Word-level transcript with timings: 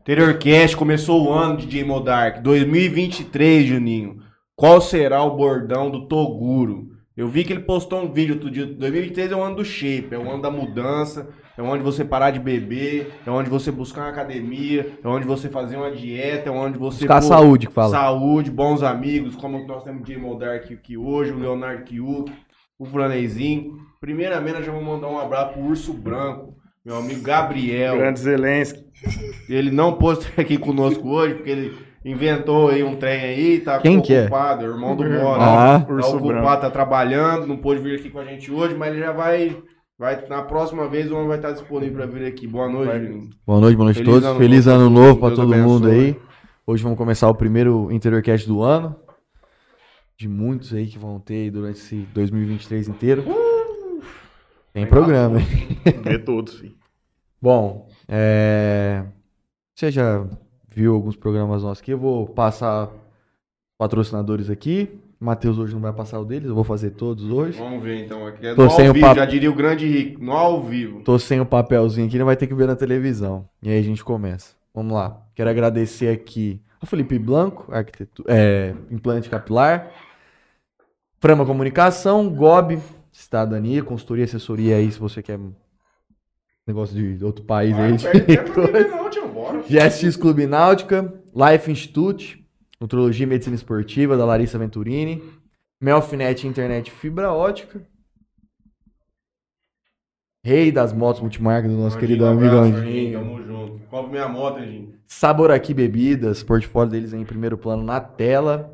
Interiorcast 0.00 0.76
começou 0.76 1.24
o 1.26 1.32
ano 1.32 1.56
de 1.56 1.66
DJ 1.66 1.84
Modark, 1.84 2.40
2023, 2.40 3.66
Juninho. 3.66 4.22
Qual 4.54 4.80
será 4.80 5.22
o 5.24 5.36
bordão 5.36 5.90
do 5.90 6.06
Toguro? 6.06 6.92
Eu 7.16 7.26
vi 7.26 7.42
que 7.42 7.52
ele 7.52 7.62
postou 7.62 8.02
um 8.02 8.12
vídeo 8.12 8.34
outro 8.34 8.48
dia. 8.50 8.64
2023 8.66 9.32
é 9.32 9.34
o 9.34 9.42
ano 9.42 9.56
do 9.56 9.64
shape, 9.64 10.14
é 10.14 10.18
o 10.18 10.30
ano 10.30 10.42
da 10.42 10.50
mudança, 10.50 11.28
é 11.58 11.62
onde 11.62 11.82
você 11.82 12.04
parar 12.04 12.30
de 12.30 12.38
beber, 12.38 13.14
é 13.26 13.30
onde 13.30 13.50
você 13.50 13.72
buscar 13.72 14.02
uma 14.02 14.10
academia, 14.10 14.96
é 15.02 15.08
onde 15.08 15.26
você 15.26 15.48
fazer 15.48 15.76
uma 15.76 15.90
dieta, 15.90 16.50
é 16.50 16.52
onde 16.52 16.78
você. 16.78 17.00
Buscar 17.00 17.20
pô, 17.20 17.26
saúde, 17.26 17.66
que 17.66 17.72
fala. 17.72 17.90
Saúde, 17.90 18.50
bons 18.50 18.82
amigos, 18.84 19.34
como 19.34 19.66
nós 19.66 19.82
temos 19.82 20.02
o 20.02 20.04
DJ 20.04 20.18
Modark 20.22 20.72
aqui 20.72 20.96
hoje, 20.96 21.32
o 21.32 21.38
Leonardo 21.38 21.82
Kiuk, 21.82 22.30
o 22.78 22.84
Franezinho. 22.84 23.78
Primeiramente, 24.00 24.54
nós 24.54 24.66
já 24.66 24.70
vamos 24.70 24.86
mandar 24.86 25.08
um 25.08 25.18
abraço 25.18 25.54
pro 25.54 25.62
Urso 25.62 25.92
Branco, 25.92 26.54
meu 26.86 26.98
amigo 26.98 27.20
Gabriel. 27.20 27.96
Grande 27.96 28.20
Zelensky. 28.20 28.86
Ele 29.48 29.72
não 29.72 29.94
pôde 29.94 30.20
estar 30.20 30.38
aqui 30.40 30.56
conosco 30.56 31.08
hoje, 31.08 31.34
porque 31.34 31.50
ele 31.50 31.76
inventou 32.04 32.68
aí 32.68 32.84
um 32.84 32.94
trem 32.94 33.20
aí, 33.20 33.58
tá 33.58 33.80
Quem 33.80 34.00
que 34.00 34.14
é? 34.14 34.22
ocupado, 34.22 34.64
é 34.64 34.68
o 34.68 34.72
irmão 34.72 34.94
do 34.94 35.02
Mora. 35.02 35.42
Ah. 35.42 35.80
tá 35.80 35.92
Urso 35.92 36.10
ocupado, 36.16 36.40
Branco. 36.40 36.60
tá 36.60 36.70
trabalhando, 36.70 37.48
não 37.48 37.56
pôde 37.56 37.80
vir 37.80 37.98
aqui 37.98 38.08
com 38.08 38.20
a 38.20 38.24
gente 38.24 38.52
hoje, 38.52 38.76
mas 38.76 38.92
ele 38.92 39.00
já 39.00 39.10
vai, 39.10 39.60
vai 39.98 40.24
na 40.28 40.42
próxima 40.42 40.86
vez 40.86 41.10
o 41.10 41.16
homem 41.16 41.26
vai 41.26 41.38
estar 41.38 41.50
disponível 41.50 41.96
para 41.96 42.06
vir 42.06 42.24
aqui. 42.24 42.46
Boa 42.46 42.68
noite, 42.68 42.86
Vai. 42.92 43.20
Boa 43.44 43.60
noite, 43.60 43.76
boa 43.76 43.84
noite 43.86 44.02
a 44.02 44.04
todos. 44.04 44.24
ano 44.24 44.38
Feliz 44.38 44.68
ano 44.68 44.88
novo 44.88 45.20
Deus 45.20 45.34
todo 45.34 45.56
mundo 45.56 45.88
aí. 45.88 46.16
Hoje 46.64 46.84
vamos 46.84 46.96
começar 46.96 47.28
o 47.28 47.34
primeiro 47.34 47.90
Interiorcast 47.90 48.46
do 48.46 48.62
ano. 48.62 48.94
De 50.16 50.28
muitos 50.28 50.72
aí 50.72 50.86
que 50.86 50.98
vão 50.98 51.18
ter 51.18 51.34
aí 51.34 51.50
durante 51.50 51.78
esse 51.78 51.96
2023 52.14 52.88
inteiro. 52.88 53.24
Tem 54.76 54.86
programa, 54.86 55.40
hein? 55.40 55.46
Vê 56.04 56.18
todos, 56.18 56.58
filho. 56.58 56.75
Bom, 57.46 57.86
é... 58.08 59.04
você 59.72 59.88
já 59.92 60.26
viu 60.66 60.92
alguns 60.92 61.14
programas 61.14 61.62
nossos 61.62 61.80
aqui. 61.80 61.92
Eu 61.92 61.98
vou 61.98 62.26
passar 62.26 62.90
patrocinadores 63.78 64.50
aqui. 64.50 64.98
Matheus 65.20 65.56
hoje 65.56 65.72
não 65.72 65.80
vai 65.80 65.92
passar 65.92 66.18
o 66.18 66.24
deles, 66.24 66.48
eu 66.48 66.56
vou 66.56 66.64
fazer 66.64 66.90
todos 66.90 67.30
hoje. 67.30 67.56
Vamos 67.56 67.84
ver 67.84 68.04
então 68.04 68.26
aqui. 68.26 68.44
É 68.44 68.52
Tô 68.52 68.64
no 68.64 68.70
sem 68.70 68.90
o 68.90 68.92
vivo, 68.92 69.06
papo. 69.06 69.20
já 69.20 69.26
diria 69.26 69.48
o 69.48 69.54
grande 69.54 69.86
rico, 69.86 70.24
no 70.24 70.32
ao 70.32 70.60
vivo. 70.60 71.02
Tô 71.02 71.20
sem 71.20 71.40
o 71.40 71.46
papelzinho 71.46 72.08
aqui, 72.08 72.18
não 72.18 72.26
vai 72.26 72.36
ter 72.36 72.48
que 72.48 72.54
ver 72.54 72.66
na 72.66 72.74
televisão. 72.74 73.48
E 73.62 73.68
aí 73.68 73.78
a 73.78 73.82
gente 73.82 74.02
começa. 74.02 74.56
Vamos 74.74 74.92
lá. 74.92 75.22
Quero 75.32 75.48
agradecer 75.48 76.08
aqui 76.08 76.60
ao 76.80 76.88
Felipe 76.88 77.16
Blanco, 77.16 77.72
arquitetu... 77.72 78.24
é, 78.26 78.74
implante 78.90 79.30
capilar. 79.30 79.92
Frama 81.20 81.46
Comunicação, 81.46 82.28
GOB, 82.28 82.80
Cidadania, 83.12 83.84
consultoria, 83.84 84.24
assessoria 84.24 84.74
aí, 84.74 84.90
se 84.90 84.98
você 84.98 85.22
quer 85.22 85.38
negócio 86.66 86.94
de 86.96 87.24
outro 87.24 87.44
país 87.44 87.76
aí. 87.76 87.96
De. 87.96 88.06
GSX 89.68 90.16
Clube 90.16 90.46
Náutica, 90.46 91.12
Life 91.34 91.70
Institute, 91.70 92.44
Nutrologia 92.80 93.24
e 93.24 93.28
Medicina 93.28 93.54
Esportiva, 93.54 94.16
da 94.16 94.24
Larissa 94.24 94.58
Venturini, 94.58 95.22
Melfinet 95.80 96.46
Internet 96.46 96.90
Fibra 96.90 97.32
Ótica, 97.32 97.80
Rei 100.44 100.70
das 100.70 100.92
Motos 100.92 101.20
Multimarca, 101.20 101.68
do 101.68 101.74
nosso 101.74 101.98
querido 101.98 102.24
amigo 102.24 102.56
abraço, 102.56 102.76
Anjinho. 102.76 103.18
Tamo 103.18 103.42
junto. 103.42 103.80
Compre 103.90 104.12
minha 104.12 104.28
moto, 104.28 104.58
Anjinho. 104.58 104.94
Sabor 105.04 105.50
Aqui 105.50 105.74
Bebidas, 105.74 106.44
portfólio 106.44 106.92
deles 106.92 107.12
em 107.12 107.24
primeiro 107.24 107.58
plano 107.58 107.82
na 107.82 108.00
tela. 108.00 108.72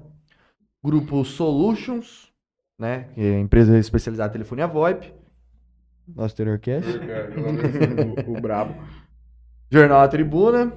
Grupo 0.85 1.25
Solutions, 1.25 2.31
né? 2.79 3.09
É 3.17 3.39
empresa 3.39 3.79
especializada 3.79 4.31
em 4.31 4.33
telefonia 4.33 4.67
VoIP. 4.67 5.15
Nosso 6.15 6.35
Terrorcast. 6.37 6.89
O, 8.27 8.33
o 8.37 8.41
brabo. 8.41 8.75
Jornal 9.71 10.01
A 10.03 10.09
Tribuna. 10.09 10.73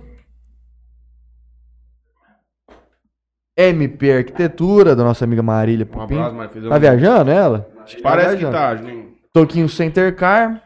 MP 3.58 4.12
Arquitetura, 4.12 4.96
da 4.96 5.04
nossa 5.04 5.24
amiga 5.24 5.42
Marília 5.42 5.86
Um 5.86 5.90
Pupim. 5.90 6.16
abraço, 6.16 6.36
mas 6.36 6.52
fez 6.52 6.68
Tá 6.68 6.78
viajando 6.78 7.32
ela? 7.32 7.70
Acho 7.80 8.02
Parece 8.02 8.30
que 8.32 8.36
viajando. 8.46 8.52
tá, 8.58 8.76
Juninho. 8.76 9.16
Toquinho 9.32 9.70
Center 9.70 10.14
Car. 10.16 10.62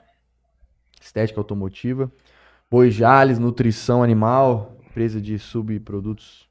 Estética 1.00 1.40
automotiva. 1.40 2.12
Boi 2.70 2.90
Jales, 2.92 3.38
Nutrição 3.40 4.02
Animal. 4.04 4.76
Empresa 4.90 5.22
de 5.22 5.38
subprodutos 5.38 6.48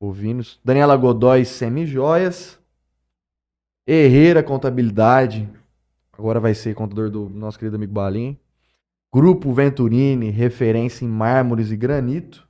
bovinos. 0.00 0.60
Daniela 0.64 0.96
Godoy, 0.96 1.44
Semijoias. 1.44 2.58
Herreira 3.86 4.42
Contabilidade. 4.42 5.48
Agora 6.18 6.40
vai 6.40 6.54
ser 6.54 6.74
contador 6.74 7.10
do 7.10 7.28
nosso 7.28 7.58
querido 7.58 7.76
amigo 7.76 7.92
Balim. 7.92 8.38
Grupo 9.12 9.52
Venturini, 9.52 10.30
referência 10.30 11.04
em 11.04 11.08
mármores 11.08 11.70
e 11.70 11.76
granito. 11.76 12.46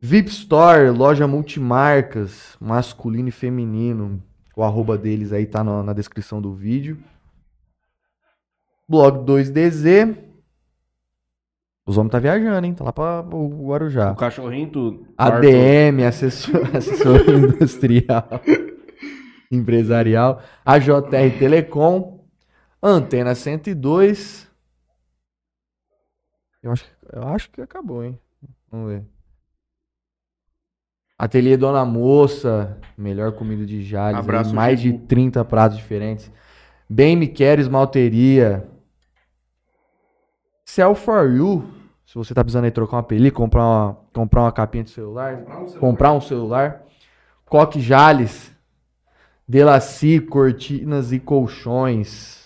VIP 0.00 0.30
Store, 0.30 0.90
loja 0.90 1.26
multimarcas, 1.26 2.56
masculino 2.60 3.28
e 3.28 3.32
feminino. 3.32 4.22
O 4.56 4.62
arroba 4.62 4.96
deles 4.96 5.32
aí 5.32 5.46
tá 5.46 5.64
na, 5.64 5.82
na 5.82 5.92
descrição 5.92 6.40
do 6.40 6.54
vídeo. 6.54 6.98
Blog 8.88 9.24
2DZ. 9.24 10.16
Os 11.86 11.96
homens 11.96 12.12
tá 12.12 12.18
viajando, 12.18 12.66
hein? 12.66 12.74
Tá 12.74 12.84
lá 12.84 12.92
pra 12.92 13.20
o 13.32 13.66
Guarujá. 13.66 14.12
O 14.12 14.16
cachorrinho 14.16 14.70
tudo. 14.70 15.06
ADM, 15.16 16.04
assessor, 16.06 16.68
assessor 16.76 17.28
industrial, 17.30 18.28
empresarial, 19.50 20.42
AJR 20.64 21.38
Telecom, 21.38 22.17
Antena 22.82 23.34
102. 23.34 24.48
Eu 26.62 26.72
acho, 26.72 26.84
eu 27.12 27.22
acho 27.28 27.50
que 27.50 27.60
acabou, 27.60 28.04
hein? 28.04 28.18
Vamos 28.70 28.90
ver. 28.90 29.04
Ateliê 31.18 31.56
Dona 31.56 31.84
Moça, 31.84 32.78
melhor 32.96 33.32
comida 33.32 33.66
de 33.66 33.82
Jales, 33.82 34.20
Abraço, 34.20 34.50
aí, 34.50 34.56
mais 34.56 34.80
de 34.80 34.92
Chico. 34.92 35.06
30 35.06 35.44
pratos 35.44 35.76
diferentes. 35.76 36.30
Bem 36.88 37.16
Me 37.16 37.26
Queres 37.26 37.66
Malteria. 37.66 38.68
Cell 40.64 40.94
for 40.94 41.28
You, 41.28 41.68
se 42.06 42.14
você 42.14 42.32
tá 42.32 42.44
precisando 42.44 42.66
aí 42.66 42.70
trocar 42.70 42.98
uma 42.98 43.02
película, 43.02 43.46
comprar 43.46 43.64
uma, 43.64 43.98
comprar 44.12 44.42
uma 44.42 44.52
capinha 44.52 44.84
de 44.84 44.90
celular, 44.90 45.42
comprar 45.80 46.12
um 46.12 46.20
celular. 46.20 46.84
Coque 47.44 47.80
Jales, 47.80 48.54
Delaci, 49.46 50.20
Cortinas 50.20 51.10
e 51.10 51.18
Colchões. 51.18 52.37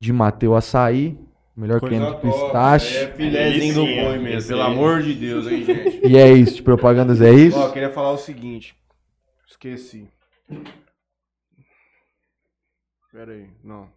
De 0.00 0.12
Mateu 0.12 0.54
Açaí, 0.54 1.18
melhor 1.56 1.80
Coisa 1.80 1.96
creme 1.96 2.06
de 2.06 2.12
top, 2.20 2.26
pistache. 2.28 2.96
É 3.04 3.08
filézinho 3.14 3.74
do 3.74 3.86
boi 3.86 4.18
mesmo, 4.18 4.48
pelo 4.48 4.62
aí. 4.62 4.66
amor 4.72 5.02
de 5.02 5.14
Deus, 5.14 5.46
hein, 5.46 5.64
gente. 5.64 6.00
E 6.06 6.16
é 6.16 6.32
isso, 6.32 6.56
de 6.56 6.62
propagandas 6.62 7.20
é 7.20 7.32
isso. 7.32 7.58
Ó, 7.58 7.66
eu 7.66 7.72
queria 7.72 7.90
falar 7.90 8.12
o 8.12 8.18
seguinte. 8.18 8.76
Esqueci. 9.48 10.08
Pera 13.10 13.32
aí, 13.32 13.48
não. 13.64 13.88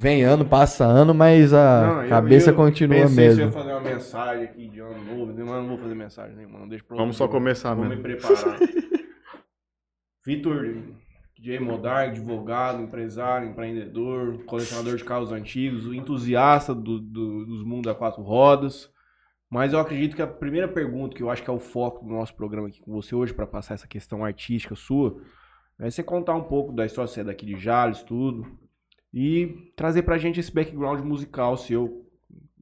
Vem 0.00 0.24
ano, 0.24 0.44
passa 0.44 0.84
ano, 0.84 1.14
mas 1.14 1.52
a 1.54 1.82
Não, 1.86 2.02
eu- 2.02 2.08
cabeça 2.08 2.50
eu 2.50 2.56
continua 2.56 3.02
pensei 3.02 3.08
se 3.14 3.20
eu 3.20 3.24
ia 3.24 3.46
mesmo. 3.46 3.52
fazer 3.52 3.70
uma 3.70 3.80
mensagem 3.80 4.44
aqui 4.44 4.68
de 4.68 4.80
ano 4.80 5.04
novo, 5.04 5.26
mas 5.32 5.36
não 5.46 5.68
vou 5.68 5.78
fazer 5.78 5.94
mensagem 5.94 6.36
nenhuma, 6.36 6.66
deixa 6.66 6.84
pra 6.84 6.96
Vamos 6.96 7.16
só 7.16 7.28
começar 7.28 7.74
Vou 7.74 7.84
me 7.84 7.90
mesmo. 7.90 8.02
preparar. 8.02 8.58
Vitor 10.26 10.66
J. 11.44 11.60
Modar, 11.60 12.08
advogado, 12.08 12.82
empresário, 12.82 13.50
empreendedor, 13.50 14.44
colecionador 14.46 14.96
de 14.96 15.04
carros 15.04 15.30
antigos, 15.30 15.84
entusiasta 15.92 16.74
do, 16.74 16.98
do- 16.98 17.44
dos 17.44 17.62
mundos 17.62 17.92
a 17.92 17.94
quatro 17.94 18.22
rodas. 18.22 18.90
Mas 19.50 19.74
eu 19.74 19.78
acredito 19.78 20.16
que 20.16 20.22
a 20.22 20.26
primeira 20.26 20.66
pergunta, 20.66 21.14
que 21.14 21.22
eu 21.22 21.28
acho 21.30 21.42
que 21.42 21.50
é 21.50 21.52
o 21.52 21.58
foco 21.60 22.02
do 22.02 22.12
nosso 22.14 22.34
programa 22.34 22.68
aqui 22.68 22.80
com 22.80 22.90
você 22.92 23.14
hoje, 23.14 23.34
para 23.34 23.46
passar 23.46 23.74
essa 23.74 23.86
questão 23.86 24.24
artística 24.24 24.74
sua, 24.74 25.20
é 25.78 25.90
você 25.90 26.02
contar 26.02 26.34
um 26.34 26.44
pouco 26.44 26.72
da 26.72 26.86
história, 26.86 27.08
você 27.08 27.20
é 27.20 27.24
daqui 27.24 27.44
de 27.44 27.56
Jales, 27.58 28.02
tudo, 28.02 28.46
e 29.12 29.70
trazer 29.76 30.02
pra 30.02 30.16
gente 30.16 30.40
esse 30.40 30.52
background 30.52 31.00
musical 31.04 31.58
seu, 31.58 32.06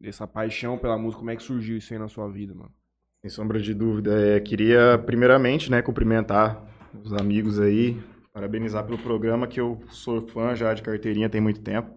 essa 0.03 0.27
paixão 0.27 0.77
pela 0.77 0.99
música, 0.99 1.21
como 1.21 1.31
é 1.31 1.37
que 1.37 1.43
surgiu 1.45 1.77
isso 1.77 1.93
aí 1.93 2.01
na 2.01 2.09
sua 2.09 2.29
vida, 2.29 2.53
mano? 2.53 2.73
Sem 3.21 3.31
sombra 3.31 3.61
de 3.61 3.73
dúvida. 3.73 4.21
É, 4.21 4.41
queria, 4.41 4.99
primeiramente, 5.07 5.71
né, 5.71 5.81
cumprimentar 5.81 6.61
os 7.05 7.13
amigos 7.13 7.61
aí, 7.61 7.97
parabenizar 8.33 8.85
pelo 8.85 8.99
programa, 8.99 9.47
que 9.47 9.61
eu 9.61 9.83
sou 9.91 10.27
fã 10.29 10.55
já 10.55 10.73
de 10.73 10.83
carteirinha 10.83 11.29
tem 11.29 11.41
muito 11.41 11.61
tempo. 11.61 11.91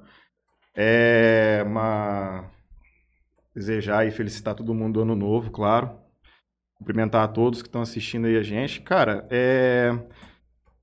É 0.76 1.64
uma... 1.66 2.52
Desejar 3.56 4.06
e 4.06 4.12
felicitar 4.12 4.54
todo 4.54 4.74
mundo 4.74 4.96
do 4.96 5.02
ano 5.02 5.16
novo, 5.16 5.50
claro. 5.50 5.92
Cumprimentar 6.78 7.24
a 7.24 7.28
todos 7.28 7.62
que 7.62 7.70
estão 7.70 7.82
assistindo 7.82 8.26
aí 8.26 8.36
a 8.36 8.44
gente. 8.44 8.82
Cara, 8.82 9.26
é... 9.30 9.98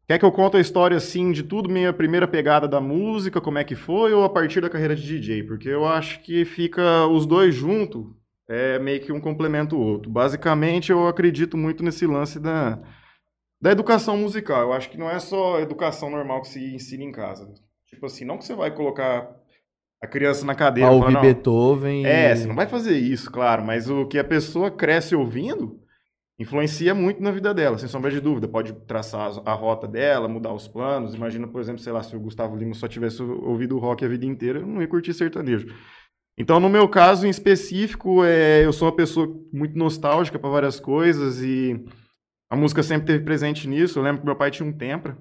Quer 0.08 0.18
que 0.18 0.24
eu 0.24 0.32
conte 0.32 0.56
a 0.56 0.60
história, 0.60 0.96
assim, 0.96 1.32
de 1.32 1.42
tudo, 1.42 1.68
minha 1.68 1.92
primeira 1.92 2.26
pegada 2.26 2.66
da 2.66 2.80
música, 2.80 3.40
como 3.40 3.58
é 3.58 3.64
que 3.64 3.74
foi, 3.74 4.12
ou 4.12 4.24
a 4.24 4.30
partir 4.30 4.60
da 4.60 4.70
carreira 4.70 4.96
de 4.96 5.02
DJ? 5.02 5.42
Porque 5.44 5.68
eu 5.68 5.86
acho 5.86 6.20
que 6.22 6.44
fica 6.44 7.06
os 7.06 7.24
dois 7.24 7.54
juntos 7.54 8.06
é 8.48 8.78
meio 8.78 9.00
que 9.00 9.12
um 9.12 9.20
complementa 9.20 9.74
o 9.74 9.80
outro. 9.80 10.10
Basicamente, 10.10 10.90
eu 10.90 11.06
acredito 11.06 11.56
muito 11.56 11.82
nesse 11.82 12.06
lance 12.06 12.38
da, 12.38 12.78
da 13.62 13.70
educação 13.70 14.16
musical. 14.16 14.62
Eu 14.62 14.72
acho 14.72 14.90
que 14.90 14.98
não 14.98 15.08
é 15.08 15.20
só 15.20 15.60
educação 15.60 16.10
normal 16.10 16.42
que 16.42 16.48
se 16.48 16.74
ensina 16.74 17.04
em 17.04 17.12
casa. 17.12 17.48
Tipo 17.86 18.06
assim, 18.06 18.24
não 18.24 18.36
que 18.36 18.44
você 18.44 18.56
vai 18.56 18.72
colocar 18.74 19.30
a 20.02 20.06
criança 20.08 20.44
na 20.44 20.56
cadeira. 20.56 20.90
Fala, 20.90 21.00
ouvir 21.00 21.14
"Não, 21.14 21.20
Beethoven. 21.20 22.04
É, 22.04 22.34
você 22.34 22.48
não 22.48 22.56
vai 22.56 22.66
fazer 22.66 22.98
isso, 22.98 23.30
claro, 23.30 23.64
mas 23.64 23.88
o 23.88 24.04
que 24.06 24.18
a 24.18 24.24
pessoa 24.24 24.68
cresce 24.68 25.14
ouvindo 25.14 25.78
influencia 26.40 26.92
muito 26.92 27.22
na 27.22 27.30
vida 27.30 27.54
dela, 27.54 27.78
sem 27.78 27.88
sombra 27.88 28.10
de 28.10 28.20
dúvida. 28.20 28.48
Pode 28.48 28.72
traçar 28.72 29.30
a 29.44 29.52
rota 29.52 29.86
dela, 29.86 30.26
mudar 30.26 30.52
os 30.52 30.66
planos. 30.66 31.14
Imagina, 31.14 31.46
por 31.46 31.60
exemplo, 31.60 31.80
sei 31.80 31.92
lá, 31.92 32.02
se 32.02 32.16
o 32.16 32.20
Gustavo 32.20 32.56
Lima 32.56 32.74
só 32.74 32.88
tivesse 32.88 33.22
ouvido 33.22 33.78
rock 33.78 34.04
a 34.04 34.08
vida 34.08 34.26
inteira, 34.26 34.58
eu 34.58 34.66
não 34.66 34.80
ia 34.80 34.88
curtir 34.88 35.14
sertanejo. 35.14 35.68
Então, 36.36 36.58
no 36.58 36.68
meu 36.68 36.88
caso 36.88 37.28
em 37.28 37.30
específico, 37.30 38.24
é, 38.24 38.64
eu 38.64 38.72
sou 38.72 38.88
uma 38.88 38.96
pessoa 38.96 39.28
muito 39.52 39.78
nostálgica 39.78 40.36
para 40.36 40.50
várias 40.50 40.80
coisas 40.80 41.40
e 41.42 41.84
a 42.52 42.56
música 42.56 42.82
sempre 42.82 43.06
teve 43.06 43.24
presente 43.24 43.66
nisso. 43.66 43.98
Eu 43.98 44.02
lembro 44.02 44.20
que 44.20 44.26
meu 44.26 44.36
pai 44.36 44.50
tinha 44.50 44.68
um 44.68 44.72
Tempra 44.74 45.16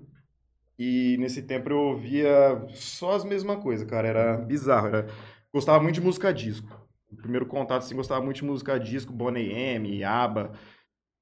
e 0.77 1.15
nesse 1.17 1.41
tempo 1.41 1.69
eu 1.69 1.77
ouvia 1.77 2.61
só 2.73 3.13
as 3.13 3.23
mesmas 3.23 3.63
coisas, 3.63 3.89
cara. 3.89 4.05
Era 4.05 4.35
bizarro. 4.35 4.87
Era... 4.87 5.07
Gostava 5.53 5.81
muito 5.81 5.95
de 5.95 6.01
música 6.01 6.33
disco. 6.33 6.67
O 7.09 7.15
primeiro 7.15 7.45
contato, 7.45 7.83
assim, 7.83 7.95
gostava 7.95 8.21
muito 8.21 8.35
de 8.35 8.43
música 8.43 8.77
disco, 8.77 9.13
Boney 9.13 9.49
M, 9.49 10.03
ABBA, 10.03 10.51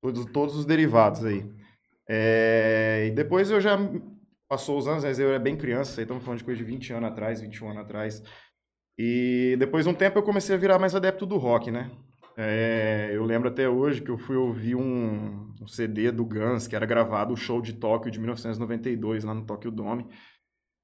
todos, 0.02 0.26
todos 0.26 0.56
os 0.56 0.66
derivados 0.66 1.24
aí. 1.24 1.46
É, 2.10 3.06
E 3.08 3.12
depois 3.12 3.52
eu 3.52 3.62
já... 3.62 3.78
Passou 4.48 4.80
os 4.80 4.88
anos, 4.88 5.04
mas 5.04 5.20
eu 5.20 5.30
era 5.30 5.38
bem 5.38 5.56
criança, 5.56 6.02
estamos 6.02 6.24
falando 6.24 6.40
de 6.40 6.44
coisa 6.44 6.58
de 6.58 6.64
20 6.64 6.92
anos 6.94 7.12
atrás, 7.12 7.40
21 7.40 7.70
anos 7.70 7.84
atrás. 7.84 8.24
E 8.98 9.56
depois 9.60 9.86
de 9.86 9.92
um 9.92 9.94
tempo 9.94 10.18
eu 10.18 10.24
comecei 10.24 10.56
a 10.56 10.58
virar 10.58 10.80
mais 10.80 10.96
adepto 10.96 11.24
do 11.28 11.38
rock, 11.38 11.70
né? 11.70 11.92
É, 12.42 13.10
eu 13.12 13.26
lembro 13.26 13.50
até 13.50 13.68
hoje 13.68 14.02
que 14.02 14.10
eu 14.10 14.18
fui 14.18 14.38
ouvir 14.38 14.74
um, 14.74 15.54
um 15.62 15.68
CD 15.68 16.10
do 16.10 16.24
Guns, 16.24 16.70
que 16.70 16.76
era 16.76 16.86
gravado 16.86 17.34
o 17.34 17.38
show 17.38 17.62
de 17.62 17.74
Tóquio 17.74 18.10
de 18.10 18.18
1992, 18.18 19.26
lá 19.26 19.34
no 19.34 19.46
Tokyo 19.46 19.70
Dome. 19.70 20.08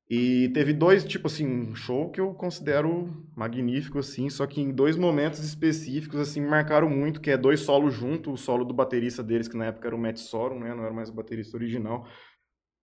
E 0.10 0.50
teve 0.50 0.74
dois, 0.74 1.06
tipo 1.06 1.28
assim, 1.28 1.48
um 1.48 1.74
show 1.74 2.12
que 2.12 2.20
eu 2.20 2.34
considero 2.34 3.26
magnífico, 3.38 4.00
assim, 4.00 4.30
só 4.30 4.46
que 4.46 4.60
em 4.60 4.70
dois 4.70 4.98
momentos 4.98 5.40
específicos, 5.40 6.20
assim, 6.20 6.42
me 6.42 6.50
marcaram 6.50 6.90
muito, 6.90 7.22
que 7.22 7.32
é 7.32 7.38
dois 7.38 7.62
solos 7.62 7.94
juntos, 7.94 8.34
o 8.34 8.38
solo 8.38 8.66
do 8.66 8.74
baterista 8.74 9.24
deles, 9.24 9.48
que 9.48 9.56
na 9.56 9.68
época 9.68 9.88
era 9.88 9.96
o 9.96 10.00
Matt 10.00 10.18
Sorum, 10.18 10.60
né, 10.60 10.76
não 10.76 10.84
era 10.84 10.94
mais 10.94 11.10
o 11.10 11.14
baterista 11.14 11.56
original, 11.56 12.06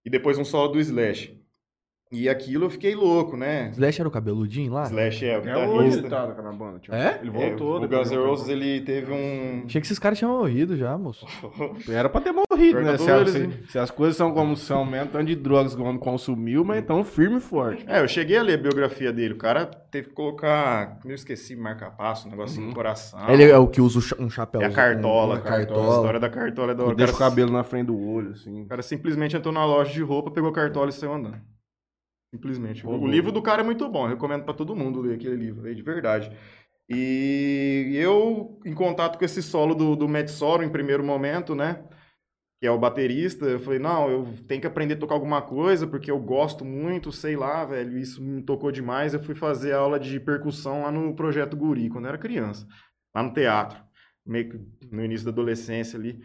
e 0.02 0.08
depois 0.08 0.38
um 0.38 0.46
solo 0.46 0.72
do 0.72 0.80
Slash. 0.80 1.38
E 2.12 2.29
aquilo 2.29 2.67
eu 2.67 2.70
fiquei 2.70 2.94
louco, 2.94 3.37
né? 3.37 3.70
Slash 3.73 4.00
era 4.00 4.09
o 4.09 4.12
cabeludinho 4.12 4.73
lá? 4.73 4.82
Slash 4.85 5.25
é 5.26 5.38
o 5.38 5.49
É 5.49 5.67
hoje 5.67 5.99
ele 5.99 6.09
tá 6.11 6.26
na 6.43 6.53
banda. 6.53 6.79
Tipo, 6.79 6.94
É? 6.94 7.19
Ele 7.23 7.31
É, 7.31 7.32
voltou. 7.49 7.76
o 7.76 7.81
depois 7.81 8.09
Guns 8.09 8.11
N'. 8.11 8.17
Roses, 8.26 8.49
ele 8.49 8.81
teve 8.82 9.11
um... 9.11 9.62
Achei 9.64 9.81
que 9.81 9.87
esses 9.87 9.99
caras 9.99 10.19
tinham 10.19 10.37
morrido 10.37 10.76
já, 10.76 10.97
moço. 10.99 11.26
Era 11.88 12.11
pra 12.11 12.20
ter 12.20 12.32
morrido, 12.32 12.81
né? 12.82 12.99
Se, 12.99 13.32
se- 13.32 13.62
se 13.73 13.79
as 13.79 13.91
coisas 13.91 14.17
são 14.17 14.32
como 14.32 14.55
são 14.56 14.85
mesmo, 14.85 15.09
tanto 15.11 15.25
de 15.25 15.35
drogas 15.37 15.75
que 15.75 15.81
o 15.81 15.85
homem 15.85 15.99
consumiu, 15.99 16.64
mas 16.64 16.79
então 16.82 17.03
firme 17.03 17.38
e 17.38 17.41
forte. 17.41 17.85
É, 17.88 18.00
eu 18.03 18.06
cheguei 18.09 18.37
a 18.37 18.43
ler 18.43 18.58
a 18.58 18.62
biografia 18.62 19.12
dele. 19.12 19.35
O 19.35 19.38
cara 19.38 19.65
teve 19.65 20.08
que 20.08 20.15
colocar. 20.15 20.99
Eu 21.05 21.15
esqueci, 21.15 21.56
marca-passo, 21.56 22.29
um 22.29 22.31
negocinho 22.31 22.67
no 22.69 22.75
coração. 22.75 23.19
Ele 23.31 23.44
é 23.44 23.56
o 23.56 23.67
que 23.67 23.81
usa 23.81 24.15
o 24.19 24.23
um 24.25 24.29
chapéu. 24.29 24.61
É 24.61 24.67
a 24.67 24.70
cartola. 24.70 25.35
Uma 25.35 25.37
A 25.37 25.41
cartola. 25.41 25.97
história 25.97 26.20
da 26.20 26.29
cartola 26.29 26.73
é 26.73 26.75
da 26.75 26.82
hora. 26.85 26.93
O 26.93 26.97
Deixa 26.97 27.15
o 27.15 27.17
cabelo 27.19 27.50
na 27.53 27.62
frente 27.65 27.87
do 27.87 27.99
olho, 27.99 28.32
assim. 28.32 28.62
o 28.62 28.67
cara 28.67 28.82
simplesmente 28.82 29.35
entrou 29.37 29.53
na 29.55 29.65
loja 29.65 29.93
de 29.93 30.03
roupa, 30.03 30.31
pegou 30.31 30.50
a 30.50 30.53
cartola 30.53 30.91
e 30.91 30.93
saiu 30.93 31.15
andando. 31.15 31.37
Simplesmente. 32.32 32.87
O 32.87 33.06
livro 33.06 33.31
do 33.31 33.43
cara 33.43 33.61
é 33.61 33.64
muito 33.64 33.87
bom. 33.88 34.05
Eu 34.05 34.14
recomendo 34.14 34.44
pra 34.44 34.55
todo 34.55 34.75
mundo 34.75 35.02
ler 35.02 35.17
aquele 35.17 35.37
livro, 35.37 35.67
aí, 35.67 35.75
de 35.75 35.82
verdade. 35.82 36.34
E 36.88 37.93
eu, 37.94 38.58
em 38.64 38.75
contato 38.75 39.19
com 39.19 39.25
esse 39.25 39.43
solo 39.43 39.75
do, 39.75 39.94
do 39.94 40.08
Matt 40.08 40.29
Sorum, 40.29 40.62
em 40.62 40.70
primeiro 40.70 41.05
momento, 41.05 41.55
né? 41.55 41.84
Que 42.58 42.67
é 42.67 42.70
o 42.70 42.79
baterista, 42.79 43.44
eu 43.44 43.61
falei, 43.61 43.79
não, 43.79 44.08
eu 44.08 44.26
tenho 44.46 44.61
que 44.61 44.67
aprender 44.67 44.94
a 44.94 44.99
tocar 44.99 45.14
alguma 45.14 45.43
coisa, 45.43 45.87
porque 45.87 46.11
eu 46.11 46.19
gosto 46.19 46.64
muito, 46.64 47.12
sei 47.12 47.37
lá, 47.37 47.64
velho, 47.64 47.99
isso 47.99 48.23
me 48.23 48.43
tocou 48.43 48.73
demais. 48.73 49.12
Eu 49.12 49.23
fui 49.23 49.34
fazer 49.34 49.73
aula 49.73 50.00
de 50.00 50.19
percussão 50.19 50.82
lá 50.82 50.93
no 50.93 51.14
Projeto 51.14 51.56
Guri, 51.56 51.90
quando 51.90 52.05
eu 52.05 52.11
era 52.11 52.19
criança, 52.19 52.67
lá 53.14 53.23
no 53.23 53.32
teatro, 53.32 53.82
meio 54.25 54.49
que 54.49 54.87
no 54.90 55.05
início 55.05 55.26
da 55.26 55.32
adolescência 55.32 55.99
ali. 55.99 56.23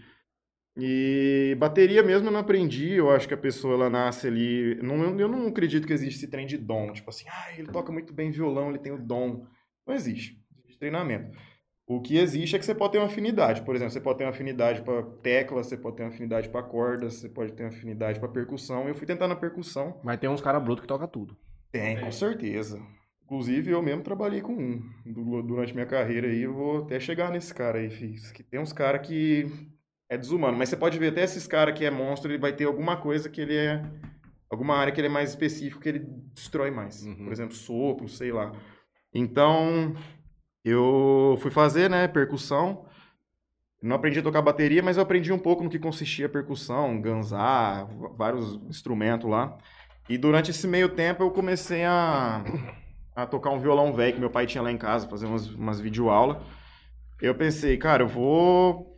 E 0.79 1.55
bateria 1.57 2.03
mesmo 2.03 2.27
eu 2.27 2.31
não 2.31 2.39
aprendi, 2.39 2.93
eu 2.93 3.09
acho 3.09 3.27
que 3.27 3.33
a 3.33 3.37
pessoa 3.37 3.73
ela 3.73 3.89
nasce 3.89 4.27
ali. 4.27 4.75
Não, 4.83 5.19
eu 5.19 5.27
não 5.27 5.47
acredito 5.47 5.87
que 5.87 5.93
existe 5.93 6.17
esse 6.19 6.27
trem 6.27 6.45
de 6.45 6.57
dom, 6.57 6.93
tipo 6.93 7.09
assim, 7.09 7.25
ah, 7.29 7.53
ele 7.57 7.67
toca 7.67 7.91
muito 7.91 8.13
bem 8.13 8.29
violão, 8.29 8.69
ele 8.69 8.77
tem 8.79 8.91
o 8.91 8.97
dom. 9.01 9.45
Não 9.87 9.95
existe, 9.95 10.39
existe 10.59 10.77
treinamento. 10.79 11.35
O 11.87 12.01
que 12.01 12.17
existe 12.17 12.55
é 12.55 12.59
que 12.59 12.65
você 12.65 12.75
pode 12.75 12.91
ter 12.91 12.97
uma 12.99 13.07
afinidade. 13.07 13.61
Por 13.61 13.73
exemplo, 13.73 13.93
você 13.93 14.01
pode 14.01 14.17
ter 14.17 14.25
uma 14.25 14.31
afinidade 14.31 14.81
para 14.81 15.01
tecla, 15.23 15.63
você 15.63 15.77
pode 15.77 15.95
ter 15.95 16.03
uma 16.03 16.09
afinidade 16.09 16.49
para 16.49 16.61
cordas, 16.61 17.13
você 17.13 17.29
pode 17.29 17.53
ter 17.53 17.63
uma 17.63 17.69
afinidade 17.69 18.19
para 18.19 18.27
percussão. 18.27 18.87
Eu 18.89 18.93
fui 18.93 19.07
tentar 19.07 19.27
na 19.27 19.37
percussão. 19.37 19.99
Mas 20.03 20.19
tem 20.19 20.29
uns 20.29 20.41
caras 20.41 20.61
brutos 20.61 20.81
que 20.81 20.87
tocam 20.87 21.07
tudo. 21.07 21.37
Tem, 21.71 21.97
com 21.97 22.11
certeza. 22.11 22.77
Inclusive, 23.23 23.71
eu 23.71 23.81
mesmo 23.81 24.03
trabalhei 24.03 24.41
com 24.41 24.51
um 24.53 24.81
du- 25.05 25.41
durante 25.43 25.73
minha 25.73 25.85
carreira 25.85 26.27
aí. 26.27 26.41
Eu 26.41 26.53
vou 26.53 26.83
até 26.83 26.99
chegar 26.99 27.31
nesse 27.31 27.53
cara 27.53 27.79
aí, 27.79 27.89
fiz. 27.89 28.31
Que 28.31 28.43
tem 28.43 28.59
uns 28.59 28.73
caras 28.73 29.07
que 29.07 29.47
é 30.09 30.17
desumano. 30.17 30.57
Mas 30.57 30.69
você 30.69 30.77
pode 30.77 30.97
ver 30.97 31.09
até 31.09 31.23
esses 31.23 31.47
caras 31.47 31.77
que 31.77 31.85
é 31.85 31.91
monstro, 31.91 32.31
ele 32.31 32.37
vai 32.37 32.53
ter 32.53 32.65
alguma 32.65 32.97
coisa 32.97 33.29
que 33.29 33.41
ele 33.41 33.55
é. 33.55 33.83
Alguma 34.49 34.77
área 34.77 34.93
que 34.93 35.01
ele 35.01 35.07
é 35.07 35.11
mais 35.11 35.29
específico, 35.29 35.81
que 35.81 35.89
ele 35.89 36.05
destrói 36.33 36.71
mais. 36.71 37.03
Uhum. 37.05 37.25
Por 37.25 37.33
exemplo, 37.33 37.53
sopro, 37.53 38.07
sei 38.07 38.31
lá. 38.31 38.53
Então, 39.13 39.93
eu 40.63 41.37
fui 41.41 41.51
fazer, 41.51 41.89
né, 41.89 42.07
percussão. 42.07 42.85
Não 43.81 43.95
aprendi 43.95 44.19
a 44.19 44.23
tocar 44.23 44.41
bateria, 44.41 44.81
mas 44.81 44.97
eu 44.97 45.03
aprendi 45.03 45.31
um 45.31 45.37
pouco 45.39 45.63
no 45.63 45.69
que 45.69 45.77
consistia 45.77 46.25
a 46.25 46.29
percussão, 46.29 46.99
ganzar, 46.99 47.87
vários 48.17 48.55
instrumentos 48.67 49.29
lá. 49.29 49.57
E 50.09 50.17
durante 50.17 50.51
esse 50.51 50.67
meio 50.67 50.89
tempo 50.89 51.23
eu 51.23 51.31
comecei 51.31 51.83
a, 51.83 52.43
a 53.15 53.25
tocar 53.25 53.51
um 53.51 53.59
violão 53.59 53.93
velho 53.93 54.13
que 54.13 54.19
meu 54.19 54.29
pai 54.29 54.47
tinha 54.47 54.61
lá 54.61 54.71
em 54.71 54.77
casa, 54.77 55.07
fazer 55.07 55.25
umas, 55.25 55.47
umas 55.49 55.79
videoaulas. 55.79 56.37
Eu 57.21 57.35
pensei, 57.35 57.77
cara, 57.77 58.03
eu 58.03 58.07
vou. 58.07 58.96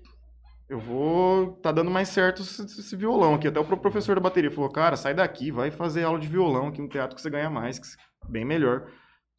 Eu 0.69 0.79
vou. 0.79 1.53
Tá 1.63 1.71
dando 1.71 1.89
mais 1.89 2.09
certo 2.09 2.41
esse, 2.43 2.95
violão 2.95 3.33
aqui. 3.35 3.47
Até 3.47 3.59
o 3.59 3.65
pro- 3.65 3.77
professor 3.77 4.15
da 4.15 4.21
bateria 4.21 4.51
falou, 4.51 4.69
cara, 4.69 4.95
sai 4.95 5.13
daqui, 5.13 5.51
vai 5.51 5.71
fazer 5.71 6.03
aula 6.03 6.19
de 6.19 6.27
violão 6.27 6.67
aqui 6.67 6.81
no 6.81 6.87
teatro 6.87 7.15
que 7.15 7.21
você 7.21 7.29
ganha 7.29 7.49
mais, 7.49 7.79
que 7.79 7.87
você- 7.87 7.97
bem 8.27 8.45
melhor. 8.45 8.85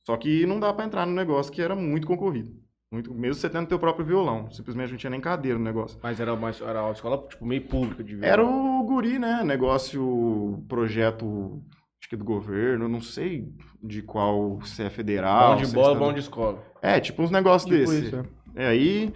Só 0.05 0.17
que 0.17 0.45
não 0.47 0.59
dá 0.59 0.73
pra 0.73 0.85
entrar 0.85 1.07
no 1.07 1.13
negócio 1.15 1.53
que 1.53 1.63
era 1.63 1.77
muito 1.77 2.07
concorrido. 2.07 2.51
Muito, 2.93 3.15
mesmo 3.15 3.35
você 3.41 3.49
tendo 3.49 3.69
teu 3.69 3.79
próprio 3.79 4.05
violão. 4.05 4.51
Simplesmente 4.51 4.91
não 4.91 4.99
tinha 4.99 5.11
nem 5.11 5.21
cadeira 5.21 5.57
no 5.57 5.65
negócio. 5.65 5.97
Mas 6.03 6.19
era 6.19 6.35
uma, 6.35 6.51
era 6.51 6.83
uma 6.83 6.91
escola, 6.93 7.25
tipo, 7.29 7.47
meio 7.47 7.63
pública 7.69 8.03
de 8.03 8.17
violão. 8.17 8.29
Era 8.29 8.45
o 8.45 8.83
guri, 8.83 9.17
né? 9.17 9.45
Negócio, 9.45 10.65
projeto, 10.69 11.63
acho 12.01 12.09
que 12.09 12.17
do 12.17 12.25
governo, 12.25 12.89
não 12.89 13.01
sei 13.01 13.47
de 13.81 14.03
qual, 14.03 14.61
se 14.65 14.83
é 14.83 14.91
federal. 14.91 15.55
Bom 15.55 15.63
de 15.63 15.71
é 15.71 15.73
bola, 15.73 15.95
bom 15.99 16.13
de 16.13 16.19
escola. 16.21 16.65
É, 16.83 16.99
tipo 16.99 17.23
uns 17.23 17.31
negócios 17.31 17.71
Tipo 17.71 17.89
desses. 17.93 18.07
isso, 18.09 18.17
é. 18.57 18.65
É, 18.65 18.67
aí 18.69 19.13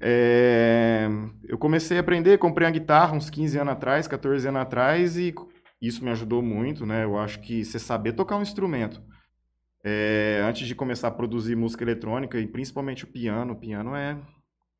é, 0.00 1.08
eu 1.48 1.56
comecei 1.58 1.96
a 1.96 2.00
aprender, 2.00 2.38
comprei 2.38 2.66
uma 2.66 2.72
guitarra 2.72 3.14
uns 3.16 3.30
15 3.30 3.58
anos 3.58 3.72
atrás, 3.72 4.06
14 4.08 4.48
anos 4.48 4.60
atrás, 4.62 5.16
e 5.16 5.34
isso 5.80 6.04
me 6.04 6.10
ajudou 6.10 6.42
muito, 6.42 6.84
né? 6.86 7.04
Eu 7.04 7.18
acho 7.18 7.40
que 7.40 7.64
você 7.64 7.78
saber 7.78 8.12
tocar 8.12 8.36
um 8.36 8.42
instrumento, 8.42 9.02
é, 9.84 10.40
antes 10.44 10.66
de 10.66 10.74
começar 10.74 11.08
a 11.08 11.12
produzir 11.12 11.56
música 11.56 11.84
eletrônica, 11.84 12.38
e 12.38 12.46
principalmente 12.46 13.04
o 13.04 13.06
piano, 13.06 13.52
o 13.52 13.56
piano 13.56 13.94
é... 13.94 14.16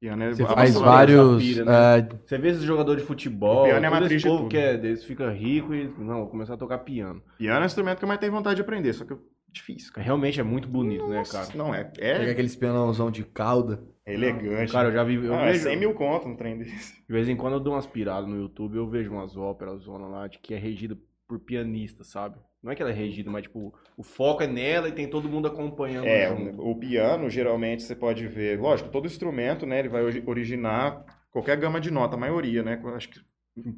Piano 0.01 0.23
é 0.23 0.35
Você 0.35 0.43
a 0.43 0.49
faz 0.49 0.75
vários. 0.75 1.43
pira, 1.43 1.65
né? 1.65 1.99
é, 1.99 2.09
Você 2.27 2.37
vê 2.37 2.49
esses 2.49 2.63
jogadores 2.63 3.01
de 3.03 3.07
futebol, 3.07 3.63
O 3.63 3.65
piano 3.65 3.85
é 3.85 3.89
a 3.89 3.91
todo 3.91 4.01
matriz 4.01 4.23
esse 4.23 4.29
povo 4.29 4.49
que 4.49 4.57
é 4.59 4.77
deles 4.77 5.05
fica 5.05 5.31
rico 5.31 5.75
e, 5.75 5.89
não, 5.99 6.19
vou 6.19 6.29
começar 6.29 6.55
a 6.55 6.59
tocar 6.59 6.79
piano. 6.79 7.23
Piano 7.39 7.61
é 7.61 7.63
o 7.63 7.67
instrumento 7.67 7.99
que 7.99 8.05
eu 8.05 8.09
mais 8.09 8.21
tenho 8.21 8.33
vontade 8.33 8.57
de 8.57 8.63
aprender, 8.63 8.93
só 8.93 9.05
que 9.07 9.15
é 9.15 9.17
difícil, 9.55 9.93
cara. 9.93 10.05
Realmente 10.05 10.39
é 10.39 10.43
muito 10.43 10.69
bonito, 10.69 11.07
né, 11.09 11.23
cara? 11.31 11.49
Não, 11.55 11.75
é, 11.75 11.85
pega 11.85 12.25
é, 12.25 12.31
aqueles 12.31 12.55
pianãozão 12.55 13.11
de 13.11 13.25
cauda. 13.25 13.83
é 14.05 14.13
elegante. 14.15 14.71
Cara, 14.73 14.89
eu 14.89 14.93
já 14.93 15.03
vi. 15.05 15.15
Eu 15.15 15.35
Ah, 15.35 15.47
é 15.47 15.53
vejo, 15.53 15.65
100 15.65 15.77
mil 15.79 15.95
conto 15.95 16.29
um 16.29 16.37
trem 16.37 16.59
desse. 16.59 16.95
De 17.07 17.13
vez 17.13 17.29
em 17.29 17.37
quando 17.37 17.55
eu 17.55 17.61
dou 17.61 17.73
umas 17.75 17.87
piradas 17.87 18.29
no 18.29 18.37
YouTube, 18.37 18.77
eu 18.77 18.89
vejo 18.89 19.11
umas 19.13 19.37
óperas 19.37 19.81
zona 19.83 20.07
lá 20.07 20.27
de 20.29 20.39
que 20.39 20.53
é 20.53 20.59
regida 20.59 20.97
por 21.27 21.39
pianista, 21.41 22.05
sabe? 22.05 22.37
Não 22.63 22.71
é 22.73 22.75
que 22.75 22.83
ela 22.83 22.91
é 22.91 22.95
regida, 22.95 23.31
mas 23.31 23.43
tipo, 23.43 23.75
o 23.97 24.03
foco 24.03 24.43
é 24.43 24.47
nela 24.47 24.89
e 24.89 24.93
tem 24.93 25.09
todo 25.09 25.29
mundo 25.29 25.47
acompanhando. 25.49 26.07
É, 26.07 26.29
junto. 26.29 26.61
o, 26.63 26.71
o 26.73 26.79
piano, 26.79 27.29
geralmente, 27.29 27.83
você 27.83 27.95
pode 27.95 28.27
ver... 28.27 28.59
Lógico, 28.59 28.89
todo 28.91 29.07
instrumento, 29.07 29.67
né, 29.67 29.79
ele 29.81 29.89
vai 29.89 30.03
ori- 30.03 30.23
originar 30.27 31.05
qualquer 31.31 31.59
gama 31.59 31.81
de 31.81 31.91
nota, 31.91 32.17
a 32.17 32.19
maioria, 32.19 32.63
né? 32.63 32.81
Acho 32.95 33.09
que 33.11 33.21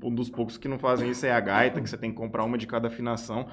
um 0.02 0.14
dos 0.14 0.30
poucos 0.30 0.56
que 0.56 0.68
não 0.68 0.78
fazem 0.78 1.10
isso 1.10 1.26
é 1.26 1.32
a 1.32 1.40
gaita, 1.40 1.80
que 1.80 1.88
você 1.90 1.98
tem 1.98 2.10
que 2.10 2.16
comprar 2.16 2.44
uma 2.44 2.56
de 2.56 2.66
cada 2.66 2.88
afinação. 2.88 3.48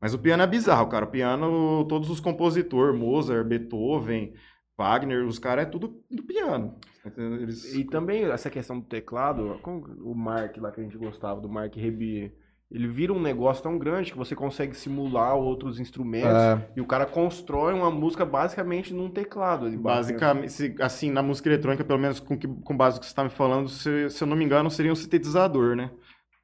Mas 0.00 0.12
o 0.14 0.18
piano 0.18 0.42
é 0.42 0.46
bizarro, 0.46 0.88
cara. 0.88 1.04
O 1.04 1.10
piano, 1.10 1.84
todos 1.86 2.10
os 2.10 2.20
compositores, 2.20 2.98
Mozart, 2.98 3.46
Beethoven, 3.46 4.34
Wagner, 4.76 5.24
os 5.24 5.38
caras 5.38 5.66
é 5.66 5.70
tudo 5.70 6.02
do 6.10 6.22
piano. 6.22 6.76
Eles... 7.16 7.74
E 7.74 7.84
também 7.84 8.24
essa 8.24 8.50
questão 8.50 8.80
do 8.80 8.86
teclado, 8.86 9.58
como 9.62 9.86
o 10.02 10.14
Mark 10.14 10.56
lá 10.58 10.70
que 10.70 10.80
a 10.80 10.84
gente 10.84 10.96
gostava, 10.98 11.40
do 11.40 11.48
Mark 11.48 11.74
Rebier, 11.76 12.32
ele 12.70 12.88
vira 12.88 13.12
um 13.12 13.20
negócio 13.20 13.62
tão 13.62 13.78
grande 13.78 14.10
que 14.10 14.18
você 14.18 14.34
consegue 14.34 14.74
simular 14.74 15.36
outros 15.36 15.78
instrumentos 15.78 16.32
É, 16.32 16.72
e 16.76 16.80
o 16.80 16.86
cara 16.86 17.06
constrói 17.06 17.72
uma 17.72 17.90
música 17.90 18.24
basicamente 18.24 18.92
num 18.92 19.08
teclado. 19.08 19.70
Basicamente, 19.78 20.74
assim, 20.80 21.10
na 21.10 21.22
música 21.22 21.48
eletrônica, 21.48 21.84
pelo 21.84 22.00
menos 22.00 22.18
com, 22.18 22.36
que, 22.36 22.48
com 22.48 22.76
base 22.76 22.96
no 22.96 23.00
que 23.00 23.06
você 23.06 23.12
está 23.12 23.22
me 23.22 23.30
falando, 23.30 23.68
se, 23.68 24.10
se 24.10 24.24
eu 24.24 24.26
não 24.26 24.36
me 24.36 24.44
engano, 24.44 24.70
seria 24.70 24.90
um 24.90 24.96
sintetizador, 24.96 25.76
né? 25.76 25.90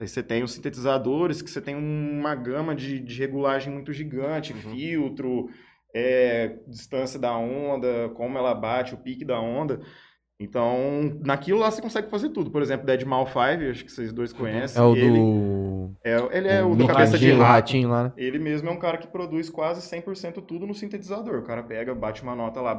Aí 0.00 0.08
você 0.08 0.22
tem 0.22 0.42
os 0.42 0.52
sintetizadores, 0.52 1.42
que 1.42 1.50
você 1.50 1.60
tem 1.60 1.76
uma 1.76 2.34
gama 2.34 2.74
de, 2.74 2.98
de 2.98 3.18
regulagem 3.18 3.72
muito 3.72 3.92
gigante, 3.92 4.52
Uhum. 4.54 4.58
filtro, 4.74 5.48
é, 5.94 6.56
distância 6.66 7.18
da 7.18 7.36
onda, 7.36 8.08
como 8.14 8.38
ela 8.38 8.54
bate, 8.54 8.94
o 8.94 8.98
pique 8.98 9.24
da 9.24 9.38
onda. 9.38 9.80
Então, 10.42 11.18
naquilo 11.22 11.58
lá 11.58 11.70
você 11.70 11.82
consegue 11.82 12.08
fazer 12.08 12.30
tudo. 12.30 12.50
Por 12.50 12.62
exemplo, 12.62 12.86
Dead 12.86 13.02
Mal 13.04 13.26
5, 13.26 13.38
acho 13.70 13.84
que 13.84 13.92
vocês 13.92 14.10
dois 14.10 14.32
conhecem. 14.32 14.80
É 14.80 14.84
o 14.86 14.96
ele, 14.96 15.18
do. 15.18 15.94
é, 16.02 16.38
ele 16.38 16.48
é 16.48 16.62
o, 16.64 16.70
do 16.70 16.76
Mickey 16.76 16.92
cabeça 16.94 17.18
de 17.18 17.30
rato. 17.32 17.42
ratinho 17.42 17.90
lá, 17.90 18.04
né? 18.04 18.12
Ele 18.16 18.38
mesmo 18.38 18.70
é 18.70 18.72
um 18.72 18.78
cara 18.78 18.96
que 18.96 19.06
produz 19.06 19.50
quase 19.50 19.82
100% 19.86 20.40
tudo 20.46 20.66
no 20.66 20.72
sintetizador. 20.74 21.40
O 21.40 21.42
cara 21.44 21.62
pega, 21.62 21.94
bate 21.94 22.22
uma 22.22 22.34
nota 22.34 22.58
lá 22.62 22.78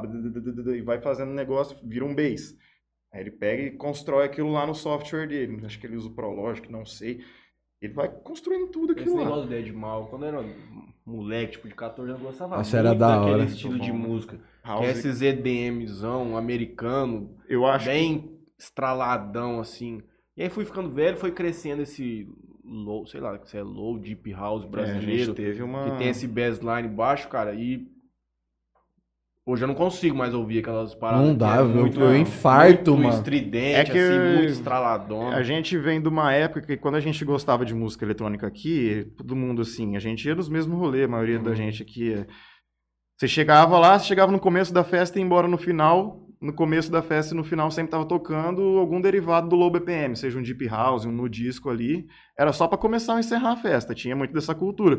e 0.74 0.82
vai 0.82 1.00
fazendo 1.00 1.30
negócio, 1.32 1.76
vira 1.84 2.04
um 2.04 2.12
bass. 2.16 2.52
Aí 3.12 3.20
ele 3.20 3.30
pega 3.30 3.62
e 3.62 3.70
constrói 3.72 4.24
aquilo 4.26 4.50
lá 4.50 4.66
no 4.66 4.74
software 4.74 5.26
dele. 5.28 5.60
Acho 5.66 5.78
que 5.78 5.86
ele 5.86 5.96
usa 5.96 6.08
o 6.08 6.14
Prologic, 6.14 6.70
não 6.70 6.84
sei. 6.84 7.22
Ele 7.80 7.92
vai 7.92 8.08
construindo 8.08 8.68
tudo 8.68 8.92
Esse 8.92 9.00
aquilo 9.00 9.16
lá. 9.16 9.24
negócio 9.24 9.42
do 9.44 9.48
Dead 9.48 9.72
Mal, 9.74 10.06
quando 10.06 10.24
eu 10.24 10.28
era 10.28 10.44
moleque, 11.04 11.52
tipo 11.52 11.68
de 11.68 11.74
14 11.74 12.10
anos, 12.10 12.22
eu 12.22 12.28
gostava 12.28 12.56
Nossa, 12.56 12.76
muito 12.76 12.88
era 12.88 12.96
da 12.98 13.16
daquele 13.16 13.34
hora. 13.34 13.44
estilo 13.44 13.78
de 13.78 13.90
bom. 13.90 13.98
música. 13.98 14.36
Que 14.36 14.68
House, 14.68 14.86
é 14.86 14.90
esses 14.92 15.20
EDMzão 15.20 16.36
americano, 16.36 17.36
eu 17.48 17.66
acho 17.66 17.84
que 17.86 17.90
bem 17.90 18.38
estraladão, 18.58 19.60
assim. 19.60 20.00
E 20.36 20.42
aí 20.44 20.48
fui 20.48 20.64
ficando 20.64 20.90
velho, 20.90 21.16
foi 21.16 21.32
crescendo 21.32 21.82
esse 21.82 22.26
low, 22.64 23.04
sei 23.06 23.20
lá, 23.20 23.38
se 23.44 23.58
é 23.58 23.62
low, 23.62 23.98
deep 23.98 24.30
house 24.32 24.62
é, 24.62 24.66
a 24.66 24.70
brasileiro, 24.70 25.24
gente 25.26 25.34
teve 25.34 25.62
uma... 25.62 25.90
que 25.90 25.98
tem 25.98 26.08
esse 26.08 26.26
bassline 26.28 26.88
baixo, 26.88 27.28
cara, 27.28 27.52
e 27.54 27.88
hoje 29.44 29.64
eu 29.64 29.68
não 29.68 29.74
consigo 29.74 30.16
mais 30.16 30.32
ouvir 30.34 30.60
aquelas 30.60 30.94
paradas. 30.94 31.26
Não 31.26 31.32
que 31.34 31.38
dá, 31.40 31.56
é 31.56 31.62
muito, 31.62 32.00
eu 32.00 32.16
infarto, 32.16 32.92
muito 32.92 33.02
mano. 33.04 33.14
estridente, 33.18 33.76
É 33.76 33.84
que 33.84 33.98
assim, 33.98 34.18
muito 34.36 34.52
estraladona. 34.52 35.36
A 35.36 35.42
gente 35.42 35.76
vem 35.78 36.00
de 36.00 36.08
uma 36.08 36.32
época 36.32 36.62
que 36.62 36.76
quando 36.76 36.94
a 36.96 37.00
gente 37.00 37.24
gostava 37.24 37.64
de 37.64 37.74
música 37.74 38.04
eletrônica 38.04 38.46
aqui, 38.46 39.06
todo 39.16 39.34
mundo 39.36 39.62
assim, 39.62 39.96
a 39.96 40.00
gente 40.00 40.26
ia 40.26 40.34
nos 40.34 40.48
mesmos 40.48 40.78
rolês, 40.78 41.04
a 41.04 41.08
maioria 41.08 41.38
da 41.38 41.50
Uhum. 41.50 41.56
gente 41.56 41.82
aqui. 41.82 42.12
é- 42.14 42.26
Você 43.18 43.28
chegava 43.28 43.78
lá, 43.78 43.98
você 43.98 44.06
chegava 44.06 44.32
no 44.32 44.40
começo 44.40 44.72
da 44.74 44.82
festa 44.82 45.16
e 45.18 45.22
ia 45.22 45.26
embora 45.26 45.46
no 45.46 45.56
final. 45.58 46.26
No 46.40 46.52
começo 46.52 46.90
da 46.90 47.00
festa 47.00 47.32
e 47.32 47.36
no 47.36 47.44
final 47.44 47.70
sempre 47.70 47.92
tava 47.92 48.04
tocando 48.04 48.60
algum 48.78 49.00
derivado 49.00 49.48
do 49.48 49.54
low 49.54 49.70
BPM, 49.70 50.16
seja 50.16 50.36
um 50.36 50.42
deep 50.42 50.66
house, 50.66 51.04
um 51.04 51.12
no 51.12 51.28
disco 51.28 51.70
ali. 51.70 52.04
Era 52.36 52.52
só 52.52 52.66
para 52.66 52.76
começar 52.78 53.12
ou 53.12 53.20
encerrar 53.20 53.52
a 53.52 53.56
festa, 53.56 53.94
tinha 53.94 54.16
muito 54.16 54.32
dessa 54.34 54.52
cultura. 54.56 54.98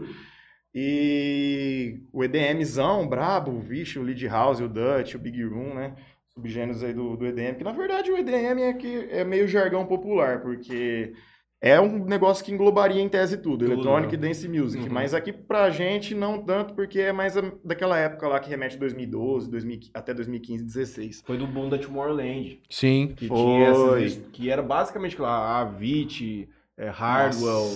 E 0.76 2.00
o 2.12 2.24
EDMzão, 2.24 3.08
brabo, 3.08 3.60
vixe, 3.60 4.00
o 4.00 4.04
lead 4.04 4.26
house, 4.28 4.60
o 4.60 4.68
Dutch, 4.68 5.16
o 5.16 5.20
Big 5.20 5.44
Room, 5.44 5.74
né? 5.76 5.94
Subgêneros 6.34 6.84
aí 6.84 6.94
do, 6.94 7.16
do 7.16 7.28
EDM, 7.28 7.56
que 7.58 7.64
na 7.64 7.72
verdade 7.72 8.12
o 8.12 8.18
EDM 8.18 8.60
é 8.62 8.74
que 8.74 9.08
é 9.12 9.24
meio 9.24 9.48
jargão 9.48 9.86
popular, 9.86 10.42
porque 10.42 11.14
é 11.62 11.80
um 11.80 12.04
negócio 12.06 12.44
que 12.44 12.52
englobaria 12.52 13.00
em 13.00 13.08
tese 13.08 13.38
tudo, 13.38 13.60
Tudo, 13.66 13.74
eletrônica 13.74 14.12
né? 14.14 14.18
e 14.18 14.18
dance 14.18 14.48
music. 14.50 14.84
Uhum. 14.84 14.90
Mas 14.92 15.14
aqui 15.14 15.32
pra 15.32 15.70
gente 15.70 16.16
não 16.16 16.42
tanto, 16.44 16.74
porque 16.74 17.00
é 17.00 17.12
mais 17.14 17.38
a- 17.38 17.54
daquela 17.64 18.00
época 18.00 18.28
lá 18.28 18.40
que 18.40 18.50
remete 18.50 18.78
2012, 18.80 19.48
2000, 19.50 19.80
até 19.94 20.12
2015, 20.12 20.64
16. 20.66 21.22
Foi 21.24 21.38
do 21.38 21.46
boom 21.46 21.70
da 21.70 21.78
Tomorrowland. 21.78 22.60
Sim. 22.68 23.14
Que 23.16 23.28
Foi. 23.28 23.38
tinha 23.38 23.68
essas, 23.68 24.16
que 24.34 24.50
era 24.50 24.64
basicamente 24.64 25.22
lá, 25.22 25.30
a 25.30 25.60
Avicii, 25.62 26.50
é, 26.76 26.90
Hardwell, 26.90 27.70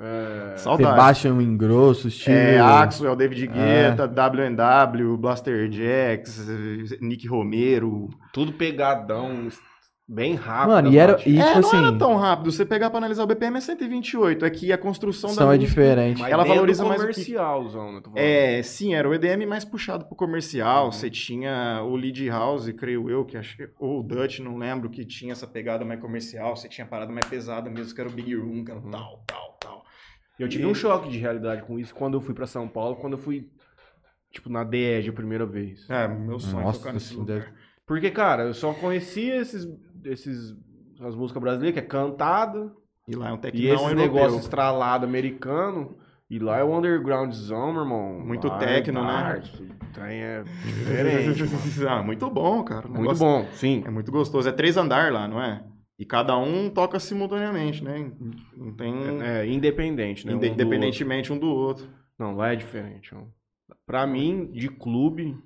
é, 0.00 0.56
Saudade. 0.56 0.90
Sebastian 0.90 1.42
Ingrosso, 1.42 2.10
Steve. 2.10 2.36
É, 2.36 2.58
Axel, 2.60 3.16
David 3.16 3.44
É. 3.44 3.90
Guetta, 3.90 4.06
W&W, 4.08 5.16
Blaster 5.16 5.70
Jacks, 5.70 6.46
Nick 7.00 7.26
Romero. 7.26 8.08
tudo 8.32 8.52
pegadão, 8.52 9.48
bem 10.10 10.34
rápido. 10.36 10.68
Mano, 10.72 10.90
e 10.92 10.98
era. 10.98 11.18
E, 11.26 11.38
é, 11.38 11.44
tipo 11.44 11.60
não 11.60 11.68
assim. 11.68 11.76
era 11.76 11.92
tão 11.98 12.16
rápido. 12.16 12.50
Você 12.50 12.64
pegar 12.64 12.88
pra 12.88 12.98
analisar 12.98 13.24
o 13.24 13.26
BPM 13.26 13.58
é 13.58 13.60
128. 13.60 14.44
É 14.44 14.48
que 14.50 14.72
a 14.72 14.78
construção 14.78 15.34
da 15.34 15.42
é 15.42 15.46
música- 15.46 15.66
diferente. 15.66 16.20
Mas 16.22 16.32
ela 16.32 16.44
valoriza 16.44 16.82
mais 16.84 17.02
o 17.02 17.06
que- 17.08 17.12
comercialzão, 17.12 17.92
né? 17.92 18.00
É, 18.14 18.62
sim, 18.62 18.94
era 18.94 19.06
o 19.06 19.12
EDM 19.12 19.44
mais 19.46 19.64
puxado 19.66 20.06
pro 20.06 20.16
comercial. 20.16 20.86
Uhum. 20.86 20.92
Você 20.92 21.10
tinha 21.10 21.82
o 21.84 21.94
Lead 21.94 22.26
House, 22.30 22.70
creio 22.72 23.10
eu, 23.10 23.24
que 23.26 23.36
acho 23.36 23.54
que, 23.56 23.68
ou 23.78 24.00
o 24.00 24.02
Dutch, 24.02 24.38
não 24.38 24.56
lembro, 24.56 24.88
que 24.88 25.04
tinha 25.04 25.32
essa 25.32 25.46
pegada 25.46 25.84
mais 25.84 26.00
comercial. 26.00 26.56
Você 26.56 26.68
tinha 26.68 26.86
parada 26.86 27.12
mais 27.12 27.26
pesada 27.26 27.68
mesmo, 27.68 27.94
que 27.94 28.00
era 28.00 28.08
o 28.08 28.12
Big 28.12 28.34
Room, 28.34 28.64
que 28.64 28.70
era 28.70 28.80
Uhum. 28.80 28.90
tal, 28.90 29.22
tal, 29.26 29.58
tal. 29.60 29.77
Eu 30.38 30.48
tive 30.48 30.64
E- 30.64 30.66
um 30.66 30.74
choque 30.74 31.08
de 31.08 31.18
realidade 31.18 31.62
com 31.62 31.78
isso 31.78 31.94
quando 31.94 32.14
eu 32.14 32.20
fui 32.20 32.34
pra 32.34 32.46
São 32.46 32.68
Paulo, 32.68 32.96
quando 32.96 33.14
eu 33.14 33.18
fui, 33.18 33.50
tipo, 34.30 34.48
na 34.48 34.62
DEG 34.64 35.08
a 35.10 35.12
primeira 35.12 35.44
vez. 35.46 35.88
É, 35.90 36.06
meu 36.06 36.38
sonho 36.38 36.60
é 36.60 36.64
Nossa, 36.64 36.78
tocar 36.78 36.92
nesse 36.92 37.06
assim, 37.06 37.16
lugar. 37.20 37.38
deve- 37.40 37.52
Porque, 37.86 38.10
cara, 38.10 38.44
eu 38.44 38.54
só 38.54 38.72
conhecia 38.74 39.36
esses, 39.36 39.66
esses 40.04 40.54
as 41.00 41.14
músicas 41.14 41.42
brasileiras, 41.42 41.80
que 41.80 41.84
é 41.84 41.88
cantada, 41.88 42.70
E 43.06 43.14
lá 43.16 43.28
é 43.30 43.32
um 43.32 43.36
e 43.36 43.40
tecnão 43.40 43.62
esses 43.74 43.86
europeu. 43.86 43.96
negócios 43.96 44.42
estralado 44.42 45.06
americano, 45.06 45.96
e 46.28 46.38
lá 46.38 46.58
é 46.58 46.64
o 46.64 46.76
undergroundzão, 46.76 47.72
meu 47.72 47.82
irmão. 47.82 48.20
Muito 48.20 48.48
Lá 48.48 48.56
é 48.56 48.58
techno, 48.58 49.02
né? 49.04 49.42
Tem 49.94 50.22
é 50.22 50.42
diferente, 50.62 51.42
ah, 51.88 52.02
muito 52.02 52.28
bom, 52.28 52.62
cara. 52.62 52.86
Muito 52.86 53.00
negócio 53.00 53.24
bom, 53.24 53.46
sim. 53.52 53.82
É 53.86 53.90
muito 53.90 54.12
gostoso. 54.12 54.48
É 54.48 54.52
três 54.52 54.76
andar 54.76 55.10
lá, 55.12 55.26
não 55.26 55.42
é? 55.42 55.64
E 55.98 56.04
cada 56.04 56.36
um 56.38 56.70
toca 56.70 57.00
simultaneamente, 57.00 57.82
né? 57.82 58.12
Não 58.56 58.72
tem... 58.74 58.94
É, 59.22 59.46
independente, 59.46 60.26
né? 60.26 60.32
um 60.32 60.36
inde- 60.36 60.46
do 60.46 60.50
outro. 60.52 60.62
independentemente 60.64 61.32
um 61.32 61.38
do 61.38 61.48
outro. 61.48 61.88
Não, 62.18 62.36
lá 62.36 62.52
é 62.52 62.56
diferente. 62.56 63.12
Pra 63.84 64.06
mim, 64.06 64.46
de 64.52 64.68
clube, 64.68 65.36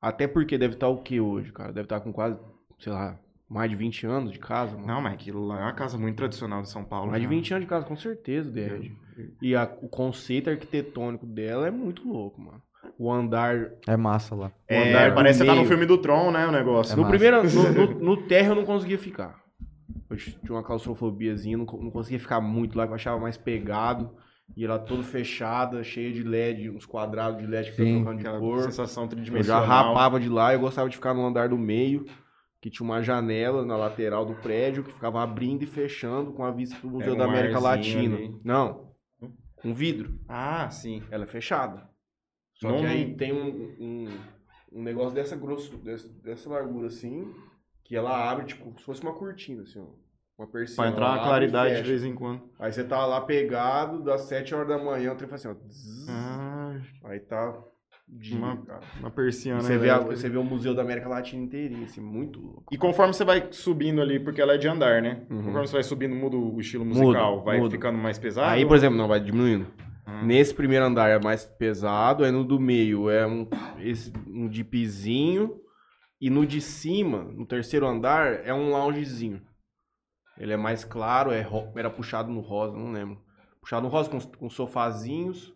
até 0.00 0.28
porque 0.28 0.56
deve 0.56 0.74
estar 0.74 0.88
o 0.88 0.98
que 1.02 1.20
hoje, 1.20 1.52
cara? 1.52 1.72
Deve 1.72 1.86
estar 1.86 2.00
com 2.00 2.12
quase, 2.12 2.38
sei 2.78 2.92
lá, 2.92 3.18
mais 3.48 3.68
de 3.70 3.76
20 3.76 4.06
anos 4.06 4.30
de 4.32 4.38
casa, 4.38 4.74
mano. 4.76 4.86
Não, 4.86 5.00
mas 5.00 5.14
aquilo 5.14 5.44
lá 5.44 5.58
é 5.58 5.62
uma 5.62 5.72
casa 5.74 5.98
muito 5.98 6.16
tradicional 6.16 6.62
de 6.62 6.70
São 6.70 6.84
Paulo. 6.84 7.10
mais 7.10 7.20
de 7.22 7.28
né? 7.28 7.34
20 7.34 7.52
anos 7.54 7.64
de 7.64 7.68
casa, 7.70 7.84
com 7.86 7.96
certeza, 7.96 8.50
Derd. 8.50 8.96
E 9.42 9.56
a- 9.56 9.70
o 9.82 9.88
conceito 9.88 10.48
arquitetônico 10.50 11.26
dela 11.26 11.66
é 11.66 11.70
muito 11.70 12.06
louco, 12.08 12.40
mano. 12.40 12.62
O 12.96 13.10
andar. 13.12 13.72
É 13.88 13.96
massa 13.96 14.34
lá. 14.36 14.46
o 14.46 14.52
É, 14.72 14.88
andar 14.90 15.10
do 15.10 15.14
parece 15.16 15.40
que 15.40 15.44
você 15.46 15.50
tá 15.50 15.60
no 15.60 15.66
filme 15.66 15.84
do 15.86 15.98
Tron, 15.98 16.30
né? 16.30 16.46
O 16.46 16.52
negócio. 16.52 16.92
É 16.92 16.96
No 16.96 17.02
massa. 17.02 17.10
primeiro, 17.18 17.42
no, 17.42 17.72
no, 17.72 17.98
no 18.16 18.16
terra 18.28 18.50
eu 18.50 18.54
não 18.54 18.64
conseguia 18.64 18.98
ficar. 18.98 19.42
Eu 20.10 20.16
tinha 20.16 20.38
uma 20.52 20.62
claustrofobiazinha, 20.62 21.56
não, 21.58 21.64
não 21.66 21.90
conseguia 21.90 22.18
ficar 22.18 22.40
muito 22.40 22.76
lá, 22.78 22.86
que 22.86 22.90
eu 22.92 22.94
achava 22.96 23.20
mais 23.20 23.36
pegado. 23.36 24.10
E 24.56 24.64
ela 24.64 24.78
toda 24.78 25.02
fechada, 25.02 25.84
cheia 25.84 26.10
de 26.10 26.22
LED, 26.22 26.70
uns 26.70 26.86
quadrados 26.86 27.38
de 27.38 27.46
LED 27.46 27.70
que 27.72 27.76
Sim, 27.76 27.96
trocando 27.96 28.20
de 28.20 28.26
Aquela 28.26 28.40
cor. 28.40 28.62
sensação 28.62 29.04
Eu 29.04 29.10
já 29.10 29.14
tridimensional. 29.16 29.66
rapava 29.66 30.18
de 30.18 30.28
lá, 30.28 30.54
eu 30.54 30.60
gostava 30.60 30.88
de 30.88 30.96
ficar 30.96 31.12
no 31.12 31.26
andar 31.26 31.50
do 31.50 31.58
meio, 31.58 32.06
que 32.58 32.70
tinha 32.70 32.84
uma 32.84 33.02
janela 33.02 33.62
na 33.66 33.76
lateral 33.76 34.24
do 34.24 34.34
prédio 34.36 34.82
que 34.82 34.90
ficava 34.92 35.22
abrindo 35.22 35.62
e 35.64 35.66
fechando 35.66 36.32
com 36.32 36.42
a 36.44 36.50
vista 36.50 36.76
pro 36.80 36.88
Museu 36.88 37.14
da 37.14 37.26
um 37.26 37.30
América 37.30 37.58
Latina. 37.58 38.16
ali. 38.16 38.34
Não, 38.42 38.88
com 39.60 39.74
vidro. 39.74 40.18
Ah, 40.26 40.70
sim. 40.70 41.02
Ela 41.10 41.24
é 41.24 41.26
fechada. 41.26 41.86
Só 42.54 42.70
Não- 42.70 42.78
que 42.78 42.86
aí 42.86 43.14
tem 43.16 43.32
um, 43.32 43.48
um, 43.78 44.08
um 44.72 44.82
negócio 44.82 45.14
dessa 45.14 45.36
grosso, 45.36 45.76
dessa, 45.76 46.08
dessa 46.22 46.48
largura 46.48 46.86
assim, 46.86 47.30
que 47.88 47.96
ela 47.96 48.30
abre 48.30 48.44
tipo 48.46 48.72
se 48.78 48.84
fosse 48.84 49.02
uma 49.02 49.12
cortina, 49.14 49.62
assim, 49.62 49.80
ó. 49.80 49.86
Uma 50.38 50.46
persiana. 50.46 50.82
Pra 50.82 50.90
entrar 50.92 51.12
uma 51.18 51.24
claridade 51.28 51.82
de 51.82 51.88
vez 51.88 52.04
em 52.04 52.14
quando. 52.14 52.42
Aí 52.60 52.70
você 52.70 52.84
tá 52.84 53.04
lá 53.04 53.20
pegado, 53.22 54.00
das 54.04 54.20
7 54.22 54.54
horas 54.54 54.68
da 54.68 54.78
manhã, 54.78 55.12
o 55.12 55.16
trem 55.16 55.28
faz 55.28 55.44
assim, 55.44 55.58
ó. 55.60 55.68
zzz, 55.68 56.06
Ah, 56.08 56.76
Aí 57.06 57.18
tá. 57.18 57.58
dia, 58.06 58.38
Uma- 58.38 58.56
cara. 58.58 58.80
uma 59.00 59.10
persiana. 59.10 59.60
Você 59.60 59.76
vê, 59.76 59.90
a- 59.90 59.98
você 59.98 60.28
vê 60.28 60.38
o 60.38 60.44
Museu 60.44 60.74
da 60.74 60.82
América 60.82 61.08
Latina 61.08 61.42
inteirinho, 61.42 61.84
assim, 61.84 62.00
muito 62.00 62.40
louco. 62.40 62.64
E 62.72 62.78
conforme 62.78 63.12
você 63.12 63.24
vai 63.24 63.48
subindo 63.50 64.00
ali, 64.00 64.20
porque 64.20 64.40
ela 64.40 64.54
é 64.54 64.58
de 64.58 64.68
andar, 64.68 65.02
né? 65.02 65.26
Uhum. 65.28 65.42
Conforme 65.44 65.66
você 65.66 65.72
vai 65.72 65.82
subindo, 65.82 66.14
muda 66.14 66.36
o 66.36 66.60
estilo 66.60 66.84
Muda, 66.84 67.00
musical. 67.00 67.42
vai 67.42 67.58
muda. 67.58 67.70
ficando 67.72 67.98
mais 67.98 68.16
pesado. 68.18 68.48
Aí, 68.48 68.64
por 68.64 68.76
exemplo, 68.76 68.96
não, 68.96 69.08
vai 69.08 69.18
diminuindo. 69.20 69.66
Ah. 70.06 70.22
Nesse 70.22 70.54
primeiro 70.54 70.84
andar 70.86 71.08
é 71.10 71.18
mais 71.18 71.44
pesado, 71.44 72.22
aí 72.24 72.30
no 72.30 72.44
do 72.44 72.58
meio 72.60 73.10
é 73.10 73.26
um, 73.26 73.46
esse, 73.80 74.10
um 74.26 74.46
deepzinho, 74.48 75.60
e 76.20 76.30
no 76.30 76.46
de 76.46 76.60
cima, 76.60 77.22
no 77.22 77.46
terceiro 77.46 77.86
andar, 77.86 78.44
é 78.46 78.52
um 78.52 78.70
loungezinho. 78.70 79.42
Ele 80.38 80.52
é 80.52 80.56
mais 80.56 80.84
claro, 80.84 81.30
é 81.32 81.40
ro- 81.42 81.72
era 81.76 81.90
puxado 81.90 82.30
no 82.30 82.40
rosa, 82.40 82.76
não 82.76 82.92
lembro. 82.92 83.20
Puxado 83.60 83.82
no 83.82 83.88
rosa 83.88 84.08
com, 84.10 84.20
com 84.20 84.48
sofazinhos, 84.50 85.52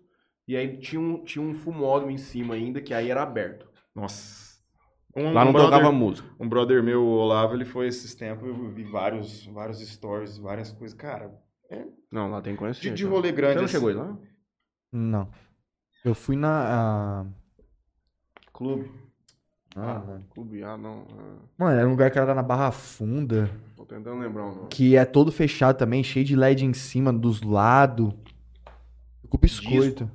e 0.47 0.57
aí 0.57 0.76
tinha 0.78 1.00
um, 1.00 1.25
tinha 1.25 1.45
um 1.45 1.54
fumódromo 1.54 2.11
em 2.12 2.19
cima 2.19 2.54
ainda, 2.54 2.81
que 2.81 2.92
aí 2.92 3.11
era 3.11 3.23
aberto. 3.23 3.69
Nossa. 3.95 4.52
Um, 5.14 5.33
Lá 5.33 5.42
não 5.45 5.50
um 5.50 5.52
brother, 5.52 5.71
tocava 5.71 5.92
música. 5.92 6.28
Um 6.40 6.49
brother 6.49 6.83
meu, 6.83 7.02
o 7.02 7.11
Olavo, 7.19 7.54
ele 7.54 7.64
foi 7.66 7.87
esses 7.87 8.14
tempos, 8.14 8.49
eu 8.49 8.73
vi 8.73 8.83
vários, 8.85 9.45
vários 9.47 9.78
stories, 9.87 10.38
várias 10.38 10.73
coisas. 10.73 10.97
Cara, 10.97 11.31
Não, 12.11 12.31
lá 12.31 12.40
tem 12.40 12.57
conhecido. 12.57 12.95
de, 12.95 12.97
de 12.97 13.04
rolê 13.04 13.31
grande. 13.31 13.54
Você 13.54 13.59
não 13.59 13.64
assim. 13.66 13.73
chegou 13.75 13.88
aí 13.90 13.95
lá? 13.95 14.19
Não. 14.90 15.31
Eu 16.04 16.14
fui 16.14 16.35
na. 16.35 17.26
Clube. 18.52 18.90
Ah, 19.75 19.97
Ah, 19.97 19.99
mano. 20.00 20.25
clube, 20.31 20.62
ah, 20.62 20.76
não. 20.76 21.07
ah, 21.19 21.37
Mano, 21.57 21.79
era 21.79 21.87
um 21.88 21.93
lugar 21.93 22.11
que 22.11 22.19
era 22.19 22.35
na 22.35 22.43
Barra 22.43 22.71
Funda. 22.71 23.50
tô 23.76 23.85
tentando 23.87 24.21
lembrar 24.21 24.45
o 24.45 24.55
nome. 24.55 24.69
Que 24.69 24.97
é 24.97 25.05
todo 25.05 25.33
fechado 25.33 25.76
também, 25.79 26.05
cheio 26.05 26.25
de 26.25 26.37
LED 26.37 26.64
em 26.67 26.75
cima, 26.75 27.12
dos 27.12 27.41
lados. 27.43 28.12
Com 29.29 29.38
biscoito. 29.38 30.11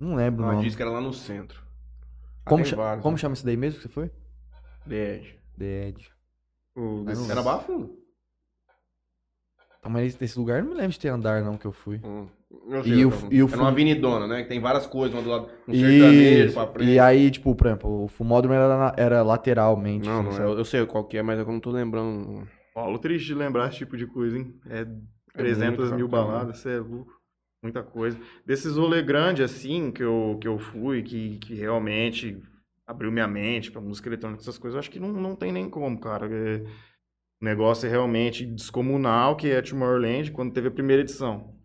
Não 0.00 0.14
lembro, 0.16 0.44
Não, 0.44 0.54
não. 0.54 0.60
disse 0.60 0.76
que 0.76 0.82
era 0.82 0.90
lá 0.90 1.00
no 1.00 1.12
centro. 1.12 1.62
Como, 2.44 2.64
cha- 2.64 2.74
vários, 2.76 3.02
como 3.02 3.14
né? 3.16 3.20
chama 3.20 3.34
esse 3.34 3.44
daí 3.44 3.56
mesmo 3.56 3.76
que 3.78 3.82
você 3.86 3.88
foi? 3.92 4.10
The 4.88 5.14
Edge. 5.16 5.38
The 5.56 5.88
Edge. 5.88 6.10
O- 6.74 7.04
Era 7.30 7.42
Barra 7.42 7.60
Funda. 7.60 7.90
Tá, 9.82 9.88
mas 9.88 10.20
esse 10.20 10.38
lugar 10.38 10.58
eu 10.58 10.64
não 10.64 10.70
me 10.72 10.76
lembro 10.76 10.92
de 10.92 10.98
ter 11.00 11.08
andar, 11.08 11.42
não, 11.42 11.56
que 11.56 11.66
eu 11.66 11.72
fui. 11.72 12.00
Hum. 12.04 12.28
Eu 12.50 12.82
E 12.84 13.04
o- 13.04 13.10
e 13.30 13.42
o 13.42 13.48
é 13.52 13.56
numa 13.56 13.68
fu- 13.68 13.72
avenidona, 13.72 14.26
né? 14.26 14.42
Que 14.42 14.48
tem 14.48 14.60
várias 14.60 14.86
coisas, 14.86 15.14
uma 15.14 15.22
do 15.22 15.28
lado, 15.28 15.50
um 15.66 15.74
sertanejo 15.74 16.54
pra 16.54 16.66
frente. 16.72 16.94
E 16.94 16.98
aí, 16.98 17.30
tipo, 17.30 17.54
por 17.54 17.66
exemplo, 17.66 18.04
o 18.04 18.08
fumódromo 18.08 18.54
era, 18.54 18.76
na- 18.78 18.94
era 18.96 19.22
lateralmente. 19.22 20.08
Não, 20.08 20.12
assim, 20.14 20.24
não, 20.24 20.32
sabe? 20.32 20.50
eu, 20.52 20.58
eu 20.58 20.64
sei 20.64 20.86
qual 20.86 21.04
que 21.04 21.18
é, 21.18 21.22
mas 21.22 21.38
é 21.38 21.44
que 21.44 21.48
eu 21.48 21.52
não 21.52 21.60
tô 21.60 21.70
lembrando. 21.70 22.46
Paulo, 22.74 22.98
triste 22.98 23.26
de 23.26 23.34
lembrar 23.34 23.68
esse 23.68 23.78
tipo 23.78 23.96
de 23.96 24.06
coisa, 24.06 24.36
hein? 24.38 24.54
É 24.70 24.86
É 25.34 25.42
300 25.42 25.90
muito 25.90 25.94
mil 25.96 26.08
bacana. 26.08 26.26
baladas, 26.26 26.58
você 26.58 26.70
é 26.76 26.78
louco. 26.78 27.12
Muita 27.62 27.82
coisa. 27.82 28.18
Desses 28.46 28.76
rolê 28.76 29.02
grande, 29.02 29.42
assim, 29.42 29.90
que 29.90 30.02
eu, 30.02 30.38
que 30.40 30.46
eu 30.46 30.58
fui, 30.58 31.02
que, 31.02 31.38
que 31.38 31.54
realmente 31.54 32.40
abriu 32.86 33.10
minha 33.10 33.26
mente 33.26 33.70
pra 33.70 33.80
música 33.80 34.08
eletrônica, 34.08 34.40
essas 34.42 34.56
coisas, 34.58 34.74
eu 34.76 34.78
acho 34.78 34.90
que 34.90 35.00
não, 35.00 35.12
não 35.12 35.34
tem 35.36 35.50
nem 35.52 35.68
como, 35.68 35.98
cara. 36.00 36.26
É, 36.32 36.58
o 37.40 37.44
negócio 37.44 37.86
é 37.86 37.90
realmente 37.90 38.46
descomunal, 38.46 39.36
que 39.36 39.50
é 39.50 39.62
Tomorrowland, 39.62 40.32
quando 40.32 40.52
teve 40.52 40.68
a 40.68 40.72
primeira 40.72 41.02
edição. 41.02 41.57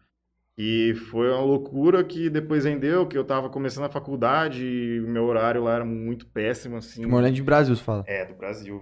E 0.57 0.93
foi 1.09 1.29
uma 1.29 1.41
loucura 1.41 2.03
que 2.03 2.29
depois 2.29 2.63
rendeu, 2.65 3.07
que 3.07 3.17
eu 3.17 3.23
tava 3.25 3.49
começando 3.49 3.85
a 3.85 3.89
faculdade 3.89 4.63
e 4.63 4.99
o 5.01 5.09
meu 5.09 5.25
horário 5.25 5.63
lá 5.63 5.75
era 5.75 5.85
muito 5.85 6.27
péssimo, 6.27 6.77
assim. 6.77 7.01
Tomorrowland 7.01 7.35
de 7.35 7.41
Brasil, 7.41 7.75
você 7.75 7.83
fala. 7.83 8.03
É, 8.07 8.23
do 8.25 8.35
Brasil. 8.35 8.81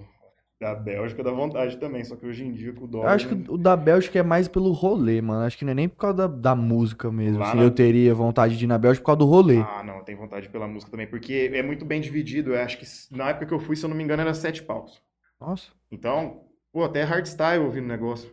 Da 0.59 0.75
Bélgica 0.75 1.23
dá 1.23 1.31
vontade 1.31 1.77
também, 1.77 2.03
só 2.03 2.15
que 2.15 2.23
hoje 2.23 2.43
em 2.45 2.51
dia 2.51 2.71
com 2.71 2.81
o 2.81 2.83
Eu 2.83 2.89
dólar... 2.91 3.15
acho 3.15 3.27
que 3.27 3.51
o 3.51 3.57
da 3.57 3.75
Bélgica 3.75 4.19
é 4.19 4.23
mais 4.23 4.47
pelo 4.47 4.71
rolê, 4.71 5.19
mano. 5.19 5.43
Acho 5.43 5.57
que 5.57 5.65
não 5.65 5.71
é 5.71 5.73
nem 5.73 5.89
por 5.89 5.97
causa 5.97 6.17
da, 6.17 6.27
da 6.27 6.55
música 6.55 7.11
mesmo. 7.11 7.39
Lá 7.39 7.47
assim, 7.47 7.57
na- 7.57 7.63
Eu 7.63 7.71
teria 7.71 8.13
vontade 8.13 8.55
de 8.57 8.65
ir 8.65 8.67
na 8.67 8.77
Bélgica 8.77 9.01
por 9.01 9.07
causa 9.07 9.19
do 9.19 9.25
rolê. 9.25 9.57
Ah, 9.57 9.81
não, 9.83 10.03
tem 10.03 10.15
vontade 10.15 10.49
pela 10.49 10.67
música 10.67 10.91
também, 10.91 11.07
porque 11.07 11.49
é 11.51 11.63
muito 11.63 11.83
bem 11.83 11.99
dividido. 11.99 12.53
Eu 12.53 12.61
acho 12.61 12.77
que 12.77 12.85
na 13.15 13.29
época 13.29 13.47
que 13.47 13.53
eu 13.53 13.59
fui, 13.59 13.75
se 13.75 13.83
eu 13.83 13.89
não 13.89 13.97
me 13.97 14.03
engano, 14.03 14.21
era 14.21 14.33
sete 14.35 14.61
palcos. 14.61 15.01
Nossa. 15.39 15.71
Então, 15.91 16.43
pô, 16.71 16.83
até 16.83 17.01
hardstyle 17.01 17.63
ouvindo 17.63 17.85
o 17.85 17.87
negócio. 17.87 18.31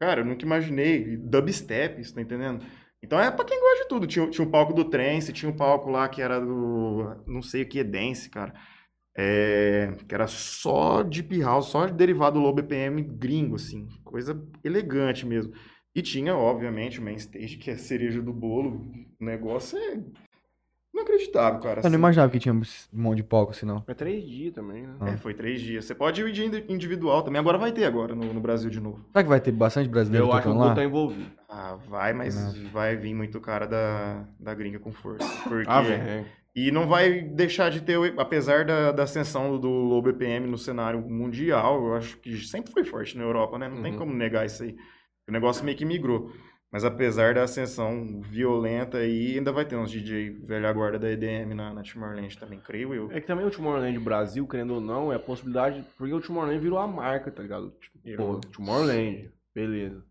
Cara, 0.00 0.20
eu 0.20 0.24
nunca 0.24 0.44
imaginei. 0.44 1.16
Dubstep, 1.16 2.02
você 2.02 2.14
tá 2.14 2.20
entendendo? 2.20 2.64
Então 3.02 3.20
é 3.20 3.30
pra 3.30 3.44
quem 3.44 3.60
gosta 3.60 3.82
de 3.82 3.88
tudo. 3.88 4.06
Tinha, 4.06 4.28
tinha 4.30 4.46
um 4.46 4.50
palco 4.50 4.72
do 4.72 4.84
trance, 4.84 5.32
tinha 5.32 5.50
um 5.50 5.56
palco 5.56 5.90
lá 5.90 6.08
que 6.08 6.22
era 6.22 6.40
do. 6.40 7.22
Não 7.26 7.42
sei 7.42 7.62
o 7.62 7.68
que 7.68 7.80
é 7.80 7.84
dance, 7.84 8.28
cara. 8.30 8.52
É, 9.16 9.92
que 10.08 10.14
era 10.14 10.28
só 10.28 11.02
deep 11.02 11.40
house, 11.40 11.66
só 11.66 11.86
derivado 11.86 12.38
do 12.38 12.42
low 12.44 12.54
BPM 12.54 13.02
gringo, 13.02 13.56
assim. 13.56 13.88
Coisa 14.04 14.40
elegante 14.64 15.26
mesmo. 15.26 15.52
E 15.94 16.02
tinha, 16.02 16.36
obviamente, 16.36 17.00
o 17.00 17.02
main 17.02 17.16
stage, 17.16 17.56
que 17.56 17.70
é 17.70 17.74
a 17.74 17.78
cereja 17.78 18.22
do 18.22 18.32
bolo. 18.32 18.92
O 19.20 19.24
negócio 19.24 19.76
é 19.76 20.00
inacreditável, 20.98 21.60
cara. 21.60 21.80
Eu 21.80 21.82
não 21.82 21.88
assim. 21.88 21.96
imaginava 21.96 22.30
que 22.32 22.38
tinha 22.38 22.54
um 22.54 22.62
monte 22.92 23.16
de 23.18 23.22
palco 23.22 23.52
assim, 23.52 23.66
não. 23.66 23.82
É 23.86 23.94
três 23.94 24.24
dias 24.24 24.54
também, 24.54 24.82
né? 24.82 24.94
Ah. 25.00 25.08
É, 25.10 25.16
foi 25.16 25.34
três 25.34 25.60
dias. 25.60 25.84
Você 25.84 25.94
pode 25.94 26.20
ir 26.22 26.32
de 26.32 26.44
indi- 26.44 26.64
individual 26.68 27.22
também. 27.22 27.40
Agora 27.40 27.58
vai 27.58 27.72
ter 27.72 27.84
agora 27.84 28.14
no, 28.14 28.32
no 28.32 28.40
Brasil 28.40 28.70
de 28.70 28.80
novo. 28.80 29.04
Será 29.12 29.22
que 29.22 29.28
vai 29.28 29.40
ter 29.40 29.52
bastante 29.52 29.88
brasileiro 29.88 30.26
Eu 30.26 30.32
acho 30.32 30.42
que 30.42 30.48
o 30.48 30.74
tá 30.74 30.84
envolvido. 30.84 31.30
Ah, 31.48 31.76
vai, 31.88 32.12
mas 32.12 32.56
vai 32.72 32.96
vir 32.96 33.14
muito 33.14 33.40
cara 33.40 33.66
da, 33.66 34.24
da 34.38 34.54
gringa 34.54 34.78
com 34.78 34.92
força. 34.92 35.26
Porque... 35.48 35.64
Ah, 35.68 35.80
velho. 35.80 36.26
E 36.54 36.72
não 36.72 36.88
vai 36.88 37.20
deixar 37.20 37.70
de 37.70 37.80
ter, 37.80 37.96
apesar 38.18 38.64
da, 38.64 38.90
da 38.90 39.04
ascensão 39.04 39.58
do 39.60 39.68
low 39.68 40.02
BPM 40.02 40.46
no 40.48 40.58
cenário 40.58 41.00
mundial, 41.00 41.86
eu 41.86 41.94
acho 41.94 42.16
que 42.18 42.36
sempre 42.38 42.72
foi 42.72 42.82
forte 42.82 43.16
na 43.16 43.22
Europa, 43.22 43.56
né? 43.58 43.68
Não 43.68 43.80
tem 43.80 43.92
Uhum. 43.92 43.98
como 43.98 44.12
negar 44.12 44.44
isso 44.44 44.64
aí. 44.64 44.74
O 45.28 45.32
negócio 45.32 45.64
meio 45.64 45.76
que 45.76 45.84
migrou. 45.84 46.32
Mas 46.70 46.84
apesar 46.84 47.32
da 47.34 47.44
ascensão 47.44 48.20
violenta 48.20 48.98
aí, 48.98 49.36
ainda 49.38 49.50
vai 49.50 49.64
ter 49.64 49.74
uns 49.76 49.90
DJ 49.90 50.30
velha 50.42 50.70
guarda 50.72 50.98
da 50.98 51.10
EDM 51.10 51.54
na, 51.54 51.72
na 51.72 51.82
Tomorrowland 51.82 52.38
também, 52.38 52.60
creio 52.60 52.92
eu. 52.94 53.10
É 53.10 53.20
que 53.20 53.26
também 53.26 53.46
o 53.46 53.50
Tomorrowland 53.50 53.98
Brasil, 54.00 54.46
querendo 54.46 54.74
ou 54.74 54.80
não, 54.80 55.10
é 55.10 55.16
a 55.16 55.18
possibilidade. 55.18 55.82
Porque 55.96 56.12
o 56.12 56.20
Tomorrowland 56.20 56.60
virou 56.62 56.78
a 56.78 56.86
marca, 56.86 57.30
tá 57.30 57.42
ligado? 57.42 57.70
Tipo, 57.80 57.98
Eu- 58.04 58.16
pô, 58.18 58.40
Tomorrowland, 58.54 59.30
beleza. 59.54 60.04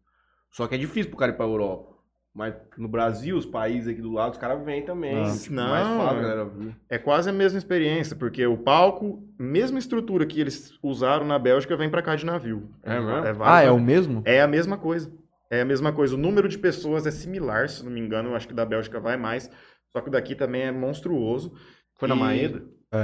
Só 0.49 0.67
que 0.67 0.73
é 0.73 0.77
difícil 0.79 1.09
pro 1.11 1.19
cara 1.19 1.31
ir 1.31 1.35
pra 1.35 1.45
Europa. 1.45 1.95
Mas 2.33 2.53
no 2.77 2.87
Brasil, 2.87 3.35
os 3.37 3.45
países 3.47 3.87
aqui 3.87 4.01
do 4.01 4.11
lado, 4.11 4.31
os 4.33 4.37
caras 4.37 4.63
vêm 4.63 4.83
também. 4.85 5.15
Ah. 5.23 5.31
Tipo, 5.35 5.53
Não, 5.55 5.69
mais 5.69 5.87
fácil, 5.87 6.17
é. 6.17 6.21
galera. 6.21 6.51
É 6.89 6.97
quase 6.97 7.29
a 7.29 7.33
mesma 7.33 7.57
experiência, 7.57 8.15
porque 8.15 8.45
o 8.45 8.57
palco, 8.57 9.23
mesma 9.39 9.77
estrutura 9.79 10.25
que 10.25 10.39
eles 10.41 10.77
usaram 10.83 11.25
na 11.25 11.37
Bélgica, 11.39 11.75
vem 11.77 11.89
pra 11.89 12.01
cá 12.01 12.15
de 12.15 12.25
navio. 12.25 12.69
É 12.83 12.99
mesmo? 12.99 13.07
vários- 13.21 13.39
Ah, 13.41 13.61
é 13.61 13.71
o 13.71 13.79
mesmo? 13.79 14.21
É 14.25 14.41
a 14.41 14.47
mesma 14.47 14.77
coisa. 14.77 15.11
É 15.49 15.61
a 15.61 15.65
mesma 15.65 15.93
coisa. 15.93 16.15
O 16.15 16.17
número 16.17 16.47
de 16.49 16.57
pessoas 16.57 17.05
é 17.07 17.11
similar, 17.11 17.69
se 17.69 17.83
não 17.83 17.91
me 17.91 17.99
engano. 17.99 18.35
Acho 18.35 18.47
que 18.47 18.53
da 18.53 18.65
Bélgica 18.65 18.99
vai 18.99 19.17
mais. 19.17 19.49
Só 19.91 20.01
que 20.01 20.09
o 20.09 20.11
daqui 20.11 20.35
também 20.35 20.63
é 20.63 20.71
monstruoso. 20.71 21.53
Foi 21.95 22.07
na 22.07 22.15
E- 22.15 22.19
Maeda? 22.19 22.63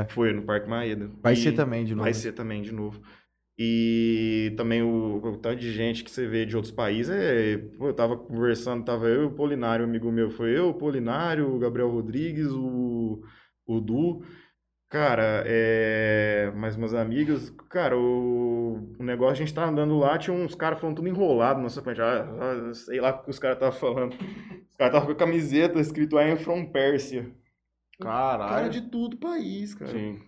Foi 0.09 0.31
no 0.33 0.43
Parque 0.43 0.67
Maeda. 0.69 1.09
Vai 1.21 1.33
E 1.33 1.37
ser 1.37 1.53
também 1.53 1.83
de 1.85 1.93
novo. 1.93 2.03
Vai 2.03 2.13
ser 2.13 2.31
também 2.33 2.61
de 2.61 2.71
novo. 2.71 3.01
E 3.57 4.53
também 4.57 4.81
o, 4.81 5.17
o 5.23 5.37
tanto 5.37 5.59
de 5.59 5.71
gente 5.71 6.03
que 6.03 6.09
você 6.09 6.27
vê 6.27 6.45
de 6.45 6.55
outros 6.55 6.71
países. 6.73 7.11
É, 7.13 7.57
pô, 7.77 7.87
eu 7.89 7.93
tava 7.93 8.17
conversando, 8.17 8.83
tava 8.83 9.07
eu 9.07 9.23
e 9.23 9.25
o 9.25 9.31
Polinário, 9.31 9.85
um 9.85 9.89
amigo 9.89 10.11
meu. 10.11 10.31
Foi 10.31 10.57
eu, 10.57 10.69
o 10.69 10.73
Polinário, 10.73 11.53
o 11.53 11.59
Gabriel 11.59 11.89
Rodrigues, 11.89 12.47
o, 12.51 13.21
o 13.67 13.79
Du. 13.79 14.23
Cara, 14.93 15.43
é, 15.47 16.51
mais 16.55 16.75
umas 16.75 16.93
amigas. 16.93 17.49
Cara, 17.67 17.97
o, 17.97 18.95
o 18.99 19.03
negócio, 19.03 19.31
a 19.31 19.35
gente 19.37 19.51
tá 19.51 19.65
andando 19.65 19.97
lá, 19.97 20.19
tinha 20.19 20.37
uns 20.37 20.53
caras 20.53 20.79
falando 20.79 20.97
tudo 20.97 21.07
enrolado 21.07 21.57
na 21.57 21.63
nossa 21.63 21.81
frente. 21.81 21.99
Ah, 21.99 22.27
ah, 22.39 22.73
sei 22.75 23.01
lá 23.01 23.09
o 23.09 23.23
que 23.23 23.31
os 23.31 23.39
caras 23.39 23.57
estavam 23.57 23.73
falando. 23.79 24.13
Os 24.13 24.77
caras 24.77 24.93
estavam 24.93 25.07
com 25.07 25.11
a 25.11 25.15
camiseta 25.15 25.79
escrito 25.79 26.19
I 26.19 26.29
am 26.33 26.37
from 26.37 26.67
Persia. 26.67 27.31
Caralho. 27.99 28.51
Cara 28.51 28.69
de 28.69 28.81
tudo 28.81 29.17
país, 29.17 29.73
cara. 29.73 29.89
Sim. 29.89 30.19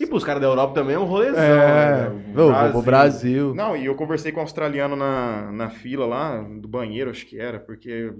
E 0.00 0.06
pros 0.06 0.24
caras 0.24 0.40
da 0.40 0.48
Europa 0.48 0.72
também 0.72 0.96
é 0.96 0.98
um 0.98 1.04
rolezão, 1.04 1.38
É, 1.38 2.08
né? 2.08 2.32
eu 2.34 2.50
vou 2.50 2.70
pro 2.70 2.82
Brasil. 2.82 3.54
Não, 3.54 3.76
e 3.76 3.84
eu 3.84 3.94
conversei 3.94 4.32
com 4.32 4.38
um 4.38 4.42
australiano 4.42 4.96
na, 4.96 5.52
na 5.52 5.68
fila 5.68 6.06
lá, 6.06 6.40
do 6.40 6.66
banheiro, 6.66 7.10
acho 7.10 7.26
que 7.26 7.38
era, 7.38 7.60
porque, 7.60 8.10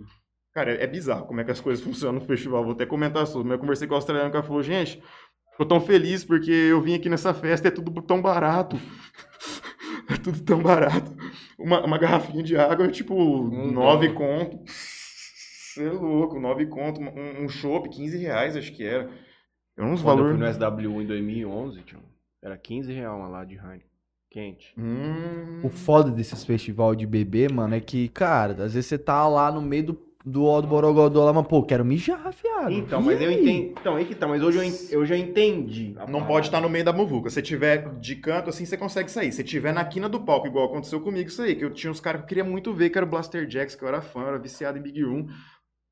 cara, 0.52 0.70
é 0.72 0.86
bizarro 0.86 1.24
como 1.26 1.40
é 1.40 1.44
que 1.44 1.50
as 1.50 1.62
coisas 1.62 1.82
funcionam 1.82 2.20
no 2.20 2.26
festival. 2.26 2.62
Vou 2.62 2.74
até 2.74 2.84
comentar 2.84 3.26
sobre, 3.26 3.48
mas 3.48 3.54
eu 3.54 3.60
conversei 3.60 3.88
com 3.88 3.94
o 3.94 3.96
australiano 3.96 4.30
que 4.30 4.42
falou, 4.42 4.62
gente, 4.62 5.02
tô 5.58 5.66
tão 5.66 5.80
feliz 5.80 6.24
porque 6.24 6.50
eu 6.50 6.80
vim 6.80 6.94
aqui 6.94 7.08
nessa 7.08 7.32
festa 7.34 7.68
e 7.68 7.70
é 7.70 7.74
tudo 7.74 8.02
tão 8.02 8.20
barato. 8.20 8.76
é 10.08 10.16
tudo 10.16 10.40
tão 10.42 10.62
barato. 10.62 11.14
Uma, 11.58 11.84
uma 11.84 11.98
garrafinha 11.98 12.42
de 12.42 12.56
água 12.56 12.86
é 12.86 12.90
tipo 12.90 13.14
Um 13.14 13.70
nove 13.70 14.08
dólar. 14.08 14.14
conto. 14.14 14.58
Você 14.66 15.86
é 15.86 15.90
louco, 15.90 16.38
nove 16.40 16.66
conto. 16.66 17.00
Um, 17.00 17.44
um 17.44 17.48
chopp, 17.48 17.88
15 17.88 18.18
reais, 18.18 18.56
acho 18.56 18.72
que 18.72 18.84
era. 18.84 19.10
É 19.76 19.82
uns 19.82 20.02
Quando 20.02 20.18
eu 20.20 20.28
valores. 20.28 20.56
fui 20.56 20.68
no 20.68 20.86
SW 20.92 21.02
em 21.02 21.06
2011, 21.06 21.82
tio, 21.82 21.98
era 22.42 22.58
15 22.58 22.92
reais 22.92 23.14
uma 23.16 23.28
lá 23.28 23.44
de 23.44 23.54
Heineken. 23.54 23.90
Quente. 24.30 24.72
Hum... 24.78 25.60
O 25.62 25.68
foda 25.68 26.10
desses 26.10 26.42
festival 26.42 26.94
de 26.94 27.06
bebê, 27.06 27.48
mano, 27.52 27.74
é 27.74 27.80
que, 27.80 28.08
cara, 28.08 28.52
às 28.64 28.72
vezes 28.72 28.86
você 28.86 28.98
tá 28.98 29.28
lá 29.28 29.52
no 29.52 29.60
meio 29.60 29.86
do, 29.88 29.94
do 30.24 30.44
ó 30.44 30.60
do 30.60 30.68
Borogodó 30.68 31.24
lá, 31.24 31.32
mas, 31.32 31.46
pô, 31.46 31.62
quero 31.62 31.84
mijar, 31.84 32.32
fiado. 32.32 32.70
Então, 32.72 33.00
E 33.00 33.04
mas 33.04 33.20
eu 33.20 33.30
entendi. 33.30 33.74
Então, 33.78 33.96
aí 33.96 34.04
que 34.04 34.14
tá, 34.14 34.26
mas 34.28 34.42
hoje 34.42 34.58
eu, 34.58 34.64
en- 34.64 34.86
eu 34.90 35.04
já 35.04 35.16
entendi. 35.16 35.94
Não 35.94 36.06
parada. 36.06 36.24
pode 36.26 36.46
estar 36.46 36.60
no 36.60 36.68
meio 36.68 36.84
da 36.84 36.92
muvuca. 36.92 37.28
Se 37.30 37.42
tiver 37.42 37.88
de 37.98 38.16
canto 38.16 38.48
assim, 38.50 38.64
você 38.64 38.76
consegue 38.76 39.10
sair. 39.10 39.32
Se 39.32 39.42
tiver 39.42 39.72
na 39.72 39.84
quina 39.84 40.08
do 40.08 40.20
palco, 40.20 40.46
igual 40.46 40.66
aconteceu 40.66 41.00
comigo 41.00 41.28
isso 41.28 41.42
aí, 41.42 41.54
que 41.56 41.64
eu 41.64 41.70
tinha 41.72 41.90
uns 41.90 42.00
caras 42.00 42.20
que 42.20 42.24
eu 42.24 42.28
queria 42.28 42.44
muito 42.44 42.72
ver, 42.72 42.90
que 42.90 42.98
era 42.98 43.06
o 43.06 43.08
Blaster 43.10 43.48
Jacks, 43.50 43.74
que 43.74 43.82
eu 43.82 43.88
era 43.88 44.00
fã, 44.00 44.20
eu 44.22 44.28
era 44.28 44.38
viciado 44.38 44.78
em 44.78 44.82
Big 44.82 45.02
Room. 45.02 45.26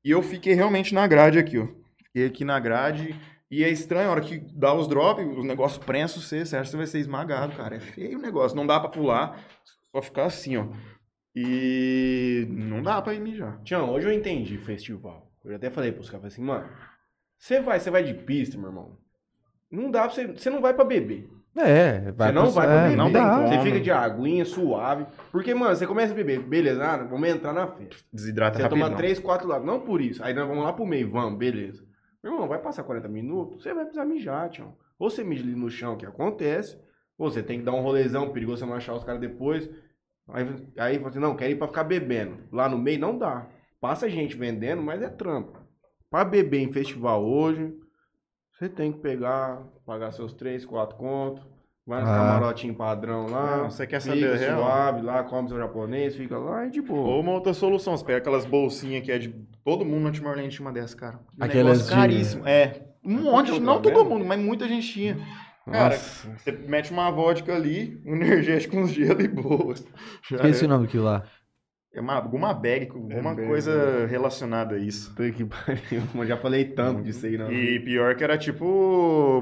E 0.03 0.09
eu 0.11 0.21
fiquei 0.21 0.53
realmente 0.53 0.93
na 0.93 1.05
grade 1.07 1.37
aqui, 1.37 1.59
ó. 1.59 1.67
Fiquei 2.05 2.25
aqui 2.25 2.43
na 2.45 2.59
grade. 2.59 3.15
E 3.51 3.65
é 3.65 3.69
estranho, 3.69 4.07
a 4.07 4.11
hora 4.11 4.21
que 4.21 4.39
dá 4.55 4.73
os 4.73 4.87
drops, 4.87 5.25
os 5.37 5.43
negócios 5.43 5.83
prensam 5.83 6.21
você, 6.21 6.45
você 6.45 6.55
acha 6.55 6.63
que 6.65 6.71
você 6.71 6.77
vai 6.77 6.87
ser 6.87 6.99
esmagado, 6.99 7.53
cara. 7.57 7.75
É 7.75 7.79
feio 7.81 8.17
o 8.17 8.21
negócio, 8.21 8.55
não 8.55 8.65
dá 8.65 8.79
pra 8.79 8.87
pular, 8.89 9.37
só 9.93 10.01
ficar 10.01 10.23
assim, 10.25 10.55
ó. 10.55 10.67
E 11.35 12.45
não 12.49 12.81
dá 12.83 13.01
pra 13.01 13.13
ir 13.13 13.19
mijar. 13.21 13.59
Tião, 13.63 13.89
hoje 13.89 14.07
eu 14.07 14.13
entendi 14.13 14.57
festival. 14.57 15.31
Eu 15.43 15.55
até 15.55 15.69
falei 15.69 15.91
pros 15.91 16.09
caras, 16.09 16.21
falei 16.21 16.33
assim, 16.33 16.43
mano, 16.43 16.69
você 17.37 17.59
vai, 17.61 17.79
você 17.79 17.89
vai 17.89 18.03
de 18.03 18.13
pista, 18.13 18.57
meu 18.57 18.67
irmão. 18.67 18.97
Não 19.69 19.89
dá 19.89 20.01
pra 20.03 20.09
você. 20.11 20.27
Você 20.27 20.49
não 20.49 20.61
vai 20.61 20.73
pra 20.73 20.83
beber. 20.83 21.29
É, 21.55 22.11
vai 22.11 22.29
você 22.29 22.33
não 22.33 22.43
pro- 22.43 22.51
vai 22.51 22.67
pra 22.67 22.75
é, 22.75 22.83
beber. 22.83 22.97
não 22.97 23.11
como. 23.11 23.47
Você 23.47 23.59
fica 23.61 23.79
de 23.79 23.91
aguinha, 23.91 24.45
suave. 24.45 25.05
Porque, 25.31 25.53
mano, 25.53 25.75
você 25.75 25.87
começa 25.87 26.13
a 26.13 26.15
beber, 26.15 26.39
beleza, 26.41 26.83
ah, 26.85 26.97
vamos 27.03 27.27
entrar 27.29 27.53
na 27.53 27.67
festa. 27.67 28.03
Desidrata 28.11 28.57
Você 28.57 28.63
rapidão. 28.63 28.85
toma 28.87 28.97
três, 28.97 29.19
quatro 29.19 29.47
lá. 29.47 29.59
Não 29.59 29.79
por 29.79 30.01
isso. 30.01 30.23
Aí 30.23 30.33
nós 30.33 30.47
vamos 30.47 30.63
lá 30.63 30.71
pro 30.73 30.85
meio, 30.85 31.09
vamos, 31.09 31.37
beleza. 31.39 31.83
Meu 32.23 32.33
irmão, 32.33 32.47
vai 32.47 32.59
passar 32.59 32.83
40 32.83 33.07
minutos, 33.07 33.63
você 33.63 33.73
vai 33.73 33.83
precisar 33.85 34.05
mijar, 34.05 34.49
tio. 34.49 34.73
Ou 34.99 35.09
você 35.09 35.23
mija 35.23 35.41
ali 35.43 35.55
no 35.55 35.69
chão, 35.69 35.97
que 35.97 36.05
acontece. 36.05 36.77
Ou 37.17 37.29
você 37.31 37.41
tem 37.41 37.59
que 37.59 37.65
dar 37.65 37.73
um 37.73 37.81
rolezão, 37.81 38.29
perigoso 38.31 38.59
você 38.59 38.65
não 38.65 38.75
achar 38.75 38.93
os 38.93 39.03
caras 39.03 39.19
depois. 39.19 39.69
Aí, 40.29 40.45
aí 40.77 40.97
você, 40.97 41.19
não, 41.19 41.35
quer 41.35 41.49
ir 41.49 41.55
pra 41.57 41.67
ficar 41.67 41.83
bebendo. 41.83 42.37
Lá 42.51 42.69
no 42.69 42.77
meio 42.77 42.99
não 42.99 43.17
dá. 43.17 43.47
Passa 43.79 44.09
gente 44.09 44.35
vendendo, 44.37 44.81
mas 44.81 45.01
é 45.01 45.09
trampo. 45.09 45.57
Pra 46.09 46.23
beber 46.23 46.59
em 46.61 46.71
festival 46.71 47.23
hoje, 47.25 47.73
você 48.53 48.69
tem 48.69 48.91
que 48.91 48.99
pegar, 48.99 49.63
pagar 49.85 50.11
seus 50.11 50.33
3, 50.33 50.65
4 50.65 50.95
contos. 50.97 51.43
Vai 51.85 52.01
nos 52.01 52.09
Ah. 52.11 52.15
camarotinho 52.15 52.75
padrão 52.75 53.25
lá. 53.27 53.57
Não, 53.57 53.71
você 53.71 53.87
quer 53.87 53.99
saber 53.99 54.35
real? 54.37 54.59
suave 54.61 55.01
lá, 55.01 55.23
come 55.23 55.49
seu 55.49 55.57
japonês, 55.57 56.15
fica 56.15 56.37
lá 56.37 56.67
e 56.67 56.69
de 56.69 56.79
boa. 56.81 57.07
Ou 57.09 57.21
uma 57.21 57.31
outra 57.31 57.53
solução, 57.55 57.97
você 57.97 58.05
pega 58.05 58.19
aquelas 58.19 58.45
bolsinhas 58.45 59.03
que 59.03 59.11
é 59.11 59.17
de. 59.17 59.29
Todo 59.65 59.83
mundo 59.83 60.03
na 60.03 60.11
Timor-Leste 60.11 60.57
tinha 60.57 60.67
uma 60.67 60.71
dessas, 60.71 60.93
cara. 60.93 61.19
Um 61.39 61.43
Aquelas 61.43 61.79
negócio 61.79 61.85
de- 61.85 61.91
caríssimo. 61.95 62.47
É. 62.47 62.83
Um 63.03 63.13
monte, 63.23 63.47
qualquer 63.49 63.61
não 63.65 63.81
todo 63.81 64.05
mundo, 64.05 64.23
mas 64.23 64.39
muita 64.39 64.67
gente 64.67 64.87
tinha. 64.93 65.17
Cara, 65.71 65.95
Nossa. 65.95 66.29
você 66.37 66.51
mete 66.51 66.91
uma 66.91 67.09
vodka 67.09 67.55
ali, 67.55 68.01
um 68.05 68.15
energético, 68.15 68.77
uns 68.77 68.91
gelo 68.91 69.21
e 69.21 69.27
boas. 69.27 69.85
Já 70.29 70.37
Esqueci 70.37 70.63
é. 70.63 70.67
o 70.67 70.69
nome 70.69 70.85
daquilo 70.85 71.05
lá. 71.05 71.23
É 71.93 71.99
uma, 71.99 72.13
alguma 72.13 72.53
bag, 72.53 72.89
alguma 72.89 73.35
bag, 73.35 73.47
coisa 73.47 74.07
relacionada 74.07 74.75
a 74.75 74.77
isso. 74.77 75.13
Que 75.13 75.43
pariu, 75.43 76.03
mas 76.15 76.27
já 76.29 76.37
falei 76.37 76.63
tanto 76.63 77.01
disso 77.03 77.25
aí, 77.25 77.37
não. 77.37 77.51
E 77.51 77.81
pior 77.81 78.15
que 78.15 78.23
era 78.23 78.37
tipo 78.37 78.65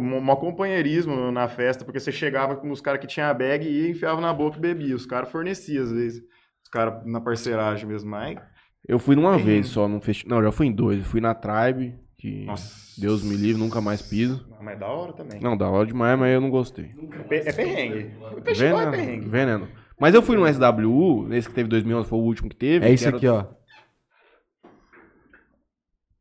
um 0.02 0.36
companheirismo 0.36 1.32
na 1.32 1.48
festa, 1.48 1.86
porque 1.86 2.00
você 2.00 2.12
chegava 2.12 2.56
com 2.56 2.72
os 2.72 2.82
caras 2.82 3.00
que 3.00 3.06
tinham 3.06 3.30
a 3.30 3.34
bag 3.36 3.68
e 3.68 3.92
enfiava 3.92 4.20
na 4.20 4.34
boca 4.34 4.58
e 4.58 4.62
bebia. 4.62 4.96
Os 4.96 5.06
caras 5.06 5.30
forneciam 5.30 5.84
às 5.84 5.92
vezes. 5.92 6.24
Os 6.63 6.70
caras 6.72 7.06
na 7.06 7.22
parceiragem 7.22 7.88
mesmo. 7.88 8.10
Mas, 8.10 8.39
Eu 8.88 8.98
fui 8.98 9.15
numa 9.15 9.38
vez 9.38 9.68
só 9.68 9.88
num 9.88 10.02
festival. 10.02 10.39
Não, 10.39 10.46
já 10.46 10.52
fui 10.52 10.65
em 10.65 10.72
dois. 10.72 10.98
Eu 10.98 11.06
fui 11.06 11.22
na 11.22 11.36
Tribe, 11.36 12.00
que 12.19 12.45
nossa. 12.45 12.99
Deus 13.01 13.23
me 13.23 13.36
livre, 13.36 13.60
nunca 13.62 13.79
mais 13.82 14.01
piso. 14.01 14.45
Mas 14.62 14.75
é 14.75 14.79
da 14.79 14.88
hora 14.88 15.13
também. 15.13 15.39
Não, 15.41 15.55
da 15.58 15.67
hora 15.69 15.88
demais, 15.88 16.19
mas 16.19 16.34
eu 16.34 16.41
não 16.41 16.49
gostei. 16.49 16.91
É 17.32 17.49
É 17.49 17.53
perrengue. 17.53 18.12
O 18.38 18.41
festival 18.41 18.82
é 18.82 18.91
perrengue. 18.91 19.27
veneno. 19.29 19.67
Mas 19.99 20.13
eu 20.13 20.21
fui 20.21 20.38
no 20.38 20.45
SWU, 20.47 21.27
nesse 21.27 21.47
que 21.49 21.55
teve 21.55 21.67
2011, 21.69 22.08
foi 22.08 22.19
o 22.19 22.21
último 22.21 22.49
que 22.49 22.55
teve. 22.55 22.86
É 22.86 22.89
que 22.89 22.95
isso 22.95 23.08
era- 23.08 23.17
aqui, 23.17 23.27
ó. 23.27 23.45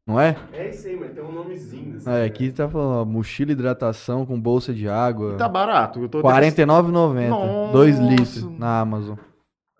Não 0.06 0.18
é? 0.18 0.36
É 0.54 0.70
isso 0.70 0.88
aí, 0.88 0.96
mas 0.96 1.12
tem 1.12 1.22
um 1.22 1.30
nomezinho. 1.32 1.96
assim, 1.96 2.10
É, 2.10 2.24
aqui 2.24 2.50
tá 2.50 2.66
falando, 2.68 3.00
ó, 3.00 3.04
mochila 3.04 3.52
hidratação 3.52 4.24
com 4.24 4.40
bolsa 4.40 4.72
de 4.72 4.88
água. 4.88 5.36
Tá 5.36 5.46
barato. 5.48 6.00
Eu 6.00 6.08
tô 6.08 6.18
R$ 6.18 6.22
49,90. 6.22 7.28
Nossa. 7.28 7.72
2 7.72 7.98
litros 7.98 8.42
na 8.58 8.80
Amazon. 8.80 9.16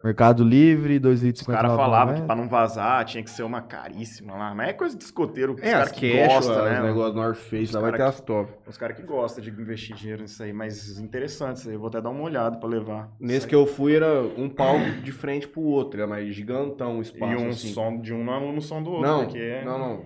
Mercado 0.02 0.44
Livre, 0.44 1.00
2 1.00 1.22
litros 1.24 1.40
Os 1.40 1.46
caras 1.52 1.72
59,90. 1.72 1.76
falavam 1.76 2.14
que 2.14 2.22
pra 2.22 2.36
não 2.36 2.48
vazar 2.48 3.04
tinha 3.04 3.20
que 3.22 3.28
ser 3.30 3.42
uma 3.42 3.60
caríssima 3.62 4.36
lá. 4.36 4.54
Mas 4.54 4.68
é 4.68 4.72
coisa 4.72 4.96
de 4.96 5.02
escoteiro. 5.02 5.54
Os 5.54 5.60
É, 5.60 5.72
caras 5.72 5.86
as 5.88 5.92
que 5.92 6.24
gostam, 6.26 6.56
os 6.56 6.70
né? 6.70 6.82
negócios 6.82 7.14
North 7.16 7.34
Face, 7.36 7.64
Os 7.64 7.70
lá 7.72 7.80
vai 7.80 7.92
ter 7.92 8.02
as 8.02 8.20
top. 8.20 8.52
Os 8.64 8.76
caras 8.78 8.96
que 8.96 9.02
gostam 9.02 9.42
de 9.42 9.50
investir 9.50 9.96
dinheiro 9.96 10.22
nisso 10.22 10.40
aí. 10.40 10.52
Mas 10.52 11.00
interessante 11.00 11.56
isso 11.56 11.68
aí. 11.68 11.74
Eu 11.74 11.80
vou 11.80 11.88
até 11.88 12.00
dar 12.00 12.10
uma 12.10 12.22
olhada 12.22 12.58
pra 12.58 12.68
levar. 12.68 13.10
Nesse 13.18 13.44
que 13.46 13.54
eu 13.56 13.66
fui 13.66 13.96
era 13.96 14.22
um 14.36 14.48
palco 14.48 14.88
de 15.02 15.10
frente 15.10 15.48
pro 15.48 15.62
outro, 15.62 15.98
era 16.00 16.08
mais 16.08 16.32
gigantão 16.32 16.98
o 16.98 17.02
espaço. 17.02 17.32
E 17.32 17.36
um 17.36 17.48
assim. 17.48 17.68
som 17.72 18.00
de 18.00 18.14
um 18.14 18.24
não 18.24 18.52
no 18.52 18.62
som 18.62 18.80
do 18.80 18.92
outro. 18.92 19.08
Não, 19.10 19.24
porque 19.24 19.38
é- 19.38 19.64
não, 19.64 19.78
não. 19.80 20.04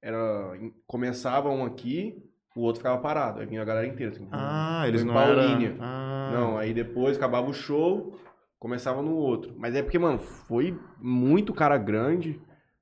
Era. 0.00 0.52
Começava 0.86 1.48
um 1.48 1.64
aqui, 1.64 2.14
o 2.54 2.60
outro 2.60 2.78
ficava 2.78 2.98
parado. 2.98 3.40
Aí 3.40 3.46
vinha 3.46 3.60
a 3.62 3.64
galera 3.64 3.86
inteira. 3.88 4.12
Assim, 4.12 4.28
Ah, 4.30 4.84
eles 4.86 5.02
não 5.02 5.18
eram... 5.18 5.76
Ah. 5.80 6.30
Não, 6.32 6.56
aí 6.58 6.72
depois 6.72 7.16
acabava 7.16 7.48
o 7.50 7.54
show, 7.54 8.16
começava 8.58 9.02
no 9.02 9.14
outro. 9.14 9.54
Mas 9.56 9.74
é 9.74 9.82
porque, 9.82 9.98
mano, 9.98 10.18
foi 10.18 10.78
muito 11.00 11.52
cara 11.52 11.76
grande. 11.78 12.40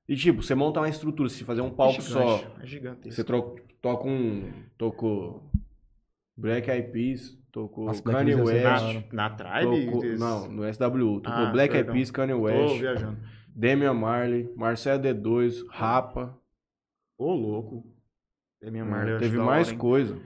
E 0.09 0.17
tipo, 0.17 0.43
você 0.43 0.55
monta 0.55 0.81
uma 0.81 0.89
estrutura, 0.89 1.29
se 1.29 1.45
fazer 1.45 1.61
um 1.61 1.71
palco 1.71 1.99
é 1.99 2.03
só. 2.03 2.37
gigante, 2.39 2.63
É 2.63 2.67
gigantesco. 2.67 3.13
Você 3.15 3.25
tro- 3.25 3.57
toca 3.81 4.07
um. 4.07 4.51
Tocou 4.77 5.49
Black 6.37 6.69
Eyed 6.71 6.91
Peas, 6.91 7.39
tocou 7.53 7.87
Nossa, 7.87 8.03
Kanye 8.03 8.33
é 8.33 8.37
West. 8.37 9.13
Na, 9.13 9.29
na 9.29 9.31
Tribe? 9.31 9.87
Tocou, 9.87 10.05
Eles- 10.05 10.21
não, 10.21 10.49
no 10.51 10.65
SWU. 10.65 11.21
Tocou 11.21 11.39
Ah, 11.45 11.51
Black 11.53 11.75
Eyed. 11.77 11.93
Peas, 11.93 12.11
Kanye 12.11 12.33
Tô 12.35 12.41
West, 12.41 12.79
viajando. 12.79 13.19
Damian 13.55 13.95
Marley, 13.95 14.51
Marcelo 14.57 15.03
D2, 15.03 15.65
Rapa. 15.71 16.39
Ô, 17.19 17.33
louco. 17.33 17.87
É 18.61 18.71
minha 18.71 18.85
É, 18.85 18.87
Marley, 18.89 19.15
acho 19.15 19.25
teve 19.25 19.37
mais 19.39 19.67
hora, 19.69 19.73
hein? 19.75 19.79
coisa. 19.79 20.19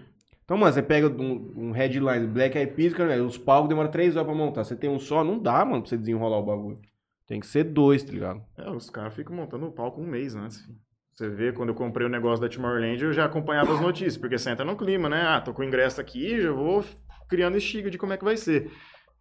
Então, 0.46 0.56
mano, 0.56 0.72
você 0.72 0.80
pega 0.82 1.08
um, 1.08 1.52
um 1.56 1.70
headline 1.72 2.26
Black 2.28 2.56
Eyed 2.56 2.72
Peas, 2.72 2.96
West, 2.96 3.20
os 3.20 3.36
palcos 3.36 3.68
demoram 3.68 3.90
três 3.90 4.14
horas 4.16 4.26
pra 4.28 4.34
montar. 4.34 4.62
Você 4.64 4.74
tem 4.76 4.88
um 4.88 4.98
só, 4.98 5.22
não 5.22 5.38
dá, 5.38 5.64
mano, 5.64 5.82
pra 5.82 5.90
você 5.90 5.98
desenrolar 5.98 6.38
o 6.38 6.44
bagulho. 6.46 6.78
Tem 7.26 7.40
que 7.40 7.46
ser 7.48 7.64
dois, 7.64 8.04
tá 8.04 8.12
ligado? 8.12 8.40
É, 8.56 8.70
os 8.70 8.88
caras 8.88 9.12
ficam 9.12 9.34
montando 9.34 9.66
o 9.66 9.72
palco 9.72 10.00
um 10.00 10.06
mês 10.06 10.34
antes. 10.36 10.60
filho. 10.62 10.78
Você 11.12 11.28
vê, 11.28 11.52
quando 11.52 11.70
eu 11.70 11.74
comprei 11.74 12.06
o 12.06 12.10
negócio 12.10 12.40
da 12.40 12.48
Tomorrowland, 12.48 13.02
eu 13.02 13.12
já 13.12 13.24
acompanhava 13.24 13.74
as 13.74 13.80
notícias, 13.80 14.16
porque 14.16 14.38
você 14.38 14.50
entra 14.50 14.64
no 14.64 14.76
clima, 14.76 15.08
né? 15.08 15.22
Ah, 15.26 15.40
tô 15.40 15.52
com 15.52 15.62
o 15.62 15.64
ingresso 15.64 16.00
aqui, 16.00 16.40
já 16.40 16.52
vou 16.52 16.84
criando 17.28 17.56
estiga 17.56 17.90
de 17.90 17.98
como 17.98 18.12
é 18.12 18.16
que 18.16 18.24
vai 18.24 18.36
ser. 18.36 18.70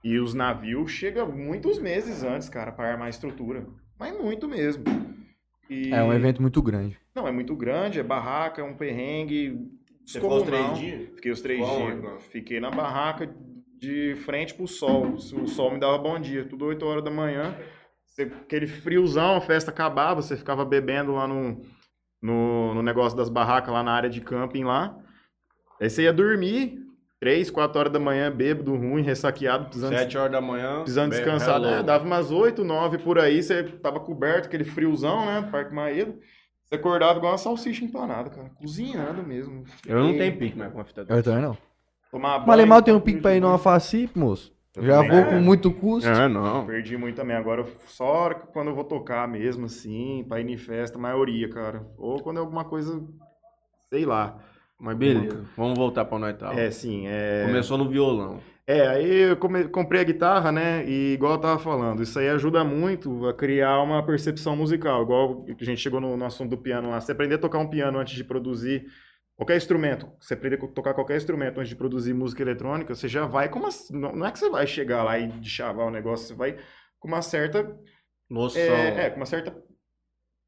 E 0.03 0.19
os 0.19 0.35
navios 0.35 0.91
chegam 0.91 1.31
muitos 1.31 1.79
meses 1.79 2.21
antes, 2.21 2.47
cara, 2.49 2.71
para 2.71 2.91
armar 2.91 3.07
a 3.07 3.09
estrutura. 3.09 3.65
Mas 3.97 4.15
muito 4.15 4.47
mesmo. 4.47 4.83
E- 5.67 5.91
É 5.91 6.03
um 6.03 6.13
evento 6.13 6.39
muito 6.41 6.61
grande. 6.61 6.99
Não, 7.15 7.27
é 7.27 7.31
muito 7.31 7.55
grande, 7.55 7.99
é 7.99 8.03
barraca, 8.03 8.61
é 8.61 8.63
um 8.63 8.75
perrengue. 8.75 9.57
Você 10.05 10.19
ficou 10.19 10.37
os 10.37 10.43
três 10.43 10.77
dias? 10.77 11.09
Fiquei 11.15 11.31
os 11.31 11.41
três 11.41 11.59
Qual 11.59 11.75
dias. 11.77 11.89
ônibus? 11.89 12.23
Fiquei 12.25 12.59
na 12.59 12.69
barraca 12.69 13.33
de 13.79 14.15
frente 14.23 14.53
pro 14.53 14.67
sol. 14.67 15.13
O 15.13 15.47
sol 15.47 15.71
me 15.71 15.79
dava 15.79 15.97
bom 15.97 16.19
dia, 16.19 16.45
tudo 16.45 16.65
8 16.65 16.85
horas 16.85 17.03
da 17.03 17.11
manhã. 17.11 17.55
Aquele 18.43 18.67
friozão, 18.67 19.35
a 19.35 19.41
festa 19.41 19.71
acabava, 19.71 20.21
você 20.21 20.37
ficava 20.37 20.63
bebendo 20.63 21.13
lá 21.13 21.27
no, 21.27 21.61
no, 22.21 22.73
no 22.75 22.81
negócio 22.81 23.17
das 23.17 23.27
barracas, 23.29 23.73
lá 23.73 23.83
na 23.83 23.91
área 23.91 24.09
de 24.09 24.21
camping 24.21 24.63
lá. 24.63 24.97
Aí 25.81 25.89
você 25.89 26.03
ia 26.03 26.13
dormir, 26.13 26.77
3, 27.19 27.51
4 27.51 27.77
horas 27.79 27.91
da 27.91 27.99
manhã, 27.99 28.31
bêbado, 28.31 28.73
ruim, 28.75 29.01
ressaqueado, 29.01 29.65
precisando, 29.65 29.97
Sete 29.97 30.17
horas 30.17 30.31
da 30.31 30.39
manhã. 30.39 30.77
precisando 30.77 31.09
bem, 31.09 31.19
descansar. 31.19 31.55
hello. 31.55 31.67
É, 31.67 31.83
dava 31.83 32.05
umas 32.05 32.31
8, 32.31 32.63
9 32.63 32.99
por 32.99 33.19
aí, 33.19 33.43
você 33.43 33.63
tava 33.63 33.99
coberto, 33.99 34.47
aquele 34.47 34.63
friozão, 34.63 35.25
né, 35.25 35.49
Parque 35.51 35.73
Maído. 35.73 36.17
Você 36.65 36.75
acordava 36.75 37.17
igual 37.17 37.31
uma 37.33 37.37
salsicha 37.37 37.85
empanada, 37.85 38.29
cara. 38.29 38.49
Cozinhando 38.59 39.23
mesmo. 39.23 39.63
Eu 39.85 39.99
não 40.03 40.17
tenho 40.17 40.37
pique 40.37 40.57
mais 40.57 40.71
com 40.71 40.79
uma 40.79 40.83
fita 40.85 41.05
Eu 41.07 41.23
também 41.23 41.41
não. 41.41 41.57
Tomar 42.11 42.45
Mas 42.45 42.57
Lemal 42.57 42.81
tem 42.81 42.93
um 42.93 42.99
pique 42.99 43.21
pra 43.21 43.35
ir 43.35 43.39
numa 43.39 43.51
muito. 43.53 43.61
Facip, 43.63 44.17
moço. 44.17 44.53
Eu 44.75 44.83
Já 44.83 44.95
também, 44.95 45.09
vou 45.11 45.19
é. 45.19 45.25
com 45.29 45.35
muito 45.41 45.71
custo. 45.71 46.09
É, 46.09 46.27
não. 46.27 46.65
Perdi 46.65 46.97
muito 46.97 47.15
também. 47.15 47.35
Agora, 47.35 47.61
eu- 47.61 47.67
só 47.87 48.03
a 48.05 48.09
hora 48.09 48.35
que- 48.35 48.47
quando 48.47 48.69
eu 48.69 48.75
vou 48.75 48.83
tocar 48.83 49.27
mesmo, 49.27 49.67
assim, 49.67 50.25
pra 50.27 50.41
ir 50.41 50.49
em 50.49 50.57
festa, 50.57 50.97
a 50.97 51.01
maioria, 51.01 51.47
cara. 51.49 51.85
Ou 51.97 52.21
quando 52.21 52.37
é 52.37 52.39
alguma 52.41 52.65
coisa, 52.65 53.01
sei 53.89 54.05
lá. 54.05 54.37
Mas 54.77 54.97
beleza, 54.97 55.45
vamos 55.55 55.77
voltar 55.77 56.03
pra 56.03 56.19
nós 56.19 56.35
tal. 56.37 56.51
É, 56.51 56.69
sim, 56.71 57.05
é... 57.07 57.45
Começou 57.45 57.77
no 57.77 57.87
violão. 57.87 58.39
É, 58.67 58.87
aí 58.87 59.29
eu 59.29 59.37
come- 59.37 59.67
comprei 59.67 60.01
a 60.01 60.03
guitarra, 60.03 60.51
né? 60.51 60.83
E 60.87 61.13
igual 61.13 61.33
eu 61.33 61.41
tava 61.41 61.59
falando, 61.59 62.01
isso 62.01 62.17
aí 62.17 62.29
ajuda 62.29 62.63
muito 62.63 63.27
a 63.27 63.33
criar 63.33 63.79
uma 63.81 64.03
percepção 64.03 64.55
musical. 64.55 65.03
Igual 65.03 65.45
a 65.47 65.63
gente 65.63 65.79
chegou 65.81 66.01
no, 66.01 66.17
no 66.17 66.25
assunto 66.25 66.49
do 66.51 66.57
piano 66.57 66.89
lá. 66.89 66.99
Você 66.99 67.11
aprender 67.11 67.35
a 67.35 67.37
tocar 67.37 67.59
um 67.59 67.69
piano 67.69 67.99
antes 67.99 68.15
de 68.15 68.23
produzir 68.23 68.87
qualquer 69.35 69.57
instrumento, 69.57 70.09
você 70.19 70.33
aprender 70.33 70.55
a 70.63 70.67
tocar 70.67 70.93
qualquer 70.95 71.17
instrumento 71.17 71.59
antes 71.59 71.69
de 71.69 71.75
produzir 71.75 72.13
música 72.13 72.41
eletrônica, 72.41 72.95
você 72.95 73.07
já 73.07 73.25
vai 73.27 73.49
com 73.49 73.59
uma. 73.59 73.69
Não 73.91 74.25
é 74.25 74.31
que 74.31 74.39
você 74.39 74.49
vai 74.49 74.65
chegar 74.65 75.03
lá 75.03 75.19
e 75.19 75.43
chavar 75.43 75.85
o 75.85 75.91
negócio, 75.91 76.25
você 76.27 76.33
vai 76.33 76.57
com 76.99 77.07
uma 77.07 77.21
certa 77.21 77.63
Noção. 78.27 78.59
É, 78.61 79.05
é, 79.05 79.09
com 79.11 79.17
uma 79.17 79.27
certa 79.27 79.55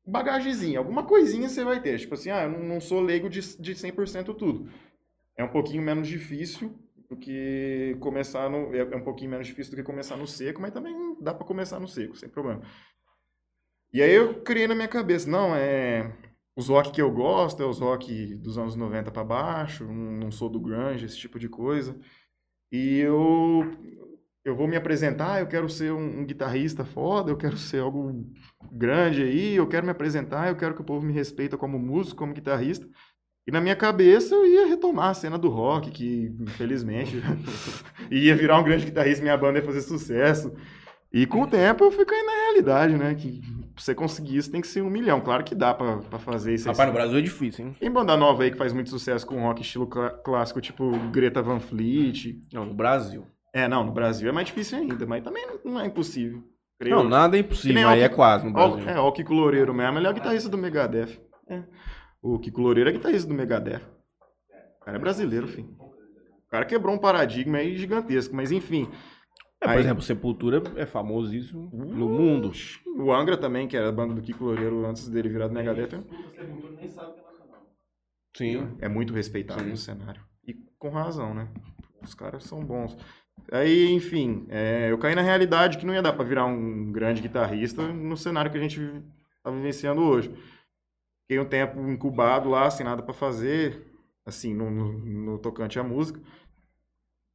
bagagezinha, 0.05 0.79
alguma 0.79 1.05
coisinha 1.05 1.49
você 1.49 1.63
vai 1.63 1.81
ter. 1.81 1.99
Tipo 1.99 2.15
assim, 2.15 2.31
ah, 2.31 2.43
eu 2.43 2.49
não, 2.49 2.59
não 2.63 2.81
sou 2.81 3.01
leigo 3.01 3.29
de, 3.29 3.41
de 3.61 3.75
100% 3.75 4.33
tudo. 4.33 4.69
É 5.37 5.43
um 5.43 5.49
pouquinho 5.49 5.83
menos 5.83 6.07
difícil 6.07 6.75
do 7.09 7.15
que 7.15 7.95
começar 7.99 8.49
no... 8.49 8.73
É, 8.73 8.79
é 8.79 8.95
um 8.95 9.03
pouquinho 9.03 9.31
menos 9.31 9.47
difícil 9.47 9.71
do 9.71 9.77
que 9.77 9.83
começar 9.83 10.17
no 10.17 10.27
seco, 10.27 10.61
mas 10.61 10.73
também 10.73 11.17
dá 11.21 11.33
pra 11.33 11.45
começar 11.45 11.79
no 11.79 11.87
seco, 11.87 12.17
sem 12.17 12.29
problema. 12.29 12.61
E 13.93 14.01
aí 14.01 14.11
eu 14.11 14.41
criei 14.41 14.67
na 14.67 14.75
minha 14.75 14.87
cabeça, 14.87 15.29
não, 15.29 15.55
é... 15.55 16.13
Os 16.55 16.69
rock 16.69 16.91
que 16.91 17.01
eu 17.01 17.11
gosto 17.11 17.61
é 17.61 17.65
os 17.65 17.79
rock 17.79 18.35
dos 18.35 18.57
anos 18.57 18.75
90 18.75 19.11
pra 19.11 19.23
baixo, 19.23 19.85
não 19.85 20.31
sou 20.31 20.49
do 20.49 20.59
grunge, 20.59 21.05
esse 21.05 21.17
tipo 21.17 21.37
de 21.37 21.47
coisa. 21.47 21.95
E 22.71 22.97
eu 22.99 23.63
eu 24.47 24.55
vou 24.55 24.67
me 24.67 24.77
apresentar, 24.77 25.41
eu 25.41 25.47
quero 25.47 25.67
ser 25.69 25.91
um, 25.91 26.21
um 26.21 26.25
guitarrista 26.25 26.85
foda, 26.85 27.29
eu 27.29 27.37
quero 27.37 27.57
ser 27.57 27.81
algo 27.81 28.25
grande 28.71 29.21
aí, 29.21 29.55
eu 29.55 29.67
quero 29.67 29.85
me 29.85 29.91
apresentar, 29.91 30.47
eu 30.47 30.55
quero 30.55 30.73
que 30.73 30.81
o 30.81 30.85
povo 30.85 31.05
me 31.05 31.11
respeita 31.11 31.57
como 31.57 31.77
músico, 31.77 32.17
como 32.17 32.33
guitarrista. 32.33 32.87
E 33.47 33.51
na 33.51 33.61
minha 33.61 33.75
cabeça 33.75 34.35
eu 34.35 34.45
ia 34.45 34.67
retomar 34.67 35.09
a 35.09 35.13
cena 35.13 35.37
do 35.37 35.47
rock, 35.49 35.89
que 35.89 36.35
infelizmente 36.41 37.21
ia 38.11 38.35
virar 38.35 38.59
um 38.59 38.63
grande 38.63 38.85
guitarrista, 38.85 39.21
minha 39.23 39.37
banda 39.37 39.59
ia 39.59 39.65
fazer 39.65 39.81
sucesso. 39.81 40.51
E 41.13 41.25
com 41.25 41.43
o 41.43 41.47
tempo 41.47 41.85
eu 41.85 41.91
fui 41.91 42.03
caindo 42.05 42.25
na 42.25 42.31
realidade, 42.33 42.97
né? 42.97 43.15
Que 43.15 43.39
pra 43.73 43.81
você 43.83 43.95
conseguir 43.95 44.35
isso 44.37 44.51
tem 44.51 44.59
que 44.59 44.67
ser 44.67 44.81
um 44.81 44.89
milhão. 44.89 45.21
Claro 45.21 45.43
que 45.45 45.55
dá 45.55 45.73
pra, 45.73 45.97
pra 45.99 46.19
fazer 46.19 46.53
isso. 46.55 46.67
Rapaz, 46.67 46.89
no 46.89 46.93
Brasil 46.93 47.17
é 47.17 47.21
difícil, 47.21 47.65
hein? 47.67 47.75
Tem 47.79 47.89
banda 47.89 48.17
nova 48.17 48.43
aí 48.43 48.51
que 48.51 48.57
faz 48.57 48.73
muito 48.73 48.89
sucesso 48.89 49.25
com 49.25 49.39
rock 49.41 49.61
estilo 49.61 49.87
clá- 49.87 50.09
clássico, 50.09 50.59
tipo 50.59 50.91
Greta 51.11 51.41
Van 51.41 51.59
Fleet. 51.61 52.37
Não, 52.51 52.65
no 52.65 52.73
Brasil. 52.73 53.25
É, 53.53 53.67
não, 53.69 53.85
no 53.85 53.91
Brasil 53.93 54.27
é 54.27 54.31
mais 54.33 54.47
difícil 54.47 54.77
ainda, 54.77 55.05
mas 55.05 55.23
também 55.23 55.47
não 55.63 55.79
é 55.79 55.85
impossível. 55.85 56.43
Creio 56.79 56.97
Não, 56.97 57.03
nada 57.05 57.37
é 57.37 57.39
impossível, 57.39 57.87
aí 57.87 58.01
é 58.01 58.09
quase 58.09 58.45
no 58.45 58.51
Ó, 58.59 58.69
Brasil. 58.75 58.89
é, 58.89 58.99
ó, 58.99 59.07
o 59.07 59.11
Kiko 59.13 59.33
Loureiro 59.33 59.73
mesmo, 59.73 59.97
ele 59.97 60.05
é 60.05 60.09
o 60.09 60.13
guitarrista 60.13 60.47
do 60.49 60.57
Megadeth. 60.57 61.17
É. 61.49 61.63
O 62.21 62.39
Kiko 62.39 62.61
Loureiro 62.61 62.89
é 62.89 62.93
guitarrista 62.93 63.27
do 63.27 63.33
Megadeth. 63.33 63.81
O 64.81 64.85
cara 64.85 64.97
é 64.97 64.99
brasileiro, 64.99 65.47
filho. 65.47 65.75
O 65.79 66.49
cara 66.49 66.65
quebrou 66.65 66.95
um 66.95 66.97
paradigma 66.99 67.57
aí 67.57 67.75
gigantesco, 67.77 68.35
mas 68.35 68.51
enfim. 68.51 68.89
É, 69.59 69.65
por 69.65 69.73
Aí- 69.73 69.79
exemplo, 69.79 70.03
Sepultura 70.03 70.61
é 70.75 70.85
famosíssimo 70.85 71.69
no 71.73 72.07
mundo. 72.09 72.51
O 72.97 73.11
Angra 73.11 73.35
também, 73.37 73.67
que 73.67 73.75
era 73.75 73.89
a 73.89 73.91
banda 73.91 74.13
do 74.13 74.21
Kiko 74.21 74.45
Loureiro 74.45 74.85
antes 74.85 75.07
dele 75.09 75.29
virar 75.29 75.47
do 75.47 75.53
Megadeth, 75.53 76.03
Sim. 78.35 78.75
é 78.79 78.87
muito 78.87 79.13
respeitado 79.13 79.63
Sim. 79.63 79.69
no 79.69 79.77
cenário. 79.77 80.21
E 80.47 80.53
com 80.77 80.89
razão, 80.89 81.33
né? 81.33 81.47
Os 82.01 82.13
caras 82.13 82.43
são 82.43 82.63
bons. 82.63 82.95
Aí, 83.51 83.91
enfim, 83.91 84.45
é, 84.49 84.91
eu 84.91 84.97
caí 84.97 85.15
na 85.15 85.21
realidade 85.21 85.77
que 85.77 85.85
não 85.85 85.93
ia 85.93 86.01
dar 86.01 86.13
pra 86.13 86.23
virar 86.23 86.45
um 86.45 86.91
grande 86.91 87.21
guitarrista 87.21 87.81
no 87.87 88.15
cenário 88.15 88.51
que 88.51 88.57
a 88.57 88.61
gente 88.61 88.79
tá 89.43 89.49
vivenciando 89.51 90.01
hoje. 90.01 90.31
Fiquei 91.27 91.39
um 91.39 91.45
tempo 91.49 91.79
incubado 91.89 92.49
lá, 92.49 92.69
sem 92.71 92.85
nada 92.85 93.03
pra 93.03 93.13
fazer, 93.13 93.85
assim, 94.25 94.53
no, 94.53 94.69
no- 94.71 94.93
no 94.93 95.39
tocante 95.39 95.79
à 95.79 95.83
música. 95.83 96.21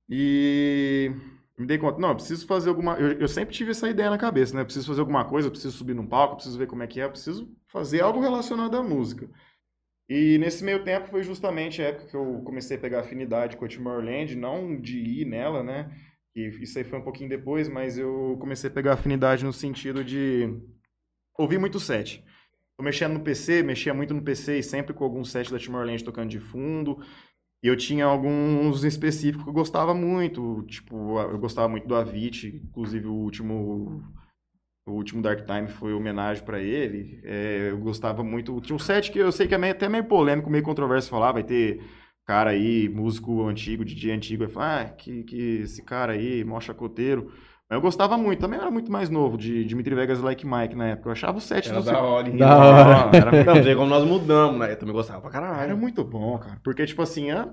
E 0.09 1.11
me 1.59 1.66
dei 1.66 1.78
conta, 1.78 1.98
não, 1.98 2.14
preciso 2.14 2.46
fazer 2.46 2.68
alguma. 2.68 2.94
Eu, 2.98 3.12
eu 3.20 3.28
sempre 3.28 3.55
tive 3.55 3.70
essa 3.70 3.88
ideia 3.88 4.11
na 4.11 4.18
cabeça, 4.18 4.55
né? 4.55 4.61
Eu 4.61 4.64
preciso 4.64 4.87
fazer 4.88 5.00
alguma 5.00 5.24
coisa, 5.24 5.50
preciso 5.50 5.76
subir 5.76 5.94
num 5.94 6.07
palco, 6.07 6.37
preciso 6.37 6.59
ver 6.59 6.66
como 6.66 6.83
é 6.83 6.87
que 6.87 7.00
é, 7.00 7.09
preciso 7.09 7.48
fazer 7.68 8.00
algo 8.02 8.20
relacionado 8.20 8.76
à 8.76 8.83
música. 8.83 9.28
E 10.09 10.38
nesse 10.38 10.64
meio 10.64 10.85
tempo 10.85 11.09
foi 11.09 11.22
justamente 11.24 11.83
a 11.83 11.87
época 11.87 12.09
que 12.09 12.16
eu 12.16 12.42
comecei 12.44 12.76
a 12.76 12.81
pegar 12.81 13.00
afinidade 13.00 13.57
com 13.57 13.64
a 13.64 13.68
Tomorrowland, 13.68 14.37
não 14.37 14.81
de 14.81 14.98
ir 15.00 15.26
nela, 15.26 15.62
né? 15.64 15.90
E 16.37 16.48
isso 16.62 16.78
aí 16.78 16.85
foi 16.85 16.98
um 16.98 17.05
pouquinho 17.05 17.31
depois, 17.31 17.68
mas 17.68 17.98
eu 17.98 18.37
comecei 18.40 18.70
a 18.70 18.74
pegar 18.74 18.94
afinidade 18.94 19.44
no 19.44 19.52
sentido 19.52 20.05
de 20.05 20.48
ouvir 21.38 21.59
muito 21.59 21.81
set. 21.81 22.24
Tô 22.82 22.84
mexendo 22.84 23.12
no 23.12 23.20
PC, 23.20 23.62
mexia 23.62 23.94
muito 23.94 24.12
no 24.12 24.20
PC 24.20 24.58
e 24.58 24.62
sempre 24.62 24.92
com 24.92 25.04
algum 25.04 25.22
set 25.24 25.52
da 25.52 25.58
Tomorrowland 25.58 26.02
tocando 26.02 26.28
de 26.28 26.40
fundo. 26.40 26.98
E 27.62 27.68
eu 27.68 27.76
tinha 27.76 28.04
alguns 28.04 28.82
específicos 28.82 29.44
que 29.44 29.50
eu 29.50 29.54
gostava 29.54 29.94
muito, 29.94 30.64
tipo, 30.64 31.16
eu 31.20 31.38
gostava 31.38 31.68
muito 31.68 31.86
do 31.86 31.94
Avicii, 31.94 32.60
inclusive 32.64 33.06
o 33.06 33.14
último 33.14 34.02
o 34.84 34.94
último 34.94 35.22
Dark 35.22 35.46
Time 35.46 35.68
foi 35.68 35.94
homenagem 35.94 36.44
para 36.44 36.58
ele. 36.58 37.20
É, 37.22 37.68
eu 37.70 37.78
gostava 37.78 38.24
muito. 38.24 38.60
Tinha 38.60 38.74
um 38.74 38.80
set 38.80 39.12
que 39.12 39.18
eu 39.20 39.30
sei 39.30 39.46
que 39.46 39.54
é 39.54 39.58
meio, 39.58 39.74
até 39.74 39.88
meio 39.88 40.04
polêmico, 40.04 40.50
meio 40.50 40.64
controverso 40.64 41.08
falar. 41.08 41.30
Vai 41.30 41.44
ter 41.44 41.80
cara 42.26 42.50
aí, 42.50 42.88
músico 42.88 43.46
antigo, 43.46 43.84
DJ 43.84 44.10
antigo, 44.10 44.44
vai 44.44 44.52
falar, 44.52 44.80
ah, 44.80 44.88
que, 44.88 45.22
que 45.22 45.36
esse 45.60 45.84
cara 45.84 46.14
aí, 46.14 46.42
mó 46.42 46.60
chacoteiro. 46.60 47.32
Eu 47.72 47.80
gostava 47.80 48.18
muito, 48.18 48.38
também 48.38 48.61
era 48.61 48.70
muito 48.70 48.92
mais 48.92 49.08
novo, 49.08 49.38
de 49.38 49.64
Dimitri 49.64 49.94
Vegas 49.94 50.20
Like 50.20 50.46
Mike 50.46 50.74
na 50.76 50.88
época. 50.88 51.08
Eu 51.08 51.12
achava 51.12 51.38
o 51.38 51.40
set 51.40 51.70
Era 51.70 51.80
do 51.80 51.87
da 51.87 52.00
hora? 52.02 52.30
Da 52.30 52.58
hora. 52.58 53.16
Era, 53.16 53.44
não, 53.44 53.62
sei 53.62 53.74
como 53.74 53.88
nós 53.88 54.04
mudamos, 54.04 54.58
né? 54.58 54.72
Eu 54.72 54.78
também 54.78 54.94
gostava 54.94 55.22
pra 55.22 55.30
caralho. 55.30 55.62
Era 55.62 55.76
muito 55.76 56.04
bom, 56.04 56.38
cara. 56.38 56.61
Porque, 56.62 56.85
tipo 56.85 57.00
assim, 57.00 57.30
é... 57.30 57.48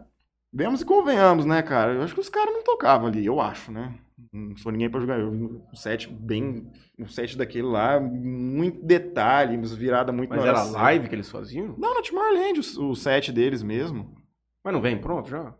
vemos 0.51 0.81
e 0.81 0.85
convenhamos, 0.85 1.45
né, 1.45 1.61
cara? 1.61 1.93
Eu 1.93 2.03
acho 2.03 2.13
que 2.13 2.19
os 2.19 2.27
caras 2.27 2.53
não 2.53 2.63
tocavam 2.63 3.07
ali, 3.07 3.25
eu 3.25 3.39
acho, 3.39 3.71
né? 3.71 3.95
Não 4.33 4.57
sou 4.57 4.71
ninguém 4.73 4.89
pra 4.89 4.99
jogar. 4.99 5.19
Um 5.19 5.61
set 5.73 6.09
bem. 6.11 6.69
Um 6.99 7.07
set 7.07 7.37
daquele 7.37 7.67
lá, 7.67 7.97
muito 7.97 8.85
detalhe, 8.85 9.55
virada 9.57 10.11
muito 10.11 10.31
Mas 10.31 10.43
era 10.43 10.57
certa. 10.57 10.81
live 10.81 11.07
que 11.07 11.15
eles 11.15 11.31
faziam? 11.31 11.75
Não, 11.77 11.95
na 11.95 12.01
Tomorrowland, 12.01 12.59
o, 12.59 12.89
o 12.89 12.95
set 12.95 13.31
deles 13.31 13.63
mesmo. 13.63 14.13
Mas 14.63 14.73
não 14.73 14.81
vem 14.81 14.97
pronto 14.97 15.29
já? 15.29 15.53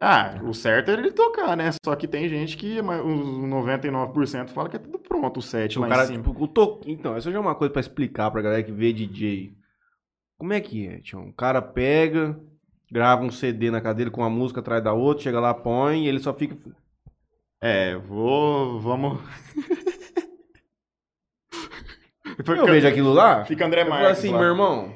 Ah, 0.00 0.38
o 0.42 0.52
certo 0.52 0.90
era 0.90 1.00
ele 1.00 1.12
tocar, 1.12 1.56
né? 1.56 1.70
Só 1.84 1.94
que 1.96 2.06
tem 2.08 2.28
gente 2.28 2.56
que, 2.56 2.80
os 2.80 2.84
99% 2.84 4.48
fala 4.48 4.68
que 4.68 4.76
é 4.76 4.78
tudo 4.78 4.98
pronto 4.98 5.38
o 5.38 5.42
set 5.42 5.78
lá 5.78 5.86
o 5.86 5.88
cara, 5.90 6.04
em 6.04 6.06
cima. 6.08 6.24
tipo, 6.24 6.42
o 6.44 6.48
to... 6.48 6.80
Então, 6.84 7.16
essa 7.16 7.30
já 7.30 7.38
é 7.38 7.40
uma 7.40 7.54
coisa 7.54 7.72
pra 7.72 7.80
explicar 7.80 8.30
pra 8.30 8.42
galera 8.42 8.62
que 8.62 8.72
vê 8.72 8.92
DJ. 8.92 9.56
Como 10.36 10.52
é 10.52 10.60
que 10.60 10.86
é, 10.86 10.98
tio? 10.98 11.20
O 11.20 11.32
cara 11.32 11.62
pega, 11.62 12.38
grava 12.90 13.22
um 13.22 13.30
CD 13.30 13.70
na 13.70 13.80
cadeira 13.80 14.10
com 14.10 14.20
uma 14.20 14.28
música 14.28 14.60
atrás 14.60 14.82
da 14.82 14.92
outra, 14.92 15.22
chega 15.22 15.40
lá, 15.40 15.54
põe, 15.54 16.04
e 16.04 16.08
ele 16.08 16.18
só 16.18 16.34
fica. 16.34 16.56
É, 17.62 17.96
vou. 17.96 18.78
Vamos. 18.80 19.20
Eu 22.46 22.66
vejo 22.66 22.88
aquilo 22.88 23.12
lá, 23.12 23.44
Fica 23.44 23.64
André 23.64 23.82
eu 23.82 23.86
falo 23.86 24.02
Marques. 24.02 24.18
assim, 24.18 24.30
lá. 24.32 24.38
meu 24.38 24.48
irmão, 24.48 24.92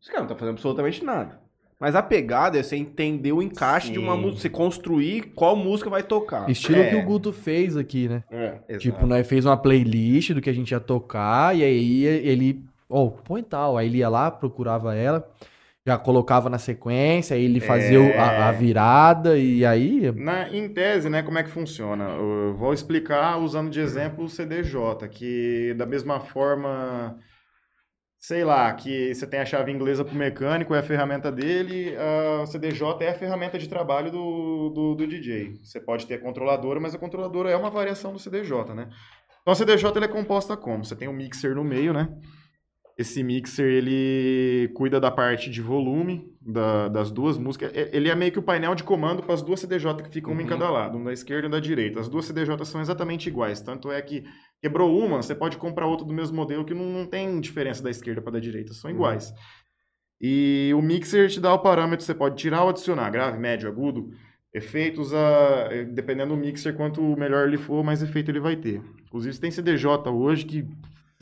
esse 0.00 0.10
cara 0.10 0.20
não 0.20 0.28
tá 0.28 0.34
fazendo 0.34 0.52
absolutamente 0.54 1.02
nada. 1.04 1.40
Mas 1.80 1.94
a 1.94 2.02
pegada 2.02 2.58
é 2.58 2.62
você 2.62 2.74
entender 2.76 3.32
o 3.32 3.40
encaixe 3.40 3.92
de 3.92 3.98
uma 4.00 4.14
Sim. 4.16 4.20
música, 4.22 4.40
você 4.42 4.48
construir 4.50 5.32
qual 5.34 5.54
música 5.54 5.88
vai 5.88 6.02
tocar. 6.02 6.50
Estilo 6.50 6.80
É. 6.80 6.90
que 6.90 6.96
o 6.96 7.04
Guto 7.04 7.32
fez 7.32 7.76
aqui, 7.76 8.08
né? 8.08 8.24
É. 8.30 8.54
Exato. 8.68 8.78
Tipo, 8.78 9.06
nós 9.06 9.26
fez 9.26 9.46
uma 9.46 9.56
playlist 9.56 10.32
do 10.32 10.40
que 10.40 10.50
a 10.50 10.52
gente 10.52 10.72
ia 10.72 10.80
tocar, 10.80 11.54
e 11.56 11.62
aí 11.62 12.04
ele, 12.04 12.64
ó, 12.90 13.06
põe 13.08 13.42
tal. 13.44 13.76
Aí 13.78 13.86
ele 13.86 13.98
ia 13.98 14.08
lá, 14.08 14.28
procurava 14.28 14.94
ela, 14.96 15.24
já 15.86 15.96
colocava 15.96 16.50
na 16.50 16.58
sequência, 16.58 17.36
aí 17.36 17.44
ele 17.44 17.60
fazia 17.60 18.00
É. 18.00 18.18
a, 18.18 18.48
a 18.48 18.52
virada, 18.52 19.38
e 19.38 19.64
aí. 19.64 20.10
Na, 20.16 20.48
em 20.50 20.68
tese, 20.68 21.08
né, 21.08 21.22
como 21.22 21.38
é 21.38 21.44
que 21.44 21.48
funciona? 21.50 22.04
Eu 22.10 22.56
vou 22.58 22.74
explicar 22.74 23.38
usando 23.38 23.70
de 23.70 23.78
exemplo 23.80 24.24
o 24.24 24.28
CDJ, 24.28 25.06
que 25.08 25.74
da 25.78 25.86
mesma 25.86 26.18
forma, 26.18 27.16
sei 28.18 28.44
lá, 28.44 28.72
que 28.72 29.14
você 29.14 29.26
tem 29.26 29.40
a 29.40 29.44
chave 29.44 29.70
inglesa 29.70 30.04
para 30.04 30.14
o 30.14 30.16
mecânico, 30.16 30.74
é 30.74 30.80
a 30.80 30.82
ferramenta 30.82 31.30
dele, 31.30 31.94
a 31.96 32.46
CDJ 32.46 33.04
é 33.04 33.10
a 33.10 33.14
ferramenta 33.14 33.58
de 33.58 33.68
trabalho 33.68 34.10
do, 34.10 34.70
do, 34.70 34.94
do 34.94 35.06
DJ. 35.06 35.60
Você 35.62 35.80
pode 35.80 36.06
ter 36.06 36.14
a 36.14 36.20
controladora, 36.20 36.80
mas 36.80 36.94
a 36.94 36.98
controladora 36.98 37.50
é 37.50 37.56
uma 37.56 37.70
variação 37.70 38.12
do 38.12 38.18
CDJ, 38.18 38.74
né? 38.74 38.88
Então 39.40 39.52
a 39.52 39.54
CDJ 39.54 40.04
é 40.04 40.08
composta 40.08 40.56
como? 40.56 40.84
Você 40.84 40.96
tem 40.96 41.08
um 41.08 41.12
mixer 41.12 41.54
no 41.54 41.64
meio, 41.64 41.92
né? 41.92 42.08
Esse 42.98 43.22
mixer, 43.22 43.64
ele 43.64 44.68
cuida 44.74 44.98
da 44.98 45.08
parte 45.08 45.48
de 45.50 45.62
volume 45.62 46.32
da- 46.42 46.88
das 46.88 47.12
duas 47.12 47.38
músicas. 47.38 47.70
E- 47.72 47.90
Ele 47.96 48.08
é 48.08 48.14
meio 48.16 48.32
que 48.32 48.40
o 48.40 48.42
painel 48.42 48.74
de 48.74 48.82
comando 48.82 49.22
para 49.22 49.34
as 49.34 49.40
duas 49.42 49.60
CDJ 49.60 50.02
que 50.02 50.10
ficam 50.10 50.32
uma 50.32 50.42
em 50.42 50.44
Uhum. 50.44 50.50
cada 50.50 50.68
lado, 50.68 50.98
um 50.98 51.04
da 51.04 51.12
esquerda 51.12 51.46
e 51.46 51.48
um 51.48 51.50
da 51.52 51.60
direita. 51.60 52.00
As 52.00 52.08
duas 52.08 52.24
CDJ 52.24 52.64
são 52.64 52.80
exatamente 52.80 53.28
iguais. 53.28 53.60
Tanto 53.60 53.92
é 53.92 54.02
que 54.02 54.24
quebrou 54.60 54.98
uma, 54.98 55.22
você 55.22 55.32
pode 55.32 55.56
comprar 55.58 55.86
outra 55.86 56.04
do 56.04 56.12
mesmo 56.12 56.34
modelo 56.36 56.64
que 56.64 56.74
não, 56.74 56.86
não 56.86 57.06
tem 57.06 57.38
diferença 57.40 57.80
da 57.84 57.90
esquerda 57.90 58.20
para 58.20 58.32
da 58.32 58.40
direita, 58.40 58.74
são 58.74 58.90
Uhum. 58.90 58.96
iguais. 58.96 59.32
E 60.20 60.72
o 60.76 60.82
mixer 60.82 61.28
te 61.30 61.38
dá 61.40 61.54
o 61.54 61.60
parâmetro, 61.60 62.04
você 62.04 62.14
pode 62.14 62.34
tirar 62.36 62.64
ou 62.64 62.70
adicionar, 62.70 63.08
grave, 63.10 63.38
médio, 63.38 63.68
agudo, 63.68 64.10
efeitos, 64.52 65.14
a, 65.14 65.68
dependendo 65.92 66.34
do 66.34 66.40
mixer, 66.40 66.74
quanto 66.74 67.00
melhor 67.16 67.46
ele 67.46 67.56
for, 67.58 67.84
mais 67.84 68.02
efeito 68.02 68.28
ele 68.30 68.40
vai 68.40 68.56
ter. 68.56 68.82
Inclusive, 69.06 69.38
tem 69.38 69.52
CDJ 69.52 70.10
hoje 70.10 70.44
que 70.44 70.66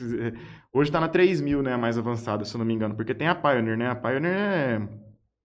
eh, 0.01 0.33
hoje 0.73 0.89
está 0.89 0.99
na 0.99 1.07
3000, 1.07 1.61
né, 1.63 1.73
a 1.73 1.77
mais 1.77 1.97
avançada, 1.97 2.43
se 2.45 2.53
eu 2.55 2.59
não 2.59 2.65
me 2.65 2.73
engano, 2.73 2.95
porque 2.95 3.13
tem 3.13 3.27
a 3.27 3.35
Pioneer, 3.35 3.77
né? 3.77 3.89
A 3.89 3.95
Pioneer 3.95 4.35
é 4.35 4.81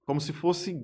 como 0.04 0.20
se 0.20 0.32
fosse, 0.32 0.76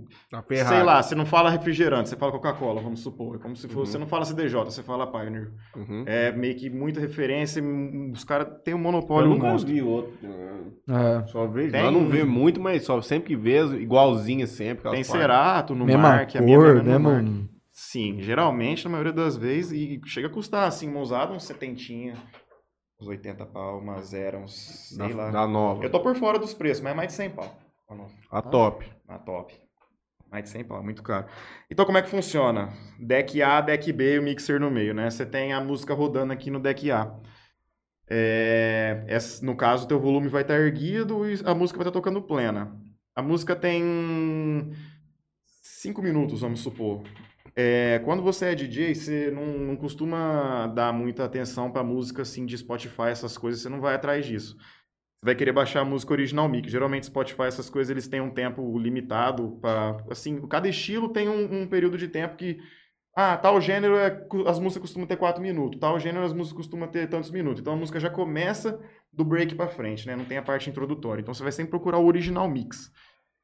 sei 0.49 0.83
lá, 0.83 1.03
você 1.03 1.15
não 1.15 1.27
fala 1.27 1.51
refrigerante, 1.51 2.09
você 2.09 2.17
fala 2.17 2.31
Coca-Cola, 2.33 2.81
vamos 2.81 3.01
supor. 3.01 3.35
É 3.37 3.39
como 3.41 3.55
se 3.57 3.67
fosse, 3.67 3.77
Uhum. 3.79 3.85
você 3.87 3.99
não 3.99 4.07
fala 4.07 4.25
CDJ, 4.25 4.65
você 4.67 4.83
fala 4.83 5.11
Pioneer. 5.11 5.51
Uhum. 5.77 6.05
É 6.07 6.31
meio 6.33 6.55
que 6.57 6.71
muita 6.71 7.01
referência, 7.01 7.63
os 8.13 8.23
caras 8.25 8.49
têm 8.65 8.75
um 8.75 8.79
Eu 8.79 8.83
monopólio 8.83 9.29
nunca 9.31 9.49
monstro. 9.49 9.73
vi 9.73 9.83
outro. 9.83 10.13
né? 10.23 10.63
É, 10.89 11.27
Só 11.27 11.47
vejo. 11.49 11.73
Tem- 11.73 11.85
Eu 11.85 11.91
não 11.91 12.09
vejo 12.09 12.27
muito, 12.27 12.61
mas 12.61 12.85
só 12.85 13.03
sempre 13.03 13.29
que 13.29 13.37
vê, 13.37 13.59
igualzinha 13.77 14.47
sempre. 14.47 14.85
Tem 14.85 14.93
partes. 14.93 15.09
Cerato 15.09 15.75
no 15.75 15.85
mesma 15.85 16.01
Mark, 16.03 16.37
a 16.37 16.41
minha 16.41 16.57
cor, 16.57 16.75
mesma 16.77 16.83
mesmo. 16.99 17.11
marca. 17.11 17.49
Sim, 17.73 18.19
geralmente, 18.23 18.85
na 18.85 18.91
maioria 18.91 19.13
das 19.13 19.37
vezes, 19.37 19.73
e 19.73 20.01
chega 20.07 20.29
a 20.29 20.31
custar, 20.31 20.67
assim, 20.67 20.89
uma 20.89 21.01
usada, 21.01 21.33
uns 21.33 21.45
setentinha, 21.45 22.15
uns 23.01 23.07
80 23.07 23.47
pau, 23.47 23.79
uma 23.79 24.01
zero, 24.03 24.39
uns, 24.39 24.53
sei 24.97 25.15
Da, 25.15 25.31
lá. 25.31 25.47
nova. 25.47 25.85
Eu 25.85 25.91
tô 25.91 26.01
por 26.01 26.15
fora 26.17 26.39
dos 26.39 26.53
preços, 26.55 26.83
mas 26.83 26.93
é 26.93 26.97
mais 26.97 27.09
de 27.09 27.15
100 27.15 27.31
pau. 27.31 27.57
a 27.89 27.95
nova. 27.95 28.13
A 28.31 28.43
top. 28.43 28.87
Na 29.07 29.19
top. 29.19 29.55
Mais 30.31 30.45
de 30.45 30.51
100 30.51 30.65
pau, 30.65 30.83
muito 30.83 31.03
caro. 31.03 31.27
Então, 31.71 31.87
como 31.87 31.97
é 31.97 32.03
que 32.03 32.09
funciona? 32.11 32.73
Deck 32.99 33.41
A, 33.43 33.61
deck 33.61 33.91
B 33.93 34.17
e 34.17 34.19
o 34.19 34.23
mixer 34.23 34.61
no 34.61 34.71
meio, 34.71 34.93
né? 34.93 35.09
Você 35.11 35.25
tem 35.25 35.53
a 35.53 35.61
música 35.61 35.95
rodando 35.95 36.33
aqui 36.33 36.51
no 36.51 36.61
deck 36.61 36.91
A. 36.91 37.15
É, 38.11 39.05
essa- 39.07 39.45
no 39.45 39.57
caso, 39.57 39.85
o 39.85 39.89
teu 39.89 39.99
volume 40.01 40.29
vai 40.29 40.43
estar 40.43 40.55
erguido 40.59 41.27
e 41.29 41.41
a 41.45 41.55
música 41.55 41.79
vai 41.79 41.87
estar 41.89 41.93
tocando 41.99 42.21
plena. 42.23 42.77
A 43.15 43.23
música 43.23 43.57
tem 43.57 44.73
5 45.63 46.03
minutos, 46.03 46.41
vamos 46.41 46.61
supor. 46.61 47.03
É, 47.61 47.99
quando 48.05 48.23
você 48.23 48.47
é 48.47 48.55
DJ, 48.55 48.95
você 48.95 49.33
não, 49.33 49.45
não 49.59 49.77
costuma 49.77 50.69
dar 50.69 50.93
muita 50.93 51.25
atenção 51.25 51.73
para 51.73 51.83
música 51.83 52.23
assim 52.23 52.47
de 52.47 52.57
Spotify, 52.57 53.09
essas 53.09 53.37
coisas, 53.37 53.61
você 53.61 53.69
não 53.69 53.81
vai 53.81 53.97
atrás 53.97 54.25
disso. 54.25 54.57
Você 54.57 55.25
vai 55.25 55.35
querer 55.35 55.51
baixar 55.51 55.81
a 55.81 55.85
música 55.85 56.13
original 56.13 56.49
mix. 56.49 56.71
Geralmente 56.71 57.07
Spotify, 57.07 57.43
essas 57.49 57.69
coisas, 57.69 57.91
eles 57.91 58.07
têm 58.07 58.21
um 58.21 58.31
tempo 58.31 58.79
limitado 58.79 59.59
para 59.61 59.97
assim, 60.09 60.41
cada 60.47 60.69
estilo 60.69 61.09
tem 61.09 61.29
um, 61.29 61.63
um 61.63 61.67
período 61.67 61.99
de 61.99 62.07
tempo 62.07 62.37
que 62.37 62.61
ah, 63.17 63.37
tal 63.37 63.61
gênero 63.61 63.97
é, 63.97 64.25
as 64.47 64.61
músicas 64.61 64.83
costumam 64.83 65.09
ter 65.09 65.17
4 65.17 65.43
minutos, 65.43 65.81
tal 65.81 65.99
gênero 65.99 66.25
as 66.25 66.33
músicas 66.33 66.59
costumam 66.59 66.87
ter 66.89 67.09
tantos 67.09 67.33
minutos. 67.33 67.61
Então 67.61 67.73
a 67.73 67.77
música 67.77 67.99
já 67.99 68.09
começa 68.09 68.79
do 69.13 69.25
break 69.25 69.57
para 69.57 69.67
frente, 69.67 70.07
né? 70.07 70.15
Não 70.15 70.25
tem 70.25 70.39
a 70.39 70.43
parte 70.43 70.71
introdutória. 70.71 71.23
Então 71.23 71.35
você 71.35 71.43
vai 71.43 71.51
sempre 71.51 71.71
procurar 71.71 71.99
o 71.99 72.07
original 72.07 72.49
mix 72.49 72.93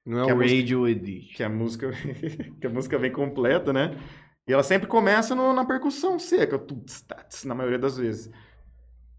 Não 0.07 0.23
é 0.23 0.27
Que 0.27 0.33
o 0.33 0.37
música- 0.37 0.57
Radio 0.61 0.89
Edit. 0.89 1.35
que 1.35 1.43
a 1.43 1.49
música 1.49 1.91
que 2.61 2.67
a 2.67 2.71
música 2.71 2.99
vem 2.99 3.11
completa, 3.13 3.73
né? 3.73 3.97
E 4.47 4.53
ela 4.53 4.63
sempre 4.63 4.87
começa 4.87 5.35
no- 5.35 5.53
na 5.55 5.65
percussão 5.65 6.19
seca, 6.19 6.59
tuts, 6.59 7.01
tats, 7.03 7.45
na 7.45 7.55
maioria 7.55 7.79
das 7.79 7.97
vezes. 7.97 8.31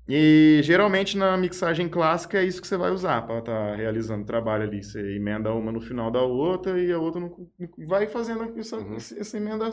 E 0.07 0.59
geralmente 0.63 1.17
na 1.17 1.35
mixagem 1.35 1.89
clássica 1.89 2.37
é 2.37 2.43
isso 2.45 2.61
que 2.61 2.67
você 2.67 2.77
vai 2.77 2.91
usar 2.91 3.25
para 3.25 3.39
estar 3.39 3.75
realizando 3.75 4.21
o 4.21 4.25
trabalho 4.27 4.61
ali. 4.61 4.83
Você 4.83 5.15
emenda 5.15 5.51
uma 5.51 5.71
no 5.71 5.81
final 5.81 6.11
da 6.11 6.21
outra 6.21 6.79
e 6.79 6.91
a 6.91 6.99
outra 6.99 7.19
no- 7.19 7.49
vai 7.87 8.05
fazendo 8.05 8.53
essa, 8.59 8.77
Uhum. 8.77 8.95
essa, 8.97 9.19
essa 9.19 9.35
emenda, 9.37 9.67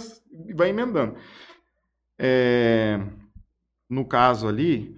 vai 0.54 0.70
emendando. 0.70 1.16
É, 2.18 2.98
no 3.90 4.06
caso 4.06 4.48
ali, 4.48 4.96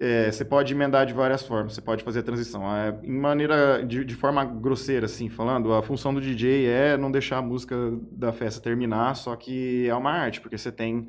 é, 0.00 0.30
você 0.30 0.44
pode 0.44 0.72
emendar 0.72 1.06
de 1.06 1.14
várias 1.14 1.42
formas, 1.46 1.74
você 1.74 1.80
pode 1.80 2.02
fazer 2.02 2.20
a 2.20 2.22
transição. 2.22 2.64
É, 2.76 2.98
em 3.02 3.18
maneira, 3.18 3.84
de, 3.84 4.04
de 4.04 4.14
forma 4.14 4.44
grosseira, 4.44 5.06
assim, 5.06 5.28
falando, 5.28 5.72
a 5.72 5.82
função 5.82 6.12
do 6.12 6.20
DJ 6.20 6.66
é 6.66 6.96
não 6.96 7.10
deixar 7.10 7.38
a 7.38 7.42
música 7.42 7.76
da 8.10 8.32
festa 8.32 8.60
terminar, 8.60 9.14
só 9.14 9.34
que 9.36 9.86
é 9.88 9.94
uma 9.94 10.10
arte, 10.10 10.40
porque 10.40 10.58
você 10.58 10.72
tem 10.72 11.06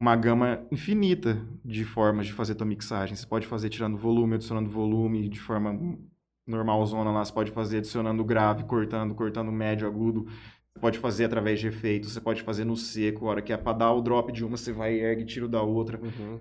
uma 0.00 0.14
gama 0.14 0.66
infinita 0.70 1.44
de 1.64 1.84
formas 1.84 2.26
de 2.26 2.32
fazer 2.32 2.54
tua 2.54 2.66
mixagem. 2.66 3.16
Você 3.16 3.26
pode 3.26 3.46
fazer 3.46 3.70
tirando 3.70 3.96
volume, 3.96 4.34
adicionando 4.34 4.70
volume 4.70 5.28
de 5.28 5.40
forma 5.40 5.98
normalzona 6.46 7.10
lá, 7.10 7.24
você 7.24 7.32
pode 7.32 7.50
fazer 7.50 7.78
adicionando 7.78 8.22
grave, 8.22 8.64
cortando, 8.64 9.14
cortando 9.14 9.50
médio, 9.50 9.88
agudo. 9.88 10.26
Você 10.72 10.80
pode 10.80 10.98
fazer 10.98 11.24
através 11.24 11.58
de 11.58 11.68
efeitos, 11.68 12.12
você 12.12 12.20
pode 12.20 12.42
fazer 12.42 12.64
no 12.64 12.76
seco, 12.76 13.26
a 13.26 13.30
hora 13.30 13.42
que 13.42 13.52
é 13.52 13.56
pra 13.56 13.72
dar 13.72 13.92
o 13.92 14.02
drop 14.02 14.30
de 14.30 14.44
uma, 14.44 14.56
você 14.56 14.72
vai 14.72 14.94
ergue 14.94 15.22
e 15.22 15.26
tira 15.26 15.48
da 15.48 15.62
outra. 15.62 15.98
Uhum. 15.98 16.38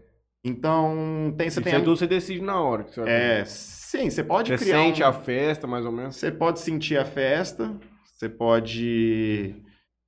Então, 0.48 1.34
tem, 1.38 1.50
você 1.50 1.60
Isso 1.60 1.62
tem... 1.70 1.80
tudo 1.80 1.98
você 1.98 2.06
decide 2.06 2.42
na 2.42 2.60
hora. 2.62 2.84
Que 2.84 2.94
você 2.94 3.02
vai 3.02 3.10
É, 3.12 3.40
fazer. 3.40 3.50
sim, 3.52 4.10
você 4.12 4.24
pode 4.24 4.56
Você 4.56 4.64
criar 4.64 4.78
sente 4.78 5.04
um- 5.04 5.08
a 5.08 5.12
festa, 5.14 5.66
mais 5.66 5.86
ou 5.86 5.92
menos. 5.92 6.16
Você 6.16 6.32
pode 6.32 6.60
sentir 6.60 6.98
a 6.98 7.04
festa, 7.06 7.76
você 8.04 8.30
pode 8.30 9.56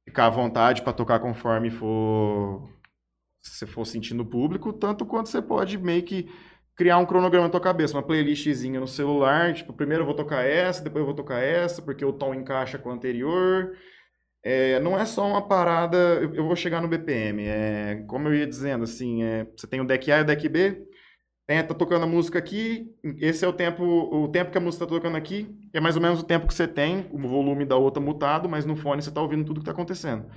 ficar 0.06 0.28
à 0.28 0.30
vontade 0.30 0.84
para 0.84 0.94
tocar 0.94 1.20
conforme 1.20 1.70
for 1.72 2.70
se 3.42 3.52
você 3.56 3.66
for 3.66 3.86
sentindo 3.86 4.24
o 4.24 4.26
público, 4.26 4.72
tanto 4.74 5.06
quanto 5.06 5.30
você 5.30 5.42
pode 5.42 5.78
meio 5.78 6.04
que 6.04 6.30
criar 6.76 6.98
um 6.98 7.06
cronograma 7.06 7.46
na 7.48 7.52
tua 7.52 7.62
cabeça, 7.62 7.96
uma 7.96 8.04
playlistzinha 8.04 8.80
no 8.80 8.88
celular, 8.88 9.54
tipo, 9.54 9.74
primeiro 9.74 10.04
eu 10.04 10.06
vou 10.06 10.14
tocar 10.16 10.44
essa, 10.44 10.84
depois 10.84 11.02
eu 11.02 11.06
vou 11.08 11.16
tocar 11.16 11.40
essa, 11.42 11.82
porque 11.82 12.04
o 12.06 12.14
tom 12.14 12.34
encaixa 12.36 12.78
com 12.78 12.90
o 12.90 12.92
anterior. 12.92 13.72
É, 14.44 14.80
não 14.80 14.98
é 14.98 15.06
só 15.06 15.28
uma 15.28 15.48
parada, 15.48 15.98
eu, 15.98 16.34
eu 16.36 16.46
vou 16.46 16.56
chegar 16.56 16.82
no 16.82 16.88
BPM, 16.88 17.44
é, 17.46 18.04
como 18.08 18.28
eu 18.30 18.36
ia 18.36 18.48
dizendo, 18.48 18.84
assim, 18.84 19.24
é, 19.24 19.46
você 19.56 19.68
tem 19.68 19.82
o 19.82 19.86
deck 19.86 20.10
A 20.12 20.20
e 20.20 20.22
o 20.22 20.26
deck 20.26 20.48
B, 20.48 20.88
tem, 21.46 21.66
tá 21.66 21.74
tocando 21.74 22.04
a 22.04 22.08
música 22.08 22.40
aqui, 22.40 22.94
esse 23.20 23.44
é 23.44 23.48
o 23.48 23.54
tempo, 23.54 23.84
o 23.84 24.28
tempo 24.30 24.52
que 24.52 24.58
a 24.58 24.62
música 24.62 24.86
tá 24.86 24.94
tocando 24.94 25.18
aqui, 25.18 25.58
é 25.74 25.80
mais 25.80 25.96
ou 25.96 26.02
menos 26.02 26.20
o 26.22 26.24
tempo 26.24 26.48
que 26.48 26.54
você 26.54 26.68
tem, 26.68 27.08
o 27.12 27.18
volume 27.18 27.66
da 27.66 27.76
outra 27.78 28.02
mutado, 28.02 28.50
mas 28.50 28.66
no 28.66 28.76
fone 28.76 29.02
você 29.02 29.12
tá 29.12 29.22
ouvindo 29.22 29.46
tudo 29.46 29.62
que 29.62 29.66
tá 29.66 29.72
acontecendo. 29.72 30.30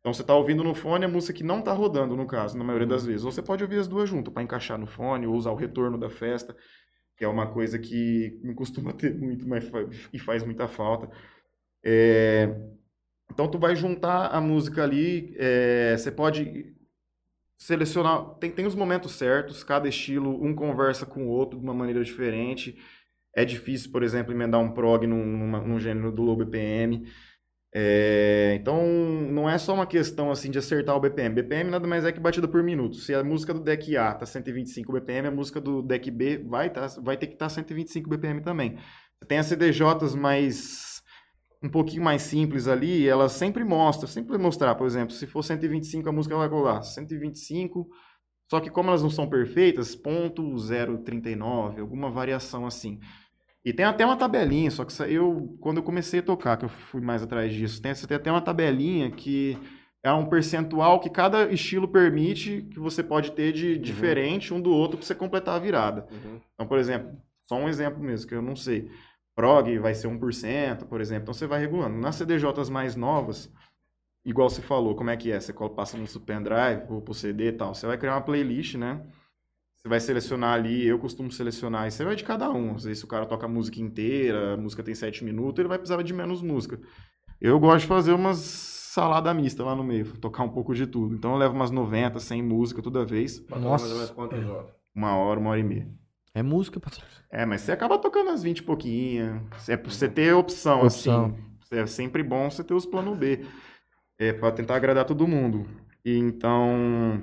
Então 0.00 0.14
você 0.14 0.22
tá 0.22 0.34
ouvindo 0.34 0.62
no 0.62 0.74
fone 0.74 1.04
a 1.04 1.08
música 1.08 1.32
que 1.32 1.42
não 1.42 1.60
tá 1.60 1.72
rodando, 1.72 2.16
no 2.16 2.26
caso, 2.28 2.56
na 2.56 2.62
maioria 2.62 2.86
das 2.86 3.04
vezes. 3.04 3.24
Ou 3.24 3.32
você 3.32 3.42
pode 3.42 3.64
ouvir 3.64 3.78
as 3.80 3.88
duas 3.88 4.08
juntas 4.08 4.32
para 4.32 4.42
encaixar 4.42 4.78
no 4.78 4.86
fone, 4.86 5.26
ou 5.26 5.34
usar 5.34 5.50
o 5.50 5.56
retorno 5.56 5.98
da 5.98 6.08
festa, 6.08 6.56
que 7.16 7.24
é 7.24 7.28
uma 7.28 7.52
coisa 7.52 7.76
que 7.76 8.40
não 8.42 8.54
costuma 8.54 8.92
ter 8.94 9.12
muito, 9.18 9.48
mas 9.48 9.68
e 10.12 10.18
faz 10.18 10.44
muita 10.44 10.68
falta. 10.68 11.10
É, 11.84 12.54
Então 13.32 13.48
tu 13.50 13.58
vai 13.58 13.76
juntar 13.76 14.28
a 14.28 14.40
música 14.40 14.82
ali, 14.82 15.34
é, 15.38 15.96
você 15.96 16.10
pode 16.10 16.74
selecionar, 17.58 18.34
tem, 18.40 18.50
tem 18.50 18.66
os 18.66 18.74
momentos 18.74 19.12
certos, 19.12 19.64
cada 19.64 19.88
estilo, 19.88 20.42
um 20.44 20.54
conversa 20.54 21.06
com 21.06 21.26
o 21.26 21.28
outro 21.28 21.58
de 21.58 21.64
uma 21.64 21.74
maneira 21.74 22.04
diferente. 22.04 22.78
É 23.34 23.44
difícil, 23.44 23.92
por 23.92 24.02
exemplo, 24.02 24.32
emendar 24.32 24.60
um 24.60 24.72
prog 24.72 25.06
num, 25.06 25.24
numa- 25.26 25.60
num 25.60 25.78
gênero 25.80 26.12
do 26.12 26.22
low 26.22 26.36
BPM. 26.36 27.06
É, 27.74 28.56
então, 28.60 28.82
não 29.30 29.48
é 29.50 29.58
só 29.58 29.74
uma 29.74 29.86
questão 29.86 30.30
assim 30.30 30.50
de 30.50 30.58
acertar 30.58 30.96
o 30.96 31.00
BPM. 31.00 31.34
BPM 31.36 31.70
nada 31.70 31.86
mais 31.86 32.04
é 32.04 32.12
que 32.12 32.20
batida 32.20 32.48
por 32.48 32.62
minuto. 32.62 32.96
Se 32.96 33.14
a 33.14 33.22
música 33.24 33.52
do 33.54 33.60
deck 33.60 33.96
A 33.96 34.14
tá 34.14 34.26
125 34.26 34.92
BPM, 34.92 35.28
a 35.28 35.30
música 35.30 35.60
do 35.60 35.82
deck 35.82 36.10
B 36.10 36.38
vai, 36.38 36.70
tá, 36.70 36.86
vai 37.02 37.16
ter 37.18 37.26
que 37.28 37.34
estar 37.34 37.48
125 37.50 38.08
BPM 38.08 38.40
também. 38.42 38.78
Tem 39.28 39.38
as 39.38 39.46
CDJs 39.46 40.14
mais 40.14 40.95
um 41.66 41.70
pouquinho 41.70 42.02
mais 42.02 42.22
simples 42.22 42.68
ali, 42.68 43.06
elas 43.06 43.32
sempre 43.32 43.64
mostram, 43.64 44.08
sempre 44.08 44.38
mostrar, 44.38 44.74
por 44.74 44.86
exemplo, 44.86 45.12
se 45.12 45.26
for 45.26 45.42
125 45.42 46.08
a 46.08 46.12
música 46.12 46.36
vai 46.36 46.48
rolar 46.48 46.82
125, 46.82 47.88
só 48.48 48.60
que 48.60 48.70
como 48.70 48.88
elas 48.88 49.02
não 49.02 49.10
são 49.10 49.28
perfeitas, 49.28 49.94
ponto 49.94 50.54
039, 51.04 51.80
alguma 51.80 52.10
variação 52.10 52.66
assim. 52.66 53.00
E 53.64 53.72
tem 53.72 53.84
até 53.84 54.06
uma 54.06 54.16
tabelinha, 54.16 54.70
só 54.70 54.84
que 54.84 54.92
eu, 55.12 55.58
quando 55.60 55.78
eu 55.78 55.82
comecei 55.82 56.20
a 56.20 56.22
tocar, 56.22 56.56
que 56.56 56.64
eu 56.64 56.68
fui 56.68 57.00
mais 57.00 57.22
atrás 57.22 57.52
disso, 57.52 57.82
tem, 57.82 57.92
você 57.92 58.06
tem 58.06 58.16
até 58.16 58.30
uma 58.30 58.40
tabelinha 58.40 59.10
que 59.10 59.58
é 60.04 60.12
um 60.12 60.26
percentual 60.26 61.00
que 61.00 61.10
cada 61.10 61.50
estilo 61.50 61.88
permite 61.88 62.62
que 62.70 62.78
você 62.78 63.02
pode 63.02 63.32
ter 63.32 63.52
de 63.52 63.76
diferente 63.76 64.54
um 64.54 64.60
do 64.60 64.70
outro 64.70 64.96
para 64.96 65.04
você 65.04 65.16
completar 65.16 65.56
a 65.56 65.58
virada. 65.58 66.06
Uhum. 66.12 66.40
Então, 66.54 66.66
por 66.68 66.78
exemplo, 66.78 67.10
só 67.44 67.56
um 67.56 67.68
exemplo 67.68 68.00
mesmo, 68.00 68.28
que 68.28 68.34
eu 68.36 68.42
não 68.42 68.54
sei. 68.54 68.88
Prog 69.36 69.78
vai 69.78 69.94
ser 69.94 70.08
1%, 70.08 70.86
por 70.86 71.00
exemplo. 71.00 71.24
Então 71.24 71.34
você 71.34 71.46
vai 71.46 71.60
regulando. 71.60 71.96
Nas 71.98 72.16
CDJs 72.16 72.70
mais 72.70 72.96
novas, 72.96 73.52
igual 74.24 74.48
você 74.48 74.62
falou, 74.62 74.96
como 74.96 75.10
é 75.10 75.16
que 75.16 75.30
é? 75.30 75.38
Você 75.38 75.52
passa 75.52 75.98
no 75.98 76.06
pendrive 76.20 76.82
ou 76.88 77.02
pro 77.02 77.12
CD 77.12 77.48
e 77.48 77.52
tal. 77.52 77.74
Você 77.74 77.86
vai 77.86 77.98
criar 77.98 78.14
uma 78.14 78.22
playlist, 78.22 78.76
né? 78.76 79.06
Você 79.76 79.88
vai 79.88 80.00
selecionar 80.00 80.54
ali, 80.54 80.86
eu 80.86 80.98
costumo 80.98 81.30
selecionar, 81.30 81.86
isso 81.86 82.00
aí 82.02 82.06
vai 82.06 82.16
de 82.16 82.24
cada 82.24 82.50
um. 82.50 82.74
Às 82.74 82.84
vezes 82.84 83.00
se 83.00 83.04
o 83.04 83.08
cara 83.08 83.26
toca 83.26 83.44
a 83.44 83.48
música 83.48 83.80
inteira, 83.80 84.54
a 84.54 84.56
música 84.56 84.82
tem 84.82 84.94
7 84.94 85.22
minutos, 85.22 85.58
ele 85.58 85.68
vai 85.68 85.78
precisar 85.78 86.02
de 86.02 86.14
menos 86.14 86.40
música. 86.42 86.80
Eu 87.38 87.60
gosto 87.60 87.82
de 87.82 87.86
fazer 87.86 88.12
umas 88.12 88.38
salada 88.96 89.34
mista 89.34 89.62
lá 89.62 89.76
no 89.76 89.84
meio, 89.84 90.06
tocar 90.16 90.42
um 90.42 90.48
pouco 90.48 90.74
de 90.74 90.86
tudo. 90.86 91.14
Então 91.14 91.32
eu 91.32 91.36
levo 91.36 91.54
umas 91.54 91.70
90, 91.70 92.18
100 92.18 92.42
músicas 92.42 92.82
toda 92.82 93.04
vez, 93.04 93.46
Nossa. 93.50 93.86
uma 94.94 95.14
hora, 95.14 95.38
uma 95.38 95.50
hora 95.50 95.60
e 95.60 95.62
meia. 95.62 96.05
É 96.36 96.42
música, 96.42 96.78
patrão. 96.78 97.02
É, 97.30 97.46
mas 97.46 97.62
você 97.62 97.72
acaba 97.72 97.98
tocando 97.98 98.28
as 98.28 98.42
20 98.42 98.58
e 98.58 98.62
pouquinho. 98.62 99.48
É 99.66 99.74
pra 99.74 99.90
você 99.90 100.06
ter 100.06 100.34
opção, 100.34 100.82
Opção. 100.82 101.34
assim. 101.62 101.78
É 101.80 101.86
sempre 101.86 102.22
bom 102.22 102.50
você 102.50 102.62
ter 102.62 102.74
os 102.74 102.84
plano 102.84 103.14
B. 103.14 103.46
É 104.18 104.34
pra 104.34 104.52
tentar 104.52 104.76
agradar 104.76 105.06
todo 105.06 105.26
mundo. 105.26 105.66
E 106.04 106.14
então. 106.18 107.22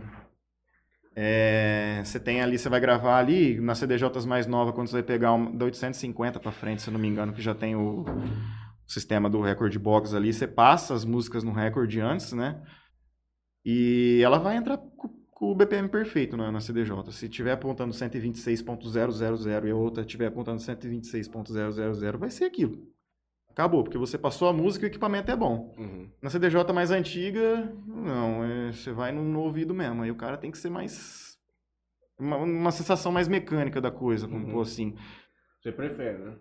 é, 1.16 2.02
você 2.04 2.20
tem 2.20 2.42
ali, 2.42 2.58
você 2.58 2.68
vai 2.70 2.80
gravar 2.80 3.20
ali, 3.20 3.62
nas 3.62 3.78
CDJs 3.78 4.26
mais 4.26 4.48
novas, 4.48 4.74
quando 4.74 4.88
você 4.88 4.94
vai 4.96 5.04
pegar 5.04 5.34
uma, 5.34 5.52
da 5.52 5.66
850 5.66 6.40
pra 6.40 6.52
frente, 6.52 6.82
se 6.82 6.90
eu 6.90 6.94
não 6.94 7.00
me 7.00 7.08
engano, 7.08 7.34
que 7.34 7.42
já 7.42 7.54
tem 7.54 7.76
o, 7.76 8.02
o 8.02 8.06
sistema 8.88 9.30
do 9.30 9.42
Record 9.42 9.78
Box 9.78 10.16
ali, 10.16 10.34
você 10.34 10.48
passa 10.48 10.96
as 10.96 11.06
músicas 11.06 11.44
no 11.44 11.54
Record 11.54 11.96
antes, 11.98 12.34
né? 12.34 12.60
E 13.64 14.22
ela 14.24 14.40
vai 14.40 14.58
entrar 14.58 14.80
o 15.52 15.56
BPM 15.56 15.90
perfeito 15.90 16.36
na, 16.38 16.52
na 16.52 16.60
CDJ. 16.60 17.12
Se 17.12 17.28
tiver 17.30 17.52
apontando 17.52 17.94
126.000 17.94 19.66
e 19.68 19.72
a 19.72 19.76
outra 19.76 20.04
tiver 20.04 20.28
apontando 20.28 20.60
126.000, 20.62 22.18
vai 22.18 22.30
ser 22.30 22.46
aquilo. 22.46 22.88
Acabou, 23.50 23.84
porque 23.84 23.98
você 24.00 24.18
passou 24.18 24.48
a 24.48 24.54
música 24.54 24.86
e 24.86 24.88
o 24.88 24.92
equipamento 24.92 25.32
é 25.32 25.36
bom. 25.36 25.76
Uhum. 25.78 26.10
Na 26.22 26.30
CDJ 26.30 26.74
mais 26.74 26.90
antiga, 26.90 27.72
não, 27.86 28.44
é, 28.44 28.72
você 28.72 28.92
vai 28.92 29.12
no, 29.12 29.24
no 29.24 29.42
ouvido 29.42 29.74
mesmo. 29.76 30.02
Aí 30.02 30.10
o 30.10 30.16
cara 30.16 30.38
tem 30.38 30.50
que 30.50 30.58
ser 30.58 30.72
mais. 30.72 31.38
Uma, 32.20 32.38
uma 32.38 32.72
sensação 32.72 33.12
mais 33.12 33.28
mecânica 33.28 33.80
da 33.80 33.92
coisa, 33.92 34.26
vamos 34.28 34.52
Uhum. 34.52 34.62
assim. 34.62 34.96
Você 35.62 35.72
prefere, 35.72 36.18
né? 36.18 36.34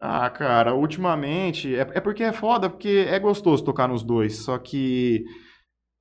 Ah, 0.00 0.30
cara, 0.30 0.74
ultimamente. 0.74 1.74
É, 1.74 1.80
é 1.80 2.00
porque 2.00 2.22
é 2.22 2.32
foda, 2.32 2.70
porque 2.70 3.06
é 3.08 3.18
gostoso 3.18 3.64
tocar 3.64 3.88
nos 3.88 4.02
dois. 4.04 4.36
Só 4.38 4.56
que 4.58 5.24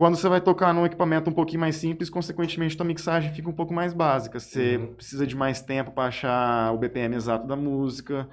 quando 0.01 0.15
você 0.15 0.27
vai 0.27 0.41
tocar 0.41 0.73
num 0.73 0.83
equipamento 0.83 1.29
um 1.29 1.33
pouquinho 1.33 1.59
mais 1.59 1.75
simples, 1.75 2.09
consequentemente 2.09 2.75
tua 2.75 2.83
mixagem 2.83 3.31
fica 3.35 3.47
um 3.47 3.53
pouco 3.53 3.71
mais 3.71 3.93
básica. 3.93 4.39
Você 4.39 4.77
Uhum. 4.77 4.95
precisa 4.95 5.27
de 5.27 5.35
mais 5.35 5.61
tempo 5.61 5.91
para 5.91 6.07
achar 6.07 6.73
o 6.73 6.77
BPM 6.79 7.15
exato 7.15 7.45
da 7.45 7.55
música. 7.55 8.27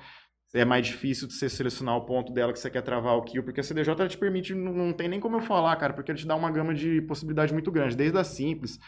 É 0.55 0.65
mais 0.65 0.87
difícil 0.87 1.29
de 1.29 1.35
você 1.35 1.47
selecionar 1.47 1.95
o 1.95 2.07
ponto 2.07 2.33
dela 2.33 2.55
que 2.55 2.59
você 2.59 2.71
quer 2.71 2.81
travar 2.81 3.19
o 3.19 3.23
kill, 3.23 3.43
porque 3.43 3.61
a 3.61 3.63
CDJ 3.63 3.91
ela 4.01 4.09
te 4.09 4.17
permite, 4.17 4.55
não, 4.55 4.73
não 4.73 4.93
tem 4.95 5.09
nem 5.09 5.21
como 5.21 5.37
eu 5.37 5.43
falar, 5.43 5.77
cara, 5.77 5.93
porque 5.93 6.11
ele 6.11 6.19
te 6.19 6.27
dá 6.27 6.35
uma 6.35 6.51
gama 6.51 6.73
de 6.73 7.03
possibilidade 7.03 7.53
muito 7.53 7.71
grande, 7.71 7.95
desde 7.95 8.17
a 8.17 8.25
simples. 8.25 8.79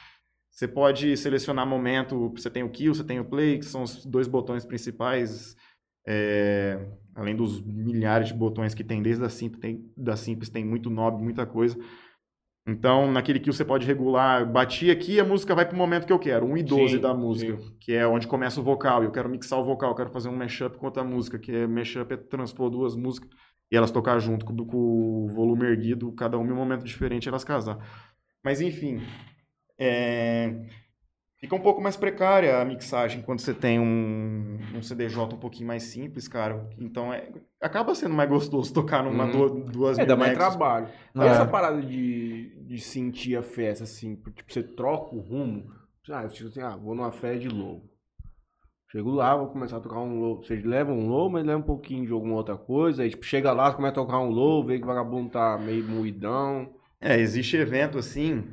Você 0.50 0.66
pode 0.66 1.18
selecionar 1.18 1.66
momento, 1.66 2.30
você 2.30 2.48
tem 2.48 2.62
o 2.62 2.70
kill, 2.70 2.94
você 2.94 3.04
tem 3.04 3.20
o 3.20 3.26
play, 3.26 3.58
que 3.58 3.66
são 3.66 3.82
os 3.82 4.06
dois 4.06 4.26
botões 4.26 4.64
principais, 4.64 5.54
é, 6.08 6.80
além 7.14 7.36
dos 7.36 7.60
milhares 7.60 8.28
de 8.28 8.34
botões 8.34 8.72
que 8.72 8.82
tem 8.82 9.02
desde 9.02 9.22
a 9.22 9.28
simples, 9.28 9.60
tem, 9.60 9.84
da 9.94 10.16
simples 10.16 10.48
tem 10.48 10.64
muito 10.64 10.88
knob, 10.88 11.22
muita 11.22 11.44
coisa. 11.44 11.76
Então, 12.70 13.10
naquele 13.10 13.40
kill 13.40 13.52
você 13.52 13.64
pode 13.64 13.84
regular, 13.84 14.50
bati 14.50 14.90
aqui, 14.90 15.18
a 15.18 15.24
música 15.24 15.54
vai 15.54 15.66
pro 15.66 15.76
momento 15.76 16.06
que 16.06 16.12
eu 16.12 16.18
quero, 16.18 16.46
1 16.46 16.56
e 16.58 16.62
12 16.62 16.94
Sim, 16.94 17.00
da 17.00 17.12
música, 17.12 17.56
sim. 17.56 17.76
que 17.80 17.92
é 17.92 18.06
onde 18.06 18.28
começa 18.28 18.60
o 18.60 18.62
vocal, 18.62 19.02
e 19.02 19.06
eu 19.06 19.10
quero 19.10 19.28
mixar 19.28 19.58
o 19.58 19.64
vocal, 19.64 19.90
eu 19.90 19.96
quero 19.96 20.10
fazer 20.10 20.28
um 20.28 20.36
mashup 20.36 20.78
com 20.78 20.86
outra 20.86 21.02
música, 21.02 21.38
que 21.38 21.50
é 21.50 21.66
mashup 21.66 22.14
é 22.14 22.16
transpor 22.16 22.70
duas 22.70 22.94
músicas 22.94 23.28
e 23.70 23.76
elas 23.76 23.90
tocar 23.90 24.18
junto 24.20 24.44
com, 24.44 24.56
com 24.56 24.76
o 24.76 25.26
volume 25.28 25.66
erguido, 25.66 26.12
cada 26.12 26.38
uma 26.38 26.48
em 26.48 26.52
um 26.52 26.56
momento 26.56 26.84
diferente, 26.84 27.28
elas 27.28 27.44
casar. 27.44 27.78
Mas 28.42 28.60
enfim, 28.60 29.00
é, 29.78 30.66
fica 31.40 31.54
um 31.54 31.60
pouco 31.60 31.80
mais 31.80 31.96
precária 31.96 32.60
a 32.60 32.64
mixagem 32.64 33.22
quando 33.22 33.40
você 33.40 33.54
tem 33.54 33.78
um, 33.80 34.58
um 34.74 34.82
CDJ 34.82 35.34
um 35.34 35.38
pouquinho 35.38 35.66
mais 35.66 35.84
simples, 35.84 36.28
cara. 36.28 36.68
Então 36.78 37.12
é, 37.12 37.28
acaba 37.60 37.94
sendo 37.94 38.14
mais 38.14 38.28
gostoso 38.28 38.72
tocar 38.72 39.02
numa 39.02 39.24
Uhum. 39.24 39.30
du- 39.64 39.72
duas 39.72 39.98
É, 39.98 40.04
dá 40.06 40.16
mais 40.16 40.34
trabalho. 40.36 40.88
E 41.14 41.20
É. 41.20 41.26
essa 41.26 41.46
parada 41.46 41.80
de, 41.80 42.54
de 42.64 42.78
sentir 42.78 43.36
a 43.36 43.42
festa, 43.42 43.84
assim, 43.84 44.16
tipo, 44.16 44.52
você 44.52 44.62
troca 44.62 45.14
o 45.14 45.20
rumo. 45.20 45.72
Ah, 46.10 46.24
eu 46.24 46.28
tipo 46.28 46.48
assim, 46.48 46.60
ah, 46.60 46.76
vou 46.76 46.94
numa 46.94 47.12
festa 47.12 47.38
de 47.38 47.48
lobo. 47.48 47.88
Chego 48.90 49.10
lá, 49.12 49.36
vou 49.36 49.46
começar 49.46 49.76
a 49.76 49.80
tocar 49.80 50.00
um 50.00 50.18
low. 50.18 50.42
Vocês 50.42 50.64
levam 50.64 50.98
um 50.98 51.06
low, 51.08 51.30
mas 51.30 51.46
leva 51.46 51.60
um 51.60 51.62
pouquinho 51.62 52.04
de 52.04 52.12
alguma 52.12 52.34
outra 52.34 52.56
coisa. 52.56 53.04
Aí, 53.04 53.10
tipo, 53.10 53.24
chega 53.24 53.52
lá, 53.52 53.72
começa 53.72 53.92
a 53.92 54.04
tocar 54.04 54.18
um 54.18 54.30
low, 54.30 54.64
vê 54.66 54.78
que 54.78 54.82
o 54.84 54.86
vagabundo 54.88 55.30
tá 55.30 55.56
meio 55.56 55.84
moidão. 55.86 56.68
É, 57.00 57.16
existe 57.18 57.56
evento 57.56 57.96
assim. 57.98 58.44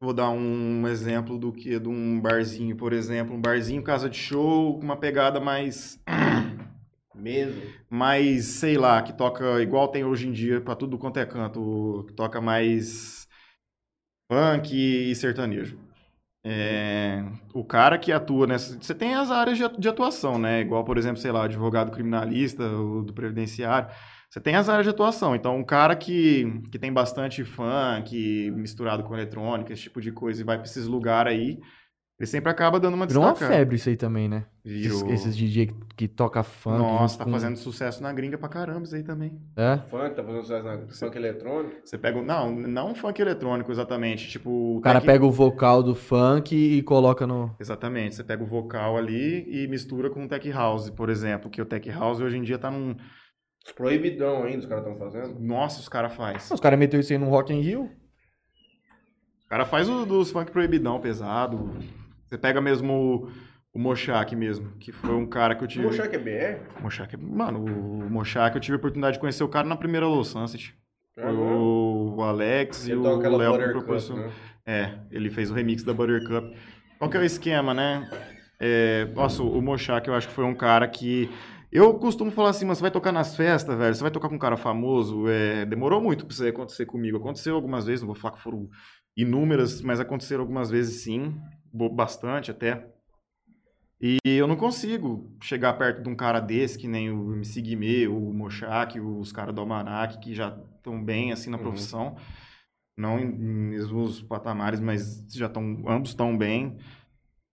Vou 0.00 0.14
dar 0.14 0.30
um 0.30 0.88
exemplo 0.88 1.36
do 1.36 1.52
que 1.52 1.78
de 1.78 1.88
um 1.88 2.18
barzinho, 2.18 2.74
por 2.74 2.92
exemplo, 2.92 3.34
um 3.34 3.40
barzinho 3.40 3.82
casa 3.82 4.08
de 4.08 4.16
show 4.16 4.78
com 4.78 4.84
uma 4.84 4.96
pegada 4.96 5.38
mais 5.38 6.02
Mesmo. 7.14 7.60
mais, 7.90 8.46
sei 8.46 8.78
lá, 8.78 9.02
que 9.02 9.12
toca 9.12 9.60
igual 9.60 9.88
tem 9.88 10.02
hoje 10.02 10.26
em 10.26 10.32
dia 10.32 10.58
pra 10.58 10.74
tudo 10.74 10.96
quanto 10.96 11.18
é 11.18 11.26
canto, 11.26 12.04
que 12.08 12.14
toca 12.14 12.40
mais 12.40 13.28
funk 14.32 14.74
e 14.74 15.14
sertanejo. 15.14 15.78
É, 16.42 17.22
o 17.52 17.62
cara 17.62 17.98
que 17.98 18.10
atua 18.10 18.46
nessa. 18.46 18.78
Você 18.80 18.94
tem 18.94 19.14
as 19.14 19.30
áreas 19.30 19.58
de, 19.58 19.88
atuação, 19.88 20.38
né? 20.38 20.62
Igual, 20.62 20.82
por 20.84 20.96
exemplo, 20.96 21.20
sei 21.20 21.30
lá, 21.30 21.44
advogado 21.44 21.90
criminalista, 21.90 22.64
o 22.64 23.02
do 23.02 23.12
previdenciário. 23.12 23.90
Você 24.30 24.40
tem 24.40 24.54
as 24.54 24.68
áreas 24.68 24.84
de 24.86 24.90
atuação. 24.90 25.34
Então, 25.34 25.56
um 25.56 25.64
cara 25.64 25.96
que, 25.96 26.62
que 26.70 26.78
tem 26.78 26.92
bastante 26.92 27.42
funk 27.44 28.50
misturado 28.52 29.02
com 29.02 29.12
eletrônica, 29.14 29.72
esse 29.72 29.82
tipo 29.82 30.00
de 30.00 30.12
coisa, 30.12 30.40
e 30.40 30.44
vai 30.44 30.56
pra 30.56 30.66
esses 30.66 30.86
lugares 30.86 31.32
aí, 31.32 31.58
ele 32.18 32.26
sempre 32.26 32.50
acaba 32.50 32.78
dando 32.78 32.94
uma 32.94 33.06
Virou 33.06 33.24
uma 33.24 33.34
febre 33.34 33.76
isso 33.76 33.88
aí 33.88 33.96
também, 33.96 34.28
né? 34.28 34.44
Esses, 34.64 35.00
Virou. 35.00 35.10
esses 35.12 35.34
DJ 35.36 35.66
que, 35.68 35.74
que 35.96 36.06
toca 36.06 36.42
funk. 36.42 36.78
Nossa, 36.78 37.16
tá 37.18 37.24
com- 37.24 37.30
fazendo 37.32 37.56
sucesso 37.56 38.02
na 38.02 38.12
gringa 38.12 38.36
pra 38.38 38.46
caramba 38.48 38.82
isso 38.84 38.94
aí 38.94 39.02
também. 39.02 39.40
É? 39.56 39.78
Funk, 39.90 40.14
tá 40.14 40.22
fazendo 40.22 40.42
sucesso 40.42 40.64
na 40.64 40.78
funk 40.86 41.16
eletrônico. 41.16 41.76
Você 41.82 41.96
pega. 41.98 42.18
um- 42.18 42.22
Não, 42.24 42.52
não 42.54 42.94
funk 42.94 43.20
eletrônico 43.22 43.72
exatamente. 43.72 44.28
Tipo. 44.28 44.76
O 44.76 44.80
cara 44.82 45.00
pega 45.00 45.24
o 45.24 45.30
vocal 45.32 45.82
do 45.82 45.94
funk 45.94 46.54
e 46.54 46.82
coloca 46.82 47.26
no. 47.26 47.56
Exatamente. 47.58 48.14
Você 48.14 48.22
pega 48.22 48.44
o 48.44 48.46
vocal 48.46 48.98
ali 48.98 49.46
e 49.48 49.66
mistura 49.66 50.10
com 50.10 50.24
o 50.24 50.28
tech 50.28 50.46
house, 50.52 50.90
por 50.90 51.08
exemplo. 51.08 51.48
Que 51.50 51.62
o 51.62 51.64
tech 51.66 51.88
house 51.90 52.20
hoje 52.20 52.36
em 52.36 52.42
dia 52.42 52.58
tá 52.58 52.70
num. 52.70 52.94
Os 53.64 53.72
proibidão 53.72 54.42
ainda, 54.44 54.58
os 54.60 54.66
caras 54.66 54.84
estão 54.86 54.98
fazendo. 54.98 55.38
Nossa, 55.38 55.80
os 55.80 55.88
caras 55.88 56.14
faz. 56.14 56.50
Os 56.50 56.60
caras 56.60 56.78
meteram 56.78 57.00
isso 57.00 57.12
aí 57.12 57.18
no 57.18 57.28
Rock 57.28 57.52
in 57.52 57.60
Rio. 57.60 57.90
O 59.44 59.48
cara 59.48 59.64
faz 59.64 59.88
o 59.88 60.06
dos 60.06 60.30
funk 60.30 60.50
proibidão 60.50 61.00
pesado. 61.00 61.70
Você 62.24 62.38
pega 62.38 62.60
mesmo 62.60 62.92
o, 62.94 63.30
o 63.74 63.78
Mochak 63.78 64.34
mesmo, 64.36 64.70
que 64.78 64.92
foi 64.92 65.14
um 65.14 65.26
cara 65.26 65.54
que 65.54 65.64
eu 65.64 65.68
tive. 65.68 65.84
O 65.84 65.88
Mochak 65.88 66.14
é 66.14 66.18
BR? 66.18 66.80
Mochak, 66.80 67.16
mano, 67.16 67.64
o 67.64 68.08
Mochak 68.10 68.54
eu 68.54 68.60
tive 68.60 68.76
a 68.76 68.78
oportunidade 68.78 69.14
de 69.14 69.20
conhecer 69.20 69.42
o 69.42 69.48
cara 69.48 69.66
na 69.66 69.76
primeira 69.76 70.06
Low 70.06 70.24
Sunset. 70.24 70.74
Foi 71.14 71.34
o, 71.34 72.14
o 72.16 72.22
Alex 72.22 72.86
e 72.86 72.92
Ele 72.92 73.00
o 73.00 73.36
Léo 73.36 73.58
que 73.58 73.68
proporcionou. 73.72 74.26
né? 74.26 74.32
É, 74.64 74.98
ele 75.10 75.28
fez 75.28 75.50
o 75.50 75.54
remix 75.54 75.82
da 75.82 75.92
Buttercup. 75.92 76.56
Qual 76.98 77.10
que 77.10 77.16
é 77.16 77.20
o 77.20 77.24
esquema, 77.24 77.74
né? 77.74 78.08
É, 78.60 79.06
nossa, 79.14 79.42
o 79.42 79.60
Mochak 79.60 80.06
eu 80.06 80.14
acho 80.14 80.28
que 80.28 80.34
foi 80.34 80.44
um 80.44 80.54
cara 80.54 80.86
que. 80.86 81.28
Eu 81.72 81.94
costumo 81.94 82.32
falar 82.32 82.50
assim, 82.50 82.64
mas 82.64 82.78
você 82.78 82.82
vai 82.82 82.90
tocar 82.90 83.12
nas 83.12 83.36
festas, 83.36 83.78
velho, 83.78 83.94
você 83.94 84.02
vai 84.02 84.10
tocar 84.10 84.28
com 84.28 84.34
um 84.34 84.38
cara 84.40 84.56
famoso. 84.56 85.28
É, 85.28 85.64
demorou 85.64 86.00
muito 86.00 86.26
pra 86.26 86.32
isso 86.32 86.44
acontecer 86.46 86.84
comigo. 86.86 87.16
Aconteceu 87.16 87.54
algumas 87.54 87.86
vezes, 87.86 88.00
não 88.02 88.08
vou 88.08 88.16
falar 88.16 88.34
que 88.34 88.42
foram 88.42 88.68
inúmeras, 89.16 89.80
mas 89.80 90.00
aconteceram 90.00 90.42
algumas 90.42 90.68
vezes 90.70 91.02
sim, 91.04 91.40
bastante 91.92 92.50
até. 92.50 92.88
E 94.02 94.18
eu 94.24 94.46
não 94.48 94.56
consigo 94.56 95.30
chegar 95.42 95.74
perto 95.74 96.02
de 96.02 96.08
um 96.08 96.16
cara 96.16 96.40
desse, 96.40 96.78
que 96.78 96.88
nem 96.88 97.10
o 97.12 97.34
MC 97.34 97.60
Guimê, 97.60 98.08
o 98.08 98.18
Mochak, 98.32 98.98
os 98.98 99.30
caras 99.30 99.54
do 99.54 99.60
Almanac, 99.60 100.18
que 100.20 100.34
já 100.34 100.58
estão 100.76 101.02
bem 101.04 101.32
assim 101.32 101.50
na 101.50 101.58
Uhum. 101.58 101.62
profissão. 101.64 102.16
Não 102.96 103.18
em 103.18 103.26
mesmos 103.26 104.22
patamares, 104.22 104.80
mas 104.80 105.24
já 105.32 105.46
estão, 105.46 105.62
ambos 105.86 106.10
estão 106.10 106.36
bem. 106.36 106.78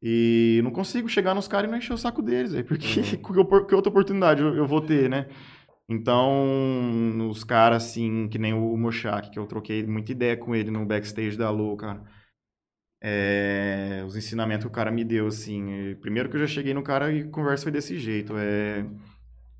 E 0.01 0.61
não 0.63 0.71
consigo 0.71 1.09
chegar 1.09 1.33
nos 1.33 1.47
caras 1.47 1.67
e 1.67 1.71
não 1.71 1.77
encher 1.77 1.93
o 1.93 1.97
saco 1.97 2.21
deles, 2.21 2.53
aí, 2.53 2.63
porque 2.63 2.87
que, 3.17 3.39
opor- 3.39 3.65
que 3.65 3.75
outra 3.75 3.89
oportunidade 3.89 4.41
eu, 4.41 4.55
eu 4.55 4.67
vou 4.67 4.81
ter, 4.81 5.09
né? 5.09 5.27
Então, 5.89 7.29
os 7.29 7.43
caras, 7.43 7.83
assim, 7.85 8.27
que 8.29 8.37
nem 8.37 8.53
o 8.53 8.77
Mochak, 8.77 9.31
que 9.31 9.39
eu 9.39 9.47
troquei 9.47 9.85
muita 9.85 10.11
ideia 10.11 10.37
com 10.37 10.55
ele 10.55 10.71
no 10.71 10.85
backstage 10.85 11.37
da 11.37 11.49
Lou, 11.49 11.77
cara. 11.77 12.03
É, 13.01 14.03
os 14.07 14.15
ensinamentos 14.15 14.63
que 14.65 14.67
o 14.69 14.73
cara 14.73 14.91
me 14.91 15.03
deu, 15.03 15.27
assim. 15.27 15.95
Primeiro 16.01 16.29
que 16.29 16.35
eu 16.35 16.41
já 16.41 16.47
cheguei 16.47 16.73
no 16.73 16.83
cara 16.83 17.11
e 17.11 17.21
a 17.21 17.29
conversa 17.29 17.63
foi 17.63 17.71
desse 17.71 17.97
jeito. 17.97 18.33
É... 18.37 18.85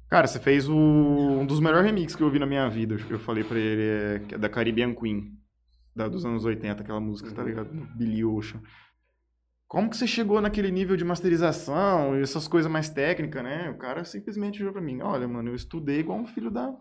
Cara, 0.10 0.28
você 0.28 0.40
fez 0.40 0.68
o- 0.70 0.76
um 0.76 1.46
dos 1.46 1.60
melhores 1.60 1.86
remixes 1.86 2.16
que 2.16 2.24
eu 2.24 2.32
vi 2.32 2.40
na 2.40 2.46
minha 2.46 2.70
vida. 2.70 2.98
Eu 3.10 3.20
falei 3.20 3.44
pra 3.44 3.58
ele, 3.60 3.84
é, 3.84 4.20
que 4.20 4.36
é 4.36 4.38
da 4.38 4.50
Caribbean 4.50 4.94
Queen, 4.96 5.34
da, 5.96 6.08
dos 6.08 6.26
anos 6.26 6.46
80, 6.46 6.84
aquela 6.84 7.00
música, 7.02 7.32
tá 7.32 7.44
ligado? 7.44 7.70
Billy 7.96 8.24
Ocean. 8.26 8.62
Como 9.68 9.90
que 9.90 9.98
você 9.98 10.08
chegou 10.08 10.40
naquele 10.40 10.72
nível 10.72 10.96
de 10.96 11.04
masterização 11.04 12.18
e 12.18 12.22
essas 12.22 12.48
coisas 12.48 12.72
mais 12.72 12.90
técnicas, 12.90 13.44
né? 13.44 13.70
O 13.70 13.78
cara 13.78 14.06
simplesmente 14.06 14.60
jogou 14.60 14.74
pra 14.74 14.82
mim, 14.82 15.02
olha, 15.02 15.28
mano, 15.28 15.50
eu 15.50 15.56
estudei 15.56 16.00
igual 16.00 16.18
um 16.18 16.26
filho 16.26 16.50
da... 16.50 16.74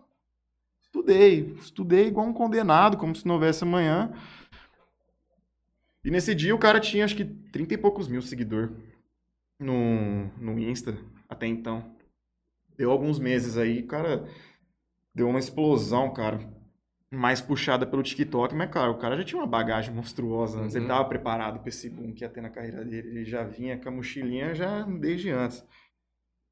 Estudei, 0.81 1.53
estudei 1.59 2.07
igual 2.07 2.25
um 2.25 2.33
condenado, 2.33 2.95
como 2.97 3.13
se 3.13 3.27
não 3.27 3.35
houvesse 3.35 3.63
amanhã. 3.63 4.13
E 6.03 6.09
nesse 6.09 6.33
dia 6.33 6.55
o 6.55 6.59
cara 6.59 6.79
tinha 6.79 7.03
acho 7.03 7.15
que 7.15 7.25
30 7.25 7.73
e 7.73 7.77
poucos 7.77 8.07
mil 8.07 8.21
seguidores 8.21 8.71
no, 9.59 10.27
no 10.37 10.57
Insta 10.57 10.97
até 11.27 11.45
então. 11.45 11.93
Deu 12.77 12.89
alguns 12.89 13.19
meses 13.19 13.57
aí, 13.57 13.81
o 13.81 13.87
cara 13.87 14.25
deu 15.13 15.27
uma 15.27 15.39
explosão, 15.39 16.13
cara. 16.13 16.39
Mais 17.09 17.39
puxada 17.39 17.85
pelo 17.85 18.03
TikTok, 18.03 18.53
mas 18.53 18.69
claro, 18.69 18.91
o 18.91 18.97
cara 18.97 19.15
já 19.15 19.23
tinha 19.23 19.39
uma 19.39 19.47
bagagem 19.47 19.93
monstruosa 19.93 20.59
antes. 20.59 20.75
Ele 20.75 20.83
Uhum. 20.83 20.89
tava 20.89 21.05
preparado 21.07 21.59
pra 21.59 21.69
esse 21.69 21.89
boom 21.89 22.11
que 22.13 22.23
ia 22.23 22.29
ter 22.29 22.41
na 22.41 22.49
carreira 22.49 22.83
dele. 22.83 23.07
Ele 23.07 23.25
já 23.25 23.43
vinha 23.43 23.77
com 23.77 23.87
a 23.87 23.91
mochilinha 23.91 24.53
já 24.53 24.81
desde 24.81 25.29
antes. 25.29 25.63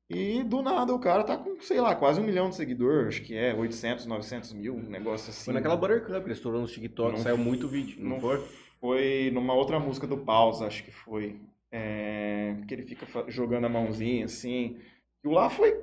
E 0.09 0.43
do 0.43 0.61
nada 0.61 0.93
o 0.93 0.99
cara 0.99 1.23
tá 1.23 1.35
com, 1.35 1.59
sei 1.59 1.81
lá, 1.81 1.95
quase 1.95 2.21
um 2.21 2.23
milhão 2.23 2.49
de 2.49 2.55
seguidores, 2.55 3.07
acho 3.15 3.23
que 3.23 3.35
é 3.35 3.53
800, 3.55 4.05
900 4.05 4.53
mil, 4.53 4.75
um 4.75 4.83
negócio 4.89 5.29
assim. 5.31 5.45
Foi 5.45 5.53
naquela 5.53 5.75
Buttercup, 5.75 6.23
ele 6.25 6.33
estourou 6.33 6.61
nos 6.61 6.71
TikTok, 6.71 7.13
Não 7.17 7.23
saiu 7.23 7.37
muito 7.37 7.67
vídeo, 7.67 7.97
não, 7.99 8.11
não 8.11 8.19
foi? 8.19 8.47
Foi 8.79 9.31
numa 9.33 9.53
outra 9.55 9.79
música 9.79 10.05
do 10.05 10.17
Pausa, 10.17 10.67
acho 10.67 10.83
que 10.83 10.91
foi. 10.91 11.39
É, 11.71 12.55
que 12.67 12.73
ele 12.73 12.83
fica 12.83 13.05
jogando 13.29 13.65
a 13.65 13.69
mãozinha 13.69 14.25
assim. 14.25 14.77
E 15.23 15.27
o 15.27 15.31
lá 15.31 15.49
foi. 15.49 15.75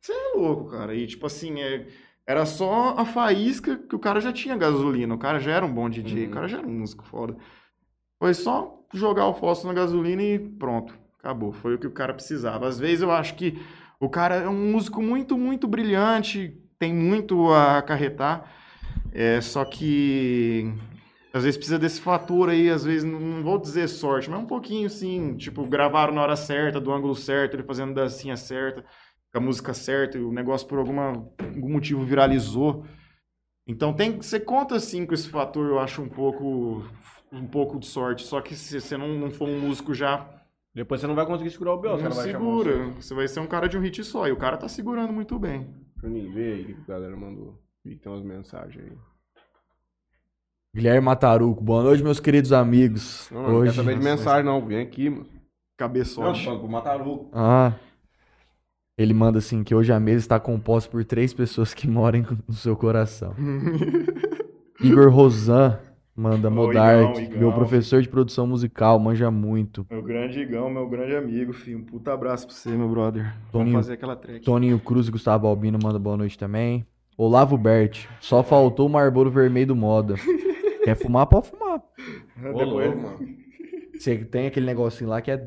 Você 0.00 0.12
é 0.12 0.32
louco, 0.34 0.70
cara. 0.70 0.94
E 0.94 1.06
tipo 1.06 1.26
assim, 1.26 1.60
é, 1.60 1.86
era 2.26 2.46
só 2.46 2.94
a 2.98 3.04
faísca 3.04 3.76
que 3.76 3.94
o 3.96 3.98
cara 3.98 4.20
já 4.20 4.32
tinha 4.32 4.56
gasolina. 4.56 5.14
O 5.14 5.18
cara 5.18 5.40
já 5.40 5.52
era 5.52 5.66
um 5.66 5.72
bom 5.72 5.88
DJ, 5.90 6.24
Uhum. 6.24 6.30
o 6.30 6.34
cara 6.34 6.48
já 6.48 6.58
era 6.58 6.66
um 6.66 6.78
músico 6.80 7.04
foda. 7.04 7.36
Foi 8.18 8.34
só 8.34 8.78
jogar 8.94 9.26
o 9.26 9.34
fósforo 9.34 9.74
na 9.74 9.80
gasolina 9.80 10.22
e 10.22 10.38
pronto. 10.38 10.94
Acabou. 11.18 11.52
Foi 11.52 11.74
o 11.74 11.78
que 11.78 11.86
o 11.86 11.90
cara 11.92 12.14
precisava. 12.14 12.66
Às 12.68 12.78
vezes 12.78 13.02
eu 13.02 13.10
acho 13.10 13.34
que 13.34 13.58
o 14.00 14.08
cara 14.08 14.36
é 14.36 14.48
um 14.48 14.72
músico 14.72 15.02
muito, 15.02 15.36
muito 15.38 15.66
brilhante, 15.68 16.56
tem 16.78 16.92
muito 16.94 17.50
a 17.52 17.78
acarretar. 17.78 18.50
É, 19.12 19.40
só 19.40 19.64
que 19.64 20.72
às 21.32 21.44
vezes 21.44 21.56
precisa 21.56 21.78
desse 21.78 22.00
fator 22.00 22.48
aí, 22.50 22.68
às 22.70 22.84
vezes, 22.84 23.04
não 23.04 23.18
não 23.20 23.42
vou 23.42 23.58
dizer 23.58 23.88
sorte, 23.88 24.30
mas 24.30 24.40
um 24.40 24.46
pouquinho 24.46 24.88
sim. 24.90 25.36
Tipo, 25.36 25.66
gravaram 25.66 26.12
na 26.14 26.22
hora 26.22 26.36
certa, 26.36 26.80
do 26.80 26.92
ângulo 26.92 27.14
certo, 27.14 27.54
ele 27.54 27.62
fazendo 27.62 27.94
dancinha 27.94 28.36
certa, 28.36 28.84
com 29.32 29.38
a 29.38 29.40
música 29.40 29.72
certa, 29.72 30.18
e 30.18 30.22
o 30.22 30.32
negócio 30.32 30.66
por 30.68 30.78
alguma, 30.78 31.08
algum 31.38 31.72
motivo 31.72 32.04
viralizou. 32.04 32.84
Então 33.66 33.92
tem 33.94 34.16
você 34.16 34.38
conta 34.38 34.78
sim 34.78 35.06
com 35.06 35.14
esse 35.14 35.28
fator, 35.28 35.68
eu 35.68 35.78
acho 35.78 36.02
um 36.02 36.08
pouco 36.08 36.84
um 37.32 37.46
pouco 37.46 37.78
de 37.78 37.86
sorte. 37.86 38.24
Só 38.24 38.40
que 38.40 38.54
se 38.54 38.80
você 38.80 38.96
não, 38.96 39.08
não 39.18 39.30
for 39.30 39.48
um 39.48 39.58
músico 39.58 39.94
já, 39.94 40.28
Depois 40.74 41.00
você 41.00 41.06
não 41.06 41.14
vai 41.14 41.26
conseguir 41.26 41.50
segurar 41.50 41.74
o 41.74 41.80
você 41.80 41.88
não 41.88 41.96
não 42.10 42.16
vai 42.16 42.24
segura. 42.24 42.72
chamar 42.72 42.94
Você 42.96 43.14
vai 43.14 43.28
ser 43.28 43.40
um 43.40 43.46
cara 43.46 43.68
de 43.68 43.76
um 43.78 43.80
hit 43.80 44.04
só. 44.04 44.26
E 44.28 44.32
o 44.32 44.36
cara 44.36 44.56
tá 44.56 44.68
segurando 44.68 45.12
muito 45.12 45.38
bem. 45.38 45.60
o... 45.60 45.64
Deixa 45.64 46.06
eu 46.06 46.10
nem 46.10 46.30
ver 46.30 46.54
aí 46.54 46.72
o 46.72 46.76
que 46.76 46.90
a 46.90 46.94
galera 46.94 47.16
mandou. 47.16 47.58
Vi 47.84 47.96
que 47.96 48.02
tem 48.02 48.12
umas 48.12 48.24
mensagens 48.24 48.84
aí. 48.84 48.96
Guilherme 50.74 51.04
Mataruco, 51.04 51.62
boa 51.62 51.82
noite, 51.82 52.02
meus 52.02 52.18
queridos 52.20 52.52
amigos. 52.52 53.28
Não, 53.30 53.42
não 53.42 53.54
Hoje. 53.56 53.72
quer 53.72 53.76
saber 53.76 53.98
de 53.98 54.04
mensagem 54.04 54.44
não, 54.44 54.64
vem 54.64 54.80
aqui, 54.80 55.10
mano. 55.10 55.24
Não, 55.24 55.30
tô 55.30 55.40
Cabeçote. 55.76 56.44
falando 56.44 56.60
pro 56.60 56.68
Mataruco. 56.70 57.30
Ah. 57.32 57.74
Ele 59.02 59.14
manda 59.14 59.38
assim 59.38 59.62
que 59.64 59.74
hoje 59.74 59.92
a 59.92 59.98
mesa 59.98 60.18
está 60.20 60.38
composta 60.38 60.90
por 60.90 61.04
três 61.04 61.32
pessoas 61.34 61.74
que 61.74 61.88
moram 61.88 62.24
no 62.46 62.54
seu 62.54 62.76
coração. 62.76 63.34
Igor 64.82 65.10
Rosan 65.10 65.78
manda 66.14 66.50
Modart, 66.50 67.16
Igão, 67.16 67.22
Igão. 67.22 67.38
meu 67.38 67.52
professor 67.52 68.02
de 68.02 68.08
produção 68.08 68.46
musical, 68.46 68.98
manja 68.98 69.30
muito. 69.30 69.86
Meu 69.90 70.02
grande 70.02 70.40
Igão, 70.40 70.68
meu 70.70 70.88
grande 70.88 71.14
amigo, 71.16 71.52
filho. 71.52 71.78
Um 71.78 71.84
puta 71.84 72.12
abraço 72.12 72.46
pra 72.46 72.54
você, 72.54 72.70
meu 72.70 72.88
brother. 72.88 73.34
Toninho. 73.50 73.72
Vamos 73.72 73.86
fazer 73.86 73.94
aquela 73.94 74.16
track. 74.16 74.44
Toninho 74.44 74.78
Cruz 74.78 75.08
e 75.08 75.10
Gustavo 75.10 75.46
Albino 75.46 75.78
manda 75.82 75.98
boa 75.98 76.16
noite 76.16 76.38
também. 76.38 76.84
Olavo 77.16 77.56
Bert, 77.56 78.06
só 78.20 78.42
faltou 78.42 78.86
o 78.86 78.90
Marlboro 78.90 79.30
Vermelho 79.30 79.68
do 79.68 79.76
Moda. 79.76 80.14
Quer 80.84 80.96
fumar, 80.96 81.26
pode 81.26 81.48
fumar. 81.48 81.80
Depois- 82.36 82.96
mano. 82.96 83.18
Você 83.94 84.16
tem 84.18 84.46
aquele 84.48 84.66
negocinho 84.66 85.08
lá 85.10 85.20
que 85.20 85.30
é. 85.30 85.46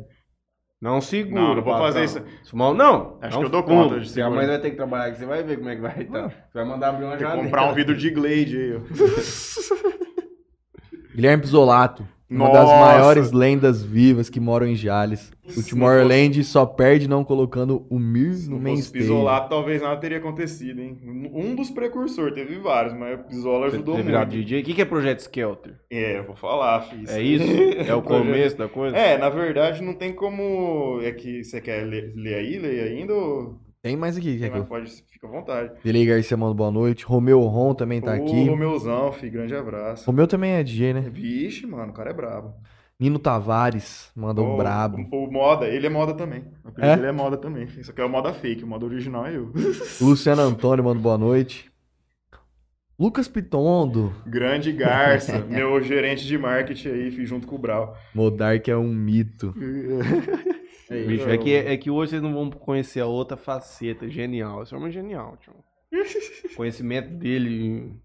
Não 0.85 1.01
segura, 1.01 1.41
Não, 1.41 1.47
não 1.55 1.63
vou 1.63 1.73
patrão. 1.73 1.85
fazer 1.87 2.03
isso. 2.03 2.21
Fumar- 2.47 2.73
Não, 2.75 3.17
Acho 3.19 3.31
não 3.33 3.39
que 3.41 3.45
eu 3.47 3.49
dou 3.49 3.63
fumo. 3.63 3.83
conta 3.89 3.99
de 3.99 4.05
Se 4.07 4.21
a 4.21 4.25
segurar. 4.25 4.35
mãe 4.35 4.45
vai 4.47 4.59
ter 4.61 4.69
que 4.69 4.75
trabalhar 4.75 5.05
aqui, 5.05 5.17
você 5.17 5.25
vai 5.25 5.41
ver 5.41 5.57
como 5.57 5.69
é 5.69 5.75
que 5.75 5.81
vai 5.81 5.99
estar. 6.03 6.29
Você 6.29 6.35
vai 6.53 6.63
mandar 6.65 6.89
abrir 6.89 7.05
uma 7.05 7.17
janela. 7.17 7.43
comprar 7.43 7.65
um 7.71 7.73
vidro 7.73 7.97
de 7.97 8.09
Glade 8.11 8.55
aí, 8.55 8.75
ó. 8.75 8.79
Guilherme 11.15 11.41
Pisolato, 11.41 12.07
uma 12.29 12.49
das 12.49 12.63
Nossa. 12.63 12.79
maiores 12.79 13.31
lendas 13.31 13.83
vivas 13.83 14.29
que 14.29 14.39
moram 14.39 14.65
em 14.65 14.75
Jales. 14.75 15.31
O 15.55 15.61
Tomorrowland 15.61 16.43
só 16.43 16.65
perde 16.65 17.07
não 17.07 17.23
colocando 17.23 17.85
o 17.87 17.99
Mir 17.99 18.33
Se 18.33 18.49
no 18.49 18.59
main 18.59 18.77
fosse 18.77 18.87
stage. 18.87 19.03
Pisolato, 19.05 19.49
talvez 19.49 19.79
nada 19.79 19.95
teria 19.97 20.17
acontecido, 20.17 20.81
hein? 20.81 20.97
Um 21.31 21.53
dos 21.53 21.69
precursores, 21.69 22.33
teve 22.33 22.57
vários, 22.57 22.93
mas 22.95 23.19
o 23.19 23.23
Pisola 23.25 23.67
ajudou 23.67 23.95
ter 23.95 24.03
muito. 24.03 24.25
DJ. 24.25 24.61
O 24.61 24.63
que 24.63 24.81
é 24.81 24.85
Projeto 24.85 25.19
Skelter? 25.19 25.75
É, 25.89 26.17
eu 26.17 26.23
vou 26.23 26.35
falar, 26.35 26.81
filho. 26.81 27.09
É 27.09 27.21
isso? 27.21 27.45
É 27.85 27.93
o 27.93 28.01
começo 28.01 28.57
da 28.57 28.67
coisa? 28.67 28.97
É, 28.97 29.17
na 29.17 29.29
verdade 29.29 29.83
não 29.83 29.93
tem 29.93 30.13
como. 30.13 30.99
É 31.03 31.11
que 31.11 31.43
você 31.43 31.61
quer 31.61 31.85
ler, 31.85 32.13
ler 32.15 32.35
aí, 32.35 32.57
ler 32.57 32.87
ainda? 32.87 33.13
Ou... 33.13 33.59
Tem 33.85 33.95
mais 33.95 34.17
aqui, 34.17 34.39
que 34.39 34.49
Mas 34.49 34.57
eu... 34.57 34.65
pode, 34.65 34.89
fica 35.11 35.27
à 35.27 35.29
vontade. 35.29 35.71
Delei 35.83 36.07
Garcia 36.07 36.35
manda 36.35 36.55
boa 36.55 36.71
noite. 36.71 37.05
Romeu 37.05 37.39
Ron 37.41 37.75
também 37.75 38.01
tá 38.01 38.13
Ô, 38.13 38.15
aqui. 38.15 38.49
Romeuzão, 38.49 39.11
filho, 39.11 39.33
grande 39.33 39.53
abraço. 39.53 40.07
Romeu 40.07 40.25
também 40.25 40.53
é 40.53 40.63
DJ, 40.63 40.91
né? 40.95 41.01
Vixe, 41.01 41.67
mano, 41.67 41.91
o 41.91 41.93
cara 41.93 42.09
é 42.09 42.13
brabo. 42.13 42.55
Nino 42.99 43.19
Tavares 43.19 44.11
manda 44.15 44.41
um 44.41 44.57
brabo. 44.57 45.07
O, 45.11 45.25
o 45.25 45.31
Moda, 45.31 45.67
ele 45.67 45.85
é 45.85 45.89
moda 45.91 46.15
também. 46.15 46.45
É? 46.79 46.95
dele 46.95 47.09
é 47.09 47.11
moda 47.11 47.37
também. 47.37 47.65
Isso 47.65 47.91
aqui 47.91 48.01
é 48.01 48.05
o 48.05 48.09
moda 48.09 48.33
fake, 48.33 48.63
o 48.63 48.67
moda 48.67 48.85
original 48.85 49.27
é 49.27 49.35
eu. 49.35 49.53
Luciano 50.01 50.41
Antônio 50.41 50.83
manda 50.83 50.99
boa 50.99 51.19
noite. 51.19 51.71
Lucas 52.97 53.27
Pitondo. 53.27 54.15
Grande 54.25 54.71
Garça, 54.71 55.37
meu 55.47 55.79
gerente 55.83 56.25
de 56.25 56.39
marketing 56.39 56.87
aí, 56.87 57.25
junto 57.25 57.45
com 57.45 57.55
o 57.55 57.59
Brau. 57.59 57.95
Modark 58.15 58.67
é 58.67 58.75
um 58.75 58.91
mito. 58.91 59.53
Bicho, 60.89 61.29
é 61.29 61.37
que, 61.37 61.53
é 61.53 61.77
que 61.77 61.89
hoje 61.89 62.11
vocês 62.11 62.21
não 62.21 62.33
vão 62.33 62.49
conhecer 62.51 62.99
a 62.99 63.05
outra 63.05 63.35
faceta. 63.35 64.07
Genial. 64.09 64.63
Esse 64.63 64.75
homem 64.75 64.89
é 64.89 64.91
genial, 64.91 65.37
tio. 65.37 65.53
Conhecimento 66.55 67.09
dele 67.09 67.99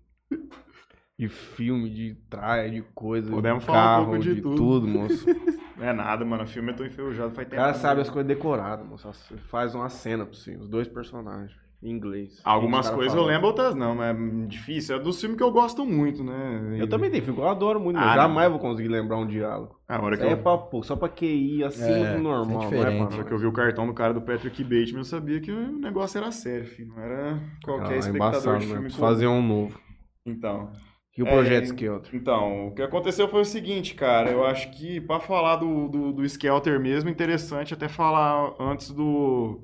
de 1.19 1.29
filme, 1.29 1.91
de 1.91 2.15
traia, 2.31 2.71
de 2.71 2.81
coisa, 2.95 3.31
Podemos 3.31 3.61
de 3.61 3.67
falar 3.67 3.79
um 3.79 3.83
carro, 3.85 4.05
pouco 4.07 4.23
de 4.23 4.35
de, 4.37 4.41
tudo. 4.41 4.57
tudo. 4.57 4.89
moço. 4.89 5.27
Não 5.77 5.87
é 5.87 5.93
nada, 5.93 6.25
mano. 6.25 6.45
O 6.45 6.47
filme 6.47 6.73
eu 6.73 6.77
tô 6.77 6.85
enferrujado 6.85 7.35
faz 7.35 7.47
O 7.47 7.51
tempo. 7.51 7.63
cara 7.63 7.75
sabe 7.75 8.01
as 8.01 8.09
coisas 8.09 8.27
decoradas, 8.29 8.87
moço. 8.87 9.11
Faz 9.49 9.75
uma 9.75 9.89
cena 9.91 10.25
pra 10.25 10.35
você, 10.35 10.57
os 10.57 10.69
dois 10.69 10.89
personagens, 10.89 11.55
em 11.83 11.91
inglês. 11.91 12.41
Algumas 12.45 12.91
coisas 12.91 13.17
eu 13.17 13.25
lembro, 13.25 13.47
outras 13.49 13.75
não, 13.75 13.95
mas 13.95 14.15
é 14.15 14.47
difícil. 14.47 14.97
É 14.97 14.99
dos 14.99 15.19
filmes 15.21 15.37
que 15.39 15.43
eu 15.43 15.51
gosto 15.51 15.85
muito, 15.87 16.23
né? 16.23 16.77
Eu 16.79 16.89
também 16.89 17.11
tenho 17.11 17.23
filme 17.25 17.39
que 17.39 17.45
eu 17.45 17.49
adoro 17.49 17.81
muito, 17.81 17.97
Ah, 17.97 18.01
mas 18.01 18.09
não. 18.17 18.23
jamais 18.23 18.51
vou 18.51 18.59
conseguir 18.59 18.89
lembrar 18.89 19.17
um 19.19 19.27
diálogo. 19.27 19.77
A 19.89 20.01
hora 20.03 20.17
que, 20.17 20.23
é 20.23 20.33
eu, 20.33 20.43
pra, 20.43 20.57
pô, 20.59 20.83
só 20.83 20.95
pra 20.95 21.09
QI, 21.09 21.65
assim, 21.65 21.83
É, 22.05 22.17
normal, 22.19 22.49
é 22.49 22.57
não 22.57 22.63
é 22.65 22.67
diferente. 22.71 23.15
hora 23.15 23.25
que 23.25 23.33
eu 23.33 23.39
vi 23.39 23.47
o 23.47 23.53
cartão 23.53 23.87
do 23.87 23.95
cara 23.95 24.13
do 24.15 24.21
Patrick 24.23 24.63
Bateman, 24.63 24.99
eu 24.99 25.05
sabia 25.05 25.41
que 25.41 25.51
o 25.51 25.79
negócio 25.79 26.19
era 26.19 26.31
sério, 26.31 26.67
filho. 26.67 26.89
Não 26.89 27.03
era 27.03 27.41
qualquer 27.65 27.95
Ah, 27.95 27.99
espectador 27.99 28.17
embaçado, 28.17 28.59
de 28.59 28.67
né? 28.67 28.67
filme. 28.67 28.83
Preciso 28.83 29.01
fazer 29.01 29.27
um 29.27 29.43
novo. 29.43 29.81
Então. 30.27 30.71
E 31.19 31.23
o 31.23 31.27
É, 31.27 31.31
Projeto 31.33 31.65
e- 31.65 31.67
Skelter? 31.67 32.15
Então, 32.15 32.69
o 32.69 32.75
que 32.75 32.81
aconteceu 32.83 33.29
foi 33.29 33.41
o 33.43 33.45
seguinte, 33.45 33.95
cara. 33.95 34.31
Eu 34.31 34.45
acho 34.47 34.71
que 34.71 35.01
pra 35.03 35.21
falar 35.21 35.57
do, 35.57 35.89
do, 35.89 36.13
do 36.13 36.25
Skelter 36.25 36.81
mesmo, 36.81 37.11
interessante 37.11 37.75
até 37.75 37.89
falar 37.89 38.55
antes 38.59 38.91
do, 38.91 39.61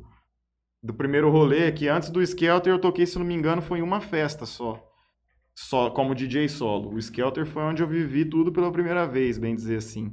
do 0.87 0.95
primeiro 0.95 1.31
rolê, 1.31 1.71
que 1.73 1.89
antes 1.89 2.09
do 2.11 2.23
Skelter 2.23 2.73
eu 2.73 2.79
toquei, 2.79 3.07
se 3.07 3.19
não 3.19 3.27
me 3.27 3.35
engano, 3.35 3.61
foi 3.61 3.81
em 3.81 3.83
uma 3.83 4.01
festa 4.01 4.47
só. 4.47 4.83
Só 5.55 5.91
como 5.91 6.15
DJ 6.15 6.49
solo. 6.49 6.95
O 6.95 6.99
Skelter 6.99 7.47
foi 7.47 7.63
onde 7.63 7.83
eu 7.83 7.89
vivi 7.89 8.25
tudo 8.25 8.53
pela 8.53 8.71
primeira 8.71 9.07
vez, 9.07 9.39
bem 9.39 9.55
dizer 9.55 9.77
assim. 9.79 10.11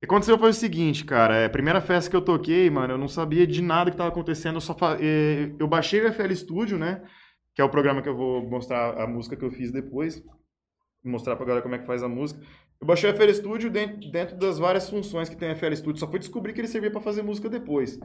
Que 0.00 0.06
aconteceu 0.06 0.38
foi 0.38 0.50
o 0.50 0.54
seguinte, 0.54 1.04
cara. 1.04 1.34
É, 1.36 1.48
primeira 1.48 1.80
festa 1.80 2.10
que 2.10 2.16
eu 2.16 2.22
toquei, 2.22 2.68
mano, 2.70 2.94
eu 2.94 2.98
não 2.98 3.08
sabia 3.08 3.46
de 3.46 3.60
nada 3.62 3.90
que 3.90 3.96
tava 3.96 4.08
acontecendo. 4.08 4.56
Eu, 4.56 4.60
só 4.60 4.74
fa- 4.74 4.96
eh, 5.00 5.52
eu 5.58 5.66
baixei 5.68 6.00
o 6.00 6.08
FL 6.12 6.32
Studio, 6.34 6.78
né? 6.78 7.02
Que 7.54 7.60
é 7.62 7.64
o 7.64 7.68
programa 7.68 8.02
que 8.02 8.08
eu 8.08 8.16
vou 8.16 8.48
mostrar 8.48 9.00
a 9.00 9.06
música 9.06 9.36
que 9.36 9.44
eu 9.44 9.50
fiz 9.50 9.70
depois 9.70 10.22
mostrar 11.04 11.34
pra 11.36 11.44
galera 11.44 11.62
como 11.62 11.74
é 11.74 11.78
que 11.78 11.86
faz 11.86 12.02
a 12.02 12.08
música. 12.08 12.40
Eu 12.80 12.86
baixei 12.86 13.10
o 13.10 13.14
FL 13.14 13.32
Studio 13.34 13.70
dentro, 13.70 14.10
dentro 14.10 14.36
das 14.38 14.58
várias 14.58 14.88
funções 14.88 15.28
que 15.28 15.36
tem 15.36 15.50
o 15.52 15.56
FL 15.56 15.74
Studio, 15.74 15.98
só 15.98 16.08
fui 16.08 16.18
descobrir 16.20 16.52
que 16.52 16.60
ele 16.60 16.68
servia 16.68 16.90
pra 16.90 17.00
fazer 17.00 17.22
música 17.22 17.48
depois. 17.48 17.98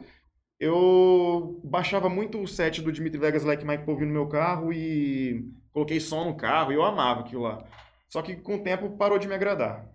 Eu 0.60 1.62
baixava 1.64 2.10
muito 2.10 2.42
o 2.42 2.48
set 2.48 2.82
do 2.82 2.92
Dimitri 2.92 3.20
Vegas 3.20 3.44
Like 3.44 3.66
Mike 3.66 3.84
pra 3.84 3.94
ouvir 3.94 4.06
no 4.06 4.14
meu 4.14 4.28
carro 4.28 4.74
e 4.74 5.46
coloquei 5.72 6.00
som 6.00 6.26
no 6.26 6.36
carro 6.36 6.72
e 6.72 6.76
eu 6.76 6.84
amava 6.84 7.22
aquilo 7.22 7.44
lá. 7.44 7.64
Só 8.10 8.22
que 8.22 8.36
com 8.36 8.56
o 8.56 8.64
tempo 8.64 8.98
parou 8.98 9.20
de 9.20 9.28
me 9.28 9.36
agradar. 9.36 9.88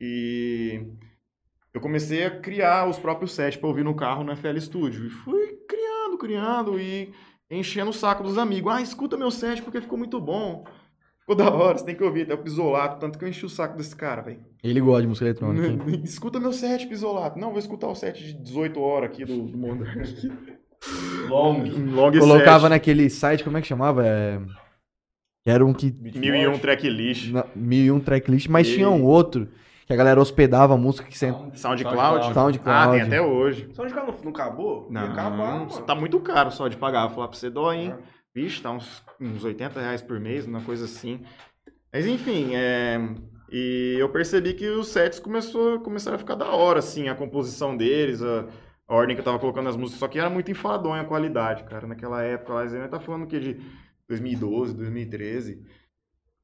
E 0.00 0.86
eu 1.72 1.80
comecei 1.80 2.24
a 2.24 2.40
criar 2.40 2.88
os 2.88 2.98
próprios 2.98 3.32
sets 3.32 3.58
pra 3.58 3.68
ouvir 3.68 3.82
no 3.82 3.96
carro 3.96 4.22
no 4.22 4.36
FL 4.36 4.58
Studio. 4.60 5.06
E 5.06 5.10
fui 5.10 5.58
criando, 5.68 6.18
criando 6.18 6.78
e 6.78 7.12
enchendo 7.50 7.90
o 7.90 7.94
saco 7.94 8.22
dos 8.22 8.38
amigos. 8.38 8.72
Ah, 8.72 8.80
escuta 8.82 9.16
meu 9.16 9.30
set 9.30 9.62
porque 9.62 9.80
ficou 9.80 9.98
muito 9.98 10.20
bom. 10.20 10.64
Ficou 11.26 11.34
da 11.36 11.50
hora, 11.50 11.78
você 11.78 11.86
tem 11.86 11.94
que 11.94 12.04
ouvir 12.04 12.22
até 12.22 12.34
o 12.34 12.38
Pisolato, 12.38 13.00
tanto 13.00 13.18
que 13.18 13.24
eu 13.24 13.28
enchi 13.30 13.46
o 13.46 13.48
saco 13.48 13.78
desse 13.78 13.96
cara, 13.96 14.20
velho. 14.20 14.40
Ele 14.62 14.78
gosta 14.78 15.00
de 15.02 15.08
música 15.08 15.24
eletrônica. 15.24 15.66
hein? 15.66 16.02
Escuta 16.04 16.38
meu 16.38 16.52
set, 16.52 16.86
Pisolato. 16.86 17.38
Não, 17.38 17.48
vou 17.48 17.58
escutar 17.58 17.88
o 17.88 17.94
set 17.94 18.22
de 18.22 18.34
18 18.34 18.78
horas 18.78 19.10
aqui 19.10 19.24
do, 19.24 19.42
do 19.46 19.56
mundo. 19.56 19.84
Long. 21.28 21.64
Long 21.94 22.12
Colocava 22.18 22.60
set. 22.64 22.70
naquele 22.70 23.08
site, 23.08 23.42
como 23.42 23.56
é 23.56 23.62
que 23.62 23.66
chamava? 23.66 24.06
É... 24.06 24.38
Era 25.46 25.64
um 25.64 25.72
que. 25.72 25.90
1001 25.90 26.58
tracklist. 26.58 27.30
na- 27.32 27.46
Mil 27.56 27.84
e 27.86 27.90
um 27.90 28.00
tracklist, 28.00 28.48
mas 28.48 28.68
E- 28.68 28.74
tinha 28.74 28.90
um 28.90 29.02
outro 29.02 29.48
que 29.86 29.92
a 29.92 29.96
galera 29.96 30.20
hospedava 30.20 30.74
a 30.74 30.76
música 30.76 31.06
que 31.08 31.16
sempre. 31.16 31.58
SoundCloud? 31.58 32.34
SoundCloud. 32.34 32.60
Ah, 32.66 32.88
tem 32.90 33.00
até 33.02 33.20
hoje. 33.22 33.68
Cara 33.74 34.06
não, 34.06 34.14
não 34.24 34.30
acabou? 34.30 34.88
Não, 34.90 35.02
Ia 35.02 35.08
acabar, 35.10 35.36
mano. 35.60 35.66
tá 35.82 35.94
muito 35.94 36.20
caro 36.20 36.50
só 36.50 36.68
de 36.68 36.76
pagar. 36.76 37.06
Vou 37.06 37.14
falar 37.16 37.28
pra 37.28 37.36
você, 37.38 37.48
dói, 37.50 37.76
hein? 37.78 37.94
Vixe, 38.34 38.60
tá 38.60 38.70
uns, 38.72 39.02
uns 39.20 39.44
80 39.44 39.80
reais 39.80 40.02
por 40.02 40.18
mês, 40.18 40.46
uma 40.46 40.60
coisa 40.62 40.86
assim. 40.86 41.24
Mas 41.92 42.06
enfim, 42.06 42.54
é... 42.54 42.98
E 43.50 43.96
eu 43.98 44.08
percebi 44.08 44.54
que 44.54 44.68
os 44.68 44.88
sets 44.88 45.20
começou, 45.20 45.78
começaram 45.80 46.16
a 46.16 46.18
ficar 46.18 46.34
da 46.34 46.48
hora, 46.48 46.80
assim, 46.80 47.08
a 47.08 47.14
composição 47.14 47.76
deles, 47.76 48.20
a, 48.20 48.48
a 48.88 48.94
ordem 48.94 49.14
que 49.14 49.20
eu 49.20 49.24
tava 49.24 49.38
colocando 49.38 49.68
as 49.68 49.76
músicas, 49.76 50.00
só 50.00 50.08
que 50.08 50.18
era 50.18 50.28
muito 50.28 50.50
enfadonha 50.50 51.02
a 51.02 51.04
qualidade, 51.04 51.62
cara. 51.64 51.86
Naquela 51.86 52.22
época 52.22 52.52
lá, 52.52 52.62
a 52.64 52.88
tá 52.88 52.98
falando 52.98 53.26
que 53.26 53.38
de 53.38 53.60
2012, 54.08 54.74
2013. 54.74 55.62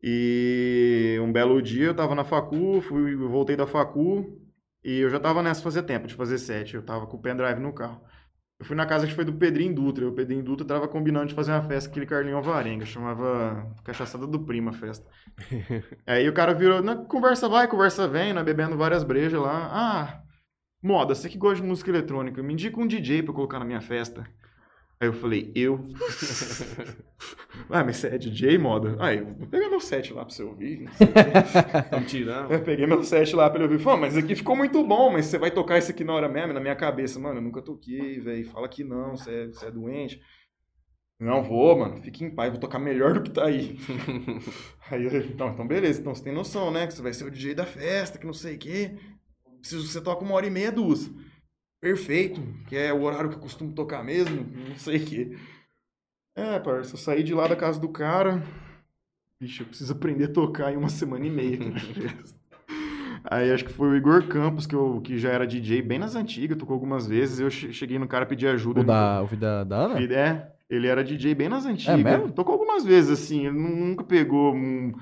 E 0.03 1.18
um 1.20 1.32
belo 1.32 1.61
dia 1.61 1.86
eu 1.86 1.95
tava 1.95 2.14
na 2.14 2.24
facu, 2.24 2.80
fui, 2.80 3.16
voltei 3.16 3.57
da 3.57 3.66
facu 3.66 4.41
e 4.82 5.01
eu 5.01 5.11
já 5.11 5.20
tava 5.20 5.43
nessa 5.43 5.62
fazia 5.62 5.82
tempo 5.82 6.07
de 6.07 6.14
fazer 6.14 6.38
set. 6.38 6.74
Eu 6.74 6.82
tava 6.82 7.07
com 7.07 7.16
o 7.16 7.20
pendrive 7.20 7.61
no 7.61 7.72
carro. 7.72 8.01
Eu 8.61 8.66
fui 8.66 8.76
na 8.76 8.84
casa 8.84 9.06
que 9.06 9.14
foi 9.14 9.24
do 9.24 9.32
Pedrinho 9.32 9.74
Dutra. 9.74 10.06
O 10.06 10.12
Pedrinho 10.12 10.42
Dutra 10.42 10.66
tava 10.66 10.86
combinando 10.86 11.28
de 11.28 11.34
fazer 11.34 11.50
uma 11.50 11.62
festa 11.62 11.88
com 11.88 11.94
aquele 11.94 12.04
Carlinho 12.04 12.36
Alvarenga. 12.36 12.84
Chamava 12.84 13.66
Cachaçada 13.82 14.26
do 14.26 14.38
Prima 14.38 14.70
a 14.70 14.74
festa. 14.74 15.11
Aí 16.06 16.28
o 16.28 16.32
cara 16.34 16.52
virou, 16.52 16.82
"Não, 16.82 17.06
conversa 17.06 17.48
vai, 17.48 17.66
conversa 17.66 18.06
vem, 18.06 18.34
nós 18.34 18.44
bebendo 18.44 18.76
várias 18.76 19.02
brejas 19.02 19.40
lá. 19.40 19.70
Ah, 19.72 20.22
moda, 20.82 21.14
você 21.14 21.26
que 21.26 21.38
gosta 21.38 21.62
de 21.62 21.66
música 21.66 21.88
eletrônica, 21.88 22.42
me 22.42 22.52
indica 22.52 22.78
um 22.78 22.86
DJ 22.86 23.22
pra 23.22 23.30
eu 23.30 23.34
colocar 23.34 23.58
na 23.58 23.64
minha 23.64 23.80
festa. 23.80 24.26
Aí 25.03 25.09
eu 25.09 25.14
falei, 25.14 25.51
eu? 25.55 25.88
ah, 27.70 27.82
mas 27.82 27.96
você 27.96 28.09
é 28.09 28.18
DJ, 28.18 28.59
moda? 28.59 28.96
Aí, 29.01 29.16
eu 29.16 29.32
vou 29.32 29.46
pegar 29.46 29.70
meu 29.70 29.80
set 29.80 30.12
lá 30.12 30.26
pra 30.26 30.34
você 30.34 30.42
ouvir. 30.42 30.80
não 30.80 30.92
sei. 30.92 31.09
Tão 31.88 32.05
tirando. 32.05 32.53
Eu 32.53 32.62
peguei 32.62 32.86
meu 32.86 33.03
set 33.03 33.34
lá 33.34 33.48
pra 33.48 33.62
ele 33.62 33.72
ouvir. 33.72 33.82
Falei, 33.82 34.01
mas 34.03 34.16
aqui 34.18 34.34
ficou 34.34 34.55
muito 34.55 34.86
bom, 34.86 35.11
mas 35.11 35.24
você 35.24 35.38
vai 35.38 35.51
tocar 35.51 35.78
isso 35.78 35.90
aqui 35.90 36.05
na 36.05 36.12
hora 36.12 36.28
mesmo? 36.28 36.53
Na 36.53 36.61
minha 36.61 36.76
cabeça, 36.76 37.18
mano, 37.18 37.38
eu 37.38 37.42
nunca 37.42 37.62
toquei, 37.62 38.20
velho. 38.20 38.44
Fala 38.51 38.68
que 38.68 38.84
não, 38.84 39.16
você 39.16 39.30
é, 39.30 39.46
você 39.46 39.66
é 39.68 39.70
doente. 39.70 40.20
Não 41.18 41.42
vou, 41.42 41.78
mano, 41.78 42.03
fique 42.03 42.22
em 42.22 42.34
paz, 42.34 42.51
vou 42.51 42.61
tocar 42.61 42.78
melhor 42.78 43.14
do 43.14 43.22
que 43.22 43.30
tá 43.30 43.46
aí. 43.46 43.78
aí 44.90 45.05
eu, 45.05 45.16
então, 45.16 45.48
então 45.48 45.66
beleza, 45.66 46.01
então 46.01 46.14
você 46.14 46.24
tem 46.24 46.32
noção, 46.32 46.70
né? 46.70 46.86
Que 46.86 46.92
você 46.92 47.01
vai 47.01 47.14
ser 47.14 47.24
o 47.24 47.30
DJ 47.30 47.55
da 47.55 47.64
festa, 47.64 48.18
que 48.18 48.26
não 48.26 48.34
sei 48.34 48.57
o 48.57 48.59
quê. 48.59 48.98
Preciso 49.61 49.86
que 49.86 49.92
você 49.92 50.01
toque 50.03 50.24
uma 50.24 50.34
hora 50.34 50.46
e 50.46 50.51
meia, 50.51 50.70
duas. 50.70 51.11
Perfeito, 51.81 52.43
que 52.68 52.76
é 52.76 52.93
o 52.93 53.03
horário 53.03 53.31
que 53.31 53.37
eu 53.37 53.41
costumo 53.41 53.72
tocar 53.72 54.05
mesmo, 54.05 54.47
não 54.68 54.76
sei 54.76 54.97
o 54.99 55.05
quê. 55.07 55.37
É, 56.37 56.59
parça, 56.59 56.95
eu 56.95 56.99
saí 56.99 57.22
de 57.22 57.35
lá 57.35 57.49
da 57.49 57.57
casa 57.57 57.81
do 57.81 57.89
cara. 57.89 58.43
Bicho, 59.41 59.62
eu 59.62 59.66
preciso 59.66 59.93
aprender 59.93 60.24
a 60.24 60.33
tocar 60.33 60.72
em 60.72 60.76
uma 60.76 60.91
semana 60.91 61.26
e 61.26 61.31
meia. 61.31 61.59
Aí 63.24 63.51
acho 63.53 63.64
que 63.64 63.72
foi 63.72 63.89
o 63.89 63.97
Igor 63.97 64.26
Campos, 64.28 64.66
que, 64.66 64.74
eu, 64.74 65.01
que 65.03 65.18
já 65.18 65.31
era 65.31 65.47
DJ 65.47 65.83
bem 65.83 65.99
nas 65.99 66.14
antigas, 66.14 66.57
tocou 66.57 66.74
algumas 66.74 67.07
vezes. 67.07 67.39
Eu 67.41 67.51
che- 67.51 67.72
cheguei 67.72 67.99
no 67.99 68.09
cara 68.09 68.24
pedir 68.26 68.47
ajuda. 68.49 68.81
O 68.81 68.85
da, 68.85 69.22
o 69.22 69.37
da, 69.37 69.64
da 69.64 69.76
Ana? 69.76 70.01
É, 70.14 70.53
ele 70.68 70.87
era 70.87 71.05
DJ 71.05 71.35
bem 71.35 71.49
nas 71.49 71.66
antigas. 71.66 71.99
mesmo? 72.03 72.33
Tocou 72.33 72.55
algumas 72.55 72.85
vezes, 72.85 73.11
assim, 73.11 73.47
ele 73.47 73.59
nu- 73.59 73.76
nunca 73.76 74.05
pegou 74.05 74.55
um 74.55 74.93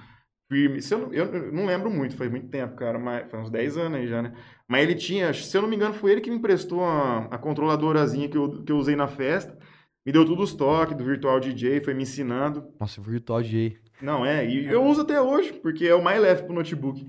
firme. 0.49 0.81
Se 0.83 0.95
eu, 0.95 0.99
não- 0.99 1.13
eu 1.13 1.53
não 1.53 1.67
lembro 1.67 1.91
muito, 1.91 2.17
faz 2.17 2.31
muito 2.31 2.49
tempo, 2.49 2.75
cara, 2.77 2.99
mas 2.99 3.31
faz 3.31 3.45
uns 3.45 3.51
10 3.51 3.77
anos 3.77 3.99
aí 3.99 4.07
já, 4.09 4.23
né? 4.23 4.33
Mas 4.67 4.83
ele 4.83 4.95
tinha, 4.95 5.33
se 5.33 5.57
eu 5.57 5.63
não 5.63 5.69
me 5.69 5.77
engano, 5.77 5.95
foi 5.95 6.13
ele 6.13 6.21
que 6.21 6.31
me 6.31 6.37
emprestou 6.37 6.85
a, 6.85 7.27
a 7.31 7.39
controladorazinha 7.39 8.29
que 8.29 8.37
eu, 8.37 8.63
que 8.65 8.73
eu 8.73 8.77
usei 8.77 8.97
na 8.97 9.07
festa. 9.09 9.59
Me 10.07 10.13
deu 10.13 10.25
todos 10.25 10.51
os 10.53 10.57
toques 10.57 10.97
do 10.97 11.05
Virtual 11.05 11.39
DJ, 11.39 11.81
foi 11.83 11.93
me 11.95 12.03
ensinando. 12.03 12.65
Nossa, 12.81 13.01
Virtual 13.01 13.43
DJ. 13.43 13.77
Não, 14.01 14.25
é, 14.25 14.47
e 14.49 14.67
eu 14.67 14.83
uso 14.85 15.03
até 15.03 15.21
hoje, 15.21 15.53
porque 15.55 15.85
é 15.87 15.95
o 15.95 16.03
mais 16.03 16.21
leve 16.21 16.45
pro 16.45 16.55
notebook. 16.55 17.05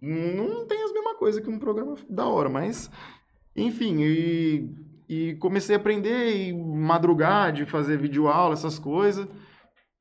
Não 0.00 0.46
não 0.46 0.66
tem 0.66 0.82
as 0.84 0.92
mesmas 0.92 1.16
coisas 1.16 1.42
que 1.42 1.48
um 1.50 1.58
programa 1.58 1.96
da 2.08 2.26
hora, 2.26 2.48
mas. 2.48 2.90
Enfim, 3.56 4.02
e, 4.02 4.68
e 5.08 5.34
comecei 5.36 5.74
a 5.74 5.78
aprender 5.78 6.36
e 6.36 6.52
madrugar 6.52 7.52
de 7.52 7.64
fazer 7.64 7.96
videoaula, 7.96 8.52
essas 8.54 8.78
coisas. 8.78 9.26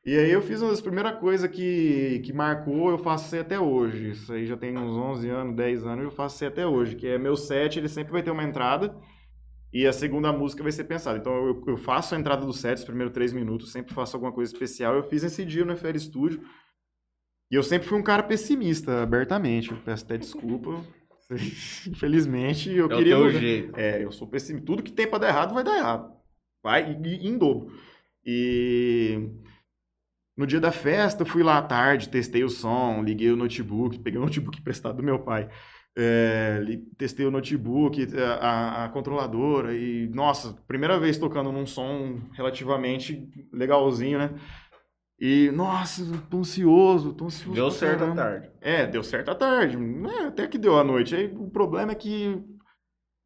E 0.05 0.17
aí 0.17 0.31
eu 0.31 0.41
fiz 0.41 0.61
uma 0.61 0.69
das 0.71 0.81
primeiras 0.81 1.17
coisas 1.17 1.49
que, 1.49 2.19
que 2.25 2.33
marcou, 2.33 2.89
eu 2.89 2.97
faço 2.97 3.33
aí 3.35 3.41
até 3.41 3.57
hoje. 3.59 4.09
Isso 4.11 4.33
aí 4.33 4.45
já 4.45 4.57
tem 4.57 4.77
uns 4.77 4.91
11 4.97 5.29
anos, 5.29 5.55
10 5.55 5.85
anos, 5.85 6.03
eu 6.03 6.11
faço 6.11 6.43
aí 6.43 6.49
até 6.49 6.67
hoje. 6.67 6.95
Que 6.97 7.07
é 7.07 7.17
meu 7.17 7.37
set, 7.37 7.77
ele 7.79 7.87
sempre 7.87 8.11
vai 8.11 8.21
ter 8.21 8.31
uma 8.31 8.43
entrada. 8.43 8.95
E 9.71 9.87
a 9.87 9.93
segunda 9.93 10.31
música 10.33 10.61
vai 10.61 10.71
ser 10.73 10.83
pensada. 10.83 11.17
Então 11.17 11.33
eu, 11.47 11.63
eu 11.67 11.77
faço 11.77 12.13
a 12.13 12.19
entrada 12.19 12.45
do 12.45 12.51
set, 12.53 12.77
os 12.79 12.83
primeiros 12.83 13.13
três 13.13 13.31
minutos, 13.31 13.71
sempre 13.71 13.93
faço 13.93 14.15
alguma 14.17 14.31
coisa 14.31 14.51
especial. 14.51 14.93
Eu 14.93 15.03
fiz 15.03 15.23
esse 15.23 15.45
dia 15.45 15.63
no 15.65 15.75
FL 15.75 15.97
Studio. 15.97 16.41
E 17.49 17.55
eu 17.55 17.63
sempre 17.63 17.87
fui 17.87 17.97
um 17.97 18.03
cara 18.03 18.23
pessimista, 18.23 19.01
abertamente. 19.03 19.71
Eu 19.71 19.77
peço 19.77 20.03
até 20.03 20.17
desculpa. 20.17 20.83
Infelizmente, 21.87 22.69
eu 22.71 22.89
É 22.91 22.93
o 22.93 22.97
queria. 22.97 23.15
teu 23.15 23.25
mudar. 23.25 23.39
jeito. 23.39 23.73
É, 23.79 24.03
eu 24.03 24.11
sou 24.11 24.27
pessimista. 24.27 24.65
Tudo 24.65 24.83
que 24.83 24.91
tem 24.91 25.07
pra 25.07 25.17
dar 25.19 25.29
errado 25.29 25.53
vai 25.53 25.63
dar 25.63 25.77
errado. 25.77 26.11
Vai 26.61 26.91
e, 26.91 27.07
e 27.07 27.27
em 27.27 27.37
dobro. 27.37 27.71
E 28.25 29.29
no 30.37 30.47
dia 30.47 30.59
da 30.59 30.71
festa, 30.71 31.25
fui 31.25 31.43
lá 31.43 31.57
à 31.57 31.61
tarde, 31.61 32.09
testei 32.09 32.43
o 32.43 32.49
som, 32.49 33.03
liguei 33.03 33.31
o 33.31 33.35
notebook, 33.35 33.99
peguei 33.99 34.19
o 34.19 34.23
notebook 34.25 34.59
emprestado 34.59 34.97
do 34.97 35.03
meu 35.03 35.19
pai. 35.19 35.49
É, 35.95 36.59
testei 36.97 37.23
o 37.25 37.29
notebook, 37.31 38.07
a, 38.41 38.85
a- 38.85 38.89
controladora 38.89 39.75
e, 39.75 40.09
nossa, 40.09 40.53
primeira 40.67 40.99
vez 40.99 41.19
tocando 41.19 41.51
num 41.51 41.67
som 41.67 42.19
relativamente 42.33 43.29
legalzinho, 43.51 44.17
né? 44.17 44.31
E, 45.19 45.51
nossa, 45.51 46.03
tô 46.29 46.39
ansioso, 46.39 47.13
tô 47.13 47.25
ansioso. 47.25 47.53
Deu 47.53 47.69
certo 47.69 48.03
à 48.05 48.11
tarde. 48.15 48.49
É, 48.59 48.87
deu 48.87 49.03
certo 49.03 49.29
à 49.29 49.35
tarde. 49.35 49.77
É, 50.19 50.23
até 50.25 50.47
que 50.47 50.57
deu 50.57 50.77
à 50.77 50.83
noite. 50.83 51.15
Aí 51.15 51.27
o 51.37 51.49
problema 51.49 51.91
é 51.91 51.95
que 51.95 52.43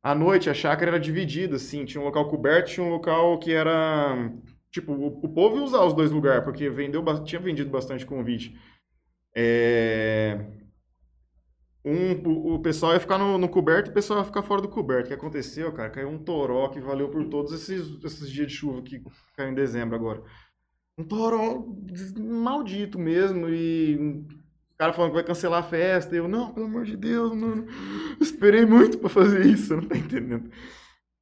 à 0.03 0.13
noite 0.13 0.49
a 0.49 0.53
chácara 0.53 0.91
era 0.91 0.99
dividida, 0.99 1.55
assim. 1.55 1.85
Tinha 1.85 2.01
um 2.01 2.05
local 2.05 2.27
coberto, 2.29 2.69
tinha 2.71 2.85
um 2.85 2.89
local 2.89 3.39
que 3.39 3.53
era. 3.53 4.29
Tipo, 4.71 4.93
o, 4.93 5.07
o 5.25 5.29
povo 5.29 5.57
ia 5.57 5.63
usar 5.63 5.83
os 5.83 5.93
dois 5.93 6.11
lugares, 6.11 6.43
porque 6.43 6.69
vendeu, 6.69 7.03
tinha 7.23 7.41
vendido 7.41 7.69
bastante 7.69 8.05
convite. 8.05 8.59
É, 9.35 10.45
um, 11.87 12.55
o, 12.55 12.59
pessoal 12.59 12.93
ia 12.93 12.99
ficar 12.99 13.17
no, 13.17 13.37
no 13.37 13.47
coberto 13.47 13.87
e 13.87 13.91
o 13.91 13.93
pessoal 13.93 14.19
ia 14.19 14.25
ficar 14.25 14.41
fora 14.41 14.61
do 14.61 14.67
coberto. 14.67 15.05
O 15.05 15.07
que 15.07 15.13
aconteceu, 15.13 15.71
cara? 15.71 15.89
Caiu 15.89 16.09
um 16.09 16.17
toró 16.17 16.67
que 16.67 16.81
valeu 16.81 17.07
por 17.09 17.23
todos 17.29 17.53
esses, 17.53 18.03
esses 18.03 18.29
dias 18.29 18.47
de 18.47 18.53
chuva 18.53 18.81
que 18.81 19.01
caiu 19.37 19.51
em 19.51 19.55
dezembro 19.55 19.95
agora. 19.95 20.21
Um 20.97 21.05
toró 21.05 21.65
maldito 22.17 22.99
mesmo. 22.99 23.47
E 23.47 23.95
o 23.95 24.77
cara 24.77 24.91
falando 24.91 25.11
que 25.11 25.15
vai 25.15 25.23
cancelar 25.23 25.63
a 25.63 25.67
festa. 25.67 26.13
Eu, 26.13 26.27
não, 26.27 26.53
pelo 26.53 26.65
amor 26.65 26.83
de 26.83 26.97
Deus, 26.97 27.33
mano. 27.33 27.65
Esperei 28.19 28.65
muito 28.65 28.97
pra 28.97 29.07
fazer 29.07 29.45
isso, 29.45 29.73
não 29.77 29.87
tá 29.87 29.95
entendendo. 29.97 30.51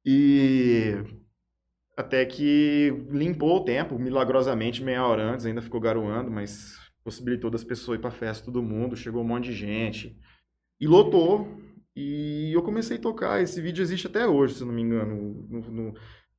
E 0.04 0.96
até 1.96 2.24
que 2.26 2.90
limpou 3.10 3.56
o 3.56 3.64
tempo, 3.64 3.98
milagrosamente, 3.98 4.82
meia 4.84 5.06
hora 5.06 5.22
antes, 5.32 5.46
ainda 5.46 5.62
ficou 5.62 5.80
garoando, 5.80 6.30
mas 6.30 6.76
possibilitou 7.02 7.50
das 7.50 7.64
pessoas 7.64 7.98
ir 7.98 8.00
pra 8.02 8.10
festa, 8.10 8.44
todo 8.44 8.62
mundo, 8.62 8.96
chegou 8.96 9.22
um 9.22 9.26
monte 9.26 9.44
de 9.46 9.52
gente. 9.54 10.18
E 10.80 10.86
lotou. 10.86 11.48
E 11.94 12.52
eu 12.52 12.62
comecei 12.62 12.98
a 12.98 13.00
tocar. 13.00 13.40
Esse 13.40 13.60
vídeo 13.62 13.80
existe 13.82 14.06
até 14.06 14.26
hoje, 14.26 14.54
se 14.54 14.64
não 14.64 14.72
me 14.72 14.82
engano. 14.82 15.46
No, 15.48 15.60
no, 15.70 15.94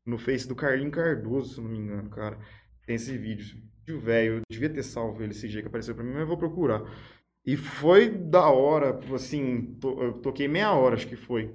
no 0.05 0.17
Face 0.19 0.47
do 0.47 0.55
Carlinho 0.55 0.91
Cardoso, 0.91 1.55
se 1.55 1.61
não 1.61 1.69
me 1.69 1.79
engano, 1.79 2.09
cara. 2.11 2.37
Tem 2.85 2.95
esse 2.95 3.17
vídeo. 3.17 3.57
Vídeo 3.85 3.99
velho. 3.99 4.33
Eu 4.35 4.41
devia 4.51 4.69
ter 4.69 4.83
salvo 4.83 5.23
ele 5.23 5.31
esse 5.31 5.47
dia 5.47 5.61
que 5.61 5.67
apareceu 5.67 5.95
pra 5.95 6.03
mim, 6.03 6.11
mas 6.11 6.21
eu 6.21 6.27
vou 6.27 6.37
procurar. 6.37 6.83
E 7.43 7.57
foi 7.57 8.09
da 8.09 8.47
hora, 8.49 8.99
assim, 9.15 9.75
to- 9.79 9.99
eu 10.03 10.13
toquei 10.21 10.47
meia 10.47 10.71
hora, 10.73 10.95
acho 10.95 11.07
que 11.07 11.15
foi. 11.15 11.51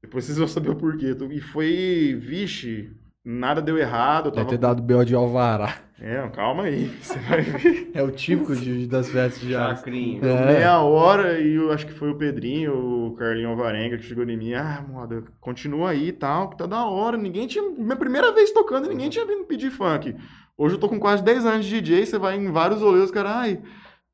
Depois 0.00 0.24
vocês 0.26 0.38
vão 0.38 0.46
saber 0.46 0.70
o 0.70 0.76
porquê. 0.76 1.16
E 1.32 1.40
foi, 1.40 2.14
vixe, 2.20 2.94
nada 3.24 3.60
deu 3.60 3.78
errado. 3.78 4.26
Eu 4.26 4.32
Deve 4.32 4.44
tava... 4.44 4.50
ter 4.50 4.58
dado 4.58 4.82
B.O. 4.82 5.04
de 5.04 5.14
Alvará. 5.14 5.76
É, 6.00 6.26
calma 6.30 6.62
aí, 6.62 6.86
você 7.02 7.18
vai 7.18 7.42
ver. 7.42 7.90
É 7.92 8.02
o 8.02 8.10
típico 8.10 8.56
de, 8.56 8.86
das 8.86 9.10
festas 9.10 9.40
de 9.42 9.54
Ares. 9.54 9.80
Chacrinha. 9.80 10.20
É. 10.24 10.46
Meia 10.46 10.80
hora 10.80 11.38
e 11.38 11.54
eu 11.54 11.70
acho 11.70 11.86
que 11.86 11.92
foi 11.92 12.10
o 12.10 12.16
Pedrinho, 12.16 12.72
o 13.08 13.14
Carlinho 13.16 13.50
Alvarenga 13.50 13.98
que 13.98 14.04
chegou 14.04 14.24
em 14.24 14.36
mim. 14.36 14.54
Ah, 14.54 14.82
moda, 14.88 15.24
continua 15.40 15.90
aí 15.90 16.08
e 16.08 16.12
tal, 16.12 16.48
que 16.48 16.56
tá 16.56 16.66
da 16.66 16.84
hora. 16.86 17.18
Ninguém 17.18 17.46
tinha. 17.46 17.62
Minha 17.70 17.96
primeira 17.96 18.32
vez 18.32 18.50
tocando 18.50 18.86
e 18.86 18.90
ninguém 18.90 19.10
tinha 19.10 19.26
vindo 19.26 19.44
pedir 19.44 19.70
funk. 19.70 20.16
Hoje 20.56 20.74
eu 20.74 20.80
tô 20.80 20.88
com 20.88 20.98
quase 20.98 21.22
10 21.22 21.46
anos 21.46 21.66
de 21.66 21.80
DJ, 21.80 22.06
você 22.06 22.18
vai 22.18 22.36
em 22.36 22.50
vários 22.50 22.80
rolês, 22.80 23.10
cara, 23.10 23.34
ai, 23.34 23.62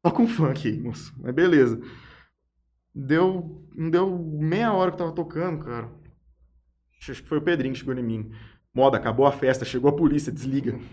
toca 0.02 0.22
um 0.22 0.28
funk 0.28 0.68
aí, 0.68 0.80
moço. 0.80 1.14
Mas 1.20 1.34
beleza. 1.34 1.80
Deu. 2.94 3.62
Não 3.76 3.90
deu 3.90 4.18
meia 4.18 4.72
hora 4.72 4.90
que 4.90 4.94
eu 4.94 4.98
tava 4.98 5.12
tocando, 5.12 5.64
cara. 5.64 5.90
Acho 6.98 7.22
que 7.22 7.28
foi 7.28 7.38
o 7.38 7.42
Pedrinho 7.42 7.74
que 7.74 7.80
chegou 7.80 7.94
em 7.94 8.02
mim. 8.02 8.30
Moda, 8.76 8.98
acabou 8.98 9.24
a 9.26 9.32
festa, 9.32 9.64
chegou 9.64 9.88
a 9.88 9.92
polícia, 9.96 10.30
desliga. 10.30 10.78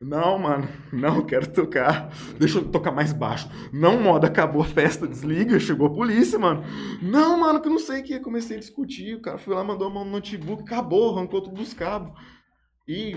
Não, 0.00 0.36
mano, 0.36 0.66
não 0.92 1.24
quero 1.24 1.46
tocar. 1.52 2.10
Deixa 2.36 2.58
eu 2.58 2.64
tocar 2.68 2.90
mais 2.90 3.12
baixo. 3.12 3.48
Não, 3.72 4.00
moda, 4.02 4.26
acabou 4.26 4.62
a 4.62 4.64
festa, 4.64 5.06
desliga, 5.06 5.60
chegou 5.60 5.86
a 5.86 5.90
polícia, 5.90 6.36
mano. 6.40 6.64
Não, 7.00 7.38
mano, 7.38 7.60
que 7.60 7.68
eu 7.68 7.72
não 7.72 7.78
sei 7.78 8.00
o 8.00 8.02
que. 8.02 8.18
Comecei 8.18 8.56
a 8.56 8.60
discutir. 8.60 9.14
O 9.14 9.22
cara 9.22 9.38
foi 9.38 9.54
lá, 9.54 9.62
mandou 9.62 9.86
a 9.86 9.90
mão 9.90 10.04
no 10.04 10.10
notebook, 10.10 10.64
acabou, 10.64 11.16
arrancou 11.16 11.40
tudo 11.40 11.54
dos 11.54 11.72
cabos. 11.72 12.12
E 12.88 13.16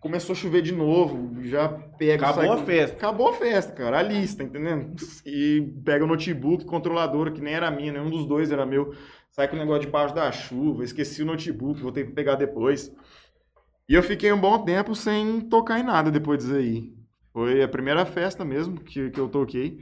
começou 0.00 0.32
a 0.32 0.36
chover 0.36 0.60
de 0.62 0.72
novo. 0.72 1.40
Já 1.44 1.68
pega. 1.68 2.26
Acabou 2.26 2.48
sai- 2.52 2.60
a 2.62 2.64
festa. 2.66 2.96
Acabou 2.96 3.28
a 3.28 3.32
festa, 3.34 3.72
cara. 3.72 3.98
A 4.00 4.02
lista, 4.02 4.42
entendendo? 4.42 4.96
E 5.24 5.72
pega 5.84 6.04
o 6.04 6.08
notebook, 6.08 6.64
controladora, 6.64 7.30
que 7.30 7.40
nem 7.40 7.54
era 7.54 7.70
minha, 7.70 7.92
nenhum 7.92 8.10
dos 8.10 8.26
dois 8.26 8.50
era 8.50 8.66
meu. 8.66 8.92
Sai 9.34 9.48
com 9.48 9.56
o 9.56 9.58
negócio 9.58 9.82
debaixo 9.82 10.14
da 10.14 10.30
chuva. 10.30 10.84
Esqueci 10.84 11.20
o 11.20 11.26
notebook, 11.26 11.82
vou 11.82 11.90
ter 11.90 12.06
que 12.06 12.12
pegar 12.12 12.36
depois. 12.36 12.94
E 13.88 13.94
eu 13.94 14.02
fiquei 14.02 14.32
um 14.32 14.40
bom 14.40 14.64
tempo 14.64 14.94
sem 14.94 15.40
tocar 15.40 15.80
em 15.80 15.82
nada 15.82 16.08
depois 16.08 16.38
disso 16.38 16.54
aí. 16.54 16.94
Foi 17.32 17.60
a 17.60 17.66
primeira 17.66 18.06
festa 18.06 18.44
mesmo 18.44 18.78
que, 18.80 19.10
que 19.10 19.18
eu 19.18 19.28
toquei. 19.28 19.80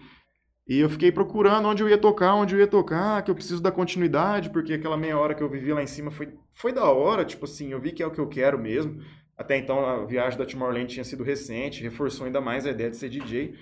E 0.66 0.78
eu 0.78 0.88
fiquei 0.88 1.12
procurando 1.12 1.68
onde 1.68 1.82
eu 1.82 1.88
ia 1.88 1.98
tocar, 1.98 2.34
onde 2.34 2.54
eu 2.54 2.60
ia 2.60 2.66
tocar, 2.66 3.22
que 3.22 3.30
eu 3.30 3.34
preciso 3.34 3.62
dar 3.62 3.72
continuidade, 3.72 4.48
porque 4.48 4.72
aquela 4.72 4.96
meia 4.96 5.18
hora 5.18 5.34
que 5.34 5.42
eu 5.42 5.50
vivi 5.50 5.70
lá 5.70 5.82
em 5.82 5.86
cima 5.86 6.10
foi, 6.10 6.32
foi 6.50 6.72
da 6.72 6.84
hora, 6.84 7.22
tipo 7.22 7.44
assim, 7.44 7.72
eu 7.72 7.80
vi 7.80 7.92
que 7.92 8.02
é 8.02 8.06
o 8.06 8.10
que 8.10 8.20
eu 8.20 8.28
quero 8.28 8.58
mesmo. 8.58 9.02
Até 9.36 9.58
então 9.58 9.84
a 9.84 10.06
viagem 10.06 10.38
da 10.38 10.46
Tomorrowland 10.46 10.86
tinha 10.86 11.04
sido 11.04 11.22
recente, 11.22 11.82
reforçou 11.82 12.24
ainda 12.24 12.40
mais 12.40 12.64
a 12.64 12.70
ideia 12.70 12.88
de 12.88 12.96
ser 12.96 13.10
DJ. 13.10 13.54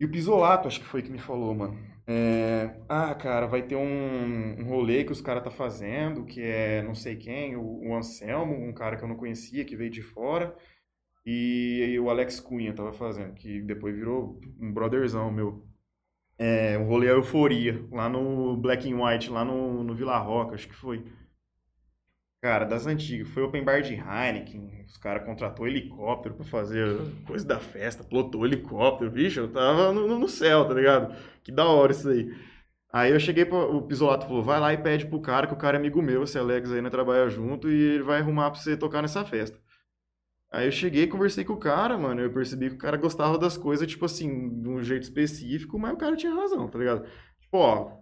E 0.00 0.04
o 0.06 0.10
Pisolato, 0.10 0.66
acho 0.66 0.80
que 0.80 0.86
foi 0.86 1.02
que 1.02 1.10
me 1.12 1.18
falou, 1.18 1.54
mano. 1.54 1.78
É, 2.06 2.74
ah, 2.88 3.14
cara, 3.14 3.46
vai 3.46 3.62
ter 3.62 3.76
um, 3.76 4.60
um 4.60 4.64
rolê 4.64 5.04
que 5.04 5.12
os 5.12 5.20
caras 5.20 5.44
tá 5.44 5.50
fazendo, 5.50 6.24
que 6.24 6.40
é 6.42 6.82
não 6.82 6.94
sei 6.94 7.16
quem, 7.16 7.54
o, 7.54 7.88
o 7.88 7.94
Anselmo, 7.94 8.54
um 8.54 8.72
cara 8.72 8.96
que 8.96 9.04
eu 9.04 9.08
não 9.08 9.16
conhecia, 9.16 9.64
que 9.64 9.76
veio 9.76 9.90
de 9.90 10.02
fora, 10.02 10.56
e, 11.24 11.98
o 12.00 12.10
Alex 12.10 12.40
Cunha 12.40 12.74
tava 12.74 12.92
fazendo, 12.92 13.34
que 13.34 13.60
depois 13.60 13.94
virou 13.94 14.40
um 14.60 14.72
brotherzão 14.72 15.30
meu. 15.30 15.64
É, 16.38 16.78
um 16.78 16.86
rolê 16.86 17.10
Euforia, 17.10 17.84
lá 17.92 18.08
no 18.08 18.56
Black 18.56 18.90
and 18.90 18.96
White, 18.96 19.30
lá 19.30 19.44
no, 19.44 19.84
no 19.84 19.94
Vila 19.94 20.18
Roca, 20.18 20.54
acho 20.54 20.66
que 20.66 20.74
foi. 20.74 21.04
Cara, 22.42 22.64
das 22.64 22.86
antigas. 22.86 23.28
Foi 23.28 23.42
open 23.42 23.62
bar 23.62 23.82
de 23.82 23.94
Heineken. 23.94 24.84
Os 24.86 24.96
caras 24.96 25.24
contratou 25.24 25.68
helicóptero 25.68 26.34
pra 26.34 26.44
fazer 26.44 26.86
coisa 27.26 27.46
da 27.46 27.60
festa. 27.60 28.02
Plotou 28.02 28.46
helicóptero. 28.46 29.10
Bicho, 29.10 29.40
eu 29.40 29.52
tava 29.52 29.92
no, 29.92 30.18
no 30.18 30.28
céu, 30.28 30.66
tá 30.66 30.72
ligado? 30.72 31.14
Que 31.42 31.52
da 31.52 31.66
hora 31.66 31.92
isso 31.92 32.08
aí. 32.08 32.34
Aí 32.92 33.12
eu 33.12 33.20
cheguei 33.20 33.44
pro 33.44 33.76
o 33.76 33.82
Pisolato 33.82 34.26
falou: 34.26 34.42
vai 34.42 34.58
lá 34.58 34.72
e 34.72 34.78
pede 34.78 35.06
pro 35.06 35.20
cara, 35.20 35.46
que 35.46 35.54
o 35.54 35.56
cara 35.56 35.76
é 35.76 35.80
amigo 35.80 36.02
meu, 36.02 36.24
esse 36.24 36.38
Alex 36.38 36.72
aí, 36.72 36.80
né? 36.82 36.90
Trabalha 36.90 37.28
junto 37.28 37.70
e 37.70 37.74
ele 37.74 38.02
vai 38.02 38.20
arrumar 38.20 38.50
pra 38.50 38.60
você 38.60 38.76
tocar 38.76 39.02
nessa 39.02 39.24
festa. 39.24 39.58
Aí 40.50 40.66
eu 40.66 40.72
cheguei, 40.72 41.06
conversei 41.06 41.44
com 41.44 41.52
o 41.52 41.58
cara, 41.58 41.96
mano. 41.96 42.20
Eu 42.20 42.32
percebi 42.32 42.70
que 42.70 42.74
o 42.74 42.78
cara 42.78 42.96
gostava 42.96 43.38
das 43.38 43.56
coisas, 43.56 43.86
tipo 43.86 44.04
assim, 44.06 44.60
de 44.62 44.68
um 44.68 44.82
jeito 44.82 45.04
específico, 45.04 45.78
mas 45.78 45.92
o 45.92 45.96
cara 45.96 46.16
tinha 46.16 46.34
razão, 46.34 46.68
tá 46.68 46.78
ligado? 46.78 47.06
Tipo, 47.40 47.58
ó, 47.58 47.98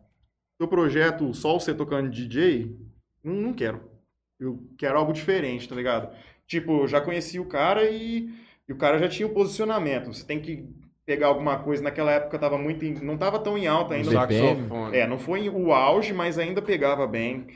teu 0.59 0.69
projeto 0.69 1.35
só 1.35 1.55
você 1.59 1.75
tocando 1.75 2.11
DJ, 2.11 2.75
não, 3.23 3.35
não 3.35 3.53
quero. 3.53 3.98
Eu 4.41 4.63
quero 4.77 4.99
algo 4.99 5.13
diferente, 5.13 5.69
tá 5.69 5.75
ligado? 5.75 6.11
Tipo, 6.47 6.83
eu 6.83 6.89
já 6.89 7.01
conheci 7.01 7.39
o 7.41 7.45
cara 7.47 7.85
e, 7.91 8.31
e 8.69 8.73
o 8.73 8.77
cara 8.77 8.99
já 8.99 9.09
tinha 9.09 9.27
o 9.27 9.35
posicionamento. 9.35 10.13
Você 10.13 10.25
tem 10.25 10.41
que 10.41 10.65
pegar 11.05 11.29
alguma 11.29 11.59
coisa. 11.59 11.83
Naquela 11.83 12.13
época 12.13 12.39
tava 12.39 12.57
muito. 12.59 12.85
em- 12.85 13.03
não 13.03 13.17
tava 13.17 13.39
tão 13.39 13.57
em 13.59 13.67
alta 13.67 13.95
ainda. 13.95 14.11
Saxofone. 14.59 14.97
É, 14.97 15.07
não 15.07 15.19
foi 15.19 15.49
o 15.49 15.73
auge, 15.73 16.13
mas 16.13 16.39
ainda 16.39 16.61
pegava 16.63 17.07
bem 17.07 17.47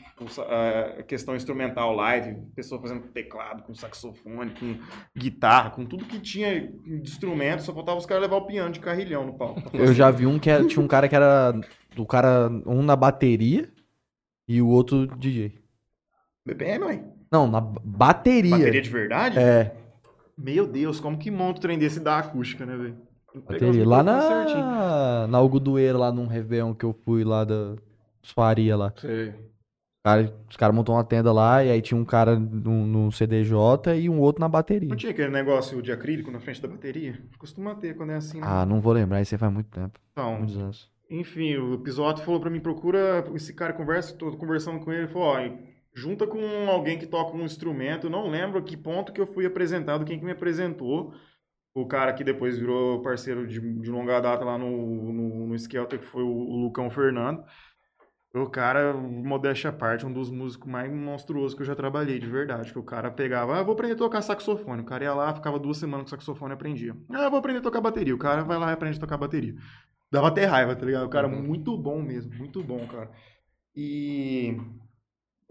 a 0.99 1.03
questão 1.03 1.37
instrumental 1.37 1.95
live, 1.95 2.37
pessoa 2.55 2.81
fazendo 2.81 3.09
teclado, 3.09 3.63
com 3.63 3.75
saxofone, 3.75 4.53
com 4.59 4.77
guitarra, 5.17 5.71
com 5.71 5.85
tudo 5.85 6.05
que 6.05 6.19
tinha 6.19 6.61
de 6.63 6.95
instrumento, 7.03 7.63
só 7.63 7.73
faltava 7.75 7.99
os 7.99 8.07
caras 8.07 8.23
levar 8.23 8.37
o 8.37 8.47
piano 8.47 8.73
de 8.73 8.81
carrilhão 8.81 9.27
no 9.27 9.35
palco. 9.35 9.63
Eu 9.75 9.93
já 9.95 10.11
vi 10.11 10.27
um 10.27 10.39
que 10.39 10.49
era, 10.51 10.65
tinha 10.67 10.83
um 10.83 10.89
cara 10.89 11.09
que 11.09 11.15
era. 11.15 11.53
O 11.97 12.07
cara, 12.07 12.49
um 12.67 12.83
na 12.83 12.97
bateria 12.97 13.71
e 14.49 14.61
o 14.63 14.69
outro 14.69 15.07
DJ. 15.07 15.53
BPM, 16.45 16.85
ué? 16.87 17.05
Não, 17.31 17.47
na 17.51 17.61
bateria. 17.61 18.51
Bateria 18.57 18.83
de 18.83 18.91
verdade? 18.91 19.39
É, 19.39 19.75
Meu 20.37 20.67
Deus, 20.67 21.01
como 21.01 21.19
que 21.19 21.31
monta 21.31 21.59
o 21.59 21.63
trem 21.63 21.79
desse 21.79 22.01
da 22.01 22.19
acústica, 22.19 22.67
né, 22.67 22.77
velho? 22.77 22.97
Bateria. 23.35 23.87
Lá 23.87 24.03
microfones 24.03 24.27
certinho. 24.27 24.65
na, 24.65 25.27
na 25.29 25.39
Algodoeira, 25.39 25.97
lá 25.99 26.13
num 26.13 26.27
Réveillon 26.27 26.75
que 26.75 26.85
eu 26.85 26.93
fui 27.05 27.25
lá 27.25 27.45
da 27.45 27.77
Faria 28.23 28.77
lá. 28.77 28.93
Sei. 28.97 29.35
Cara, 30.05 30.35
os 30.51 30.57
caras 30.57 30.75
montou 30.75 30.97
uma 30.97 31.05
tenda 31.05 31.33
lá 31.33 31.65
e 31.65 31.71
aí 31.71 31.81
tinha 31.81 31.99
um 31.99 32.05
cara 32.05 32.37
no, 32.37 32.87
no 32.87 33.13
CDJ 33.13 33.95
e 34.01 34.11
um 34.11 34.19
outro 34.19 34.41
na 34.41 34.49
bateria. 34.49 34.89
Não 34.89 34.97
tinha 34.97 35.13
aquele 35.13 35.31
negócio 35.31 35.81
de 35.81 35.93
acrílico 35.93 36.31
na 36.31 36.41
frente 36.41 36.61
da 36.61 36.67
bateria? 36.67 37.23
Costuma 37.39 37.75
ter 37.77 37.97
quando 37.97 38.11
é 38.11 38.17
assim, 38.17 38.41
né? 38.41 38.47
Ah, 38.47 38.67
não 38.67 38.81
vou 38.81 38.93
lembrar, 38.93 39.23
isso 39.23 39.35
aí 39.35 39.39
faz 39.39 39.53
muito 39.53 39.71
tempo. 39.71 39.99
então, 40.11 40.39
Muitos 40.39 40.57
anos. 40.57 40.91
Enfim, 41.09 41.57
o 41.57 41.79
Pisoto 41.79 42.23
falou 42.23 42.41
pra 42.41 42.51
mim, 42.51 42.59
procura 42.59 43.25
esse 43.35 43.55
cara, 43.55 43.73
conversa, 43.73 44.15
tô 44.15 44.33
conversando 44.37 44.81
com 44.81 44.91
ele, 44.91 45.03
ele 45.03 45.09
falou, 45.09 45.29
ó, 45.29 45.39
junta 45.95 46.27
com 46.27 46.41
alguém 46.71 46.99
que 46.99 47.07
toca 47.07 47.37
um 47.37 47.45
instrumento, 47.45 48.09
não 48.11 48.29
lembro 48.29 48.59
a 48.59 48.63
que 48.63 48.77
ponto 48.77 49.13
que 49.13 49.21
eu 49.21 49.27
fui 49.27 49.47
apresentado, 49.47 50.05
quem 50.05 50.19
que 50.19 50.25
me 50.25 50.33
apresentou, 50.33 51.15
o 51.75 51.87
cara 51.87 52.13
que 52.13 52.25
depois 52.25 52.59
virou 52.59 53.03
parceiro 53.03 53.47
de, 53.47 53.61
de 53.61 53.91
longa 53.91 54.21
data 54.21 54.45
lá 54.45 54.59
no, 54.59 55.13
no, 55.13 55.47
no 55.49 55.55
Skelter, 55.57 55.99
que 55.99 56.05
foi 56.07 56.23
o, 56.23 56.29
o 56.29 56.57
Lucão 56.65 56.91
Fernando. 56.91 57.45
O 58.35 58.47
cara, 58.49 58.95
modéstia 58.95 59.69
à 59.69 59.73
parte, 59.75 60.07
um 60.07 60.13
dos 60.13 60.31
músicos 60.31 60.67
mais 60.71 60.91
monstruosos 60.91 61.55
que 61.55 61.61
eu 61.61 61.67
já 61.67 61.75
trabalhei, 61.75 62.19
de 62.19 62.27
verdade. 62.27 62.73
Que 62.73 62.79
o 62.79 62.83
cara 62.83 63.11
pegava, 63.11 63.59
ah, 63.59 63.63
vou 63.63 63.75
aprender 63.75 63.93
a 63.93 63.99
tocar 63.99 64.23
saxofone. 64.23 64.81
O 64.81 64.87
cara 64.87 65.05
ia 65.05 65.13
lá, 65.13 65.35
ficava 65.35 65.59
duas 65.59 65.77
semanas 65.77 66.05
com 66.05 66.17
saxofone 66.17 66.53
e 66.53 66.55
aprendia. 66.55 66.97
Ah, 67.11 67.29
vou 67.29 67.39
aprender 67.39 67.59
a 67.59 67.63
tocar 67.63 67.83
bateria. 67.83 68.15
O 68.15 68.19
cara 68.19 68.43
vai 68.43 68.59
lá 68.59 68.71
e 68.71 68.73
aprende 68.73 68.97
a 68.97 69.01
tocar 69.01 69.19
bateria. 69.19 69.55
Dava 70.11 70.29
até 70.29 70.47
raiva, 70.47 70.75
tá 70.75 70.87
ligado? 70.87 71.05
O 71.05 71.11
cara 71.11 71.29
Uhum. 71.29 71.43
muito 71.43 71.77
bom 71.77 72.01
mesmo, 72.01 72.35
muito 72.35 72.63
bom, 72.63 72.87
cara. 72.87 73.11
E 73.77 74.57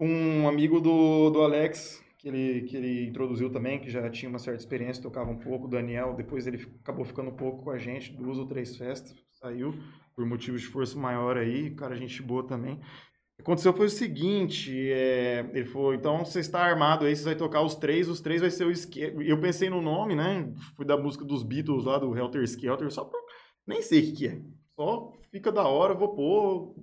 um 0.02 0.48
amigo 0.48 0.80
do, 0.80 1.30
do 1.30 1.42
Alex, 1.42 2.02
que 2.18 2.28
ele, 2.28 2.62
que 2.62 2.76
ele 2.76 3.06
introduziu 3.08 3.50
também, 3.50 3.80
que 3.80 3.90
já 3.90 4.08
tinha 4.10 4.28
uma 4.28 4.38
certa 4.38 4.60
experiência, 4.60 5.02
tocava 5.02 5.30
um 5.30 5.38
pouco, 5.38 5.66
o 5.66 5.70
Daniel, 5.70 6.14
depois 6.14 6.46
ele 6.46 6.64
acabou 6.80 7.04
ficando 7.04 7.30
um 7.30 7.36
pouco 7.36 7.62
com 7.62 7.70
a 7.70 7.78
gente, 7.78 8.12
duas 8.12 8.38
ou 8.38 8.46
três 8.46 8.76
festas, 8.76 9.14
saiu 9.32 9.74
por 10.14 10.26
motivos 10.26 10.60
de 10.60 10.66
força 10.66 10.98
maior 10.98 11.36
aí, 11.36 11.70
cara, 11.74 11.96
gente 11.96 12.20
boa 12.22 12.46
também. 12.46 12.74
O 12.74 13.36
que 13.36 13.42
aconteceu 13.42 13.72
foi 13.72 13.86
o 13.86 13.90
seguinte, 13.90 14.72
é, 14.92 15.48
ele 15.52 15.64
falou, 15.64 15.94
então 15.94 16.24
você 16.24 16.40
está 16.40 16.60
armado 16.60 17.04
aí, 17.04 17.14
você 17.14 17.24
vai 17.24 17.34
tocar 17.36 17.62
os 17.62 17.74
três, 17.74 18.08
os 18.08 18.20
três 18.20 18.40
vai 18.40 18.50
ser 18.50 18.64
o 18.64 18.70
esquerdo. 18.70 19.22
Eu 19.22 19.40
pensei 19.40 19.70
no 19.70 19.80
nome, 19.80 20.14
né, 20.14 20.52
fui 20.76 20.84
da 20.84 20.96
música 20.96 21.24
dos 21.24 21.42
Beatles 21.42 21.84
lá, 21.84 21.98
do 21.98 22.16
Helter 22.16 22.42
Skelter, 22.42 22.90
só 22.90 23.04
pra, 23.04 23.18
nem 23.66 23.82
sei 23.82 24.00
o 24.00 24.02
que 24.02 24.12
que 24.12 24.28
é, 24.28 24.40
só 24.74 25.12
fica 25.30 25.50
da 25.50 25.66
hora, 25.66 25.94
vou 25.94 26.14
pôr, 26.14 26.74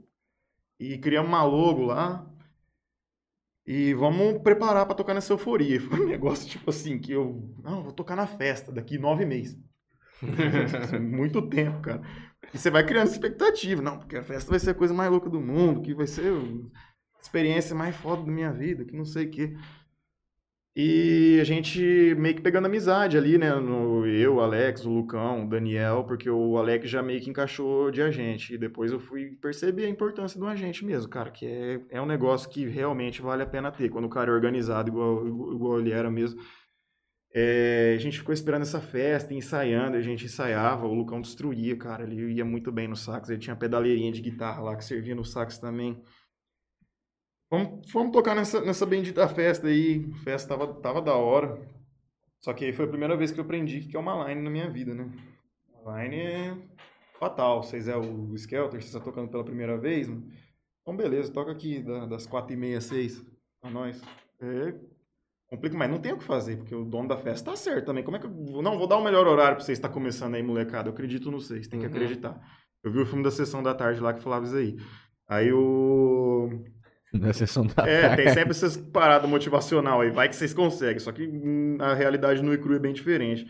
e 0.79 0.97
criamos 0.97 1.29
uma 1.29 1.43
logo 1.43 1.83
lá, 1.83 2.28
e 3.71 3.93
vamos 3.93 4.41
preparar 4.41 4.83
para 4.87 4.95
tocar 4.95 5.13
nessa 5.13 5.31
euforia. 5.31 5.79
Foi 5.79 5.99
um 6.03 6.07
negócio 6.07 6.49
tipo 6.49 6.71
assim, 6.71 6.97
que 6.97 7.11
eu. 7.11 7.53
Não, 7.63 7.83
vou 7.83 7.91
tocar 7.91 8.15
na 8.15 8.25
festa 8.25 8.71
daqui 8.71 8.97
nove 8.97 9.27
meses. 9.27 9.55
Muito 10.99 11.47
tempo, 11.47 11.79
cara. 11.79 12.01
E 12.51 12.57
você 12.57 12.71
vai 12.71 12.83
criando 12.83 13.11
expectativa. 13.11 13.79
Não, 13.79 13.99
porque 13.99 14.17
a 14.17 14.23
festa 14.23 14.49
vai 14.49 14.59
ser 14.59 14.71
a 14.71 14.73
coisa 14.73 14.91
mais 14.91 15.11
louca 15.11 15.29
do 15.29 15.39
mundo, 15.39 15.83
que 15.83 15.93
vai 15.93 16.07
ser 16.07 16.33
a 16.33 17.21
experiência 17.21 17.75
mais 17.75 17.95
foda 17.95 18.23
da 18.23 18.31
minha 18.31 18.51
vida, 18.51 18.83
que 18.83 18.97
não 18.97 19.05
sei 19.05 19.27
o 19.27 19.29
quê. 19.29 19.55
E 20.81 21.41
a 21.41 21.43
gente 21.43 22.15
meio 22.15 22.35
que 22.35 22.41
pegando 22.41 22.67
amizade 22.67 23.17
ali, 23.17 23.37
né? 23.37 23.53
No, 23.53 24.07
eu, 24.07 24.39
Alex, 24.39 24.85
o 24.85 24.89
Lucão, 24.89 25.43
o 25.43 25.49
Daniel, 25.49 26.05
porque 26.05 26.29
o 26.29 26.57
Alex 26.57 26.89
já 26.89 27.03
meio 27.03 27.19
que 27.19 27.29
encaixou 27.29 27.91
de 27.91 28.01
agente. 28.01 28.53
E 28.53 28.57
depois 28.57 28.89
eu 28.89 28.97
fui 28.97 29.31
perceber 29.41 29.87
a 29.87 29.89
importância 29.89 30.39
do 30.39 30.47
agente 30.47 30.85
mesmo, 30.85 31.09
cara, 31.09 31.31
que 31.31 31.45
é, 31.45 31.81
é 31.89 32.01
um 32.01 32.05
negócio 32.05 32.49
que 32.49 32.65
realmente 32.65 33.21
vale 33.21 33.43
a 33.43 33.45
pena 33.45 33.73
ter. 33.73 33.89
Quando 33.89 34.05
o 34.05 34.09
cara 34.09 34.31
é 34.31 34.33
organizado, 34.33 34.87
igual, 34.87 35.27
igual 35.27 35.79
ele 35.81 35.91
era 35.91 36.09
mesmo. 36.09 36.39
É, 37.33 37.95
a 37.97 37.99
gente 37.99 38.17
ficou 38.17 38.33
esperando 38.33 38.61
essa 38.61 38.79
festa, 38.79 39.33
ensaiando, 39.33 39.97
a 39.97 40.01
gente 40.01 40.23
ensaiava, 40.23 40.87
o 40.87 40.93
Lucão 40.93 41.19
destruía, 41.19 41.75
cara, 41.75 42.03
ele 42.03 42.35
ia 42.35 42.45
muito 42.45 42.71
bem 42.71 42.87
no 42.87 42.95
sax, 42.95 43.29
ele 43.29 43.39
tinha 43.39 43.55
pedaleirinha 43.55 44.13
de 44.13 44.21
guitarra 44.21 44.61
lá 44.61 44.77
que 44.77 44.85
servia 44.85 45.13
no 45.13 45.25
sax 45.25 45.57
também. 45.57 46.01
Vamos, 47.49 47.91
vamos 47.91 48.11
tocar 48.11 48.35
nessa, 48.35 48.61
nessa 48.61 48.85
bendita 48.85 49.27
festa 49.27 49.67
aí. 49.67 50.05
A 50.13 50.23
festa 50.23 50.49
tava, 50.49 50.73
tava 50.75 51.01
da 51.01 51.15
hora. 51.15 51.59
Só 52.39 52.53
que 52.53 52.65
aí 52.65 52.73
foi 52.73 52.85
a 52.85 52.89
primeira 52.89 53.17
vez 53.17 53.31
que 53.31 53.39
eu 53.39 53.43
aprendi 53.43 53.81
que 53.81 53.97
é 53.97 53.99
uma 53.99 54.27
line 54.27 54.41
na 54.41 54.49
minha 54.49 54.69
vida, 54.69 54.93
né? 54.93 55.11
A 55.85 56.03
line 56.03 56.17
é 56.17 56.57
fatal. 57.19 57.63
Vocês 57.63 57.87
é 57.87 57.97
o 57.97 58.33
Skelter, 58.35 58.81
você 58.81 58.87
está 58.87 58.99
tocando 58.99 59.29
pela 59.29 59.43
primeira 59.43 59.77
vez. 59.77 60.07
Então, 60.07 60.95
beleza, 60.95 61.31
toca 61.31 61.51
aqui 61.51 61.83
das 62.07 62.25
quatro 62.25 62.53
e 62.53 62.57
meia, 62.57 62.79
seis, 62.79 63.23
pra 63.61 63.69
nós. 63.69 64.01
É 64.41 64.73
complica, 65.49 65.75
mas 65.75 65.89
não 65.89 65.99
tem 65.99 66.13
o 66.13 66.17
que 66.17 66.23
fazer, 66.23 66.57
porque 66.57 66.75
o 66.75 66.85
dono 66.85 67.07
da 67.07 67.17
festa 67.17 67.51
tá 67.51 67.57
certo 67.57 67.87
também. 67.87 68.03
Como 68.03 68.15
é 68.15 68.19
que 68.19 68.27
eu. 68.27 68.61
Não, 68.61 68.77
vou 68.77 68.87
dar 68.87 68.97
o 68.97 69.03
melhor 69.03 69.27
horário 69.27 69.55
pra 69.55 69.65
vocês 69.65 69.77
estar 69.77 69.87
tá 69.87 69.93
começando 69.93 70.35
aí, 70.35 70.43
molecada. 70.43 70.87
Eu 70.89 70.93
acredito 70.93 71.31
no 71.31 71.41
vocês, 71.41 71.67
tem 71.67 71.79
que 71.79 71.85
uhum. 71.85 71.91
acreditar. 71.91 72.39
Eu 72.83 72.91
vi 72.91 72.99
o 72.99 73.05
filme 73.05 73.23
da 73.23 73.31
sessão 73.31 73.63
da 73.63 73.73
tarde 73.73 73.99
lá 73.99 74.13
que 74.13 74.21
falava 74.21 74.45
isso 74.45 74.55
aí. 74.55 74.77
Aí 75.27 75.51
o. 75.51 76.49
Na 77.13 77.33
sessão 77.33 77.65
da 77.65 77.87
É, 77.87 78.01
tarde. 78.01 78.23
tem 78.23 78.33
sempre 78.33 78.51
essas 78.51 78.77
paradas 78.77 79.29
motivacional 79.29 80.01
aí, 80.01 80.11
vai 80.11 80.29
que 80.29 80.35
vocês 80.35 80.53
conseguem, 80.53 80.99
só 80.99 81.11
que 81.11 81.25
hum, 81.27 81.77
a 81.79 81.93
realidade 81.93 82.41
no 82.43 82.53
Icru 82.53 82.75
é 82.75 82.79
bem 82.79 82.93
diferente. 82.93 83.47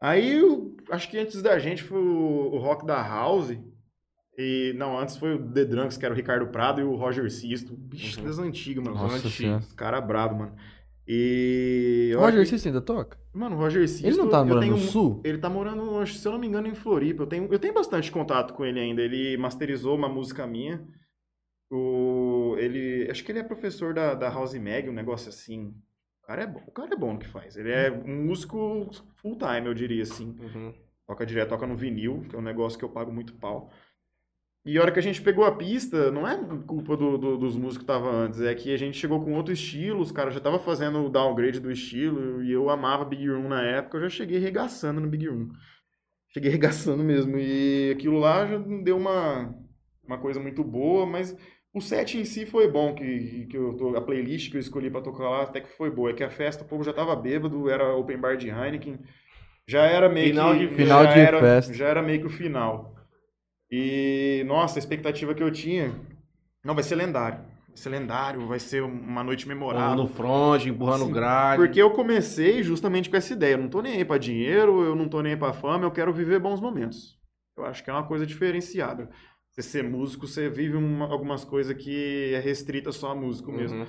Aí, 0.00 0.34
eu, 0.34 0.76
acho 0.90 1.08
que 1.08 1.16
antes 1.16 1.40
da 1.40 1.58
gente 1.58 1.82
foi 1.82 1.98
o, 1.98 2.52
o 2.52 2.58
rock 2.58 2.84
da 2.84 3.02
House, 3.02 3.56
e 4.36 4.74
não, 4.76 4.98
antes 4.98 5.16
foi 5.16 5.34
o 5.34 5.52
The 5.52 5.64
Drunks, 5.64 5.96
que 5.96 6.04
era 6.04 6.12
o 6.12 6.16
Ricardo 6.16 6.46
Prado 6.48 6.80
e 6.80 6.84
o 6.84 6.96
Roger 6.96 7.30
Sisto. 7.30 7.74
Bicho, 7.76 8.20
uhum. 8.20 8.26
das 8.26 8.38
antigas, 8.38 8.84
mano. 8.84 8.96
Nossa 8.96 9.28
antigas. 9.28 9.72
Cara 9.74 10.00
brabo, 10.00 10.40
mano. 10.40 10.56
E. 11.06 12.12
O 12.16 12.20
Roger 12.20 12.40
que... 12.40 12.46
Sisto 12.46 12.66
ainda 12.66 12.80
toca? 12.80 13.16
Mano, 13.32 13.56
o 13.56 13.58
Roger 13.58 13.88
Sisto. 13.88 14.06
Ele 14.06 14.16
não 14.16 14.28
tá 14.28 14.44
morando 14.44 14.66
no 14.66 14.78
sul? 14.78 15.20
Ele 15.24 15.38
tá 15.38 15.48
morando, 15.48 16.06
se 16.06 16.26
eu 16.26 16.32
não 16.32 16.38
me 16.38 16.46
engano, 16.48 16.66
em 16.66 16.74
Floripa. 16.74 17.22
Eu 17.22 17.26
tenho, 17.26 17.48
eu 17.52 17.58
tenho 17.58 17.74
bastante 17.74 18.10
contato 18.10 18.54
com 18.54 18.64
ele 18.64 18.80
ainda. 18.80 19.02
Ele 19.02 19.36
masterizou 19.36 19.94
uma 19.94 20.08
música 20.08 20.46
minha. 20.46 20.84
O, 21.70 22.23
ele, 22.58 23.10
acho 23.10 23.24
que 23.24 23.32
ele 23.32 23.38
é 23.38 23.44
professor 23.44 23.94
da, 23.94 24.14
da 24.14 24.28
House 24.28 24.54
Mag, 24.54 24.88
um 24.88 24.92
negócio 24.94 25.28
assim. 25.28 25.74
O 26.22 26.26
cara 26.26 26.42
é 26.42 26.46
bom, 26.46 26.62
o 26.66 26.72
cara 26.72 26.94
é 26.94 26.96
bom 26.96 27.12
no 27.12 27.18
que 27.18 27.28
faz. 27.28 27.56
Ele 27.56 27.70
é 27.70 27.90
um 27.90 28.24
músico 28.24 28.90
full 29.16 29.36
time, 29.36 29.66
eu 29.66 29.74
diria 29.74 30.02
assim. 30.02 30.36
Uhum. 30.40 30.74
Toca 31.06 31.26
direto, 31.26 31.50
toca 31.50 31.66
no 31.66 31.76
vinil, 31.76 32.24
que 32.28 32.34
é 32.34 32.38
um 32.38 32.42
negócio 32.42 32.78
que 32.78 32.84
eu 32.84 32.88
pago 32.88 33.12
muito 33.12 33.34
pau. 33.34 33.70
E 34.66 34.78
a 34.78 34.80
hora 34.80 34.90
que 34.90 34.98
a 34.98 35.02
gente 35.02 35.20
pegou 35.20 35.44
a 35.44 35.54
pista, 35.54 36.10
não 36.10 36.26
é 36.26 36.38
culpa 36.66 36.96
do, 36.96 37.18
do, 37.18 37.36
dos 37.36 37.54
músicos 37.54 37.76
que 37.76 37.82
estavam 37.82 38.10
antes, 38.10 38.40
é 38.40 38.54
que 38.54 38.72
a 38.72 38.78
gente 38.78 38.96
chegou 38.96 39.22
com 39.22 39.34
outro 39.34 39.52
estilo, 39.52 40.00
os 40.00 40.10
caras 40.10 40.32
já 40.32 40.38
estavam 40.38 40.58
fazendo 40.58 41.04
o 41.04 41.10
downgrade 41.10 41.60
do 41.60 41.70
estilo, 41.70 42.42
e 42.42 42.50
eu 42.50 42.70
amava 42.70 43.04
Big 43.04 43.28
Room 43.28 43.46
na 43.46 43.62
época, 43.62 43.98
eu 43.98 44.02
já 44.02 44.08
cheguei 44.08 44.38
regaçando 44.38 45.02
no 45.02 45.06
Big 45.06 45.28
Room. 45.28 45.50
Cheguei 46.28 46.48
regaçando 46.50 47.04
mesmo, 47.04 47.36
e 47.36 47.90
aquilo 47.92 48.18
lá 48.18 48.46
já 48.46 48.56
deu 48.56 48.96
uma, 48.96 49.54
uma 50.02 50.16
coisa 50.16 50.40
muito 50.40 50.64
boa, 50.64 51.04
mas 51.04 51.36
o 51.74 51.80
set 51.80 52.16
em 52.16 52.24
si 52.24 52.46
foi 52.46 52.70
bom, 52.70 52.94
que, 52.94 53.46
que 53.50 53.58
eu 53.58 53.74
tô, 53.74 53.96
a 53.96 54.00
playlist 54.00 54.48
que 54.48 54.56
eu 54.56 54.60
escolhi 54.60 54.88
para 54.88 55.00
tocar 55.00 55.28
lá 55.28 55.42
até 55.42 55.60
que 55.60 55.68
foi 55.68 55.90
boa. 55.90 56.10
É 56.10 56.12
que 56.12 56.22
a 56.22 56.30
festa, 56.30 56.62
o 56.62 56.66
povo 56.66 56.84
já 56.84 56.92
tava 56.92 57.16
bêbado, 57.16 57.68
era 57.68 57.96
open 57.96 58.16
bar 58.16 58.36
de 58.36 58.48
Heineken. 58.48 59.00
Já 59.66 59.82
era 59.82 60.08
meio 60.08 60.28
final 60.28 60.52
que. 60.52 60.58
De, 60.68 60.74
final 60.74 61.02
já 61.02 61.12
de 61.12 61.20
era, 61.20 61.40
festa. 61.40 61.74
Já 61.74 61.88
era 61.88 62.00
meio 62.00 62.20
que 62.20 62.26
o 62.26 62.30
final. 62.30 62.94
E, 63.68 64.44
nossa, 64.46 64.78
a 64.78 64.80
expectativa 64.80 65.34
que 65.34 65.42
eu 65.42 65.50
tinha. 65.50 65.92
Não, 66.64 66.76
vai 66.76 66.84
ser 66.84 66.94
lendário. 66.94 67.40
Vai 67.66 67.76
ser 67.76 67.88
lendário, 67.88 68.46
vai 68.46 68.60
ser 68.60 68.82
uma 68.84 69.24
noite 69.24 69.48
memorável. 69.48 69.96
No 69.96 70.06
front, 70.06 70.64
empurrando 70.66 71.06
Sim, 71.06 71.12
grade. 71.12 71.60
Porque 71.60 71.82
eu 71.82 71.90
comecei 71.90 72.62
justamente 72.62 73.10
com 73.10 73.16
essa 73.16 73.32
ideia. 73.32 73.54
Eu 73.54 73.58
não 73.58 73.68
tô 73.68 73.82
nem 73.82 73.94
aí 73.94 74.04
pra 74.04 74.16
dinheiro, 74.16 74.84
eu 74.84 74.94
não 74.94 75.08
tô 75.08 75.20
nem 75.20 75.32
aí 75.32 75.38
pra 75.38 75.52
fama, 75.52 75.84
eu 75.84 75.90
quero 75.90 76.12
viver 76.12 76.38
bons 76.38 76.60
momentos. 76.60 77.18
Eu 77.58 77.64
acho 77.64 77.82
que 77.82 77.90
é 77.90 77.92
uma 77.92 78.06
coisa 78.06 78.24
diferenciada 78.24 79.10
você 79.54 79.62
ser 79.62 79.84
músico, 79.84 80.26
você 80.26 80.48
vive 80.48 80.76
uma, 80.76 81.06
algumas 81.06 81.44
coisas 81.44 81.76
que 81.76 82.32
é 82.34 82.40
restrita 82.40 82.90
só 82.90 83.12
a 83.12 83.14
músico 83.14 83.52
mesmo. 83.52 83.82
Uhum. 83.82 83.86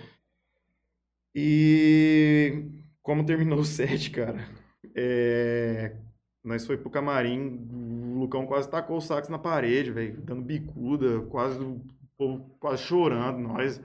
E 1.34 2.66
como 3.01 3.26
terminou 3.26 3.57
o 3.59 3.66
set, 3.66 4.11
cara, 4.11 4.47
é... 4.95 5.95
nós 6.43 6.68
foi 6.68 6.78
pro 6.78 6.91
camarim, 6.91 7.68
o 7.72 8.20
Lucão 8.20 8.45
quase 8.45 8.70
tacou 8.70 8.97
o 8.97 9.01
sax 9.01 9.28
na 9.28 9.39
parede, 9.39 9.91
velho, 9.91 10.22
dando 10.22 10.43
bicuda, 10.43 11.22
quase 11.22 11.59
o 11.59 11.82
povo 12.16 12.55
quase 12.59 12.84
chorando, 12.84 13.39
nós 13.39 13.82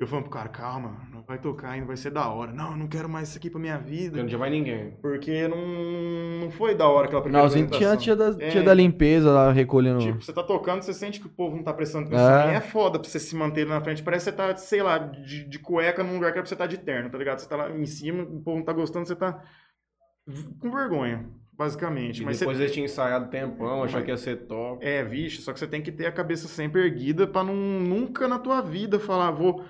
eu 0.00 0.06
falando 0.06 0.24
pro 0.24 0.32
cara, 0.32 0.48
calma, 0.48 1.06
não 1.12 1.22
vai 1.22 1.38
tocar 1.38 1.72
ainda, 1.72 1.86
vai 1.86 1.96
ser 1.96 2.10
da 2.10 2.26
hora. 2.26 2.50
Não, 2.54 2.70
eu 2.70 2.76
não 2.78 2.88
quero 2.88 3.06
mais 3.06 3.28
isso 3.28 3.36
aqui 3.36 3.50
pra 3.50 3.60
minha 3.60 3.76
vida. 3.76 4.12
Porque 4.12 4.20
não 4.22 4.28
tinha 4.28 4.38
mais 4.38 4.50
ninguém. 4.50 4.92
Porque 5.02 5.46
não, 5.46 6.40
não 6.40 6.50
foi 6.50 6.74
da 6.74 6.88
hora 6.88 7.06
aquela 7.06 7.20
primeira 7.20 7.46
Não, 7.46 7.66
tinha, 7.68 7.96
tinha, 7.98 8.16
da, 8.16 8.28
é, 8.38 8.48
tinha 8.48 8.62
da 8.62 8.72
limpeza 8.72 9.30
lá, 9.30 9.52
recolhendo... 9.52 9.98
Tipo, 9.98 10.22
você 10.22 10.32
tá 10.32 10.42
tocando, 10.42 10.80
você 10.80 10.94
sente 10.94 11.20
que 11.20 11.26
o 11.26 11.30
povo 11.30 11.54
não 11.54 11.62
tá 11.62 11.74
prestando 11.74 12.06
atenção. 12.06 12.50
É, 12.50 12.54
é 12.54 12.60
foda 12.62 12.98
pra 12.98 13.06
você 13.06 13.20
se 13.20 13.36
manter 13.36 13.66
na 13.66 13.78
frente. 13.82 14.02
Parece 14.02 14.24
que 14.24 14.30
você 14.30 14.36
tá, 14.36 14.56
sei 14.56 14.82
lá, 14.82 14.96
de, 14.96 15.44
de 15.46 15.58
cueca 15.58 16.02
num 16.02 16.14
lugar 16.14 16.32
que 16.32 16.38
é 16.38 16.40
pra 16.40 16.48
você 16.48 16.56
tá 16.56 16.66
de 16.66 16.78
terno, 16.78 17.10
tá 17.10 17.18
ligado? 17.18 17.38
Você 17.38 17.48
tá 17.48 17.56
lá 17.56 17.70
em 17.70 17.84
cima, 17.84 18.22
o 18.22 18.40
povo 18.40 18.56
não 18.56 18.64
tá 18.64 18.72
gostando, 18.72 19.06
você 19.06 19.14
tá 19.14 19.42
com 20.60 20.70
vergonha 20.70 21.28
basicamente. 21.52 22.22
E 22.22 22.24
mas 22.24 22.38
depois 22.38 22.56
você... 22.56 22.62
eles 22.62 22.72
tinham 22.72 22.86
ensaiado 22.86 23.28
tempão, 23.28 23.84
achou 23.84 24.00
que 24.00 24.10
ia 24.10 24.16
ser 24.16 24.46
top. 24.46 24.82
É, 24.82 25.04
vixe, 25.04 25.42
só 25.42 25.52
que 25.52 25.58
você 25.58 25.66
tem 25.66 25.82
que 25.82 25.92
ter 25.92 26.06
a 26.06 26.12
cabeça 26.12 26.48
sempre 26.48 26.80
erguida 26.80 27.26
para 27.26 27.44
não 27.44 27.54
nunca 27.54 28.26
na 28.26 28.38
tua 28.38 28.62
vida 28.62 28.98
falar, 28.98 29.30
vou 29.30 29.62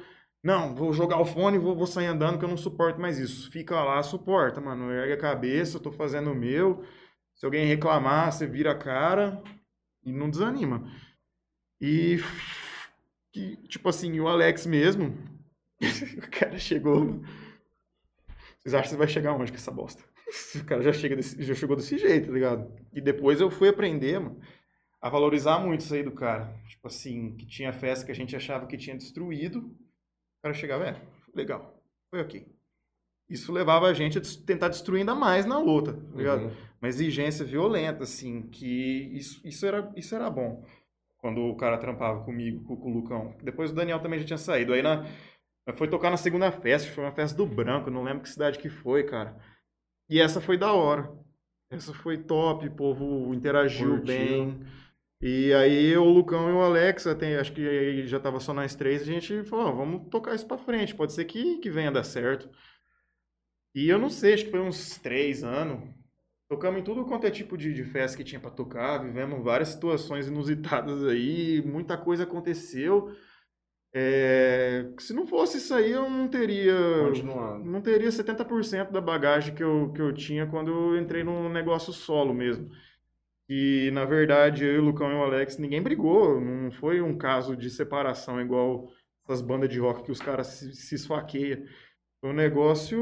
não, 0.43 0.75
vou 0.75 0.93
jogar 0.93 1.21
o 1.21 1.27
fone 1.27 1.57
e 1.57 1.61
vou, 1.61 1.77
vou 1.77 1.87
sair 1.87 2.07
andando 2.07 2.39
que 2.39 2.45
eu 2.45 2.49
não 2.49 2.57
suporto 2.57 2.99
mais 2.99 3.19
isso. 3.19 3.51
Fica 3.51 3.83
lá, 3.83 4.03
suporta, 4.03 4.61
mano. 4.61 4.91
Ergue 4.91 5.13
a 5.13 5.19
cabeça, 5.19 5.77
eu 5.77 5.83
tô 5.83 5.93
fazendo 5.93 6.33
o 6.33 6.35
meu. 6.35 6.83
Se 7.35 7.45
alguém 7.45 7.67
reclamar, 7.67 8.33
você 8.33 8.47
vira 8.47 8.73
a 8.73 8.79
cara 8.79 9.43
e 10.03 10.13
não 10.13 10.31
desanima. 10.31 10.91
E, 11.81 12.19
tipo 13.69 13.89
assim, 13.89 14.19
o 14.19 14.29
Alex 14.29 14.67
mesmo, 14.67 15.17
o 16.25 16.31
cara 16.31 16.59
chegou. 16.59 17.21
Vocês 18.59 18.75
acham 18.75 18.93
que 18.93 18.99
vai 18.99 19.09
chegar 19.09 19.35
onde 19.35 19.53
com 19.53 19.59
essa 19.59 19.71
bosta? 19.71 20.03
O 20.55 20.65
cara 20.65 20.81
já, 20.81 20.93
chega 20.93 21.17
desse, 21.17 21.43
já 21.43 21.55
chegou 21.57 21.75
desse 21.75 21.99
jeito, 21.99 22.29
tá 22.29 22.33
ligado? 22.33 22.73
E 22.93 23.01
depois 23.01 23.41
eu 23.41 23.51
fui 23.51 23.69
aprender, 23.69 24.21
mano, 24.21 24.41
a 25.03 25.09
valorizar 25.09 25.59
muito 25.59 25.81
isso 25.81 25.93
aí 25.93 26.05
do 26.05 26.13
cara. 26.13 26.55
Tipo 26.69 26.87
assim, 26.87 27.35
que 27.37 27.45
tinha 27.47 27.73
festa 27.73 28.07
que 28.07 28.13
a 28.13 28.15
gente 28.15 28.37
achava 28.37 28.65
que 28.69 28.77
tinha 28.77 28.97
destruído 28.97 29.77
o 30.41 30.43
cara 30.43 30.55
chegava, 30.55 30.87
é, 30.87 30.97
legal, 31.35 31.81
foi 32.11 32.23
ok. 32.23 32.47
Isso 33.29 33.53
levava 33.53 33.87
a 33.87 33.95
gente 33.95 34.19
a 34.19 34.23
tentar 34.45 34.69
destruir 34.69 35.01
ainda 35.01 35.15
mais 35.15 35.47
na 35.47 35.59
luta, 35.59 35.93
tá 35.93 36.17
ligado? 36.17 36.45
Uhum. 36.47 36.57
Uma 36.83 36.89
exigência 36.89 37.45
violenta, 37.45 38.03
assim, 38.03 38.43
que 38.43 39.09
isso, 39.13 39.47
isso, 39.47 39.65
era, 39.65 39.93
isso 39.95 40.15
era 40.15 40.29
bom. 40.29 40.65
Quando 41.19 41.43
o 41.43 41.55
cara 41.55 41.79
trampava 41.79 42.25
comigo, 42.25 42.65
com, 42.65 42.77
com 42.77 42.91
o 42.91 42.95
Lucão. 42.95 43.37
Depois 43.43 43.71
o 43.71 43.75
Daniel 43.75 44.01
também 44.01 44.19
já 44.19 44.25
tinha 44.25 44.39
saído. 44.39 44.73
Aí 44.73 44.83
na, 44.83 45.05
foi 45.75 45.87
tocar 45.87 46.11
na 46.11 46.17
segunda 46.17 46.51
festa, 46.51 46.91
foi 46.91 47.05
uma 47.05 47.13
festa 47.13 47.37
do 47.37 47.47
Branco, 47.47 47.91
não 47.91 48.03
lembro 48.03 48.23
que 48.23 48.31
cidade 48.31 48.59
que 48.59 48.69
foi, 48.69 49.05
cara. 49.05 49.37
E 50.09 50.21
essa 50.21 50.41
foi 50.41 50.59
da 50.59 50.73
hora. 50.73 51.13
Essa 51.71 51.95
foi 51.95 52.19
top, 52.19 52.67
o 52.67 52.75
povo 52.75 53.33
interagiu 53.33 53.91
Curtiu. 53.91 54.07
bem. 54.07 54.67
E 55.23 55.53
aí 55.53 55.95
o 55.97 56.05
Lucão 56.05 56.49
e 56.49 56.53
o 56.53 56.61
Alex, 56.63 57.07
até, 57.07 57.39
acho 57.39 57.53
que 57.53 58.07
já 58.07 58.19
tava 58.19 58.41
só 58.41 58.55
nós 58.55 58.75
três, 58.75 59.03
a 59.03 59.05
gente 59.05 59.45
falou, 59.45 59.77
vamos 59.77 60.09
tocar 60.09 60.35
isso 60.35 60.47
para 60.47 60.57
frente, 60.57 60.95
pode 60.95 61.13
ser 61.13 61.27
que, 61.27 61.59
que 61.59 61.71
venha 61.71 61.93
dar 61.93 62.05
certo. 62.05 62.49
E 63.75 63.89
eu 63.89 63.99
não 63.99 64.09
sei, 64.09 64.35
acho 64.35 64.45
que 64.47 64.51
foi 64.51 64.61
uns 64.61 64.99
três 64.99 65.45
anos. 65.45 65.89
Tocamos 66.49 66.81
em 66.81 66.85
tudo 66.85 67.05
quanto 67.05 67.27
é 67.27 67.31
tipo 67.31 67.57
de, 67.57 67.73
de 67.73 67.85
festa 67.85 68.17
que 68.17 68.25
tinha 68.25 68.41
para 68.41 68.51
tocar, 68.51 68.99
vivemos 68.99 69.45
várias 69.45 69.69
situações 69.69 70.27
inusitadas 70.27 71.05
aí, 71.05 71.63
muita 71.65 71.97
coisa 71.97 72.25
aconteceu. 72.25 73.15
É, 73.93 74.91
se 74.99 75.13
não 75.13 75.27
fosse 75.27 75.59
isso 75.59 75.75
aí, 75.75 75.91
eu 75.93 76.09
não 76.09 76.29
teria. 76.29 76.73
Não 77.59 77.81
teria 77.83 78.09
70% 78.09 78.91
da 78.91 79.01
bagagem 79.01 79.55
que 79.55 79.63
eu, 79.63 79.93
que 79.93 80.01
eu 80.01 80.13
tinha 80.15 80.47
quando 80.47 80.71
eu 80.71 80.99
entrei 80.99 81.23
no 81.23 81.49
negócio 81.49 81.93
solo 81.93 82.33
mesmo. 82.33 82.71
E, 83.53 83.91
na 83.93 84.05
verdade, 84.05 84.65
eu, 84.65 84.81
o 84.81 84.85
Lucão 84.85 85.11
e 85.11 85.15
o 85.15 85.23
Alex, 85.25 85.59
ninguém 85.59 85.83
brigou. 85.83 86.41
Não 86.41 86.71
foi 86.71 87.01
um 87.03 87.19
caso 87.19 87.57
de 87.57 87.69
separação 87.69 88.41
igual 88.41 88.89
essas 89.25 89.43
bandas 89.43 89.69
de 89.69 89.81
rock 89.81 90.05
que 90.05 90.13
os 90.13 90.21
caras 90.21 90.47
se, 90.47 90.73
se 90.73 90.95
esfaqueiam. 90.95 91.61
Foi 92.21 92.31
um 92.31 92.35
negócio. 92.35 92.99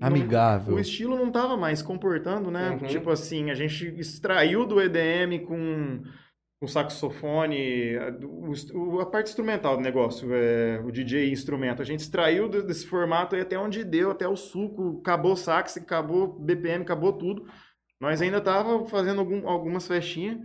não- 0.00 0.08
Amigável. 0.08 0.74
o 0.74 0.80
estilo 0.80 1.14
não 1.16 1.30
tava 1.30 1.56
mais 1.58 1.82
comportando, 1.82 2.50
né? 2.50 2.70
Uhum. 2.70 2.86
Tipo 2.88 3.10
assim, 3.10 3.50
a 3.50 3.54
gente 3.54 3.86
extraiu 4.00 4.64
do 4.66 4.80
EDM 4.80 5.40
com 5.46 6.02
o 6.62 6.66
saxofone, 6.66 7.96
a, 7.96 8.10
o- 8.74 9.00
a 9.00 9.06
parte 9.06 9.28
instrumental 9.28 9.76
do 9.76 9.82
negócio, 9.82 10.32
é, 10.32 10.80
o 10.84 10.90
DJ 10.90 11.30
instrumento. 11.30 11.82
A 11.82 11.84
gente 11.84 12.00
extraiu 12.00 12.48
de- 12.48 12.62
desse 12.62 12.86
formato 12.86 13.34
aí 13.36 13.42
até 13.42 13.58
onde 13.58 13.84
deu, 13.84 14.10
até 14.10 14.26
o 14.26 14.36
suco, 14.36 15.00
acabou 15.00 15.32
o 15.32 15.36
sax, 15.36 15.76
acabou 15.76 16.28
BPM, 16.38 16.82
acabou 16.82 17.12
tudo. 17.12 17.44
Nós 18.02 18.20
ainda 18.20 18.40
tava 18.40 18.84
fazendo 18.86 19.20
algum- 19.20 19.48
algumas 19.48 19.86
festinhas. 19.86 20.38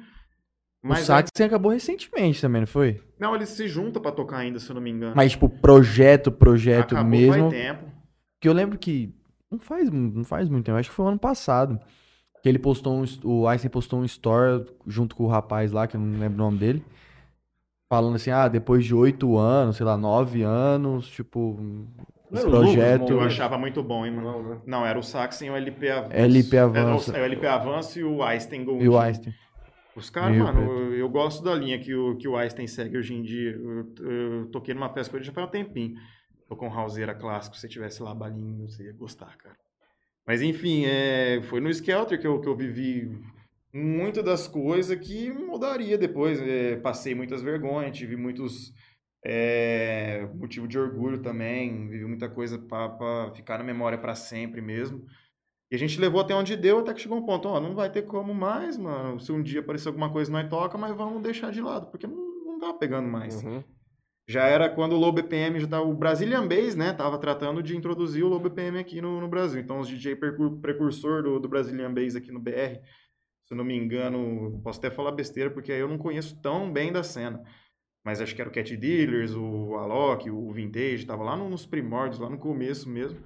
O 0.83 0.89
Mas 0.89 0.99
sax 0.99 1.31
acabou 1.41 1.71
recentemente 1.71 2.39
também, 2.39 2.61
não 2.61 2.67
foi? 2.67 3.01
Não, 3.19 3.33
eles 3.33 3.49
se 3.49 3.67
juntam 3.67 3.99
pra 3.99 4.11
tocar 4.11 4.37
ainda, 4.37 4.59
se 4.59 4.69
eu 4.69 4.75
não 4.75 4.81
me 4.81 4.91
engano. 4.91 5.15
Mas, 5.15 5.31
tipo, 5.31 5.49
projeto, 5.49 6.31
projeto 6.31 6.93
Acabou 6.93 7.09
mesmo. 7.09 7.49
faz 7.49 7.63
tempo. 7.63 7.91
Que 8.39 8.47
eu 8.47 8.53
lembro 8.53 8.77
que. 8.77 9.11
Não 9.49 9.57
faz, 9.57 9.89
não 9.89 10.23
faz 10.23 10.47
muito 10.49 10.65
tempo, 10.65 10.77
acho 10.77 10.89
que 10.91 10.95
foi 10.95 11.07
ano 11.07 11.17
passado. 11.17 11.79
Que 12.43 12.47
ele 12.47 12.59
postou 12.59 12.93
um. 12.93 13.03
O 13.23 13.47
Einstein 13.47 13.71
postou 13.71 13.99
um 14.01 14.05
story 14.05 14.63
junto 14.85 15.15
com 15.15 15.23
o 15.23 15.27
rapaz 15.27 15.71
lá, 15.71 15.87
que 15.87 15.95
eu 15.97 15.99
não 15.99 16.19
lembro 16.19 16.35
o 16.35 16.45
nome 16.45 16.59
dele. 16.59 16.85
Falando 17.91 18.17
assim, 18.17 18.29
ah, 18.29 18.47
depois 18.47 18.85
de 18.85 18.93
oito 18.93 19.35
anos, 19.35 19.77
sei 19.77 19.85
lá, 19.85 19.97
nove 19.97 20.43
anos, 20.43 21.07
tipo. 21.07 21.57
Não 22.29 22.39
Esse 22.39 22.47
era 22.47 22.55
o 22.55 22.59
Lucas, 22.59 22.73
projeto. 22.75 23.09
Eu 23.11 23.21
achava 23.21 23.57
muito 23.57 23.81
bom, 23.81 24.05
hein, 24.05 24.11
mano. 24.11 24.61
Não, 24.65 24.81
né? 24.81 24.89
Era 24.89 24.99
o 24.99 25.03
Sax 25.03 25.41
e 25.41 25.49
o 25.49 25.55
LP 25.55 25.89
Avanço. 25.89 26.13
LP 26.15 26.55
É, 26.55 26.59
Avanço. 26.59 27.11
não, 27.11 27.19
É, 27.19 27.21
o 27.21 27.25
LP 27.25 27.47
Avanço 27.47 27.99
e 27.99 28.03
o 28.03 28.21
Einstein 28.23 28.65
Gold. 28.65 28.83
E 28.83 28.89
o 28.89 28.99
Einstein. 28.99 29.33
Os 29.95 30.09
caras, 30.11 30.37
mano, 30.37 30.61
eu, 30.61 30.93
eu 30.93 31.09
gosto 31.09 31.43
da 31.43 31.55
linha 31.55 31.79
que 31.79 31.95
o, 31.95 32.15
que 32.17 32.27
o 32.27 32.35
Einstein 32.37 32.67
segue 32.67 32.97
hoje 32.97 33.15
em 33.15 33.23
dia. 33.23 33.51
Eu, 33.51 33.93
eu 34.05 34.45
toquei 34.51 34.73
numa 34.73 34.89
festa 34.89 35.09
com 35.09 35.17
ele 35.17 35.25
já 35.25 35.31
faz 35.31 35.47
um 35.47 35.51
tempinho. 35.51 35.95
Tô 36.47 36.55
com 36.55 36.69
Houseira 36.69 37.15
clássico, 37.15 37.55
se 37.55 37.61
você 37.61 37.67
tivesse 37.67 38.01
lá 38.03 38.13
balinho, 38.13 38.69
você 38.69 38.83
ia 38.83 38.93
gostar, 38.93 39.35
cara. 39.37 39.55
Mas 40.25 40.41
enfim, 40.41 40.85
é, 40.85 41.41
foi 41.43 41.59
no 41.59 41.69
Skelter 41.69 42.19
que 42.19 42.27
eu, 42.27 42.39
que 42.39 42.47
eu 42.47 42.55
vivi 42.55 43.09
muito 43.73 44.21
das 44.21 44.47
coisas 44.47 44.97
que 44.99 45.31
mudaria 45.31 45.97
depois. 45.97 46.39
É, 46.41 46.75
passei 46.75 47.15
muitas 47.15 47.41
vergonhas, 47.41 47.97
tive 47.97 48.15
muitos 48.15 48.73
é, 49.23 50.27
motivo 50.35 50.67
de 50.67 50.77
orgulho 50.77 51.21
também, 51.21 51.87
vivi 51.87 52.05
muita 52.05 52.29
coisa 52.29 52.57
para 52.57 53.31
ficar 53.33 53.57
na 53.57 53.63
memória 53.63 53.97
para 53.97 54.15
sempre 54.15 54.61
mesmo. 54.61 55.05
E 55.69 55.75
a 55.75 55.79
gente 55.79 55.99
levou 55.99 56.21
até 56.21 56.33
onde 56.33 56.55
deu, 56.55 56.79
até 56.79 56.93
que 56.93 57.01
chegou 57.01 57.17
um 57.17 57.25
ponto, 57.25 57.47
ó, 57.49 57.59
não 57.59 57.75
vai 57.75 57.91
ter 57.91 58.03
como 58.03 58.33
mais, 58.33 58.77
mano. 58.77 59.19
Se 59.19 59.31
um 59.31 59.43
dia 59.43 59.59
aparecer 59.59 59.89
alguma 59.89 60.09
coisa, 60.09 60.31
nós 60.31 60.49
toca, 60.49 60.77
mas 60.77 60.95
vamos 60.95 61.21
deixar 61.21 61.51
de 61.51 61.61
lado, 61.61 61.87
porque 61.87 62.07
não, 62.07 62.15
não 62.45 62.59
tá 62.59 62.73
pegando 62.73 63.07
mais. 63.09 63.43
Uhum. 63.43 63.61
Já 64.29 64.45
era 64.45 64.69
quando 64.69 64.93
o 64.93 64.97
Low 64.97 65.11
BPM, 65.11 65.59
já 65.59 65.67
tava, 65.67 65.85
o 65.85 65.93
Brazilian 65.93 66.47
Bass, 66.47 66.75
né, 66.75 66.93
tava 66.93 67.17
tratando 67.17 67.63
de 67.63 67.75
introduzir 67.75 68.23
o 68.23 68.27
Low 68.27 68.39
BPM 68.39 68.77
aqui 68.79 69.01
no, 69.01 69.21
no 69.21 69.27
Brasil. 69.27 69.59
Então, 69.59 69.79
os 69.79 69.87
DJ 69.87 70.15
precursor 70.15 71.23
do, 71.23 71.39
do 71.39 71.47
Brazilian 71.47 71.93
Bass 71.93 72.15
aqui 72.15 72.31
no 72.31 72.39
BR, 72.39 72.81
se 73.45 73.53
eu 73.53 73.57
não 73.57 73.63
me 73.63 73.75
engano, 73.75 74.59
posso 74.61 74.79
até 74.79 74.89
falar 74.89 75.11
besteira, 75.11 75.49
porque 75.49 75.71
eu 75.71 75.87
não 75.87 75.97
conheço 75.97 76.41
tão 76.41 76.71
bem 76.71 76.91
da 76.91 77.03
cena. 77.03 77.41
Mas 78.07 78.21
acho 78.21 78.33
que 78.33 78.39
era 78.39 78.49
o 78.49 78.53
Cat 78.53 78.77
Dealers, 78.77 79.33
o 79.35 79.75
Alok, 79.75 80.29
o 80.31 80.49
Vintage, 80.53 81.05
tava 81.05 81.25
lá 81.25 81.35
no- 81.35 81.49
nos 81.49 81.65
primórdios, 81.65 82.19
lá 82.21 82.29
no 82.29 82.37
começo 82.37 82.87
mesmo. 82.89 83.19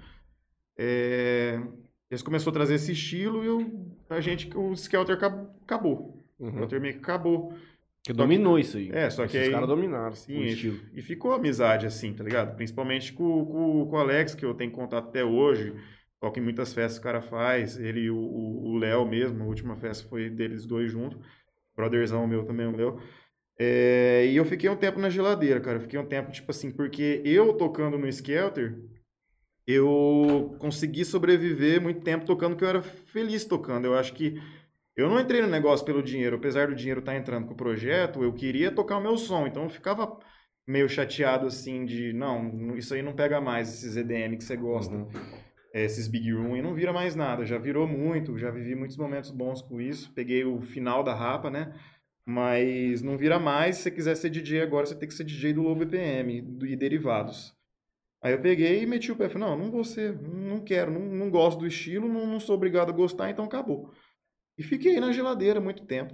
É, 0.76 1.62
Eles 2.10 2.24
começaram 2.24 2.50
a 2.50 2.54
trazer 2.54 2.74
esse 2.74 2.92
estilo 2.94 3.44
e 3.44 3.48
eu, 3.48 3.88
a 4.10 4.20
gente, 4.20 4.50
o 4.58 4.74
Skelter 4.74 5.16
acab- 5.16 5.48
acabou. 5.62 6.26
O 6.40 6.44
Uhum. 6.46 6.50
Skelter 6.50 6.82
meio 6.82 6.94
que 6.96 7.00
acabou. 7.00 7.54
Que 8.04 8.12
dominou 8.12 8.58
isso 8.58 8.76
aí. 8.78 8.90
É, 8.92 9.08
só 9.12 9.22
que 9.28 9.38
Esses 9.38 9.48
aí- 9.50 9.54
caras 9.54 9.70
dominaram 9.70 10.14
Sim, 10.16 10.40
o 10.40 10.42
e, 10.44 10.48
estilo. 10.52 10.80
e 10.96 11.02
ficou 11.04 11.32
amizade 11.32 11.86
assim, 11.86 12.12
tá 12.14 12.24
ligado? 12.24 12.56
Principalmente 12.56 13.14
com, 13.14 13.46
com, 13.46 13.86
com 13.86 13.96
o 13.96 14.00
Alex, 14.00 14.34
que 14.34 14.44
eu 14.44 14.54
tenho 14.56 14.72
contato 14.72 15.08
até 15.10 15.24
hoje. 15.24 15.74
Toca 16.20 16.40
em 16.40 16.44
muitas 16.44 16.74
festas 16.74 16.98
que 16.98 17.02
o 17.02 17.12
cara 17.12 17.22
faz. 17.22 17.78
Ele 17.80 18.00
e 18.02 18.10
o- 18.10 18.18
o 18.18 18.72
o 18.72 18.78
Léo 18.78 19.06
mesmo, 19.08 19.44
a 19.44 19.48
última 19.48 19.76
festa 19.78 20.10
foi 20.10 20.30
deles 20.30 20.66
dois 20.66 20.92
juntos. 20.92 21.20
Brotherzão 21.78 22.26
meu 22.28 22.44
também, 22.44 22.66
o 22.66 22.76
Léo. 22.76 23.00
É, 23.60 24.26
e 24.26 24.36
eu 24.36 24.46
fiquei 24.46 24.70
um 24.70 24.76
tempo 24.76 25.00
na 25.00 25.10
geladeira, 25.10 25.60
cara. 25.60 25.78
Eu 25.78 25.82
fiquei 25.82 26.00
um 26.00 26.06
tempo, 26.06 26.32
tipo 26.32 26.50
assim, 26.52 26.72
porque 26.72 27.22
eu 27.24 27.54
tocando 27.54 27.98
no 27.98 28.08
Skelter, 28.08 28.80
eu 29.68 30.56
consegui 30.60 31.06
sobreviver 31.06 31.82
muito 31.82 32.02
tempo 32.02 32.26
tocando, 32.26 32.56
que 32.56 32.64
eu 32.64 32.70
era 32.70 32.82
feliz 32.82 33.46
tocando. 33.46 33.86
Eu 33.86 33.96
acho 33.96 34.14
que 34.14 34.36
eu 34.96 35.10
não 35.10 35.20
entrei 35.20 35.42
no 35.42 35.48
negócio 35.48 35.86
pelo 35.86 36.04
dinheiro, 36.04 36.36
apesar 36.36 36.68
do 36.68 36.76
dinheiro 36.76 37.00
estar 37.00 37.16
entrando 37.16 37.48
com 37.48 37.54
o 37.54 37.58
projeto, 37.58 38.24
eu 38.24 38.34
queria 38.34 38.72
tocar 38.72 38.98
o 38.98 39.02
meu 39.02 39.18
som, 39.18 39.48
então 39.48 39.64
eu 39.64 39.70
ficava 39.70 40.20
meio 40.68 40.90
chateado 40.90 41.48
assim 41.48 41.86
de, 41.86 42.14
não, 42.14 42.76
isso 42.76 42.94
aí 42.94 43.02
não 43.02 43.14
pega 43.14 43.40
mais, 43.40 43.70
esses 43.70 43.96
EDM 43.96 44.38
que 44.38 44.44
você 44.44 44.56
gosta, 44.56 44.94
Uhum. 44.94 45.10
eh, 45.74 45.86
esses 45.86 46.08
Big 46.08 46.32
Room, 46.32 46.56
e 46.58 46.62
não 46.62 46.74
vira 46.74 46.92
mais 46.94 47.16
nada, 47.16 47.46
já 47.46 47.58
virou 47.58 47.88
muito, 47.88 48.38
já 48.38 48.52
vivi 48.52 48.76
muitos 48.76 48.98
momentos 48.98 49.32
bons 49.32 49.62
com 49.62 49.80
isso, 49.82 50.14
peguei 50.14 50.44
o 50.44 50.62
final 50.62 51.04
da 51.04 51.16
rapa, 51.16 51.50
né, 51.50 51.74
mas 52.32 53.02
não 53.02 53.18
vira 53.18 53.38
mais, 53.40 53.78
se 53.78 53.84
você 53.84 53.92
quiser 53.92 54.16
ser 54.16 54.30
DJ 54.30 54.62
agora, 54.62 54.86
você 54.86 54.96
tem 54.96 55.08
que 55.08 55.14
ser 55.16 55.24
DJ 55.24 55.54
do 55.54 55.62
Low 55.62 55.76
BPM 55.76 56.38
e 56.64 56.76
derivados. 56.76 57.54
Aí 58.24 58.34
eu 58.34 58.40
peguei 58.42 58.82
e 58.84 58.86
meti 58.86 59.12
o 59.12 59.16
pé, 59.16 59.28
falei, 59.28 59.48
não, 59.48 59.58
não 59.58 59.72
vou 59.72 59.84
ser, 59.84 60.16
não 60.22 60.60
quero, 60.60 60.92
não, 60.92 61.02
não 61.02 61.30
gosto 61.30 61.60
do 61.60 61.68
estilo, 61.68 62.08
não, 62.08 62.26
não 62.28 62.40
sou 62.40 62.56
obrigado 62.56 62.90
a 62.90 62.94
gostar, 62.94 63.30
então 63.30 63.46
acabou. 63.46 63.92
E 64.58 64.64
fiquei 64.64 65.00
na 65.00 65.12
geladeira 65.12 65.60
muito 65.60 65.86
tempo. 65.86 66.14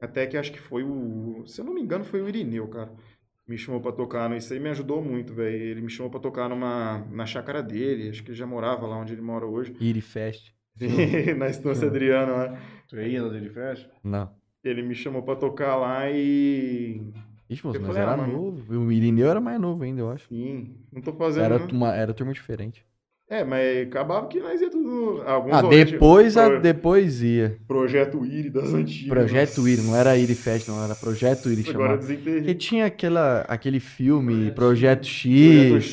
Até 0.00 0.26
que 0.26 0.36
acho 0.36 0.52
que 0.52 0.60
foi 0.60 0.82
o. 0.82 1.44
Se 1.46 1.60
eu 1.60 1.64
não 1.64 1.74
me 1.74 1.80
engano, 1.82 2.04
foi 2.04 2.20
o 2.22 2.28
Irineu, 2.28 2.66
cara. 2.68 2.90
Me 3.46 3.56
chamou 3.58 3.80
pra 3.80 3.92
tocar. 3.92 4.28
no- 4.30 4.36
Isso 4.36 4.52
aí 4.52 4.58
me 4.60 4.68
ajudou 4.70 5.02
muito, 5.02 5.34
velho. 5.34 5.56
Ele 5.56 5.80
me 5.82 5.90
chamou 5.90 6.10
pra 6.10 6.20
tocar 6.20 6.48
numa, 6.48 7.06
na 7.10 7.26
chácara 7.26 7.62
dele. 7.62 8.08
Acho 8.08 8.22
que 8.22 8.30
ele 8.30 8.36
já 8.36 8.46
morava 8.46 8.86
lá 8.86 8.96
onde 8.96 9.12
ele 9.12 9.20
mora 9.20 9.46
hoje. 9.46 9.74
Iri 9.78 10.00
Fest. 10.00 10.52
na 11.36 11.48
Estância 11.48 11.86
Adriana 11.88 12.32
lá. 12.32 12.60
Tu 12.88 12.96
ia 13.00 13.22
na 13.22 13.28
Daily 13.28 13.50
Fest? 13.50 13.86
Não. 14.02 14.34
Ele 14.62 14.82
me 14.82 14.94
chamou 14.94 15.22
pra 15.22 15.36
tocar 15.36 15.76
lá 15.76 16.10
e. 16.10 17.00
Ixi, 17.48 17.66
moço, 17.66 17.78
mas 17.80 17.86
falei, 17.88 18.02
era 18.02 18.12
ah, 18.12 18.16
mano. 18.16 18.32
novo. 18.32 18.78
O 18.78 18.92
Irineu 18.92 19.28
era 19.28 19.40
mais 19.40 19.60
novo 19.60 19.82
ainda, 19.82 20.00
eu 20.02 20.10
acho. 20.10 20.28
Sim, 20.28 20.76
não 20.92 21.00
tô 21.02 21.12
fazendo. 21.14 21.44
Era, 21.44 21.58
né? 21.58 21.66
uma, 21.72 21.94
era 21.94 22.12
turma 22.14 22.32
diferente. 22.32 22.84
É, 23.28 23.44
mas 23.44 23.86
acabava 23.86 24.26
que 24.28 24.40
nós 24.40 24.60
ia 24.60 24.68
tudo. 24.70 25.22
Alguns 25.24 25.52
Ah, 25.54 25.60
rolês, 25.60 25.90
depois, 25.90 26.32
tipo, 26.34 26.40
a, 26.44 26.50
pro- 26.50 26.60
depois 26.60 27.22
ia. 27.22 27.58
Projeto 27.66 28.24
Iri 28.26 28.50
das 28.50 28.74
antigas. 28.74 29.08
Projeto 29.08 29.68
Iri, 29.68 29.82
não 29.82 29.96
era 29.96 30.16
Iri 30.16 30.34
Fest, 30.34 30.68
não, 30.68 30.84
era 30.84 30.94
Projeto 30.96 31.48
Iri 31.48 31.62
Agora 31.70 31.78
chamado. 31.88 31.98
desenterrei. 32.00 32.40
Porque 32.40 32.54
tinha 32.54 32.86
aquela, 32.86 33.40
aquele 33.42 33.78
filme, 33.80 34.50
Projeto 34.50 35.00
Projeto 35.00 35.06
X. 35.80 35.84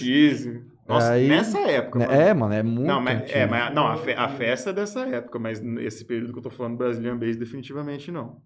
X. 0.46 0.62
Nossa, 0.88 1.12
Aí- 1.14 1.28
nessa 1.28 1.60
época. 1.60 2.00
mano. 2.00 2.12
É, 2.12 2.34
mano, 2.34 2.54
é 2.54 2.64
muito 2.64 2.88
Não, 2.88 3.02
mas, 3.02 3.22
antigo. 3.22 3.38
é, 3.38 3.46
mas 3.46 3.74
não, 3.76 3.88
a, 3.88 3.98
fe- 3.98 4.14
a 4.16 4.28
festa 4.30 4.70
é 4.72 4.74
dessa 4.74 5.02
época, 5.02 5.38
mas 5.38 5.62
esse 5.80 6.06
período 6.06 6.32
que 6.34 6.40
eu 6.40 6.44
tô 6.44 6.50
falando 6.50 6.78
Brazilian 6.78 7.18
Base, 7.18 7.38
definitivamente 7.38 8.12
não. 8.12 8.38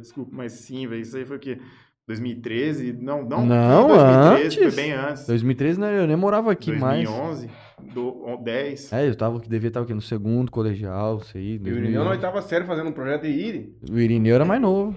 Desculpa, 0.00 0.30
mas 0.34 0.52
sim, 0.52 0.86
velho. 0.86 1.00
Isso 1.00 1.16
aí 1.16 1.24
foi 1.24 1.36
o 1.36 1.40
quê? 1.40 1.58
2013? 2.08 2.94
Não, 2.94 3.22
não. 3.22 3.44
Não, 3.44 3.88
2013, 3.88 4.44
antes. 4.44 4.74
Foi 4.74 4.82
bem 4.82 4.92
antes. 4.92 5.26
2013 5.26 5.78
não, 5.78 5.88
eu 5.88 6.06
nem 6.06 6.16
morava 6.16 6.50
aqui 6.50 6.72
mais. 6.72 7.04
2011, 7.04 7.50
do, 7.94 8.36
10. 8.42 8.92
É, 8.94 9.08
eu 9.08 9.14
tava, 9.14 9.38
devia 9.40 9.68
estar 9.68 9.80
aqui 9.82 9.92
no 9.92 10.00
segundo 10.00 10.50
colegial, 10.50 11.20
aí. 11.34 11.52
E 11.52 11.56
o 11.56 11.60
2011. 11.60 11.78
Irineu 11.82 12.04
na 12.04 12.10
oitava 12.10 12.40
série 12.40 12.64
fazendo 12.64 12.88
um 12.88 12.92
projeto 12.92 13.26
em 13.26 13.30
Iri. 13.30 13.76
O 13.90 13.98
Irineu 13.98 14.34
era 14.34 14.44
mais 14.44 14.60
novo. 14.60 14.96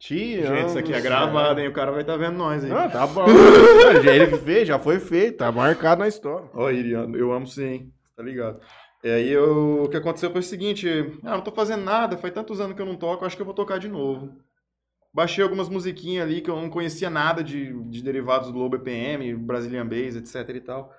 Tia, 0.00 0.46
Gente, 0.46 0.66
isso 0.68 0.78
aqui 0.78 0.92
é 0.92 1.00
gravado, 1.00 1.60
hein? 1.60 1.68
O 1.68 1.72
cara 1.72 1.90
vai 1.90 2.02
estar 2.02 2.16
vendo 2.16 2.36
nós 2.36 2.62
aí. 2.62 2.70
Ah, 2.70 2.88
tá 2.88 3.06
bom. 3.08 3.24
Ele 4.06 4.36
fez, 4.38 4.68
já 4.68 4.78
foi 4.78 4.98
feito, 4.98 5.38
tá 5.38 5.50
marcado 5.50 6.00
na 6.00 6.08
história. 6.08 6.46
Ó, 6.52 6.70
Iriano, 6.70 7.16
eu 7.16 7.32
amo 7.32 7.46
sim, 7.46 7.90
tá 8.16 8.22
ligado? 8.22 8.60
E 9.04 9.10
aí 9.10 9.28
eu, 9.28 9.82
o 9.82 9.88
que 9.90 9.98
aconteceu 9.98 10.30
foi 10.30 10.40
o 10.40 10.42
seguinte, 10.42 10.88
ah, 11.22 11.32
não 11.32 11.42
tô 11.42 11.52
fazendo 11.52 11.84
nada, 11.84 12.16
faz 12.16 12.32
tantos 12.32 12.58
anos 12.58 12.74
que 12.74 12.80
eu 12.80 12.86
não 12.86 12.96
toco, 12.96 13.26
acho 13.26 13.36
que 13.36 13.42
eu 13.42 13.46
vou 13.46 13.54
tocar 13.54 13.78
de 13.78 13.86
novo. 13.86 14.34
Baixei 15.12 15.44
algumas 15.44 15.68
musiquinhas 15.68 16.24
ali 16.24 16.40
que 16.40 16.50
eu 16.50 16.56
não 16.56 16.70
conhecia 16.70 17.10
nada 17.10 17.44
de, 17.44 17.70
de 17.90 18.02
derivados 18.02 18.50
do 18.50 18.58
Low 18.58 18.70
BPM, 18.70 19.34
Brazilian 19.34 19.86
Bass, 19.86 20.16
etc 20.16 20.56
e 20.56 20.60
tal. 20.60 20.90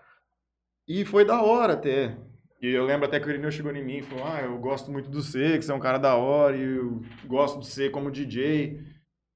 E 0.88 1.04
foi 1.04 1.26
da 1.26 1.42
hora 1.42 1.74
até. 1.74 2.16
E 2.62 2.68
eu 2.68 2.86
lembro 2.86 3.08
até 3.08 3.20
que 3.20 3.26
o 3.26 3.30
Irineu 3.32 3.52
chegou 3.52 3.76
em 3.76 3.84
mim 3.84 3.98
e 3.98 4.04
falou, 4.04 4.24
ah, 4.28 4.42
eu 4.44 4.56
gosto 4.60 4.92
muito 4.92 5.10
do 5.10 5.24
C, 5.24 5.58
que 5.58 5.66
você 5.66 5.72
é 5.72 5.76
um 5.76 5.80
cara 5.80 5.98
da 5.98 6.16
hora, 6.16 6.56
e 6.56 6.62
eu 6.62 7.02
gosto 7.26 7.58
do 7.58 7.66
C 7.66 7.90
como 7.90 8.12
DJ. 8.12 8.80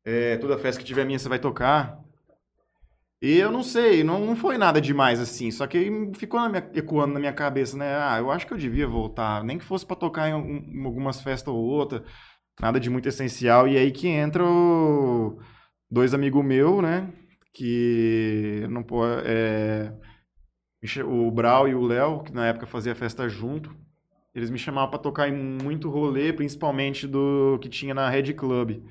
É, 0.05 0.37
toda 0.37 0.59
festa 0.59 0.79
que 0.79 0.85
tiver 0.85 1.05
minha 1.05 1.17
você 1.17 1.27
vai 1.27 1.39
tocar. 1.39 1.99
E 3.21 3.37
eu 3.37 3.51
não 3.51 3.63
sei, 3.63 4.01
não, 4.03 4.25
não 4.25 4.35
foi 4.35 4.57
nada 4.57 4.79
demais 4.79 5.19
assim, 5.19 5.51
só 5.51 5.67
que 5.67 5.91
ficou 6.15 6.39
na 6.39 6.47
minha- 6.49 6.71
ecoando 6.73 7.13
na 7.13 7.19
minha 7.19 7.33
cabeça, 7.33 7.75
né? 7.77 7.95
Ah, 7.97 8.17
eu 8.19 8.31
acho 8.31 8.47
que 8.47 8.53
eu 8.53 8.57
devia 8.57 8.87
voltar, 8.87 9.43
nem 9.43 9.57
que 9.57 9.65
fosse 9.65 9.85
pra 9.85 9.95
tocar 9.95 10.29
em, 10.29 10.33
em 10.81 10.85
algumas 10.85 11.21
festas 11.21 11.53
ou 11.53 11.59
outra, 11.59 12.03
nada 12.61 12.79
de 12.79 12.89
muito 12.89 13.09
essencial. 13.09 13.67
E 13.67 13.77
aí 13.77 13.91
que 13.91 14.07
entra 14.07 14.43
o- 14.45 15.37
dois 15.91 16.13
amigos 16.13 16.45
meus, 16.45 16.81
né? 16.81 17.11
Que 17.53 18.65
não 18.69 18.83
pode. 18.83 19.23
É, 19.27 19.91
o 21.05 21.29
Brau 21.31 21.67
e 21.67 21.75
o 21.75 21.81
Léo, 21.85 22.23
que 22.23 22.33
na 22.33 22.47
época 22.47 22.65
fazia 22.65 22.95
festa 22.95 23.27
junto, 23.27 23.75
eles 24.35 24.49
me 24.49 24.57
chamavam 24.59 24.89
pra 24.89 24.99
tocar 24.99 25.27
em 25.29 25.33
muito 25.35 25.89
rolê, 25.89 26.33
principalmente 26.33 27.07
do 27.07 27.59
que 27.61 27.69
tinha 27.69 27.93
na 27.93 28.09
Red 28.09 28.33
Club. 28.33 28.83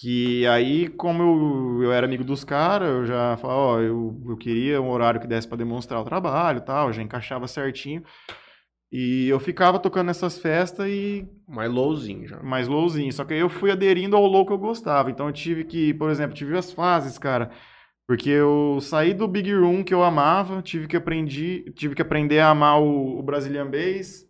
Que 0.00 0.46
aí, 0.46 0.88
como 0.88 1.22
eu, 1.22 1.82
eu 1.84 1.92
era 1.92 2.06
amigo 2.06 2.22
dos 2.22 2.44
caras, 2.44 2.88
eu 2.88 3.04
já 3.06 3.36
falava, 3.38 3.60
ó, 3.60 3.80
eu, 3.80 4.22
eu 4.28 4.36
queria 4.36 4.80
um 4.80 4.90
horário 4.90 5.20
que 5.20 5.26
desse 5.26 5.48
pra 5.48 5.56
demonstrar 5.56 6.00
o 6.00 6.04
trabalho 6.04 6.58
e 6.58 6.64
tal, 6.64 6.92
já 6.92 7.02
encaixava 7.02 7.48
certinho. 7.48 8.04
E 8.92 9.28
eu 9.28 9.38
ficava 9.40 9.78
tocando 9.78 10.06
nessas 10.06 10.38
festas 10.38 10.86
e 10.88 11.26
Mais 11.46 11.70
lowzinho 11.70 12.26
já. 12.28 12.42
mais 12.42 12.68
lowzinho. 12.68 13.12
Só 13.12 13.24
que 13.24 13.34
aí 13.34 13.40
eu 13.40 13.48
fui 13.50 13.70
aderindo 13.70 14.16
ao 14.16 14.24
low 14.26 14.46
que 14.46 14.52
eu 14.52 14.58
gostava. 14.58 15.10
Então 15.10 15.26
eu 15.26 15.32
tive 15.32 15.64
que, 15.64 15.92
por 15.94 16.10
exemplo, 16.10 16.34
tive 16.36 16.56
as 16.56 16.72
fases, 16.72 17.18
cara. 17.18 17.50
Porque 18.06 18.30
eu 18.30 18.78
saí 18.80 19.12
do 19.12 19.28
Big 19.28 19.52
Room 19.52 19.84
que 19.84 19.92
eu 19.92 20.02
amava, 20.02 20.62
tive 20.62 20.86
que, 20.86 20.96
aprendi, 20.96 21.70
tive 21.76 21.94
que 21.94 22.00
aprender 22.02 22.40
a 22.40 22.50
amar 22.50 22.80
o, 22.80 23.18
o 23.18 23.22
Brazilian 23.22 23.66
Bass. 23.70 24.27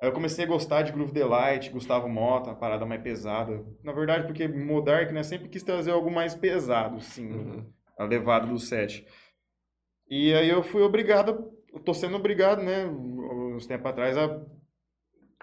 Aí 0.00 0.08
eu 0.08 0.12
comecei 0.12 0.44
a 0.44 0.48
gostar 0.48 0.82
de 0.82 0.92
Groove 0.92 1.12
Delight, 1.12 1.70
Gustavo 1.70 2.08
Mota, 2.08 2.50
uma 2.50 2.56
parada 2.56 2.86
mais 2.86 3.02
pesada. 3.02 3.64
Na 3.82 3.92
verdade, 3.92 4.26
porque 4.26 4.46
Modark, 4.46 5.10
né, 5.12 5.22
sempre 5.24 5.48
quis 5.48 5.62
trazer 5.62 5.90
algo 5.90 6.10
mais 6.10 6.34
pesado, 6.34 6.96
assim, 6.98 7.30
Uhum. 7.32 7.66
a 7.98 8.04
levada 8.04 8.46
do 8.46 8.58
set. 8.58 9.04
E 10.08 10.32
aí 10.34 10.48
eu 10.48 10.62
fui 10.62 10.82
obrigado, 10.82 11.50
eu 11.72 11.80
tô 11.80 11.92
sendo 11.92 12.16
obrigado, 12.16 12.62
né, 12.62 12.86
uns 12.86 13.66
tempos 13.66 13.90
atrás, 13.90 14.16
a 14.16 14.40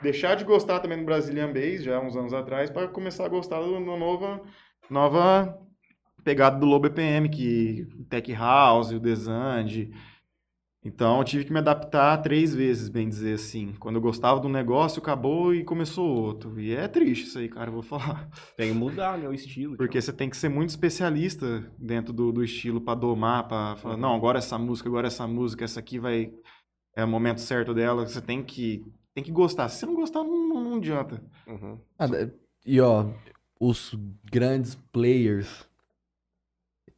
deixar 0.01 0.36
de 0.36 0.45
gostar 0.45 0.80
também 0.80 0.97
do 0.99 1.06
Brazilian 1.06 1.51
Bass, 1.51 1.84
já 1.84 1.99
uns 1.99 2.16
anos 2.16 2.34
atrás, 2.34 2.70
para 2.70 2.88
começar 2.88 3.26
a 3.26 3.30
gostar 3.30 3.60
da 3.60 3.68
nova, 3.68 4.41
nova 4.89 5.60
pegada 6.24 6.58
do 6.58 6.66
Low 6.66 6.80
BPM, 6.80 7.30
que 7.30 7.86
Tech 8.10 8.34
House, 8.34 8.91
o 8.91 8.99
Desand. 8.99 9.89
Então 10.86 11.18
eu 11.18 11.24
tive 11.24 11.46
que 11.46 11.52
me 11.52 11.58
adaptar 11.58 12.16
três 12.22 12.54
vezes, 12.54 12.90
bem 12.90 13.10
dizer 13.10 13.34
assim. 13.34 13.74
Quando 13.80 13.96
eu 13.96 14.02
gostava 14.02 14.40
de 14.40 14.46
um 14.46 14.52
negócio, 14.52 15.02
acabou 15.02 15.54
e 15.54 15.64
começou 15.64 16.08
outro. 16.08 16.60
E 16.60 16.76
é 16.76 16.88
triste 16.88 17.26
isso 17.26 17.40
aí, 17.40 17.50
cara, 17.50 17.70
eu 17.70 17.74
vou 17.74 17.82
falar. 17.82 18.30
Tem 18.56 18.72
que 18.72 18.78
mudar, 18.78 19.18
né, 19.18 19.28
o 19.28 19.34
estilo. 19.34 19.76
Porque 19.78 20.00
você 20.00 20.14
tem 20.14 20.30
que 20.30 20.38
ser 20.38 20.48
muito 20.50 20.70
especialista 20.70 21.66
dentro 21.78 22.14
do, 22.14 22.32
do 22.32 22.44
estilo 22.44 22.80
para 22.80 22.94
domar, 23.00 23.48
para 23.48 23.76
falar, 23.78 23.96
Uhum. 23.96 24.02
não, 24.02 24.14
agora 24.16 24.38
essa 24.38 24.58
música, 24.60 24.88
agora 24.88 25.08
essa 25.08 25.28
música, 25.28 25.66
essa 25.66 25.80
aqui 25.80 25.98
vai 25.98 26.32
é 26.96 27.04
o 27.04 27.08
momento 27.08 27.42
certo 27.42 27.74
dela. 27.74 28.08
Você 28.08 28.22
tem 28.22 28.44
que 28.44 28.86
tem 29.14 29.24
que 29.24 29.32
gostar. 29.32 29.68
Se 29.70 29.80
você 29.80 29.86
não 29.88 29.96
gostar, 29.96 30.24
não, 30.24 30.48
não, 30.50 30.64
não 30.64 30.76
adianta. 30.78 31.22
Uhum. 31.48 31.80
Ah, 31.98 32.06
E 32.66 32.80
ó, 32.80 33.08
os 33.60 33.98
grandes 34.32 34.76
players, 34.92 35.66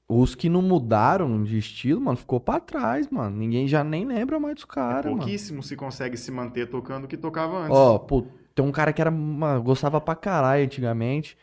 os 0.10 0.36
que 0.36 0.48
não 0.48 0.62
mudaram 0.62 1.44
de 1.44 1.58
estilo, 1.58 2.00
mano, 2.00 2.18
ficou 2.18 2.40
pra 2.40 2.60
trás, 2.60 3.10
mano. 3.10 3.36
Ninguém 3.36 3.68
já 3.68 3.84
nem 3.84 4.06
lembra 4.06 4.40
mais 4.40 4.56
dos 4.56 4.66
caras, 4.66 5.06
mano. 5.06 5.18
Pouquíssimo 5.18 5.62
se 5.62 5.76
consegue 5.76 6.16
se 6.16 6.32
manter 6.32 6.70
tocando 6.70 7.06
o 7.06 7.08
que 7.08 7.18
tocava 7.18 7.58
antes. 7.58 7.78
Ó, 7.78 8.00
pô, 8.00 8.26
tem 8.56 8.66
um 8.66 8.72
cara 8.72 8.94
que 8.94 9.02
era, 9.02 9.12
mano, 9.12 9.62
gostava 9.62 10.00
pra 10.00 10.16
caralho 10.16 10.64
antigamente. 10.64 11.38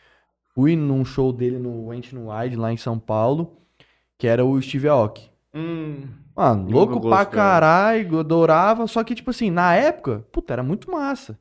Fui 0.55 0.77
num 0.77 1.05
show 1.05 1.33
dele 1.33 1.59
no 1.59 1.89
Went 1.89 2.13
no 2.13 2.31
Wide, 2.33 2.57
lá 2.57 2.73
em 2.73 2.77
São 2.77 2.99
Paulo, 2.99 3.59
que 4.17 4.27
era 4.27 4.45
o 4.45 4.61
Steve 4.63 4.89
Aoki. 4.89 5.31
Hum, 5.53 6.09
Mano, 6.35 6.69
louco 6.69 7.01
pra 7.01 7.25
caralho, 7.25 8.19
adorava. 8.19 8.87
Só 8.87 9.05
que, 9.05 9.15
tipo 9.15 9.31
assim, 9.31 9.51
na 9.51 9.75
época, 9.75 10.25
puta, 10.33 10.53
era 10.53 10.63
muito 10.63 10.91
massa. 10.91 11.39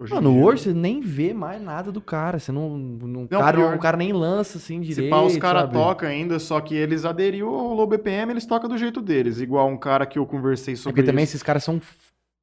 Hoje 0.00 0.14
Mano, 0.14 0.32
dia- 0.32 0.42
hoje 0.44 0.62
você 0.64 0.72
nem 0.74 1.00
vê 1.00 1.32
mais 1.34 1.62
nada 1.62 1.92
do 1.92 2.00
cara. 2.00 2.38
Você 2.38 2.50
não. 2.50 2.76
não, 2.78 3.08
Não, 3.22 3.26
cara, 3.26 3.56
pior. 3.56 3.74
o 3.76 3.78
cara 3.78 3.96
nem 3.96 4.12
lança 4.12 4.58
assim 4.58 4.82
Se 4.82 4.88
direito. 4.94 5.10
pá, 5.10 5.20
os 5.22 5.36
caras 5.36 5.70
tocam 5.70 6.08
ainda, 6.08 6.38
só 6.38 6.60
que 6.60 6.74
eles 6.74 7.04
aderiu 7.04 7.48
ao 7.54 7.74
low 7.74 7.86
BPM, 7.86 8.32
eles 8.32 8.46
tocam 8.46 8.68
do 8.68 8.76
jeito 8.78 9.00
deles. 9.00 9.40
Igual 9.40 9.68
um 9.68 9.76
cara 9.76 10.06
que 10.06 10.18
eu 10.18 10.26
conversei 10.26 10.74
É 10.74 10.76
sobre 10.76 10.92
Porque 10.94 11.06
também 11.06 11.24
isso. 11.24 11.32
esses 11.32 11.42
caras 11.42 11.62
são 11.64 11.80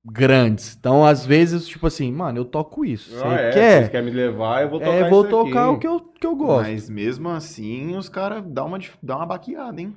grandes. 0.09 0.75
Então, 0.79 1.05
às 1.05 1.25
vezes, 1.25 1.67
tipo 1.67 1.85
assim, 1.87 2.11
mano, 2.11 2.37
eu 2.37 2.45
toco 2.45 2.85
isso. 2.85 3.11
Você 3.11 3.23
Ah, 3.25 3.33
é, 3.33 3.51
quer? 3.51 3.77
Vocês 3.79 3.89
querem 3.89 4.05
me 4.09 4.15
levar, 4.15 4.61
eu 4.61 4.69
vou 4.69 4.79
tocar 4.79 4.91
É, 4.93 5.09
vou 5.09 5.21
isso 5.21 5.29
tocar 5.29 5.63
aqui. 5.65 5.75
o 5.75 5.79
que 5.79 5.87
eu, 5.87 5.99
que 5.99 6.27
eu 6.27 6.35
gosto. 6.35 6.69
Mas 6.69 6.89
mesmo 6.89 7.27
assim, 7.29 7.95
os 7.97 8.07
caras 8.07 8.41
dão 8.45 8.67
uma, 8.67 8.79
dá 9.03 9.17
uma 9.17 9.25
baqueada, 9.25 9.81
hein? 9.81 9.93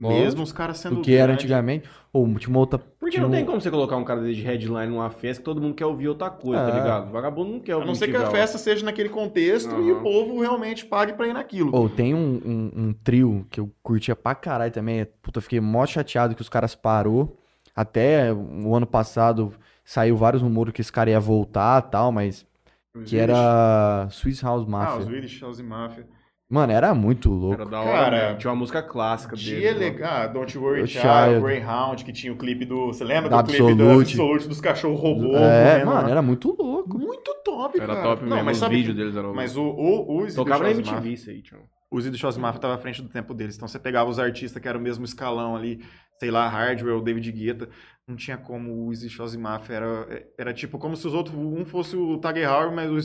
Bom, 0.00 0.10
mesmo 0.10 0.44
os 0.44 0.52
caras 0.52 0.78
sendo 0.78 0.96
Do 0.96 1.02
que 1.02 1.12
era 1.12 1.26
grande. 1.26 1.40
antigamente. 1.42 1.90
Ou 2.12 2.24
tinha 2.38 2.48
uma 2.50 2.60
outra. 2.60 2.78
Porque 2.78 3.18
não 3.18 3.28
um- 3.28 3.30
tem 3.32 3.44
como 3.44 3.60
você 3.60 3.68
colocar 3.68 3.96
um 3.96 4.04
cara 4.04 4.22
de 4.32 4.40
headline 4.42 4.86
numa 4.92 5.10
festa 5.10 5.40
que 5.40 5.44
todo 5.44 5.60
mundo 5.60 5.74
quer 5.74 5.86
ouvir 5.86 6.06
outra 6.08 6.30
coisa, 6.30 6.62
tá 6.62 6.70
É. 6.70 6.80
ligado? 6.80 7.10
Vagabundo 7.10 7.50
não 7.52 7.60
quer 7.60 7.72
A 7.72 7.76
ouvir 7.76 7.88
não 7.88 7.94
ser 7.96 8.08
que 8.08 8.16
a 8.16 8.30
festa 8.30 8.58
seja 8.58 8.84
naquele 8.84 9.08
contexto 9.08 9.70
e 9.70 9.90
Aham. 9.90 9.98
o 9.98 10.02
povo 10.02 10.40
realmente 10.40 10.86
pague 10.86 11.14
pra 11.14 11.26
ir 11.26 11.32
naquilo. 11.32 11.74
Ou 11.74 11.88
tem 11.88 12.14
um, 12.14 12.40
um, 12.44 12.70
um 12.84 12.92
trio 12.92 13.44
que 13.50 13.58
eu 13.58 13.70
curtia 13.82 14.14
pra 14.14 14.36
caralho 14.36 14.72
também. 14.72 15.04
Puta, 15.20 15.38
eu 15.38 15.42
fiquei 15.42 15.60
mó 15.60 15.84
chateado 15.84 16.34
que 16.36 16.42
os 16.42 16.48
caras 16.48 16.76
parou. 16.76 17.36
Até 17.74 18.32
o 18.32 18.74
ano 18.74 18.86
passado 18.86 19.52
saiu 19.84 20.16
vários 20.16 20.42
rumores 20.42 20.72
que 20.72 20.80
esse 20.80 20.92
cara 20.92 21.10
ia 21.10 21.20
voltar 21.20 21.84
e 21.86 21.90
tal, 21.90 22.12
mas. 22.12 22.46
Os 22.94 23.02
Que 23.04 23.16
Swedish- 23.16 23.30
era 23.36 24.08
Swiss 24.10 24.42
House 24.42 24.60
Ah, 24.60 24.64
os 24.64 24.68
Mafia. 24.68 25.02
Swedish 25.04 25.40
House 25.42 25.60
Mafia. 25.60 26.06
Mano, 26.50 26.72
era 26.72 26.94
muito 26.94 27.28
Era 27.52 27.64
louco. 27.64 27.64
da 27.66 27.80
hora, 27.80 27.92
Cara, 27.92 28.22
mesmo. 28.28 28.38
Tinha 28.38 28.50
uma 28.50 28.56
música 28.56 28.82
clássica 28.82 29.36
dele. 29.36 29.60
Dia 29.60 29.68
mano. 29.72 29.80
legal. 29.80 30.12
Ah, 30.22 30.26
Don't 30.26 30.58
Worry 30.58 30.82
O 30.82 30.86
Child, 30.86 31.02
Child. 31.02 31.40
Greyhound, 31.42 32.04
que 32.04 32.12
tinha 32.12 32.32
o 32.32 32.36
clipe 32.38 32.64
do. 32.64 32.86
Você 32.86 33.04
lembra 33.04 33.28
Da 33.28 33.42
do 33.42 33.48
clipe 33.48 33.74
do 33.74 33.82
Absolute. 33.84 34.12
Absolute 34.12 34.48
dos 34.48 34.60
cachorros 34.60 34.98
robô? 35.00 35.36
É, 35.36 35.84
mano, 35.84 36.08
era 36.08 36.22
muito 36.22 36.56
louco. 36.58 36.98
Muito 36.98 37.34
top, 37.44 37.78
Era 37.78 37.86
cara. 37.94 38.02
top 38.02 38.22
mesmo, 38.22 38.36
Não, 38.36 38.44
mas 38.44 38.56
os 38.56 38.60
sabe 38.60 38.76
vídeos 38.76 38.96
deles 38.96 39.14
eram... 39.16 39.34
Mas 39.34 39.56
o, 39.56 39.62
o, 39.62 40.22
os 40.22 40.34
Tocava 40.34 40.64
na 40.64 40.70
MTV 40.70 41.10
isso 41.12 41.28
aí, 41.30 41.42
tio. 41.42 41.58
os 41.90 42.06
Ido 42.06 42.16
Shows 42.16 42.36
Mafia 42.38 42.60
tava 42.60 42.74
à 42.76 42.78
frente 42.78 43.02
do 43.02 43.08
tempo 43.10 43.34
deles. 43.34 43.56
Então 43.56 43.68
você 43.68 43.78
pegava 43.78 44.08
os 44.08 44.18
artistas 44.18 44.60
que 44.62 44.66
eram 44.68 44.80
o 44.80 44.82
mesmo 44.82 45.04
escalão 45.04 45.54
ali, 45.54 45.80
sei 46.18 46.30
lá, 46.30 46.48
Hardware, 46.48 46.96
o 46.96 47.02
David 47.02 47.30
Guetta. 47.30 47.68
Não 48.08 48.16
tinha 48.16 48.38
como 48.38 48.86
o 48.86 48.90
Easy 48.90 49.10
Shows 49.10 49.36
Mafia. 49.36 49.76
Era, 49.76 50.26
era 50.38 50.54
tipo 50.54 50.78
como 50.78 50.96
se 50.96 51.06
os 51.06 51.12
outros, 51.12 51.36
um 51.36 51.62
fosse 51.64 51.94
o 51.94 52.16
Tag 52.18 52.40
Heuer, 52.40 52.72
mas 52.72 52.90
o 52.90 52.96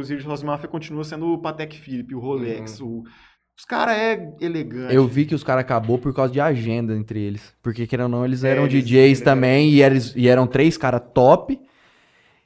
Easy 0.00 0.20
Shows 0.20 0.42
Mafia 0.42 0.68
continua 0.68 1.02
sendo 1.04 1.26
o 1.32 1.38
Patek 1.38 1.74
Philippe, 1.80 2.14
o 2.14 2.20
Rolex, 2.20 2.80
o... 2.80 3.02
Os 3.58 3.64
caras 3.66 3.96
é 3.96 4.34
elegante. 4.40 4.94
Eu 4.94 5.06
vi 5.06 5.24
que 5.26 5.34
os 5.34 5.44
caras 5.44 5.60
acabou 5.62 5.98
por 5.98 6.12
causa 6.14 6.32
de 6.32 6.40
agenda 6.40 6.94
entre 6.96 7.20
eles. 7.20 7.54
Porque, 7.62 7.86
querendo 7.86 8.04
ou 8.04 8.10
não, 8.10 8.24
eles 8.24 8.42
É, 8.44 8.50
eram 8.50 8.64
eles- 8.64 8.82
DJs 8.84 9.04
eles 9.04 9.20
também 9.20 9.68
e, 9.70 9.82
eles, 9.82 10.14
e 10.16 10.26
eram 10.26 10.46
três 10.46 10.76
caras 10.78 11.02
top. 11.14 11.60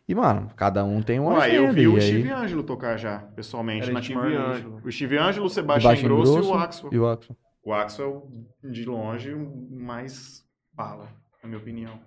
E, 0.09 0.15
mano, 0.15 0.51
cada 0.57 0.85
um 0.85 1.01
tem 1.03 1.19
uma 1.21 1.35
Ué, 1.39 1.47
agenda. 1.47 1.63
eu 1.69 1.73
vi 1.73 1.89
o 1.89 1.95
aí- 1.95 2.01
Steve 2.03 2.31
Angelo 2.31 2.63
tocar 2.65 2.97
já, 2.97 3.19
pessoalmente, 3.21 3.85
Era 3.85 3.93
na 3.93 4.03
Steve. 4.03 4.19
Angelo. 4.21 4.81
O 4.85 4.93
Steve 4.93 5.17
Angelo, 5.19 5.45
o 5.45 5.47
o 5.47 5.51
Sebastian 5.51 5.89
Baixo 5.91 6.05
Grosso, 6.05 6.39
e 6.39 6.43
o 6.43 6.55
Axel. 6.55 6.91
E 6.93 6.99
o 6.99 7.07
Axel. 7.09 7.37
O 7.65 7.73
Axel, 7.73 8.29
de 8.63 8.85
longe, 8.85 9.33
o 9.33 9.49
mais 9.71 10.45
bala, 10.73 11.09
na 11.47 11.49
minha 11.49 11.61
opinião. 11.61 12.01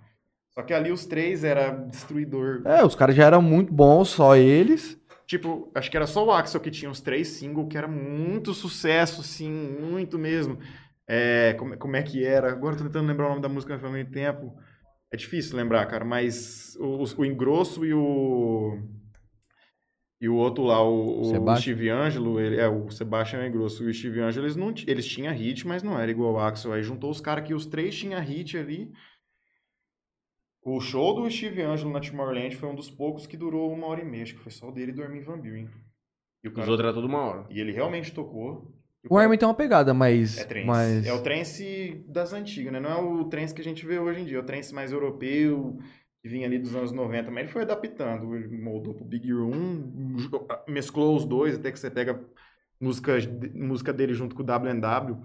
Só 0.50 0.62
que 0.62 0.74
ali 0.74 0.92
os 0.92 1.06
três 1.06 1.42
era 1.42 1.70
destruidor. 1.70 2.62
É, 2.66 2.84
os 2.84 2.94
caras 2.94 3.16
já 3.16 3.24
eram 3.24 3.40
muito 3.40 3.72
bons, 3.72 4.08
só 4.10 4.36
eles. 4.36 5.00
Tipo, 5.26 5.70
acho 5.74 5.90
que 5.90 5.96
era 5.96 6.06
só 6.06 6.26
o 6.26 6.32
Axel 6.32 6.60
que 6.60 6.70
tinha 6.70 6.90
os 6.90 7.00
três 7.00 7.28
singles, 7.28 7.68
que 7.70 7.78
era 7.78 7.86
muito 7.86 8.52
sucesso, 8.52 9.20
assim, 9.20 9.48
muito 9.48 10.18
mesmo. 10.18 10.58
É, 11.08 11.54
como, 11.54 11.76
como 11.78 11.96
é 11.96 12.02
que 12.02 12.24
era? 12.24 12.50
Agora 12.50 12.74
eu 12.74 12.78
tô 12.78 12.84
tentando 12.84 13.06
lembrar 13.06 13.26
o 13.26 13.30
nome 13.30 13.42
da 13.42 13.48
música 13.48 13.78
faz 13.78 13.92
muito 13.92 14.10
tempo. 14.10 14.52
É 15.12 15.16
difícil 15.16 15.56
lembrar, 15.56 15.86
cara, 15.86 16.04
mas 16.04 16.76
o, 16.80 17.04
o 17.18 17.24
Engrosso 17.24 17.84
e 17.84 17.94
o. 17.94 18.78
E 20.20 20.28
o 20.28 20.34
outro 20.34 20.64
lá, 20.64 20.82
o, 20.82 21.22
o? 21.22 21.56
Steve 21.56 21.88
Angelo, 21.88 22.38
ele, 22.38 22.56
é, 22.56 22.68
o 22.68 22.90
Sebastian 22.90 23.46
Engrosso 23.46 23.84
e 23.84 23.88
o 23.88 23.94
Steve 23.94 24.20
Angelo, 24.20 24.44
eles, 24.44 24.56
não, 24.56 24.74
eles 24.86 25.06
tinham 25.06 25.32
hit, 25.32 25.66
mas 25.66 25.82
não 25.82 25.98
era 25.98 26.10
igual 26.10 26.34
o 26.34 26.38
Axel. 26.38 26.72
Aí 26.72 26.82
juntou 26.82 27.10
os 27.10 27.20
caras 27.20 27.46
que 27.46 27.54
os 27.54 27.66
três 27.66 27.96
tinham 27.96 28.20
hit 28.20 28.58
ali. 28.58 28.92
O 30.62 30.78
show 30.80 31.14
do 31.14 31.30
Steve 31.30 31.62
Angelo 31.62 31.90
na 31.92 32.00
Tomorrowland 32.00 32.54
foi 32.56 32.68
um 32.68 32.74
dos 32.74 32.90
poucos 32.90 33.26
que 33.26 33.36
durou 33.36 33.72
uma 33.72 33.86
hora 33.86 34.02
e 34.02 34.04
meia, 34.04 34.24
acho 34.24 34.34
que 34.34 34.40
foi 34.40 34.52
só 34.52 34.68
o 34.68 34.72
dele 34.72 34.92
e 34.92 34.94
do 34.94 35.02
Armin 35.02 35.20
Van 35.22 35.38
Buren. 35.38 35.68
E, 36.44 36.48
o 36.48 36.50
Os 36.50 36.56
cara- 36.56 36.70
outros 36.70 36.84
era 36.86 36.92
tudo 36.94 37.06
uma 37.06 37.18
hora. 37.22 37.46
e 37.50 37.58
ele 37.60 37.72
realmente 37.72 38.12
tocou. 38.12 38.70
E 39.02 39.06
O 39.06 39.10
cara- 39.10 39.22
Armin 39.24 39.38
tem 39.38 39.48
uma 39.48 39.54
pegada, 39.54 39.94
mas. 39.94 40.36
é 40.38 40.44
trance. 40.44 40.66
mas... 40.66 41.06
É 41.06 41.12
o 41.14 41.22
trance 41.22 42.04
das 42.06 42.32
antigas, 42.34 42.72
né? 42.72 42.78
Não 42.80 42.90
é 42.90 42.96
o 43.00 43.24
trance 43.24 43.54
que 43.54 43.60
a 43.62 43.64
gente 43.64 43.86
vê 43.86 43.98
hoje 43.98 44.20
em 44.20 44.24
dia. 44.26 44.36
É 44.36 44.40
o 44.40 44.44
trance 44.44 44.74
mais 44.74 44.92
europeu, 44.92 45.78
que 46.22 46.28
vinha 46.28 46.46
ali 46.46 46.58
dos 46.58 46.74
anos 46.76 46.92
90. 46.92 47.30
Mas 47.30 47.44
ele 47.44 47.52
foi 47.52 47.62
adaptando. 47.62 48.34
Ele 48.36 48.58
moldou 48.58 48.92
pro 48.92 49.04
Big 49.04 49.32
Room, 49.32 50.16
mesclou 50.68 51.16
os 51.16 51.24
dois, 51.24 51.54
até 51.54 51.72
que 51.72 51.78
você 51.78 51.90
pega 51.90 52.22
música, 52.78 53.14
música 53.54 53.92
dele 53.94 54.12
junto 54.12 54.34
com 54.36 54.42
o 54.42 54.46
W&W. 54.46 55.16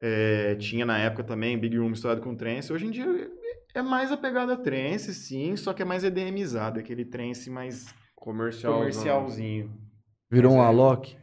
É, 0.00 0.56
tinha 0.56 0.84
na 0.84 0.98
época 0.98 1.22
também 1.22 1.56
Big 1.56 1.76
Room 1.78 1.90
misturado 1.90 2.20
com 2.20 2.34
trance. 2.34 2.72
Hoje 2.72 2.86
em 2.86 2.90
dia 2.90 3.06
é 3.74 3.82
mais 3.82 4.10
a 4.12 4.16
pegada 4.16 4.56
trance, 4.56 5.12
sim, 5.14 5.56
só 5.56 5.72
que 5.72 5.82
é 5.82 5.84
mais 5.84 6.04
EDMizado. 6.04 6.78
Aquele 6.80 7.04
trance 7.04 7.50
mais 7.50 7.94
Comercial. 8.16 8.74
comercialzinho. 8.74 9.70
Virou 10.30 10.52
Mas 10.52 10.60
um 10.60 10.64
é. 10.64 10.66
Alok. 10.66 11.16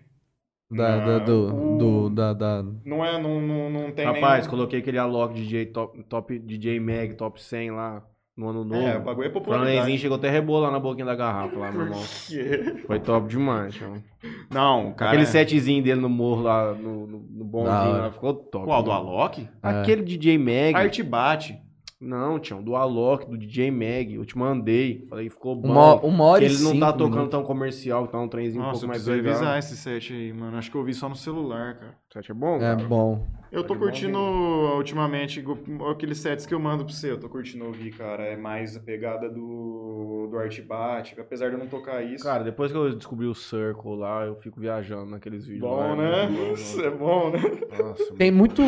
Da, 0.73 1.05
da, 1.05 1.19
do, 1.19 1.53
o- 1.53 1.77
do, 1.77 2.09
da, 2.11 2.33
da- 2.33 2.63
Não 2.85 3.03
é, 3.03 3.21
não, 3.21 3.41
não, 3.41 3.69
não 3.69 3.91
tem 3.91 4.05
Rapaz, 4.05 4.41
nem... 4.45 4.49
coloquei 4.49 4.79
aquele 4.79 4.97
Alok 4.97 5.33
DJ 5.33 5.65
top, 5.65 6.01
top 6.03 6.39
DJ 6.39 6.79
Mag, 6.79 7.15
top 7.15 7.41
100 7.43 7.71
lá 7.71 8.01
no 8.37 8.47
ano 8.47 8.63
novo. 8.63 8.81
É, 8.87 8.97
o 8.97 9.01
bagulho 9.01 9.25
é 9.25 9.29
o 9.29 9.31
Franenzinho 9.33 9.43
popularidade. 9.57 9.97
chegou 9.97 10.15
até 10.17 10.29
a 10.29 10.31
rebolar 10.31 10.71
na 10.71 10.79
boquinha 10.79 11.05
da 11.05 11.13
garrafa 11.13 11.57
lá, 11.59 11.69
meu 11.73 11.81
irmão. 11.81 12.01
quê? 12.25 12.83
Foi 12.87 13.01
top 13.01 13.27
demais, 13.27 13.73
chama. 13.73 14.01
Não, 14.49 14.93
cara... 14.93 15.11
Aquele 15.11 15.25
setzinho 15.25 15.83
dele 15.83 15.99
no 15.99 16.07
morro 16.07 16.43
lá, 16.43 16.73
no, 16.73 17.05
no, 17.05 17.19
no 17.19 17.43
bonzinho 17.43 17.97
lá, 17.97 18.09
ficou 18.13 18.33
top. 18.33 18.63
Qual, 18.65 18.81
do? 18.81 18.91
Alok? 18.93 19.49
Aquele 19.61 20.03
DJ 20.03 20.37
Mag. 20.37 20.73
Arte 20.75 21.03
bate. 21.03 21.59
Não, 22.01 22.39
Tião, 22.39 22.63
do 22.63 22.75
Alok, 22.75 23.29
do 23.29 23.37
DJ 23.37 23.69
Mag. 23.69 24.15
Eu 24.15 24.25
te 24.25 24.35
mandei. 24.37 25.05
Falei, 25.07 25.29
ficou 25.29 25.55
bom. 25.55 25.69
uma, 25.71 25.95
uma 26.01 26.23
hora 26.23 26.43
que 26.43 26.51
e 26.51 26.55
ele 26.55 26.63
não 26.63 26.79
tá 26.79 26.91
tocando 26.91 27.09
minutos. 27.11 27.29
tão 27.31 27.43
comercial, 27.43 28.07
tá 28.07 28.19
um 28.19 28.27
trenzinho 28.27 28.63
um 28.63 28.65
Nossa, 28.65 28.79
pouco 28.79 28.85
eu 28.85 28.87
mais 28.89 29.03
preciso 29.03 29.17
legal. 29.23 29.33
revisar 29.39 29.59
esse 29.59 29.77
set 29.77 30.11
aí, 30.13 30.33
mano. 30.33 30.57
Acho 30.57 30.71
que 30.71 30.77
eu 30.77 30.83
vi 30.83 30.93
só 30.95 31.07
no 31.07 31.15
celular, 31.15 31.75
cara. 31.75 31.95
Você 32.23 32.31
é 32.31 32.35
bom, 32.35 32.55
É 32.55 32.59
cara? 32.59 32.83
bom. 32.87 33.27
Eu 33.51 33.63
tô 33.63 33.73
bom 33.75 33.81
curtindo 33.81 34.17
ultimamente 34.17 35.41
go- 35.41 35.57
aqueles 35.91 36.17
sets 36.19 36.45
que 36.45 36.53
eu 36.53 36.59
mando 36.59 36.85
pra 36.85 36.93
você. 36.93 37.11
Eu 37.11 37.19
tô 37.19 37.29
curtindo 37.29 37.65
ouvir, 37.65 37.91
cara. 37.91 38.23
É 38.23 38.35
mais 38.35 38.75
a 38.75 38.79
pegada 38.79 39.29
do, 39.29 40.27
do 40.31 40.37
Art 40.37 40.59
Bat. 40.61 41.19
Apesar 41.19 41.49
de 41.49 41.53
eu 41.53 41.59
não 41.59 41.67
tocar 41.67 42.01
isso. 42.03 42.23
Cara, 42.23 42.43
depois 42.43 42.71
que 42.71 42.77
eu 42.77 42.95
descobri 42.95 43.27
o 43.27 43.35
Circle 43.35 43.95
lá, 43.97 44.25
eu 44.25 44.35
fico 44.37 44.59
viajando 44.59 45.11
naqueles 45.11 45.45
vídeos. 45.45 45.69
bom, 45.69 45.75
lá, 45.77 45.95
né? 45.95 46.23
é 46.23 46.27
bom, 46.27 46.53
Isso 46.53 46.81
é 46.81 46.89
bom, 46.89 47.29
né? 47.29 47.39
Nossa, 47.77 48.13
Tem 48.15 48.31
muito, 48.31 48.61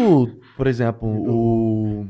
por 0.58 0.68
exemplo, 0.68 1.08
o, 1.10 2.06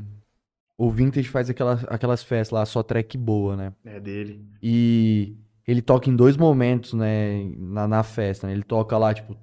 o 0.86 0.90
Vintage 0.90 1.28
faz 1.30 1.50
aquelas, 1.50 1.84
aquelas 1.88 2.24
festas 2.24 2.52
lá, 2.58 2.66
só 2.66 2.84
track 2.84 3.18
boa, 3.18 3.56
né? 3.56 3.74
É 3.86 4.00
dele. 4.00 4.46
E 4.62 5.36
ele 5.68 5.82
toca 5.82 6.10
em 6.10 6.16
dois 6.16 6.36
momentos, 6.38 6.94
né, 6.94 7.44
na, 7.58 7.88
na 7.88 8.04
festa, 8.04 8.48
né? 8.48 8.54
Ele 8.54 8.64
toca 8.64 8.98
lá, 8.98 9.14
tipo, 9.14 9.36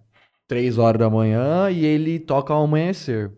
três 0.47 0.78
horas 0.78 0.99
da 0.99 1.09
manhã 1.11 1.70
e 1.70 1.84
ele 1.84 2.18
toca 2.18 2.53
ao 2.53 2.64
amanhecer. 2.64 3.30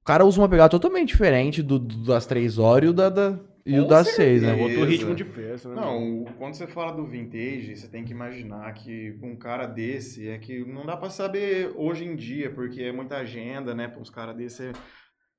O 0.00 0.04
cara 0.04 0.24
usa 0.24 0.40
uma 0.40 0.48
pegada 0.48 0.68
totalmente 0.70 1.08
diferente 1.08 1.62
do, 1.62 1.78
do- 1.78 2.04
das 2.04 2.26
três 2.26 2.58
horas 2.58 2.86
e 2.88 2.90
o, 2.90 2.92
da, 2.92 3.08
da- 3.08 3.38
e 3.64 3.78
o 3.78 3.82
Com 3.82 3.88
das 3.88 4.08
seis, 4.08 4.42
É 4.42 4.46
né? 4.46 4.52
certeza. 4.52 4.62
outro 4.62 4.84
ritmo 4.84 5.14
de 5.14 5.24
festa, 5.24 5.68
né? 5.68 5.76
Não, 5.76 6.22
o- 6.22 6.24
quando 6.38 6.54
você 6.54 6.66
fala 6.66 6.92
do 6.92 7.04
vintage, 7.06 7.76
você 7.76 7.86
tem 7.88 8.04
que 8.04 8.12
imaginar 8.12 8.72
que 8.74 9.16
um 9.22 9.36
cara 9.36 9.66
desse 9.66 10.28
é 10.28 10.38
que 10.38 10.64
não 10.64 10.84
dá 10.86 10.96
pra 10.96 11.10
saber 11.10 11.72
hoje 11.76 12.04
em 12.04 12.16
dia, 12.16 12.50
porque 12.50 12.82
é 12.82 12.92
muita 12.92 13.18
agenda, 13.18 13.74
né? 13.74 13.86
Para 13.86 14.00
uns 14.00 14.10
caras 14.10 14.34
desse 14.34 14.68
é 14.68 14.72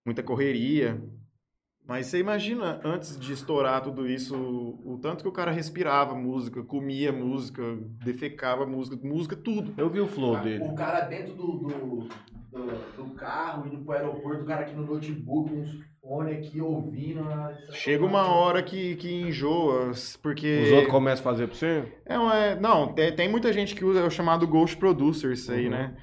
muita 0.05 0.24
correria. 0.24 1.01
Mas 1.92 2.06
você 2.06 2.20
imagina, 2.20 2.80
antes 2.86 3.20
de 3.20 3.34
estourar 3.34 3.82
tudo 3.82 4.08
isso, 4.08 4.34
o, 4.34 4.94
o 4.94 4.98
tanto 4.98 5.24
que 5.24 5.28
o 5.28 5.32
cara 5.34 5.52
respirava 5.52 6.16
música, 6.16 6.64
comia 6.64 7.12
música, 7.12 7.62
defecava 8.02 8.66
música, 8.66 8.98
música, 9.06 9.36
tudo. 9.36 9.74
Eu 9.78 9.89
vi 9.89 10.00
o 10.00 10.08
flow 10.08 10.38
dele. 10.39 10.64
O 10.64 10.74
cara 10.74 11.02
dentro 11.02 11.34
do, 11.34 11.52
do, 11.58 12.08
do, 12.50 13.04
do 13.04 13.10
carro, 13.16 13.68
indo 13.68 13.84
pro 13.84 13.92
aeroporto, 13.94 14.44
o 14.44 14.46
cara 14.46 14.62
aqui 14.62 14.74
no 14.74 14.86
notebook, 14.86 15.50
com 15.52 15.60
uns 15.64 15.80
fones 16.02 16.38
aqui 16.38 16.62
ouvindo. 16.62 17.20
isso 17.20 17.72
é 17.72 17.76
Chega 17.76 18.06
uma 18.06 18.26
hora 18.26 18.64
que, 18.64 18.96
que 18.96 19.12
enjoa, 19.14 19.92
porque... 20.24 20.62
Os 20.64 20.72
outros 20.72 20.92
começam 20.92 21.20
a 21.30 21.34
fazer 21.34 21.48
pra 21.48 21.58
você? 21.58 21.92
É, 22.06 22.18
uma- 22.18 22.38
é, 22.38 22.58
não, 22.58 22.94
tem, 22.94 23.14
tem 23.14 23.28
muita 23.30 23.52
gente 23.52 23.76
que 23.76 23.84
usa 23.84 24.00
é 24.00 24.04
o 24.06 24.10
chamado 24.10 24.48
Ghost 24.48 24.78
Producer, 24.78 25.34
isso 25.34 25.52
aí, 25.52 25.66
Uhum. 25.66 25.72
né? 25.72 25.98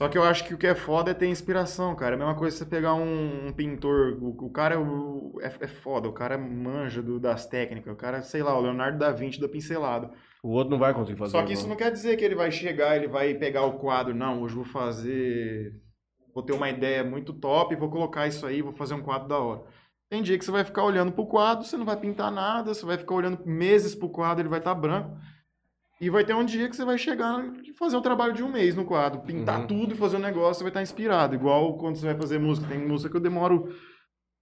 Só 0.00 0.08
que 0.08 0.16
eu 0.16 0.22
acho 0.22 0.46
que 0.46 0.54
o 0.54 0.56
que 0.56 0.66
é 0.66 0.74
foda 0.74 1.10
é 1.10 1.14
ter 1.14 1.26
inspiração, 1.26 1.94
cara. 1.94 2.14
É 2.14 2.16
a 2.16 2.18
mesma 2.18 2.34
coisa 2.34 2.56
você 2.56 2.64
pegar 2.64 2.94
um, 2.94 3.48
um 3.48 3.52
pintor, 3.52 4.16
o, 4.18 4.46
o 4.46 4.50
cara 4.50 4.74
é, 4.74 4.78
o- 4.78 5.38
é, 5.42 5.52
é 5.60 5.68
foda, 5.68 6.08
o 6.08 6.12
cara 6.14 6.38
manja 6.38 7.02
do- 7.02 7.20
das 7.20 7.44
técnicas, 7.44 7.92
o 7.92 7.96
cara, 7.96 8.22
sei 8.22 8.42
lá, 8.42 8.56
o 8.56 8.62
Leonardo 8.62 8.98
da 8.98 9.12
Vinci 9.12 9.38
da 9.38 9.46
pincelada. 9.46 10.10
O 10.42 10.48
outro 10.48 10.70
não 10.70 10.78
vai 10.78 10.94
conseguir 10.94 11.18
fazer. 11.18 11.32
Só 11.32 11.42
que 11.42 11.52
isso 11.52 11.68
não 11.68 11.76
quer 11.76 11.92
dizer 11.92 12.16
que 12.16 12.24
ele 12.24 12.34
vai 12.34 12.50
chegar, 12.50 12.96
ele 12.96 13.08
vai 13.08 13.34
pegar 13.34 13.64
o 13.66 13.78
quadro, 13.78 14.14
não, 14.14 14.40
hoje 14.40 14.54
eu 14.56 14.62
vou 14.62 14.72
fazer, 14.72 15.74
vou 16.34 16.42
ter 16.42 16.54
uma 16.54 16.70
ideia 16.70 17.04
muito 17.04 17.34
top, 17.34 17.76
vou 17.76 17.90
colocar 17.90 18.26
isso 18.26 18.46
aí, 18.46 18.62
vou 18.62 18.72
fazer 18.72 18.94
um 18.94 19.02
quadro 19.02 19.28
da 19.28 19.38
hora. 19.38 19.64
Tem 20.08 20.22
dia 20.22 20.38
que 20.38 20.44
você 20.46 20.50
vai 20.50 20.64
ficar 20.64 20.82
olhando 20.82 21.12
pro 21.12 21.26
quadro, 21.26 21.62
você 21.66 21.76
não 21.76 21.84
vai 21.84 21.96
pintar 21.98 22.32
nada, 22.32 22.72
você 22.72 22.86
vai 22.86 22.96
ficar 22.96 23.14
olhando 23.14 23.46
meses 23.46 23.94
pro 23.94 24.08
quadro, 24.08 24.40
ele 24.40 24.48
vai 24.48 24.60
estar 24.60 24.74
branco. 24.74 25.14
E 26.00 26.08
vai 26.08 26.24
ter 26.24 26.34
um 26.34 26.44
dia 26.44 26.68
que 26.68 26.74
você 26.74 26.84
vai 26.84 26.96
chegar 26.96 27.44
e 27.62 27.74
fazer 27.74 27.96
um 27.96 28.00
trabalho 28.00 28.32
de 28.32 28.42
um 28.42 28.50
mês 28.50 28.74
no 28.74 28.84
quadro, 28.86 29.20
pintar 29.20 29.60
Uhum. 29.60 29.66
tudo 29.66 29.92
e 29.92 29.96
fazer 29.96 30.16
um 30.16 30.20
negócio, 30.20 30.54
você 30.54 30.64
vai 30.64 30.70
estar 30.70 30.82
inspirado. 30.82 31.34
Igual 31.34 31.76
quando 31.76 31.96
você 31.96 32.06
vai 32.06 32.14
fazer 32.16 32.38
música. 32.38 32.66
Tem 32.68 32.78
música 32.78 33.10
que 33.10 33.16
eu 33.16 33.20
demoro 33.20 33.74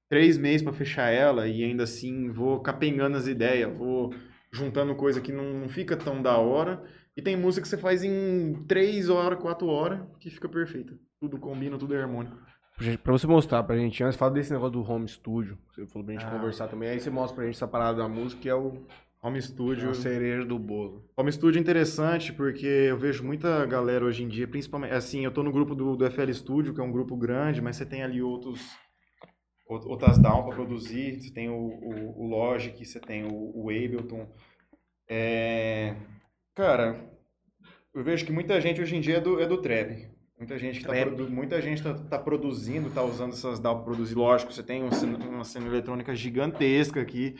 três 0.09 0.38
meses 0.38 0.62
pra 0.62 0.72
fechar 0.72 1.11
ela 1.11 1.48
e 1.48 1.64
ainda 1.64 1.82
assim 1.82 2.30
vou 2.30 2.61
capengando 2.61 3.16
as 3.16 3.26
ideias, 3.26 3.76
vou 3.76 4.14
juntando 4.52 4.94
coisa 4.94 5.20
que 5.20 5.32
não, 5.32 5.68
fica 5.68 5.96
tão 5.96 6.22
da 6.22 6.36
hora. 6.38 6.82
E 7.16 7.20
tem 7.20 7.36
música 7.36 7.62
que 7.62 7.68
você 7.68 7.76
faz 7.76 8.04
em 8.04 8.64
três 8.68 9.09
horas, 9.09 9.40
quatro 9.40 9.66
horas, 9.66 10.00
que 10.20 10.30
fica 10.30 10.48
perfeita. 10.48 10.94
Tudo 11.20 11.38
combina, 11.38 11.76
tudo 11.76 11.92
é 11.94 12.00
harmônico. 12.00 12.36
Pra 13.02 13.12
você 13.12 13.26
mostrar 13.26 13.64
pra 13.64 13.76
gente, 13.76 14.04
antes 14.04 14.16
fala 14.16 14.30
desse 14.30 14.52
negócio 14.52 14.74
do 14.74 14.88
home 14.88 15.09
studio. 15.09 15.59
Você 15.74 15.84
falou 15.88 16.04
pra 16.06 16.14
gente 16.14 16.24
Ah. 16.24 16.30
conversar 16.30 16.68
também. 16.68 16.88
Aí 16.90 17.00
você 17.00 17.11
mostra 17.11 17.34
pra 17.34 17.44
gente 17.46 17.56
essa 17.56 17.66
parada 17.66 17.98
da 17.98 18.09
música, 18.09 18.40
que 18.40 18.48
é 18.48 18.54
o 18.54 18.86
Home 19.23 19.39
é 19.39 19.41
Studio. 19.43 19.91
a 19.91 19.95
cereja 19.95 20.45
do 20.45 20.59
bolo. 20.59 21.05
Home 21.16 21.33
Studio 21.33 21.59
é 21.59 21.61
interessante 21.62 22.33
porque 22.33 22.66
eu 22.66 22.97
vejo 22.97 23.25
muita 23.25 23.66
galera 23.66 24.05
hoje 24.05 24.23
em 24.23 24.29
dia, 24.29 24.47
principalmente, 24.47 24.93
assim, 24.95 25.25
eu 25.25 25.33
tô 25.33 25.43
no 25.43 25.51
grupo 25.53 25.75
do, 25.75 25.97
do 25.97 26.09
FL 26.11 26.33
Studio, 26.33 26.73
que 26.73 26.81
é 26.81 26.85
um 26.85 26.93
grupo 26.93 27.16
grande, 27.16 27.61
mas 27.61 27.77
você 27.77 27.85
tem 27.85 28.03
ali 28.03 28.23
outros 28.23 28.61
out- 29.69 29.87
outras 29.89 30.19
down 30.19 30.45
para 30.45 30.55
produzir, 30.55 31.21
você 31.21 31.33
tem 31.33 31.49
o, 31.49 31.55
o, 31.55 32.23
o 32.25 32.29
Logic, 32.29 32.85
você 32.85 33.01
tem 33.01 33.25
o, 33.25 33.53
o 33.57 33.71
Ableton. 33.71 34.29
É, 35.09 35.97
cara, 36.55 37.05
eu 37.95 38.05
vejo 38.05 38.25
que 38.25 38.33
muita 38.33 38.61
gente 38.61 38.81
hoje 38.81 38.95
em 38.97 39.01
dia 39.01 39.16
é 39.16 39.21
do, 39.21 39.41
é 39.41 39.47
do 39.47 39.61
trap. 39.61 40.09
Muita 40.39 40.57
gente 40.57 40.79
está 40.79 40.93
produ 40.93 41.29
muita 41.29 41.61
gente 41.61 41.83
tá, 41.83 41.93
tá 41.95 42.16
produzindo, 42.16 42.91
tá 42.91 43.03
usando 43.03 43.33
essas 43.33 43.59
DAW 43.59 43.75
para 43.77 43.85
produzir. 43.87 44.14
Lógico, 44.14 44.53
você 44.53 44.62
tem 44.62 44.85
um 44.85 44.93
cena- 44.93 45.19
uma 45.27 45.43
cena 45.43 45.66
eletrônica 45.66 46.14
gigantesca 46.14 47.01
aqui. 47.01 47.35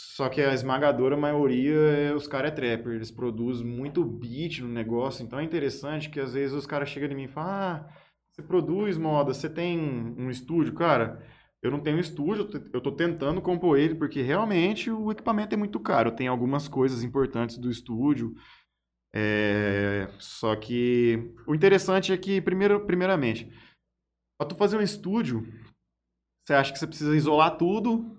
Só 0.00 0.28
que 0.28 0.40
a 0.40 0.54
esmagadora 0.54 1.16
maioria, 1.16 1.74
é, 1.74 2.14
os 2.14 2.28
caras 2.28 2.52
é 2.52 2.54
trapper, 2.54 2.92
eles 2.92 3.10
produzem 3.10 3.66
muito 3.66 4.04
beat 4.04 4.60
no 4.60 4.68
negócio, 4.68 5.24
então 5.24 5.40
é 5.40 5.42
interessante 5.42 6.08
que 6.08 6.20
às 6.20 6.34
vezes 6.34 6.54
os 6.54 6.66
caras 6.66 6.88
chegam 6.88 7.10
em 7.10 7.16
mim 7.16 7.24
e 7.24 7.28
falam, 7.28 7.50
ah, 7.50 7.88
você 8.30 8.40
produz 8.40 8.96
moda, 8.96 9.34
você 9.34 9.50
tem 9.50 9.76
um 10.16 10.30
estúdio? 10.30 10.72
Cara, 10.72 11.20
eu 11.60 11.72
não 11.72 11.80
tenho 11.80 11.98
estúdio, 11.98 12.48
eu 12.72 12.80
tô 12.80 12.92
tentando 12.92 13.42
compor 13.42 13.76
ele, 13.76 13.96
porque 13.96 14.22
realmente 14.22 14.88
o 14.88 15.10
equipamento 15.10 15.56
é 15.56 15.58
muito 15.58 15.80
caro, 15.80 16.12
tem 16.12 16.28
algumas 16.28 16.68
coisas 16.68 17.02
importantes 17.02 17.58
do 17.58 17.68
estúdio, 17.68 18.36
é, 19.12 20.08
só 20.20 20.54
que 20.54 21.34
o 21.44 21.56
interessante 21.56 22.12
é 22.12 22.16
que, 22.16 22.40
primeiro, 22.40 22.86
primeiramente, 22.86 23.52
para 24.38 24.48
tu 24.48 24.54
fazer 24.54 24.76
um 24.76 24.80
estúdio, 24.80 25.44
você 26.46 26.54
acha 26.54 26.72
que 26.72 26.78
você 26.78 26.86
precisa 26.86 27.16
isolar 27.16 27.58
tudo 27.58 28.16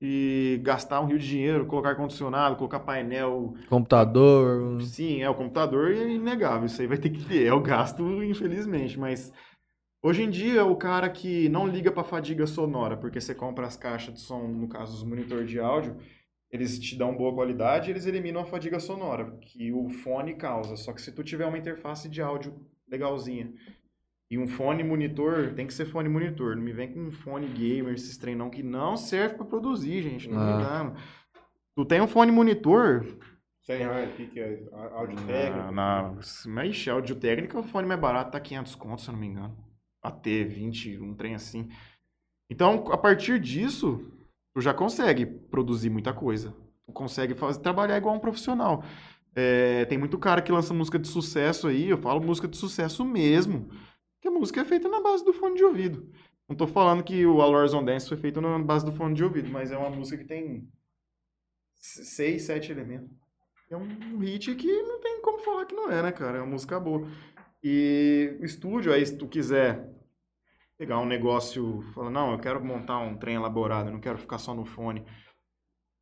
e 0.00 0.58
gastar 0.62 1.00
um 1.00 1.06
rio 1.06 1.18
de 1.18 1.28
dinheiro, 1.28 1.66
colocar 1.66 1.90
ar-condicionado, 1.90 2.56
colocar 2.56 2.80
painel. 2.80 3.54
Computador. 3.68 4.80
Sim, 4.82 5.22
é 5.22 5.28
o 5.28 5.34
computador 5.34 5.92
é 5.92 6.08
inegável, 6.08 6.66
isso 6.66 6.80
aí 6.80 6.86
vai 6.86 6.98
ter 6.98 7.10
que 7.10 7.24
ter, 7.24 7.46
é 7.46 7.52
o 7.52 7.60
gasto, 7.60 8.02
infelizmente, 8.24 8.98
mas 8.98 9.32
hoje 10.02 10.22
em 10.22 10.30
dia 10.30 10.64
o 10.64 10.76
cara 10.76 11.10
que 11.10 11.48
não 11.50 11.66
liga 11.66 11.92
para 11.92 12.02
fadiga 12.02 12.46
sonora, 12.46 12.96
porque 12.96 13.20
você 13.20 13.34
compra 13.34 13.66
as 13.66 13.76
caixas 13.76 14.14
de 14.14 14.20
som, 14.20 14.46
no 14.46 14.68
caso 14.68 14.96
os 14.96 15.04
monitores 15.04 15.50
de 15.50 15.60
áudio, 15.60 15.96
eles 16.50 16.78
te 16.78 16.96
dão 16.96 17.14
boa 17.14 17.32
qualidade, 17.32 17.90
eles 17.90 18.06
eliminam 18.06 18.40
a 18.40 18.46
fadiga 18.46 18.80
sonora, 18.80 19.36
que 19.40 19.72
o 19.72 19.88
fone 19.88 20.34
causa. 20.34 20.74
Só 20.76 20.92
que 20.92 21.00
se 21.00 21.12
tu 21.12 21.22
tiver 21.22 21.46
uma 21.46 21.58
interface 21.58 22.08
de 22.08 22.20
áudio 22.20 22.60
legalzinha 22.88 23.52
e 24.30 24.38
um 24.38 24.46
fone 24.46 24.84
monitor, 24.84 25.52
tem 25.54 25.66
que 25.66 25.74
ser 25.74 25.86
fone 25.86 26.08
monitor. 26.08 26.54
Não 26.56 26.62
me 26.62 26.72
vem 26.72 26.92
com 26.92 27.00
um 27.00 27.12
fone 27.12 27.48
gamer, 27.48 27.94
esses 27.94 28.16
treinão 28.16 28.48
que 28.48 28.62
não 28.62 28.96
serve 28.96 29.34
para 29.34 29.44
produzir, 29.44 30.02
gente. 30.02 30.28
Não 30.28 30.38
me 30.38 30.52
Ah. 30.52 30.54
engano. 30.56 30.96
Tu 31.76 31.84
tem 31.84 32.00
um 32.00 32.06
fone 32.06 32.30
monitor, 32.30 33.04
100 33.62 33.78
reais, 33.78 34.10
o 34.12 34.16
que, 34.16 34.26
que 34.26 34.40
é? 34.40 34.62
Áudio 34.72 35.16
não, 35.16 35.26
técnico? 35.26 35.72
não. 35.72 36.18
Mas, 36.48 36.68
ixi, 36.68 36.90
áudio 36.90 37.16
o 37.56 37.62
fone 37.62 37.86
mais 37.86 38.00
barato 38.00 38.32
tá 38.32 38.40
500 38.40 38.74
contos, 38.74 39.04
se 39.04 39.10
eu 39.10 39.12
não 39.12 39.20
me 39.20 39.26
engano. 39.26 39.56
AT, 40.02 40.44
20, 40.44 40.98
um 40.98 41.14
trem 41.14 41.34
assim. 41.34 41.68
Então, 42.50 42.90
a 42.90 42.98
partir 42.98 43.38
disso, 43.38 44.10
tu 44.54 44.60
já 44.60 44.74
consegue 44.74 45.26
produzir 45.26 45.90
muita 45.90 46.12
coisa. 46.12 46.54
Tu 46.86 46.92
consegue 46.92 47.34
fazer, 47.34 47.60
trabalhar 47.60 47.96
igual 47.96 48.14
um 48.14 48.20
profissional. 48.20 48.82
É, 49.34 49.84
tem 49.84 49.96
muito 49.96 50.18
cara 50.18 50.42
que 50.42 50.50
lança 50.50 50.74
música 50.74 50.98
de 50.98 51.06
sucesso 51.06 51.68
aí, 51.68 51.88
eu 51.88 51.98
falo 51.98 52.20
música 52.20 52.48
de 52.48 52.56
sucesso 52.56 53.04
mesmo. 53.04 53.68
Que 54.20 54.28
a 54.28 54.30
música 54.30 54.60
é 54.60 54.64
feita 54.64 54.88
na 54.88 55.00
base 55.00 55.24
do 55.24 55.32
fone 55.32 55.56
de 55.56 55.64
ouvido. 55.64 56.12
Não 56.48 56.56
tô 56.56 56.66
falando 56.66 57.04
que 57.04 57.24
o 57.24 57.40
Allures 57.40 57.72
on 57.72 57.84
Dance 57.84 58.08
foi 58.08 58.16
feito 58.16 58.40
na 58.40 58.58
base 58.58 58.84
do 58.84 58.92
fone 58.92 59.14
de 59.14 59.22
ouvido, 59.22 59.48
mas 59.50 59.70
é 59.70 59.78
uma 59.78 59.90
música 59.90 60.18
que 60.18 60.28
tem 60.28 60.68
seis, 61.76 62.42
sete 62.42 62.72
elementos. 62.72 63.10
É 63.70 63.76
um 63.76 64.18
hit 64.18 64.54
que 64.56 64.82
não 64.82 65.00
tem 65.00 65.22
como 65.22 65.38
falar 65.38 65.64
que 65.64 65.74
não 65.74 65.90
é, 65.90 66.02
né, 66.02 66.10
cara? 66.10 66.38
É 66.38 66.40
uma 66.40 66.50
música 66.50 66.80
boa. 66.80 67.08
E 67.62 68.36
o 68.40 68.44
estúdio, 68.44 68.92
aí 68.92 69.06
se 69.06 69.16
tu 69.16 69.28
quiser 69.28 69.88
pegar 70.76 70.98
um 70.98 71.06
negócio, 71.06 71.82
falar, 71.94 72.10
não, 72.10 72.32
eu 72.32 72.38
quero 72.38 72.64
montar 72.64 72.98
um 72.98 73.16
trem 73.16 73.36
elaborado, 73.36 73.88
eu 73.88 73.92
não 73.92 74.00
quero 74.00 74.18
ficar 74.18 74.38
só 74.38 74.54
no 74.54 74.64
fone. 74.64 75.04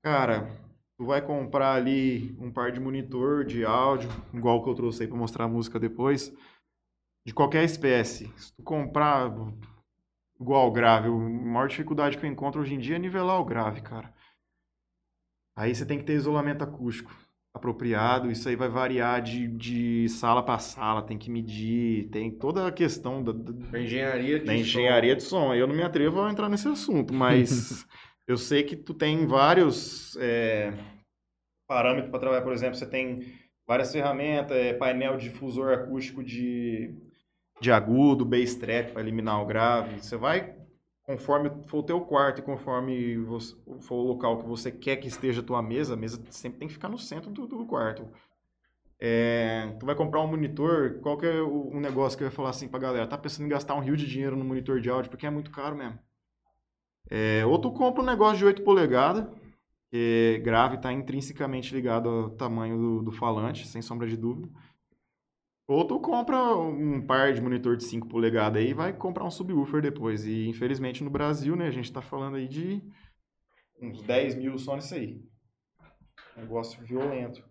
Cara, 0.02 0.48
tu 0.96 1.04
vai 1.04 1.20
comprar 1.20 1.74
ali 1.74 2.34
um 2.40 2.50
par 2.50 2.72
de 2.72 2.80
monitor 2.80 3.44
de 3.44 3.64
áudio, 3.64 4.08
igual 4.32 4.62
que 4.62 4.70
eu 4.70 4.74
trouxe 4.74 5.02
aí 5.02 5.08
pra 5.08 5.18
mostrar 5.18 5.44
a 5.44 5.48
música 5.48 5.78
depois. 5.78 6.32
De 7.28 7.34
qualquer 7.34 7.62
espécie, 7.62 8.32
se 8.38 8.54
tu 8.54 8.62
comprar 8.62 9.30
igual 10.40 10.72
grave, 10.72 11.08
a 11.08 11.10
maior 11.10 11.68
dificuldade 11.68 12.16
que 12.16 12.24
eu 12.24 12.30
encontro 12.30 12.58
hoje 12.58 12.74
em 12.74 12.78
dia 12.78 12.96
é 12.96 12.98
nivelar 12.98 13.38
o 13.38 13.44
grave, 13.44 13.82
cara. 13.82 14.14
Aí 15.54 15.74
você 15.74 15.84
tem 15.84 15.98
que 15.98 16.04
ter 16.04 16.14
isolamento 16.14 16.64
acústico 16.64 17.14
apropriado, 17.52 18.30
isso 18.30 18.48
aí 18.48 18.56
vai 18.56 18.70
variar 18.70 19.20
de, 19.20 19.46
de 19.46 20.08
sala 20.08 20.42
para 20.42 20.58
sala, 20.58 21.02
tem 21.02 21.18
que 21.18 21.30
medir, 21.30 22.08
tem 22.08 22.30
toda 22.30 22.66
a 22.66 22.72
questão 22.72 23.22
da, 23.22 23.32
da, 23.32 23.52
Da 23.52 23.78
engenharia 23.78 24.38
de 24.38 24.46
da 24.46 24.52
som. 24.52 24.58
engenharia 24.60 25.14
de 25.14 25.22
som. 25.22 25.54
Eu 25.54 25.66
não 25.66 25.74
me 25.74 25.82
atrevo 25.82 26.22
a 26.22 26.30
entrar 26.30 26.48
nesse 26.48 26.66
assunto, 26.66 27.12
mas 27.12 27.86
eu 28.26 28.38
sei 28.38 28.62
que 28.62 28.74
tu 28.74 28.94
tem 28.94 29.26
vários 29.26 30.16
é, 30.16 30.72
parâmetros 31.66 32.10
para 32.10 32.20
trabalhar. 32.20 32.42
Por 32.42 32.54
exemplo, 32.54 32.76
você 32.76 32.86
tem 32.86 33.20
várias 33.66 33.92
ferramentas, 33.92 34.56
é, 34.56 34.72
painel 34.72 35.18
difusor 35.18 35.74
acústico 35.74 36.24
de, 36.24 37.07
de 37.60 37.72
agudo, 37.72 38.24
bass 38.24 38.54
trap 38.54 38.92
para 38.92 39.02
eliminar 39.02 39.42
o 39.42 39.46
grave. 39.46 40.00
Você 40.02 40.16
vai, 40.16 40.54
conforme 41.02 41.50
for 41.66 41.78
o 41.78 41.82
teu 41.82 42.00
quarto 42.00 42.40
e 42.40 42.42
conforme 42.42 43.16
você- 43.18 43.56
for 43.80 43.96
o 43.96 44.06
local 44.08 44.38
que 44.38 44.46
você 44.46 44.70
quer 44.70 44.96
que 44.96 45.08
esteja 45.08 45.40
a 45.40 45.44
tua 45.44 45.62
mesa, 45.62 45.94
a 45.94 45.96
mesa 45.96 46.20
sempre 46.30 46.60
tem 46.60 46.68
que 46.68 46.74
ficar 46.74 46.88
no 46.88 46.98
centro 46.98 47.30
do, 47.30 47.46
do 47.46 47.64
quarto. 47.66 48.08
É, 49.00 49.76
tu 49.78 49.86
vai 49.86 49.94
comprar 49.94 50.20
um 50.20 50.26
monitor, 50.26 50.98
qual 51.00 51.16
que 51.16 51.26
é 51.26 51.40
o, 51.40 51.70
um 51.72 51.80
negócio 51.80 52.18
que 52.18 52.24
eu 52.24 52.28
ia 52.28 52.32
falar 52.32 52.50
assim 52.50 52.68
pra 52.68 52.80
galera? 52.80 53.06
Tá 53.06 53.16
pensando 53.16 53.46
em 53.46 53.48
gastar 53.48 53.74
um 53.74 53.80
rio 53.80 53.96
de 53.96 54.06
dinheiro 54.06 54.36
no 54.36 54.44
monitor 54.44 54.80
de 54.80 54.90
áudio, 54.90 55.10
porque 55.10 55.26
é 55.26 55.30
muito 55.30 55.50
caro 55.50 55.76
mesmo. 55.76 55.98
É, 57.10 57.44
ou 57.46 57.58
tu 57.58 57.70
compra 57.72 58.02
um 58.02 58.06
negócio 58.06 58.38
de 58.38 58.44
8 58.44 58.62
polegadas, 58.62 59.26
que 59.90 60.40
grave 60.44 60.76
está 60.76 60.92
intrinsecamente 60.92 61.74
ligado 61.74 62.08
ao 62.08 62.30
tamanho 62.30 62.76
do, 62.76 63.02
do 63.04 63.12
falante, 63.12 63.66
sem 63.66 63.80
sombra 63.80 64.06
de 64.06 64.16
dúvida. 64.16 64.48
Ou 65.68 65.86
tu 65.86 66.00
compra 66.00 66.56
um 66.56 67.06
par 67.06 67.34
de 67.34 67.42
monitor 67.42 67.76
de 67.76 67.84
5 67.84 68.08
polegadas 68.08 68.62
aí 68.62 68.70
e 68.70 68.74
vai 68.74 68.90
comprar 68.90 69.24
um 69.24 69.30
subwoofer 69.30 69.82
depois. 69.82 70.24
E 70.24 70.48
infelizmente 70.48 71.04
no 71.04 71.10
Brasil, 71.10 71.54
né, 71.54 71.66
a 71.66 71.70
gente 71.70 71.92
tá 71.92 72.00
falando 72.00 72.36
aí 72.38 72.48
de 72.48 72.82
uns 73.78 74.00
10 74.00 74.36
mil 74.36 74.58
só 74.58 74.76
nisso 74.76 74.94
aí. 74.94 75.22
Negócio 76.34 76.82
violento. 76.82 77.46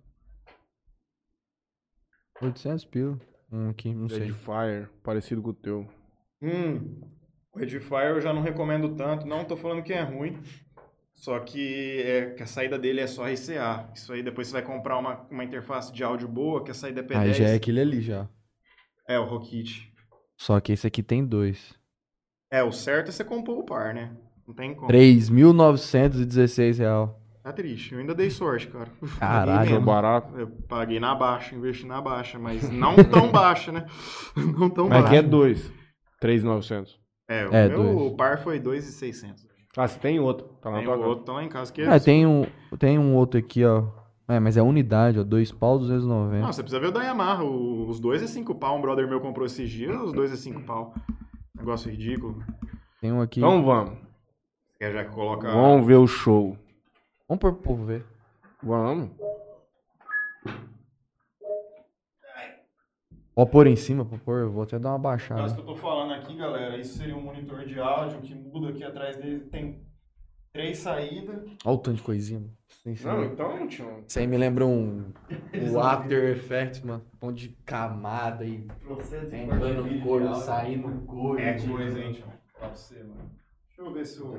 800 2.42 2.86
pila. 2.86 3.20
Um 3.52 3.70
aqui, 3.70 3.94
não 3.94 4.10
sei. 4.10 4.24
Edifier, 4.24 4.90
parecido 5.04 5.42
com 5.44 5.52
o 5.52 5.54
teu. 5.54 5.88
Hum, 6.42 7.00
o 7.54 7.60
Edifier 7.60 8.16
eu 8.16 8.22
já 8.22 8.34
não 8.34 8.42
recomendo 8.42 8.96
tanto. 8.96 9.28
Não 9.28 9.46
tô 9.46 9.56
falando 9.56 9.84
que 9.84 9.94
é 9.94 10.02
ruim. 10.02 10.42
Só 11.18 11.40
que, 11.40 12.02
é, 12.04 12.30
que 12.36 12.44
a 12.44 12.46
saída 12.46 12.78
dele 12.78 13.02
é 13.02 13.08
só 13.08 13.26
RCA. 13.26 13.90
Isso 13.94 14.14
aí 14.14 14.22
depois 14.22 14.48
você 14.48 14.54
vai 14.54 14.62
comprar 14.62 14.98
uma, 14.98 15.26
uma 15.32 15.44
interface 15.44 15.92
de 15.92 16.04
áudio 16.04 16.28
boa, 16.28 16.64
que 16.64 16.70
a 16.72 16.76
saída 16.76 17.02
é 17.02 17.04
P10. 17.04 17.18
Aí 17.18 17.34
já 17.34 17.50
é 17.50 17.56
aquele 17.56 17.82
ali 17.82 18.02
já. 18.02 18.30
É, 19.10 19.18
o 19.20 19.26
Rockit. 19.26 19.92
Só 20.38 20.60
que 20.60 20.72
esse 20.74 20.86
aqui 20.86 21.02
tem 21.02 21.26
dois. 21.26 21.74
É, 22.52 22.62
o 22.64 22.72
certo 22.72 23.10
é 23.10 23.12
você 23.12 23.24
compor 23.24 23.58
o 23.58 23.66
par, 23.66 23.94
né? 23.96 24.16
Não 24.48 24.54
tem 24.54 24.76
como. 24.76 24.88
3.916 24.90 26.78
real. 26.78 27.20
Tá 27.44 27.52
triste. 27.52 27.94
Eu 27.94 28.00
ainda 28.00 28.14
dei 28.14 28.30
sorte, 28.30 28.68
cara. 28.68 28.92
Caralho, 29.20 29.72
mesmo. 29.72 29.86
barato. 29.86 30.38
Eu 30.38 30.48
paguei 30.68 31.00
na 31.00 31.16
baixa, 31.16 31.56
investi 31.56 31.86
na 31.88 32.00
baixa, 32.02 32.38
mas 32.38 32.70
não 32.70 32.96
tão 32.96 33.32
baixa, 33.32 33.72
né? 33.72 33.88
Não 34.36 34.70
tão 34.70 34.88
Mas 34.88 35.02
baixa. 35.02 35.08
aqui 35.08 35.16
é 35.16 35.22
dois. 35.24 35.72
3,900. 36.20 37.00
É, 37.28 37.46
o 37.48 37.54
É, 37.56 37.68
meu 37.70 37.96
dois. 37.96 38.16
par 38.16 38.38
foi 38.44 38.60
2,600. 38.60 39.47
Ah, 39.78 39.88
você 39.88 40.00
tem 40.00 40.20
outro. 40.20 40.48
Tá 40.62 40.72
na 40.72 40.80
Tem 40.80 40.88
casa. 40.88 41.06
outro, 41.06 41.24
tá 41.24 41.34
lá 41.34 41.44
em 41.44 41.50
casa. 41.50 41.72
Que 41.72 41.82
É, 41.84 42.00
tem 42.00 42.26
um, 42.26 42.46
tem 42.80 42.98
um 42.98 43.16
outro 43.16 43.40
aqui, 43.40 43.64
ó. 43.64 43.84
É, 44.28 44.40
mas 44.40 44.58
é 44.58 44.62
unidade, 44.62 45.20
ó. 45.20 45.24
Dois 45.24 45.52
pau, 45.52 45.78
290. 45.80 46.42
Não, 46.42 46.52
você 46.52 46.62
precisa 46.64 46.80
ver 46.82 46.88
o 46.88 46.92
da 46.92 47.04
Yamaha. 47.04 47.44
o- 47.44 47.88
Os 47.88 48.00
dois 48.00 48.22
é 48.24 48.28
5 48.28 48.56
pau. 48.56 48.76
Um 48.78 48.82
brother 48.82 49.08
meu 49.08 49.22
comprou 49.22 49.46
esses 49.46 49.70
dias, 49.70 49.96
os 50.02 50.12
dois 50.12 50.34
é 50.34 50.36
5 50.36 50.62
pau. 50.64 50.94
Negócio 51.56 51.90
ridículo. 51.92 52.44
Tem 53.00 53.12
um 53.14 53.22
aqui. 53.22 53.40
Então 53.40 53.64
vamos. 53.64 53.98
Quer 54.80 54.92
já 54.94 55.06
coloca. 55.06 55.50
Vamos 55.52 55.86
ver 55.88 55.96
o 55.96 56.08
show. 56.08 56.58
Vamos 57.30 57.40
pro 57.40 57.54
povo 57.54 57.86
ver. 57.86 58.04
Vamos. 58.62 59.12
Pode 63.38 63.52
pôr 63.52 63.68
em 63.68 63.76
cima, 63.76 64.04
pode 64.04 64.24
pôr. 64.24 64.40
Eu 64.40 64.52
vou 64.52 64.64
até 64.64 64.80
dar 64.80 64.90
uma 64.90 64.98
baixada. 64.98 65.54
que 65.54 65.60
eu 65.60 65.66
tô 65.66 65.76
falando 65.76 66.12
aqui, 66.12 66.36
galera, 66.36 66.76
isso 66.76 66.98
seria 66.98 67.16
um 67.16 67.22
monitor 67.22 67.64
de 67.68 67.80
áudio 67.80 68.20
que 68.20 68.34
muda 68.34 68.70
aqui 68.70 68.84
atrás 68.84 69.16
dele. 69.16 69.42
Tem 69.42 69.86
três 70.52 70.80
saídas. 70.80 71.46
Olha 71.64 71.76
o 71.76 71.78
tanto 71.78 71.98
de 71.98 72.02
coisinha. 72.02 72.40
mano. 72.40 72.58
Isso, 72.84 73.08
Não, 73.08 73.24
então, 73.24 73.68
tio. 73.68 74.04
isso 74.08 74.18
aí 74.18 74.26
me 74.26 74.38
lembra 74.38 74.66
um. 74.66 75.14
O 75.72 75.80
After 75.80 76.36
Effects, 76.36 76.82
mano. 76.82 77.06
Pão 77.20 77.32
de 77.32 77.50
camada 77.64 78.44
e. 78.44 78.68
Entrando 79.32 79.84
no 79.86 80.02
couro, 80.02 80.34
saindo 80.34 80.88
no 80.88 81.06
couro. 81.06 81.40
É 81.40 81.60
coisa, 81.62 82.02
hein, 82.02 82.14
tio. 82.14 82.26
Pra 82.58 82.70
você, 82.70 83.04
mano. 83.04 83.30
Deixa 83.68 83.82
eu 83.84 83.94
ver 83.94 84.04
se 84.04 84.20
o. 84.20 84.36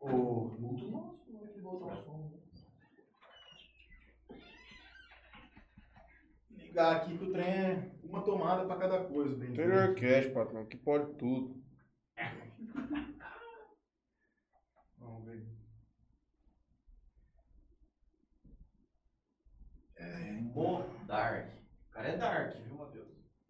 O. 0.00 0.50
Ligar 6.76 6.96
aqui 6.96 7.16
que 7.16 7.24
o 7.24 7.32
trem 7.32 7.46
é 7.46 7.90
uma 8.04 8.20
tomada 8.20 8.66
pra 8.66 8.76
cada 8.76 9.02
coisa, 9.04 9.34
bem 9.34 9.54
Tem 9.54 9.66
orquestra, 9.66 10.34
patrão, 10.34 10.66
que 10.66 10.76
pode 10.76 11.14
tudo. 11.14 11.56
Vamos 14.98 15.24
ver. 15.24 15.42
Pô, 20.52 20.82
Dark. 21.06 21.46
O 21.88 21.92
cara 21.94 22.08
é 22.08 22.16
Dark, 22.18 22.56
viu, 22.62 22.74
Matheus? 22.74 23.08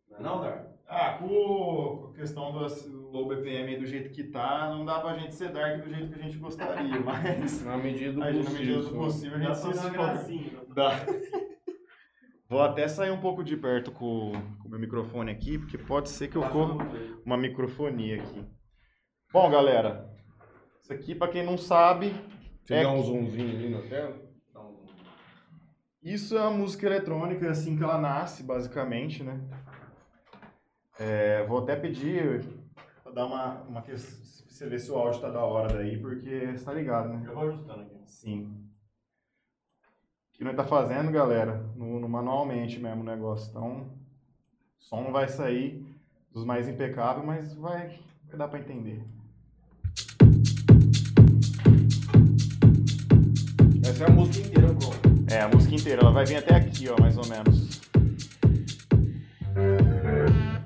Não 0.08 0.18
é 0.18 0.22
não, 0.22 0.40
Dark? 0.40 0.66
Ah, 0.86 1.18
com 1.18 2.12
a 2.12 2.16
questão 2.16 2.52
do 2.52 3.10
low 3.10 3.26
BPM 3.26 3.76
do 3.76 3.86
jeito 3.86 4.10
que 4.10 4.22
tá, 4.22 4.70
não 4.72 4.84
dá 4.84 5.00
pra 5.00 5.18
gente 5.18 5.34
ser 5.34 5.48
dark 5.48 5.82
do 5.82 5.90
jeito 5.92 6.12
que 6.12 6.20
a 6.20 6.22
gente 6.22 6.38
gostaria, 6.38 7.00
mas 7.02 7.64
Na 7.64 7.76
medida 7.76 8.12
do 8.12 8.22
a 8.22 8.30
gente, 8.30 8.44
na 8.44 8.50
medida 8.52 8.82
do 8.82 8.94
possível. 8.94 9.00
possível 9.02 9.36
a 9.36 9.40
gente 9.40 9.58
se 9.58 9.70
esforça. 9.70 10.30
Dá. 10.72 10.92
Vou 12.48 12.62
até 12.62 12.86
sair 12.86 13.10
um 13.10 13.20
pouco 13.20 13.42
de 13.42 13.56
perto 13.56 13.90
com 13.90 14.32
com 14.60 14.68
o 14.68 14.70
meu 14.70 14.78
microfone 14.78 15.30
aqui, 15.30 15.58
porque 15.58 15.76
pode 15.76 16.08
ser 16.08 16.28
que 16.28 16.38
ocorra 16.38 16.76
uma 17.24 17.36
microfonia 17.36 18.22
aqui. 18.22 18.44
Bom, 19.32 19.50
galera, 19.50 20.14
isso 20.82 20.92
aqui 20.92 21.14
pra 21.14 21.28
quem 21.28 21.44
não 21.44 21.58
sabe, 21.58 22.14
Você 22.62 22.74
É 22.74 22.82
dá 22.82 22.90
um 22.90 23.02
zoomzinho 23.02 23.56
ali 23.56 23.70
na 23.70 23.82
tela? 23.82 24.26
Isso 26.02 26.38
é 26.38 26.40
a 26.40 26.50
música 26.50 26.86
eletrônica, 26.86 27.44
é 27.44 27.50
assim 27.50 27.76
que 27.76 27.82
ela 27.82 27.98
nasce, 27.98 28.44
basicamente, 28.44 29.24
né? 29.24 29.40
É, 31.00 31.44
vou 31.46 31.58
até 31.58 31.74
pedir 31.74 32.44
pra 33.02 33.10
dar 33.10 33.26
uma, 33.26 33.62
uma 33.62 33.82
você 33.82 34.68
ver 34.68 34.78
se 34.78 34.90
o 34.90 34.96
áudio 34.96 35.20
tá 35.20 35.30
da 35.30 35.44
hora 35.44 35.74
daí, 35.74 35.98
porque 35.98 36.52
você 36.56 36.64
tá 36.64 36.72
ligado, 36.72 37.08
né? 37.08 37.24
Eu 37.26 37.34
vou 37.34 37.48
ajustando 37.48 37.82
aqui. 37.82 38.00
Sim. 38.06 38.65
Que 40.36 40.44
nós 40.44 40.54
tá 40.54 40.64
fazendo, 40.64 41.10
galera, 41.10 41.64
no, 41.74 41.98
no 41.98 42.08
manualmente 42.08 42.78
mesmo 42.78 43.00
o 43.00 43.06
negócio. 43.06 43.48
Então, 43.48 43.86
o 44.78 44.84
som 44.84 45.02
não 45.02 45.10
vai 45.10 45.28
sair 45.28 45.82
dos 46.30 46.44
mais 46.44 46.68
impecáveis, 46.68 47.24
mas 47.24 47.54
vai, 47.54 47.98
vai 48.28 48.36
dar 48.36 48.48
pra 48.48 48.58
entender. 48.58 49.02
Essa 53.82 54.04
é 54.04 54.06
a 54.08 54.12
música 54.12 54.46
inteira, 54.46 54.68
pronto. 54.74 55.32
É, 55.32 55.40
a 55.40 55.48
música 55.48 55.74
inteira, 55.74 56.02
ela 56.02 56.12
vai 56.12 56.26
vir 56.26 56.36
até 56.36 56.54
aqui, 56.54 56.86
ó, 56.90 57.00
mais 57.00 57.16
ou 57.16 57.26
menos. 57.28 57.80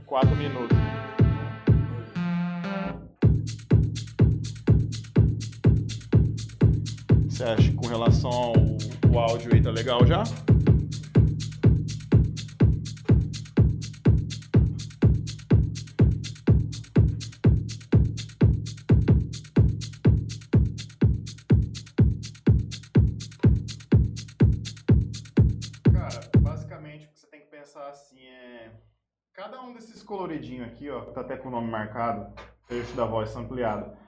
Quatro 0.04 0.34
minutos. 0.34 0.76
Você 7.28 7.44
acha 7.44 7.70
que 7.70 7.74
com 7.74 7.86
relação 7.86 8.30
ao, 8.30 8.52
ao 9.18 9.30
áudio 9.30 9.52
aí 9.52 9.62
tá 9.62 9.70
legal 9.70 10.06
já? 10.06 10.22
Cara, 25.92 26.20
basicamente 26.38 27.06
o 27.06 27.08
que 27.08 27.18
você 27.18 27.26
tem 27.26 27.40
que 27.40 27.46
pensar 27.46 27.88
assim 27.88 28.20
é. 28.20 28.72
Cada 29.32 29.60
um 29.62 29.72
desses 29.72 30.02
coloridinhos 30.02 30.68
aqui, 30.68 30.88
ó, 30.90 31.00
tá 31.06 31.22
até 31.22 31.36
com 31.36 31.48
o 31.48 31.52
nome 31.52 31.70
marcado, 31.70 32.32
trecho 32.68 32.94
da 32.94 33.04
voz 33.04 33.34
ampliada. 33.34 33.98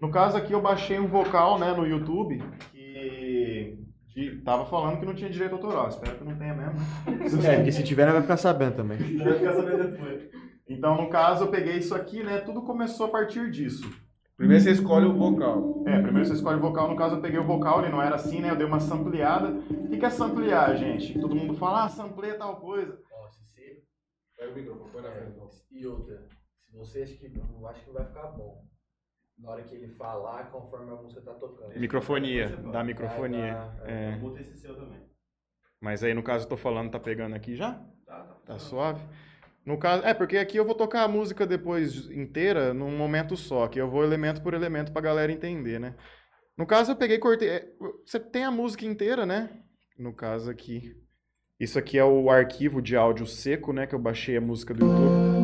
No 0.00 0.10
caso 0.10 0.36
aqui 0.36 0.52
eu 0.52 0.62
baixei 0.62 0.98
um 0.98 1.08
vocal, 1.08 1.58
né, 1.58 1.72
no 1.72 1.86
YouTube, 1.86 2.42
que 2.70 3.87
que 4.18 4.42
tava 4.42 4.66
falando 4.66 4.98
que 4.98 5.06
não 5.06 5.14
tinha 5.14 5.30
direito 5.30 5.54
autoral. 5.54 5.88
Espero 5.88 6.16
que 6.16 6.24
não 6.24 6.36
tenha 6.36 6.54
mesmo. 6.54 6.74
É, 7.46 7.56
porque 7.56 7.72
se 7.72 7.84
tiver, 7.84 8.04
nós 8.04 8.14
vai 8.14 8.22
ficar 8.22 8.36
sabendo 8.36 8.76
também. 8.76 8.98
Vai 9.18 9.34
ficar 9.34 9.52
sabendo 9.52 9.90
depois. 9.90 10.28
Então, 10.68 10.96
no 11.00 11.08
caso, 11.08 11.44
eu 11.44 11.50
peguei 11.50 11.76
isso 11.76 11.94
aqui, 11.94 12.22
né? 12.22 12.38
Tudo 12.38 12.62
começou 12.62 13.06
a 13.06 13.10
partir 13.10 13.50
disso. 13.50 13.88
Primeiro 14.36 14.62
você 14.62 14.70
escolhe 14.72 15.06
o 15.06 15.14
vocal. 15.14 15.84
É, 15.86 16.00
primeiro 16.00 16.26
você 16.26 16.34
escolhe 16.34 16.58
o 16.58 16.60
vocal. 16.60 16.88
No 16.88 16.96
caso, 16.96 17.16
eu 17.16 17.20
peguei 17.20 17.38
o 17.38 17.46
vocal, 17.46 17.80
ele 17.80 17.90
não 17.90 18.02
era 18.02 18.16
assim, 18.16 18.40
né? 18.40 18.50
Eu 18.50 18.56
dei 18.56 18.66
uma 18.66 18.80
sampleada. 18.80 19.50
O 19.50 19.88
que 19.88 20.04
é 20.04 20.10
samplear, 20.10 20.76
gente? 20.76 21.18
Todo 21.18 21.34
mundo 21.34 21.54
fala, 21.54 21.84
ah, 21.84 21.88
sampleia 21.88 22.34
tal 22.34 22.56
coisa. 22.56 22.98
Ó, 23.12 23.28
se 23.28 23.40
você 23.44 23.82
Pega 24.36 24.52
o 24.52 24.54
microfone, 24.54 24.92
põe 24.92 25.02
na 25.02 25.10
frente. 25.10 25.66
E 25.72 25.86
outra, 25.86 26.24
se 26.64 26.76
você 26.76 27.02
acha 27.02 27.16
que 27.16 27.26
eu 27.26 27.66
acho 27.66 27.84
que 27.84 27.90
vai 27.90 28.04
ficar 28.04 28.28
bom. 28.28 28.62
Na 29.38 29.50
hora 29.50 29.62
que 29.62 29.74
ele 29.74 29.88
falar, 29.94 30.50
conforme 30.50 30.90
a 30.90 30.96
música 30.96 31.20
tá 31.20 31.32
tocando. 31.34 31.78
Microfonia, 31.78 32.48
dá 32.72 32.82
microfonia. 32.82 33.54
Vai 33.54 33.76
dar, 33.78 33.90
É. 33.90 34.20
Esse 34.40 34.58
seu 34.58 34.74
também. 34.74 35.00
Mas 35.80 36.02
aí, 36.02 36.12
no 36.12 36.22
caso, 36.24 36.44
eu 36.44 36.48
tô 36.48 36.56
falando, 36.56 36.90
tá 36.90 36.98
pegando 36.98 37.36
aqui 37.36 37.54
já? 37.54 37.74
Tá, 38.04 38.20
tá. 38.24 38.34
Tá 38.46 38.58
suave? 38.58 39.00
No 39.64 39.78
caso, 39.78 40.04
é, 40.04 40.12
porque 40.12 40.38
aqui 40.38 40.56
eu 40.56 40.64
vou 40.64 40.74
tocar 40.74 41.04
a 41.04 41.08
música 41.08 41.46
depois 41.46 42.10
inteira 42.10 42.74
num 42.74 42.96
momento 42.96 43.36
só, 43.36 43.68
que 43.68 43.80
eu 43.80 43.88
vou 43.88 44.02
elemento 44.02 44.42
por 44.42 44.54
elemento 44.54 44.90
pra 44.92 45.02
galera 45.02 45.30
entender, 45.30 45.78
né? 45.78 45.94
No 46.56 46.66
caso, 46.66 46.90
eu 46.92 46.96
peguei 46.96 47.16
e 47.16 47.20
cortei. 47.20 47.48
é, 47.48 47.68
Você 48.04 48.18
tem 48.18 48.44
a 48.44 48.50
música 48.50 48.84
inteira, 48.84 49.24
né? 49.24 49.50
No 49.96 50.12
caso 50.12 50.50
aqui. 50.50 50.96
Isso 51.60 51.78
aqui 51.78 51.98
é 51.98 52.04
o 52.04 52.30
arquivo 52.30 52.80
de 52.82 52.96
áudio 52.96 53.26
seco, 53.26 53.72
né? 53.72 53.86
Que 53.86 53.94
eu 53.94 53.98
baixei 53.98 54.36
a 54.36 54.40
música 54.40 54.74
do 54.74 54.84
YouTube. 54.84 55.38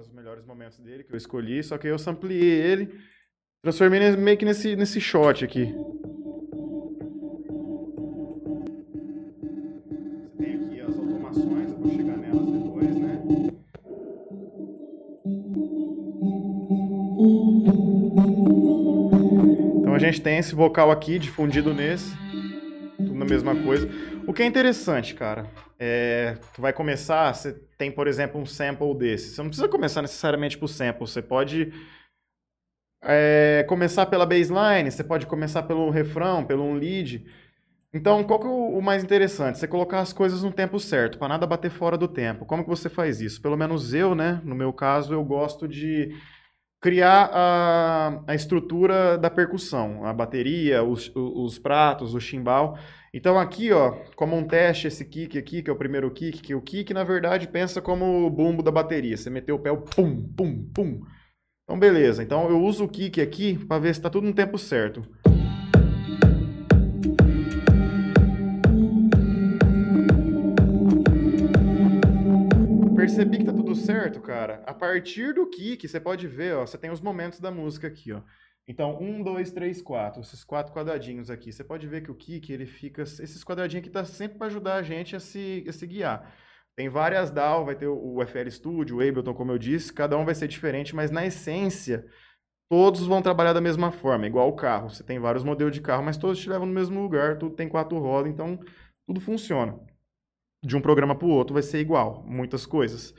Os 0.00 0.10
melhores 0.10 0.44
momentos 0.44 0.78
dele 0.78 1.04
que 1.04 1.12
eu 1.12 1.16
escolhi, 1.16 1.62
só 1.62 1.78
que 1.78 1.86
eu 1.86 1.98
sampliei 1.98 2.60
ele, 2.60 2.94
transformei 3.62 4.16
meio 4.16 4.36
que 4.36 4.44
nesse, 4.44 4.76
nesse 4.76 5.00
shot 5.00 5.44
aqui. 5.44 5.74
Então 19.80 19.94
a 19.94 19.98
gente 19.98 20.20
tem 20.20 20.38
esse 20.38 20.54
vocal 20.54 20.90
aqui 20.90 21.18
difundido 21.18 21.72
nesse, 21.72 22.12
tudo 22.96 23.14
na 23.14 23.24
mesma 23.24 23.54
coisa. 23.62 23.88
O 24.26 24.32
que 24.32 24.42
é 24.42 24.46
interessante, 24.46 25.14
cara, 25.14 25.46
é, 25.78 26.38
tu 26.54 26.62
vai 26.62 26.72
começar, 26.72 27.34
você 27.34 27.52
tem, 27.76 27.90
por 27.90 28.08
exemplo, 28.08 28.40
um 28.40 28.46
sample 28.46 28.94
desse. 28.94 29.34
Você 29.34 29.42
não 29.42 29.48
precisa 29.48 29.68
começar 29.68 30.00
necessariamente 30.00 30.56
por 30.56 30.68
sample, 30.68 31.06
você 31.06 31.20
pode 31.20 31.72
é, 33.02 33.64
começar 33.68 34.06
pela 34.06 34.24
baseline, 34.24 34.90
você 34.90 35.04
pode 35.04 35.26
começar 35.26 35.62
pelo 35.64 35.90
refrão, 35.90 36.44
pelo 36.44 36.72
lead. 36.72 37.26
Então, 37.92 38.24
qual 38.24 38.40
que 38.40 38.46
é 38.46 38.50
o 38.50 38.80
mais 38.80 39.04
interessante? 39.04 39.58
Você 39.58 39.68
colocar 39.68 40.00
as 40.00 40.12
coisas 40.12 40.42
no 40.42 40.50
tempo 40.50 40.80
certo, 40.80 41.18
para 41.18 41.28
nada 41.28 41.46
bater 41.46 41.70
fora 41.70 41.98
do 41.98 42.08
tempo. 42.08 42.46
Como 42.46 42.64
que 42.64 42.68
você 42.68 42.88
faz 42.88 43.20
isso? 43.20 43.42
Pelo 43.42 43.56
menos 43.56 43.92
eu, 43.92 44.14
né, 44.14 44.40
no 44.42 44.54
meu 44.54 44.72
caso, 44.72 45.12
eu 45.12 45.22
gosto 45.22 45.68
de 45.68 46.16
criar 46.80 47.30
a, 47.32 48.22
a 48.26 48.34
estrutura 48.34 49.16
da 49.18 49.30
percussão, 49.30 50.04
a 50.04 50.12
bateria, 50.12 50.82
os, 50.82 51.12
os 51.14 51.58
pratos, 51.58 52.14
o 52.14 52.20
chimbal. 52.20 52.78
Então 53.16 53.38
aqui, 53.38 53.70
ó, 53.70 53.92
como 54.16 54.36
um 54.36 54.44
teste, 54.44 54.88
esse 54.88 55.04
kick 55.04 55.38
aqui, 55.38 55.62
que 55.62 55.70
é 55.70 55.72
o 55.72 55.76
primeiro 55.76 56.10
kick, 56.10 56.42
que 56.42 56.52
o 56.52 56.60
kick, 56.60 56.92
na 56.92 57.04
verdade, 57.04 57.46
pensa 57.46 57.80
como 57.80 58.26
o 58.26 58.28
bumbo 58.28 58.60
da 58.60 58.72
bateria. 58.72 59.16
Você 59.16 59.30
meteu 59.30 59.54
o 59.54 59.58
pé, 59.60 59.70
o 59.70 59.82
pum, 59.82 60.20
pum, 60.36 60.68
pum. 60.74 61.00
Então, 61.62 61.78
beleza. 61.78 62.24
Então, 62.24 62.50
eu 62.50 62.60
uso 62.60 62.82
o 62.82 62.88
kick 62.88 63.20
aqui 63.20 63.56
para 63.66 63.78
ver 63.78 63.94
se 63.94 64.00
está 64.00 64.10
tudo 64.10 64.26
no 64.26 64.34
tempo 64.34 64.58
certo. 64.58 65.06
Percebi 72.96 73.38
que 73.38 73.44
tá 73.44 73.52
tudo 73.52 73.76
certo, 73.76 74.20
cara. 74.20 74.60
A 74.66 74.74
partir 74.74 75.34
do 75.34 75.48
kick, 75.48 75.86
você 75.86 76.00
pode 76.00 76.26
ver, 76.26 76.56
ó, 76.56 76.66
você 76.66 76.76
tem 76.76 76.90
os 76.90 77.00
momentos 77.00 77.38
da 77.38 77.52
música 77.52 77.86
aqui, 77.86 78.10
ó. 78.12 78.22
Então, 78.66 78.98
um, 79.00 79.22
dois, 79.22 79.52
três, 79.52 79.82
quatro. 79.82 80.22
Esses 80.22 80.42
quatro 80.42 80.72
quadradinhos 80.72 81.30
aqui. 81.30 81.52
Você 81.52 81.62
pode 81.62 81.86
ver 81.86 82.02
que 82.02 82.10
o 82.10 82.14
kick, 82.14 82.50
ele 82.50 82.66
fica... 82.66 83.02
Esses 83.02 83.44
quadradinhos 83.44 83.82
aqui 83.82 83.90
tá 83.90 84.04
sempre 84.04 84.38
para 84.38 84.46
ajudar 84.46 84.76
a 84.76 84.82
gente 84.82 85.14
a 85.14 85.20
se, 85.20 85.64
a 85.68 85.72
se 85.72 85.86
guiar. 85.86 86.34
Tem 86.76 86.88
várias 86.88 87.30
DAW, 87.30 87.66
vai 87.66 87.76
ter 87.76 87.86
o 87.86 88.16
o 88.16 88.26
FL 88.26 88.48
Studio, 88.50 88.96
o 88.96 89.00
Ableton, 89.00 89.34
como 89.34 89.52
eu 89.52 89.58
disse. 89.58 89.92
Cada 89.92 90.16
um 90.16 90.24
vai 90.24 90.34
ser 90.34 90.48
diferente, 90.48 90.94
mas 90.94 91.10
na 91.10 91.24
essência, 91.26 92.06
todos 92.68 93.06
vão 93.06 93.22
trabalhar 93.22 93.52
da 93.52 93.60
mesma 93.60 93.92
forma. 93.92 94.26
Igual 94.26 94.48
o 94.48 94.56
carro. 94.56 94.90
Você 94.90 95.04
tem 95.04 95.18
vários 95.18 95.44
modelos 95.44 95.74
de 95.74 95.80
carro, 95.80 96.02
mas 96.02 96.16
todos 96.16 96.38
te 96.38 96.48
levam 96.48 96.66
no 96.66 96.72
mesmo 96.72 97.00
lugar. 97.00 97.38
Tudo 97.38 97.54
tem 97.54 97.68
quatro 97.68 97.98
rodas, 97.98 98.32
então 98.32 98.58
tudo 99.06 99.20
funciona. 99.20 99.78
De 100.64 100.76
um 100.76 100.80
programa 100.80 101.14
para 101.14 101.28
o 101.28 101.30
outro 101.30 101.52
vai 101.52 101.62
ser 101.62 101.78
igual, 101.78 102.24
muitas 102.26 102.64
coisas. 102.64 103.14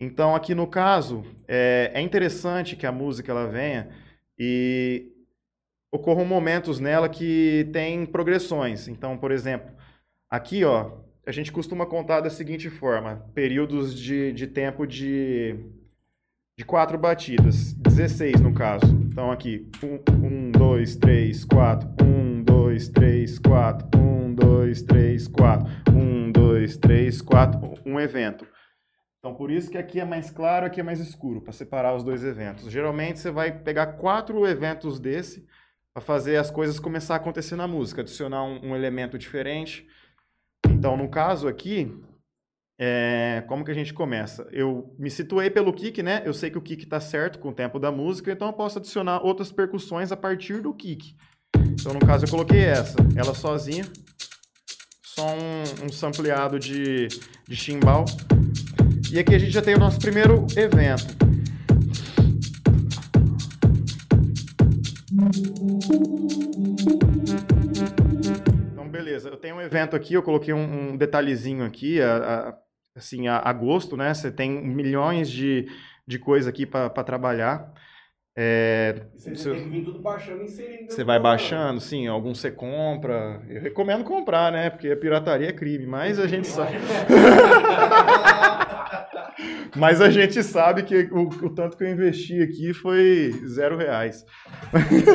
Então, 0.00 0.34
aqui 0.34 0.54
no 0.54 0.66
caso, 0.66 1.22
é, 1.46 1.92
é 1.94 2.00
interessante 2.00 2.74
que 2.74 2.86
a 2.86 2.90
música 2.90 3.30
ela 3.30 3.46
venha 3.46 3.94
e 4.44 5.12
ocorram 5.92 6.24
momentos 6.24 6.80
nela 6.80 7.08
que 7.08 7.70
tem 7.72 8.04
progressões. 8.04 8.88
Então, 8.88 9.16
por 9.16 9.30
exemplo, 9.30 9.70
aqui, 10.28 10.64
ó, 10.64 10.98
a 11.24 11.30
gente 11.30 11.52
costuma 11.52 11.86
contar 11.86 12.20
da 12.20 12.28
seguinte 12.28 12.68
forma: 12.68 13.24
períodos 13.34 13.96
de, 13.96 14.32
de 14.32 14.48
tempo 14.48 14.84
de, 14.84 15.54
de 16.58 16.64
quatro 16.64 16.98
batidas, 16.98 17.72
16 17.74 18.40
no 18.40 18.52
caso. 18.52 18.86
Então, 18.86 19.30
aqui, 19.30 19.70
1, 19.80 20.50
2, 20.50 20.96
3, 20.96 21.44
4, 21.44 21.88
1, 22.04 22.42
2, 22.42 22.88
3, 22.88 23.38
4, 23.38 24.00
1, 24.00 24.34
2, 24.34 24.82
3, 24.82 25.28
4, 25.28 25.92
1, 25.94 26.32
2, 26.32 26.76
3, 26.78 27.22
4, 27.22 27.74
um 27.86 28.00
evento. 28.00 28.44
Então, 29.24 29.36
por 29.36 29.52
isso 29.52 29.70
que 29.70 29.78
aqui 29.78 30.00
é 30.00 30.04
mais 30.04 30.30
claro, 30.32 30.66
aqui 30.66 30.80
é 30.80 30.82
mais 30.82 30.98
escuro, 30.98 31.40
para 31.40 31.52
separar 31.52 31.94
os 31.94 32.02
dois 32.02 32.24
eventos. 32.24 32.68
Geralmente, 32.68 33.20
você 33.20 33.30
vai 33.30 33.56
pegar 33.56 33.92
quatro 33.92 34.44
eventos 34.44 34.98
desse 34.98 35.46
para 35.94 36.02
fazer 36.02 36.38
as 36.38 36.50
coisas 36.50 36.80
começar 36.80 37.14
a 37.14 37.18
acontecer 37.18 37.54
na 37.54 37.68
música, 37.68 38.00
adicionar 38.00 38.42
um, 38.42 38.70
um 38.70 38.74
elemento 38.74 39.16
diferente. 39.16 39.86
Então, 40.68 40.96
no 40.96 41.08
caso 41.08 41.46
aqui, 41.46 41.96
é, 42.76 43.44
como 43.46 43.64
que 43.64 43.70
a 43.70 43.74
gente 43.74 43.94
começa? 43.94 44.48
Eu 44.50 44.92
me 44.98 45.08
situei 45.08 45.48
pelo 45.50 45.72
kick, 45.72 46.02
né? 46.02 46.22
Eu 46.24 46.34
sei 46.34 46.50
que 46.50 46.58
o 46.58 46.62
kick 46.62 46.82
está 46.82 46.98
certo 46.98 47.38
com 47.38 47.50
o 47.50 47.54
tempo 47.54 47.78
da 47.78 47.92
música, 47.92 48.32
então 48.32 48.48
eu 48.48 48.52
posso 48.52 48.80
adicionar 48.80 49.24
outras 49.24 49.52
percussões 49.52 50.10
a 50.10 50.16
partir 50.16 50.60
do 50.60 50.74
kick. 50.74 51.14
Então, 51.54 51.94
no 51.94 52.00
caso, 52.00 52.24
eu 52.24 52.28
coloquei 52.28 52.64
essa, 52.64 52.96
ela 53.14 53.36
sozinha, 53.36 53.84
só 55.00 55.28
um, 55.28 55.86
um 55.86 55.88
sampleado 55.90 56.58
de, 56.58 57.06
de 57.46 57.54
chimbal. 57.54 58.04
E 59.12 59.18
aqui 59.18 59.34
a 59.34 59.38
gente 59.38 59.52
já 59.52 59.60
tem 59.62 59.74
o 59.74 59.78
nosso 59.78 59.98
primeiro 59.98 60.46
evento. 60.56 61.14
Então, 68.72 68.88
beleza. 68.88 69.28
Eu 69.28 69.36
tenho 69.36 69.56
um 69.56 69.60
evento 69.60 69.94
aqui, 69.96 70.14
eu 70.14 70.22
coloquei 70.22 70.54
um, 70.54 70.92
um 70.92 70.96
detalhezinho 70.96 71.64
aqui, 71.64 72.00
a, 72.00 72.16
a- 72.16 72.58
assim, 72.96 73.28
a, 73.28 73.38
a 73.38 73.52
gosto, 73.52 73.96
né? 73.96 74.12
Você 74.12 74.30
tem 74.30 74.50
milhões 74.50 75.30
de, 75.30 75.66
de 76.06 76.18
coisa 76.18 76.50
aqui 76.50 76.66
para 76.66 76.90
trabalhar. 77.04 77.72
É, 78.36 79.02
Você 79.14 79.36
seu- 79.36 79.54
tem 79.54 79.64
que 79.64 79.70
vir 79.70 79.84
tudo 79.84 80.00
baixando 80.00 80.42
e 80.42 80.46
inserindo. 80.46 80.84
você 80.88 81.04
vai 81.04 81.20
baixando, 81.20 81.80
sim, 81.80 82.06
alguns 82.06 82.40
você 82.40 82.50
compra. 82.50 83.42
Eu 83.48 83.60
recomendo 83.60 84.04
comprar, 84.04 84.50
né? 84.50 84.70
Porque 84.70 84.88
a 84.90 84.96
pirataria 84.96 85.48
é 85.48 85.52
crime, 85.52 85.86
mas 85.86 86.18
a 86.18 86.26
gente 86.26 86.48
sabe. 86.48 86.72
mas 89.76 90.00
a 90.00 90.10
gente 90.10 90.42
sabe 90.42 90.82
que 90.82 91.08
o, 91.12 91.28
o 91.28 91.50
tanto 91.54 91.76
que 91.76 91.84
eu 91.84 91.90
investi 91.90 92.40
aqui 92.42 92.72
foi 92.74 93.32
zero 93.46 93.76
reais. 93.76 94.24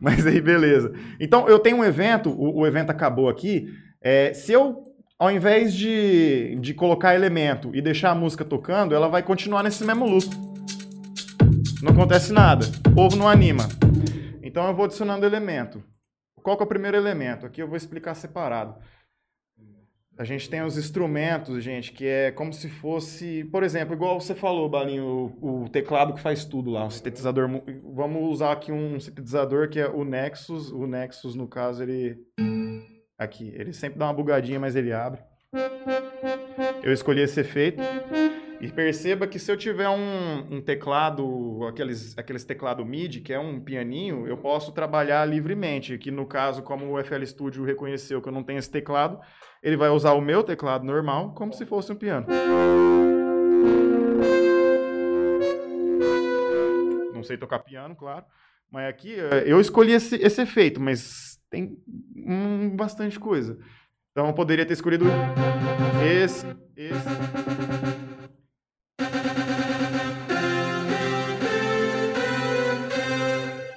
mas 0.00 0.26
aí, 0.26 0.40
beleza. 0.40 0.92
Então, 1.18 1.48
eu 1.48 1.58
tenho 1.58 1.78
um 1.78 1.84
evento, 1.84 2.30
o, 2.30 2.60
o 2.60 2.66
evento 2.66 2.90
acabou 2.90 3.28
aqui. 3.28 3.68
é, 4.02 4.32
se 4.32 4.52
eu, 4.52 4.84
ao 5.18 5.30
invés 5.30 5.74
de, 5.74 6.56
de 6.60 6.74
colocar 6.74 7.14
elemento 7.14 7.70
e 7.74 7.82
deixar 7.82 8.10
a 8.10 8.14
música 8.14 8.44
tocando, 8.44 8.94
ela 8.94 9.08
vai 9.08 9.22
continuar 9.22 9.62
nesse 9.62 9.84
mesmo 9.84 10.06
loop. 10.06 10.28
Não 11.82 11.92
acontece 11.92 12.30
nada. 12.32 12.66
O 12.90 12.94
povo 12.94 13.16
não 13.16 13.26
anima. 13.26 13.64
Então 14.42 14.66
eu 14.66 14.74
vou 14.74 14.84
adicionando 14.84 15.24
elemento. 15.24 15.82
Qual 16.42 16.56
que 16.56 16.62
é 16.62 16.66
o 16.66 16.68
primeiro 16.68 16.96
elemento? 16.96 17.46
Aqui 17.46 17.62
eu 17.62 17.68
vou 17.68 17.76
explicar 17.76 18.14
separado. 18.14 18.74
A 20.18 20.24
gente 20.24 20.50
tem 20.50 20.62
os 20.62 20.76
instrumentos, 20.76 21.64
gente, 21.64 21.92
que 21.92 22.06
é 22.06 22.30
como 22.30 22.52
se 22.52 22.68
fosse, 22.68 23.44
por 23.44 23.62
exemplo, 23.62 23.94
igual 23.94 24.20
você 24.20 24.34
falou, 24.34 24.68
Balinho, 24.68 25.34
o, 25.40 25.62
o 25.64 25.68
teclado 25.70 26.12
que 26.12 26.20
faz 26.20 26.44
tudo 26.44 26.70
lá, 26.70 26.84
um 26.84 26.90
sintetizador. 26.90 27.48
Vamos 27.94 28.30
usar 28.30 28.52
aqui 28.52 28.70
um 28.70 29.00
sintetizador 29.00 29.70
que 29.70 29.80
é 29.80 29.88
o 29.88 30.04
Nexus. 30.04 30.70
O 30.70 30.86
Nexus, 30.86 31.34
no 31.34 31.48
caso, 31.48 31.82
ele. 31.82 32.18
Aqui, 33.16 33.50
ele 33.54 33.72
sempre 33.72 33.98
dá 33.98 34.06
uma 34.06 34.14
bugadinha, 34.14 34.60
mas 34.60 34.76
ele 34.76 34.92
abre. 34.92 35.22
Eu 36.82 36.92
escolhi 36.92 37.20
esse 37.20 37.40
efeito. 37.40 37.80
E 38.60 38.70
perceba 38.70 39.26
que 39.26 39.38
se 39.38 39.50
eu 39.50 39.56
tiver 39.56 39.88
um, 39.88 40.56
um 40.56 40.60
teclado, 40.60 41.66
aqueles, 41.66 42.16
aqueles 42.18 42.44
teclado 42.44 42.84
MIDI, 42.84 43.20
que 43.20 43.32
é 43.32 43.38
um 43.38 43.58
pianinho, 43.58 44.26
eu 44.26 44.36
posso 44.36 44.72
trabalhar 44.72 45.24
livremente. 45.24 45.94
Aqui 45.94 46.10
no 46.10 46.26
caso, 46.26 46.62
como 46.62 46.92
o 46.92 47.02
FL 47.02 47.24
Studio 47.24 47.64
reconheceu 47.64 48.20
que 48.20 48.28
eu 48.28 48.32
não 48.32 48.42
tenho 48.42 48.58
esse 48.58 48.70
teclado, 48.70 49.18
ele 49.62 49.78
vai 49.78 49.88
usar 49.88 50.12
o 50.12 50.20
meu 50.20 50.42
teclado 50.42 50.84
normal 50.84 51.32
como 51.34 51.54
se 51.54 51.64
fosse 51.64 51.90
um 51.90 51.96
piano. 51.96 52.26
sei 57.30 57.38
tocar 57.38 57.60
piano, 57.60 57.94
claro. 57.94 58.24
Mas 58.70 58.88
aqui 58.88 59.14
eh, 59.14 59.44
eu 59.46 59.60
escolhi 59.60 59.92
esse, 59.92 60.16
esse 60.16 60.42
efeito, 60.42 60.80
mas 60.80 61.38
tem 61.48 61.78
hum, 62.16 62.76
bastante 62.76 63.18
coisa. 63.18 63.58
Então 64.20 64.28
eu 64.28 64.34
poderia 64.34 64.66
ter 64.66 64.74
escolhido 64.74 65.06
esse, 66.04 66.44
esse. 66.76 67.08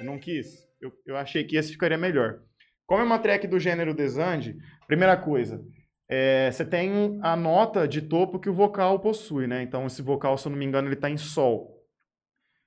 Eu 0.01 0.05
não 0.05 0.19
quis. 0.19 0.67
Eu, 0.81 0.91
eu 1.05 1.15
achei 1.15 1.45
que 1.45 1.55
esse 1.55 1.71
ficaria 1.71 1.97
melhor. 1.97 2.41
Como 2.85 3.01
é 3.01 3.05
uma 3.05 3.19
track 3.19 3.47
do 3.47 3.57
gênero 3.57 3.93
desande, 3.93 4.57
primeira 4.85 5.15
coisa, 5.15 5.63
é, 6.09 6.51
você 6.51 6.65
tem 6.65 7.17
a 7.21 7.37
nota 7.37 7.87
de 7.87 8.01
topo 8.01 8.37
que 8.37 8.49
o 8.49 8.53
vocal 8.53 8.99
possui, 8.99 9.47
né? 9.47 9.63
Então 9.63 9.87
esse 9.87 10.01
vocal, 10.01 10.37
se 10.37 10.45
eu 10.45 10.49
não 10.49 10.59
me 10.59 10.65
engano, 10.65 10.89
ele 10.89 10.95
está 10.95 11.09
em 11.09 11.15
sol. 11.15 11.87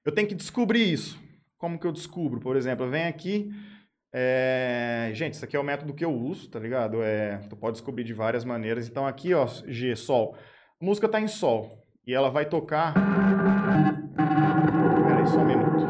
Eu 0.02 0.12
tenho 0.12 0.26
que 0.26 0.34
descobrir 0.34 0.90
isso. 0.90 1.20
Como 1.58 1.78
que 1.78 1.86
eu 1.86 1.92
descubro? 1.92 2.40
Por 2.40 2.56
exemplo, 2.56 2.86
eu 2.86 2.90
venho 2.90 3.10
aqui. 3.10 3.50
É, 4.18 5.10
Gente, 5.12 5.34
isso 5.34 5.44
aqui 5.44 5.54
é 5.54 5.60
o 5.60 5.62
método 5.62 5.92
que 5.92 6.02
eu 6.02 6.10
uso, 6.10 6.48
tá 6.48 6.58
ligado? 6.58 7.02
É... 7.02 7.36
Tu 7.50 7.56
pode 7.56 7.72
descobrir 7.72 8.02
de 8.02 8.14
várias 8.14 8.46
maneiras. 8.46 8.88
Então 8.88 9.06
aqui, 9.06 9.34
ó, 9.34 9.46
G, 9.46 9.94
sol. 9.94 10.34
A 10.80 10.84
música 10.84 11.06
tá 11.06 11.20
em 11.20 11.28
sol. 11.28 11.86
E 12.06 12.14
ela 12.14 12.30
vai 12.30 12.48
tocar. 12.48 12.94
Peraí, 15.06 15.26
só 15.26 15.40
um 15.40 15.44
minuto. 15.44 15.86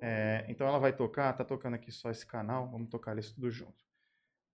É, 0.00 0.46
Então 0.48 0.66
ela 0.66 0.78
vai 0.78 0.94
tocar, 0.94 1.30
tá 1.34 1.44
tocando 1.44 1.74
aqui 1.74 1.92
só 1.92 2.10
esse 2.10 2.26
canal. 2.26 2.70
Vamos 2.70 2.88
tocar 2.88 3.18
isso 3.18 3.34
tudo 3.34 3.50
junto. 3.50 3.84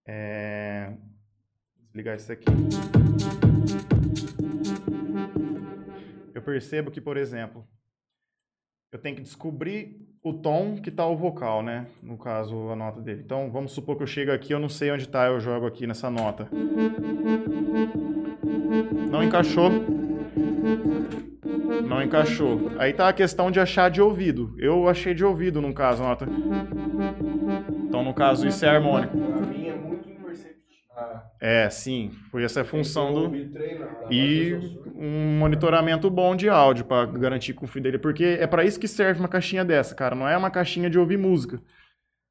É... 0.05 0.93
Desligar 1.77 2.17
isso 2.17 2.33
aqui. 2.33 2.47
Eu 6.35 6.43
percebo 6.43 6.91
que, 6.91 7.01
por 7.01 7.17
exemplo, 7.17 7.65
eu 8.91 8.99
tenho 8.99 9.15
que 9.15 9.23
descobrir 9.23 10.18
o 10.29 10.35
tom 10.35 10.77
que 10.77 10.91
tá 10.91 11.07
o 11.07 11.17
vocal, 11.17 11.63
né? 11.63 11.87
No 12.03 12.17
caso, 12.17 12.71
a 12.71 12.77
nota 12.77 13.01
dele. 13.01 13.23
Então, 13.25 13.51
vamos 13.51 13.73
supor 13.73 13.97
que 13.97 14.03
eu 14.03 14.07
chego 14.07 14.31
aqui, 14.33 14.53
eu 14.53 14.59
não 14.59 14.69
sei 14.69 14.91
onde 14.91 15.09
tá, 15.09 15.27
eu 15.27 15.41
jogo 15.41 15.67
aqui 15.67 15.87
nessa 15.87 16.11
nota. 16.11 16.49
Não 19.11 19.23
encaixou. 19.23 19.71
Não 21.87 22.03
encaixou. 22.03 22.71
Aí 22.79 22.93
tá 22.93 23.09
a 23.09 23.13
questão 23.13 23.51
de 23.51 23.59
achar 23.59 23.91
de 23.91 24.03
ouvido. 24.03 24.55
Eu 24.59 24.89
achei 24.89 25.15
de 25.15 25.25
ouvido, 25.25 25.61
no 25.61 25.73
caso, 25.73 26.03
a 26.03 26.09
nota. 26.09 26.29
Então, 27.85 28.03
no 28.05 28.13
caso, 28.13 28.47
isso 28.47 28.65
é 28.65 28.69
harmônico. 28.69 29.17
Pra 29.17 29.47
mim 29.47 29.69
é 29.69 29.75
muito. 29.75 30.09
É, 31.41 31.69
sim. 31.71 32.11
Foi 32.31 32.43
essa 32.43 32.63
a 32.63 32.65
função 32.65 33.13
do... 33.13 33.37
E 34.11 34.55
um 34.95 35.39
monitoramento 35.39 36.11
bom 36.11 36.35
de 36.35 36.49
áudio 36.49 36.85
para 36.85 37.07
garantir 37.07 37.55
confidencialidade, 37.55 38.03
porque 38.03 38.25
é 38.41 38.47
para 38.47 38.65
isso 38.65 38.81
que 38.81 38.89
serve 38.89 39.21
uma 39.21 39.29
caixinha 39.29 39.65
dessa, 39.65 39.95
cara. 39.95 40.15
Não 40.15 40.29
é 40.29 40.37
uma 40.37 40.51
caixinha 40.51 40.91
de 40.91 40.99
ouvir 40.99 41.17
música. 41.17 41.61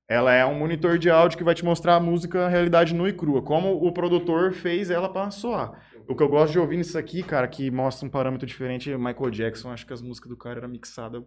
Ela 0.10 0.34
é 0.34 0.46
um 0.46 0.58
monitor 0.58 0.98
de 0.98 1.10
áudio 1.10 1.38
que 1.38 1.44
vai 1.44 1.54
te 1.54 1.66
mostrar 1.66 1.96
a 1.96 2.00
música 2.00 2.46
a 2.46 2.50
realidade 2.50 2.96
nua 2.96 3.10
e 3.10 3.14
crua, 3.14 3.42
como 3.42 3.74
o 3.86 3.92
produtor 3.92 4.54
fez 4.54 4.90
ela 4.90 5.12
para 5.12 5.30
soar. 5.32 5.82
O 6.08 6.16
que 6.16 6.24
eu 6.24 6.30
gosto 6.30 6.54
de 6.54 6.60
ouvir 6.60 6.78
nisso 6.78 6.98
aqui, 6.98 7.22
cara, 7.22 7.46
que 7.48 7.70
mostra 7.70 8.08
um 8.08 8.10
parâmetro 8.10 8.48
diferente, 8.48 8.90
é 8.90 8.98
Michael 8.98 9.30
Jackson. 9.32 9.70
Acho 9.70 9.86
que 9.86 9.92
as 9.92 10.02
músicas 10.02 10.30
do 10.30 10.38
cara 10.38 10.60
eram 10.60 10.70
mixadas 10.70 11.22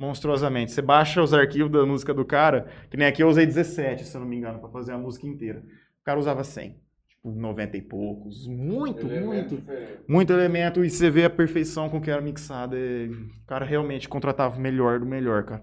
monstruosamente. 0.00 0.72
Você 0.72 0.80
baixa 0.80 1.22
os 1.22 1.34
arquivos 1.34 1.70
da 1.70 1.84
música 1.84 2.14
do 2.14 2.24
cara, 2.24 2.68
que 2.90 2.96
nem 2.96 3.06
aqui 3.06 3.22
eu 3.22 3.28
usei 3.28 3.44
17, 3.44 4.04
se 4.04 4.16
eu 4.16 4.20
não 4.20 4.28
me 4.28 4.36
engano, 4.36 4.58
para 4.58 4.70
fazer 4.70 4.92
a 4.92 4.98
música 4.98 5.26
inteira. 5.26 5.62
O 6.08 6.10
cara 6.10 6.20
usava 6.20 6.42
100, 6.42 6.74
tipo 7.06 7.30
90 7.30 7.76
e 7.76 7.82
poucos. 7.82 8.46
Muito, 8.46 9.06
muito. 9.06 9.62
Muito 10.08 10.32
elemento 10.32 10.82
e 10.82 10.88
você 10.88 11.10
vê 11.10 11.26
a 11.26 11.30
perfeição 11.30 11.90
com 11.90 12.00
que 12.00 12.10
era 12.10 12.22
mixada. 12.22 12.74
e 12.78 13.10
O 13.10 13.46
cara 13.46 13.66
realmente 13.66 14.08
contratava 14.08 14.56
o 14.56 14.60
melhor 14.60 14.98
do 15.00 15.04
melhor, 15.04 15.44
cara. 15.44 15.62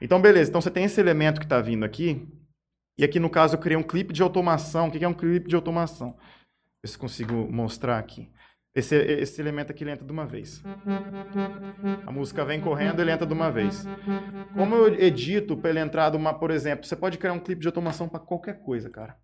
Então, 0.00 0.18
beleza. 0.18 0.48
Então 0.48 0.62
você 0.62 0.70
tem 0.70 0.84
esse 0.84 0.98
elemento 0.98 1.38
que 1.38 1.46
tá 1.46 1.60
vindo 1.60 1.84
aqui. 1.84 2.26
E 2.96 3.04
aqui, 3.04 3.20
no 3.20 3.28
caso, 3.28 3.56
eu 3.56 3.60
criei 3.60 3.76
um 3.76 3.82
clipe 3.82 4.14
de 4.14 4.22
automação. 4.22 4.88
O 4.88 4.90
que 4.90 4.98
que 4.98 5.04
é 5.04 5.08
um 5.08 5.12
clipe 5.12 5.46
de 5.46 5.54
automação? 5.54 6.16
Ver 6.82 6.88
se 6.88 6.96
consigo 6.96 7.34
mostrar 7.52 7.98
aqui. 7.98 8.32
Esse, 8.74 8.96
esse 8.96 9.38
elemento 9.42 9.72
aqui 9.72 9.84
ele 9.84 9.90
entra 9.90 10.06
de 10.06 10.12
uma 10.12 10.24
vez. 10.24 10.62
A 12.06 12.10
música 12.10 12.46
vem 12.46 12.62
correndo, 12.62 13.02
ele 13.02 13.10
entra 13.10 13.26
de 13.26 13.34
uma 13.34 13.50
vez. 13.50 13.84
Como 14.54 14.74
eu 14.74 14.94
edito 14.94 15.54
para 15.54 15.68
ele 15.68 15.80
entrar 15.80 16.08
de 16.08 16.16
uma, 16.16 16.32
por 16.32 16.50
exemplo, 16.50 16.86
você 16.86 16.96
pode 16.96 17.18
criar 17.18 17.34
um 17.34 17.38
clipe 17.38 17.60
de 17.60 17.68
automação 17.68 18.08
para 18.08 18.20
qualquer 18.20 18.62
coisa, 18.62 18.88
cara. 18.88 19.20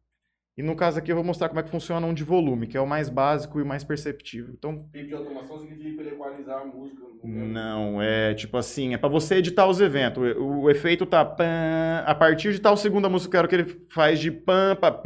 E 0.58 0.62
no 0.62 0.74
caso 0.74 0.98
aqui 0.98 1.12
eu 1.12 1.14
vou 1.14 1.24
mostrar 1.24 1.48
como 1.48 1.60
é 1.60 1.62
que 1.62 1.70
funciona 1.70 2.04
um 2.04 2.12
de 2.12 2.24
volume, 2.24 2.66
que 2.66 2.76
é 2.76 2.80
o 2.80 2.86
mais 2.86 3.08
básico 3.08 3.60
e 3.60 3.62
o 3.62 3.66
mais 3.66 3.84
perceptível. 3.84 4.52
Então, 4.58 4.88
Clipe 4.92 5.06
de 5.06 5.14
automação 5.14 5.56
significa 5.60 6.02
ele 6.02 6.10
equalizar 6.10 6.62
a 6.62 6.64
música. 6.64 7.00
não, 7.22 8.02
é 8.02 8.34
tipo 8.34 8.56
assim, 8.56 8.92
é 8.92 8.98
para 8.98 9.08
você 9.08 9.36
editar 9.36 9.68
os 9.68 9.80
eventos. 9.80 10.20
O, 10.36 10.62
o 10.62 10.70
efeito 10.70 11.06
tá 11.06 11.24
pã, 11.24 12.02
a 12.04 12.12
partir 12.12 12.52
de 12.52 12.60
tal 12.60 12.76
segunda 12.76 13.08
música, 13.08 13.28
eu 13.28 13.46
quero 13.46 13.48
que 13.48 13.54
ele 13.54 13.86
faz 13.88 14.18
de 14.18 14.32
pam 14.32 14.74
pã, 14.74 15.00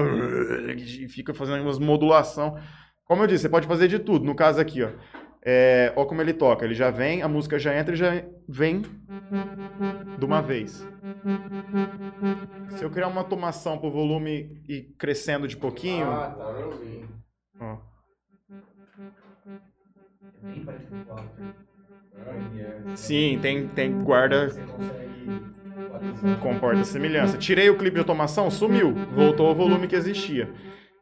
e 0.74 1.06
fica 1.06 1.34
fazendo 1.34 1.60
umas 1.60 1.78
modulação. 1.78 2.56
Como 3.04 3.22
eu 3.22 3.26
disse, 3.26 3.42
você 3.42 3.48
pode 3.50 3.66
fazer 3.66 3.88
de 3.88 3.98
tudo. 3.98 4.24
No 4.24 4.34
caso 4.34 4.58
aqui, 4.58 4.82
ó. 4.82 4.88
É, 5.44 5.93
ó 5.97 6.05
como 6.05 6.20
ele 6.20 6.32
toca. 6.32 6.64
Ele 6.64 6.74
já 6.74 6.90
vem, 6.90 7.23
a 7.23 7.28
música 7.28 7.59
já 7.59 7.77
entra 7.77 7.94
e 7.94 7.98
já 7.98 8.10
vem 8.48 8.82
de 10.19 10.24
uma 10.24 10.40
vez. 10.40 10.86
Se 12.77 12.85
eu 12.85 12.90
criar 12.90 13.09
uma 13.09 13.20
automação 13.20 13.78
pro 13.78 13.90
volume 13.90 14.62
ir 14.69 14.94
crescendo 14.98 15.48
de 15.48 15.56
pouquinho, 15.56 16.06
Ah, 16.06 16.35
tá, 16.36 16.55
eu 16.60 16.70
vi. 16.78 17.05
ó. 17.60 17.77
Sim, 22.94 23.39
tem, 23.40 23.66
tem 23.69 24.02
guarda 24.02 24.51
comporta 26.40 26.85
semelhança. 26.85 27.39
Tirei 27.39 27.70
o 27.70 27.77
clipe 27.78 27.94
de 27.94 28.01
automação, 28.01 28.51
sumiu, 28.51 28.94
voltou 29.14 29.47
ao 29.47 29.55
volume 29.55 29.86
que 29.86 29.97
existia. 29.97 30.52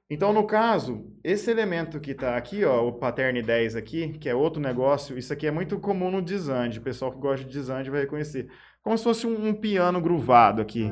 Então, 0.09 0.33
no 0.33 0.47
caso, 0.47 1.05
esse 1.23 1.51
elemento 1.51 2.01
que 2.01 2.13
está 2.13 2.37
aqui, 2.37 2.65
ó, 2.65 2.87
o 2.87 2.95
Pattern 2.95 3.43
10 3.43 3.77
aqui, 3.77 4.19
que 4.19 4.29
é 4.29 4.35
outro 4.35 4.61
negócio, 4.61 5.19
isso 5.19 5.33
aqui 5.33 5.47
é 5.47 5.51
muito 5.51 5.79
comum 5.79 6.11
no 6.11 6.23
Desand. 6.23 6.79
O 6.79 6.81
pessoal 6.81 7.13
que 7.13 7.19
gosta 7.19 7.45
de 7.45 7.53
Desand 7.53 7.89
vai 7.91 8.01
reconhecer. 8.01 8.51
Como 8.83 8.97
se 8.97 9.05
fosse 9.05 9.27
um, 9.27 9.49
um 9.49 9.55
piano 9.55 10.01
gruvado 10.01 10.63
aqui. 10.63 10.91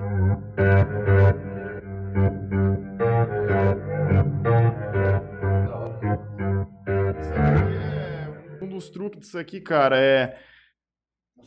Um 8.61 8.69
dos 8.69 8.91
truques 8.91 9.21
disso 9.21 9.39
aqui, 9.39 9.61
cara, 9.61 9.99
é 9.99 10.39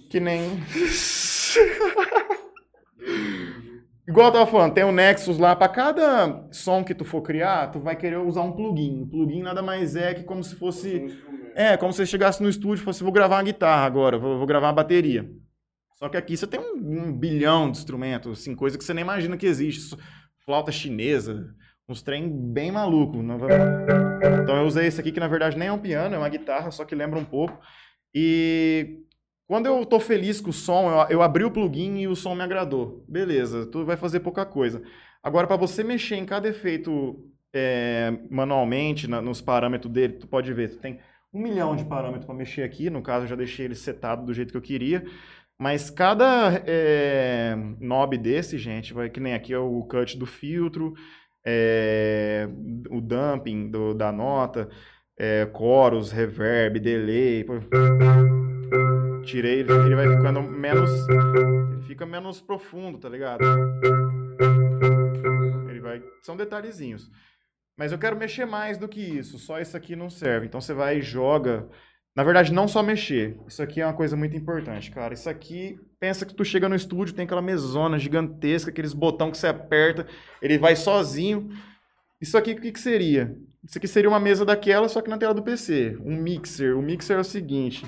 que 0.10 0.20
nem... 0.20 0.60
Igual 4.12 4.28
eu 4.28 4.34
tava 4.34 4.46
falando, 4.46 4.74
tem 4.74 4.84
o 4.84 4.92
Nexus 4.92 5.38
lá, 5.38 5.56
para 5.56 5.70
cada 5.70 6.46
som 6.52 6.84
que 6.84 6.94
tu 6.94 7.06
for 7.06 7.22
criar, 7.22 7.72
tu 7.72 7.80
vai 7.80 7.96
querer 7.96 8.18
usar 8.18 8.42
um 8.42 8.52
plugin. 8.52 9.04
O 9.04 9.08
plugin 9.08 9.42
nada 9.42 9.62
mais 9.62 9.96
é 9.96 10.14
que 10.14 10.26
como 10.26 10.44
se 10.44 10.54
fosse... 10.56 10.98
Um. 10.98 11.52
É, 11.56 11.78
como 11.78 11.94
se 11.94 12.00
você 12.00 12.06
chegasse 12.06 12.44
no 12.44 12.50
estúdio 12.50 12.82
e 12.82 12.84
fosse, 12.84 13.04
vou 13.04 13.12
gravar 13.14 13.38
uma 13.38 13.44
guitarra 13.44 13.86
agora, 13.86 14.20
vou, 14.20 14.38
vou 14.38 14.46
gravar 14.46 14.68
uma 14.68 14.74
bateria. 14.74 15.32
Só 15.94 16.10
que 16.10 16.18
aqui 16.18 16.36
você 16.36 16.46
tem 16.46 16.60
um, 16.60 17.04
um 17.04 17.18
bilhão 17.18 17.72
de 17.72 17.78
instrumentos, 17.78 18.42
assim, 18.42 18.54
coisa 18.54 18.78
que 18.78 18.84
você 18.84 18.94
nem 18.94 19.02
imagina 19.02 19.38
que 19.38 19.46
existe. 19.46 19.96
Flauta 20.46 20.74
chinesa, 20.74 21.48
uns 21.88 22.02
trem 22.02 22.30
bem 22.52 22.70
maluco. 22.70 23.24
não 23.24 23.38
Então 24.44 24.58
eu 24.58 24.66
usei 24.66 24.88
esse 24.88 25.00
aqui, 25.00 25.14
que 25.14 25.22
na 25.22 25.30
verdade 25.30 25.58
nem 25.58 25.70
é 25.70 25.72
um 25.72 25.80
piano, 25.80 26.16
é 26.16 26.18
uma 26.18 26.28
guitarra, 26.28 26.70
só 26.70 26.84
que 26.84 26.96
lembra 26.96 27.18
um 27.18 27.24
pouco. 27.24 27.58
E 28.14 29.06
quando 29.52 29.66
eu 29.66 29.86
tô 29.86 30.00
feliz 30.00 30.40
com 30.40 30.50
o 30.50 30.54
som, 30.54 30.90
eu, 30.90 31.18
eu 31.18 31.22
abri 31.22 31.44
o 31.44 31.52
plugin 31.52 31.98
e 31.98 32.08
o 32.08 32.16
som 32.16 32.34
me 32.34 32.42
agradou. 32.42 33.04
Beleza, 33.06 33.66
tu 33.66 33.84
vai 33.84 33.98
fazer 33.98 34.22
pouca 34.22 34.46
coisa. 34.46 34.82
Agora, 35.22 35.46
para 35.46 35.58
você 35.58 35.84
mexer 35.84 36.16
em 36.16 36.26
cada 36.26 36.48
efeito 36.48 37.30
é, 37.54 38.14
manualmente, 38.30 39.10
na- 39.10 39.22
nos 39.22 39.42
parâmetros 39.42 39.92
dele, 39.92 40.14
tu 40.14 40.26
pode 40.26 40.54
ver, 40.54 40.70
tu 40.70 40.78
tem 40.78 41.00
um 41.34 41.42
milhão 41.42 41.76
de 41.76 41.84
parâmetros 41.84 42.24
para 42.24 42.34
mexer 42.34 42.62
aqui. 42.62 42.90
No 42.90 43.02
caso, 43.02 43.26
eu 43.26 43.28
já 43.28 43.36
deixei 43.36 43.66
ele 43.66 43.76
setado 43.76 44.26
do 44.26 44.34
jeito 44.34 44.52
que 44.52 44.58
eu 44.58 44.62
queria. 44.62 45.04
Mas 45.60 45.90
cada 45.90 46.64
é, 46.66 47.54
knob 47.78 48.18
desse, 48.18 48.58
gente, 48.58 48.94
vai 48.94 49.10
que 49.10 49.20
nem 49.20 49.34
aqui 49.34 49.52
é 49.52 49.60
o 49.60 49.84
cut 49.84 50.18
do 50.18 50.26
filtro, 50.26 50.94
é, 51.46 52.48
o 52.90 53.02
dumping 53.02 53.70
do- 53.70 53.94
da 53.94 54.14
nota, 54.14 54.70
é, 55.20 55.46
chorus, 55.54 56.10
reverb, 56.10 56.80
delay. 56.80 57.46
Tirei, 59.24 59.60
ele, 59.60 59.96
vai 59.96 60.16
ficando 60.16 60.42
menos. 60.42 60.90
Ele 61.10 61.84
fica 61.84 62.06
menos 62.06 62.42
profundo, 62.42 62.98
tá 62.98 63.08
ligado? 63.08 63.44
Ele 65.70 65.80
vai. 65.80 66.02
São 66.24 66.36
detalhezinhos. 66.36 67.10
Mas 67.78 67.92
eu 67.92 67.98
quero 67.98 68.18
mexer 68.18 68.46
mais 68.46 68.78
do 68.78 68.88
que 68.88 69.02
isso. 69.02 69.38
Só 69.40 69.60
isso 69.60 69.76
aqui 69.78 69.96
não 69.96 70.10
serve. 70.10 70.48
Então 70.48 70.62
você 70.62 70.74
vai 70.74 70.98
e 70.98 71.02
joga. 71.02 71.68
Na 72.16 72.24
verdade, 72.24 72.52
não 72.52 72.68
só 72.68 72.84
mexer. 72.84 73.40
Isso 73.48 73.64
aqui 73.64 73.80
é 73.80 73.86
uma 73.86 73.94
coisa 73.94 74.16
muito 74.18 74.36
importante, 74.36 74.92
cara. 74.92 75.14
Isso 75.14 75.30
aqui, 75.30 75.80
pensa 76.00 76.26
que 76.26 76.36
tu 76.36 76.44
chega 76.44 76.68
no 76.68 76.76
estúdio, 76.76 77.16
tem 77.16 77.24
aquela 77.24 77.42
mesona 77.42 77.98
gigantesca, 77.98 78.70
aqueles 78.70 78.94
botão 78.94 79.32
que 79.32 79.38
você 79.38 79.48
aperta, 79.48 80.06
ele 80.42 80.58
vai 80.58 80.76
sozinho. 80.76 81.50
Isso 82.20 82.38
aqui, 82.38 82.52
o 82.52 82.60
que, 82.60 82.72
que 82.72 82.80
seria? 82.80 83.36
Isso 83.64 83.78
aqui 83.78 83.88
seria 83.88 84.10
uma 84.10 84.20
mesa 84.20 84.44
daquela, 84.44 84.90
só 84.90 85.02
que 85.02 85.10
na 85.10 85.18
tela 85.18 85.34
do 85.34 85.42
PC. 85.44 85.98
Um 86.04 86.18
mixer. 86.18 86.78
O 86.78 86.82
mixer 86.82 87.18
é 87.18 87.22
o 87.22 87.24
seguinte. 87.24 87.86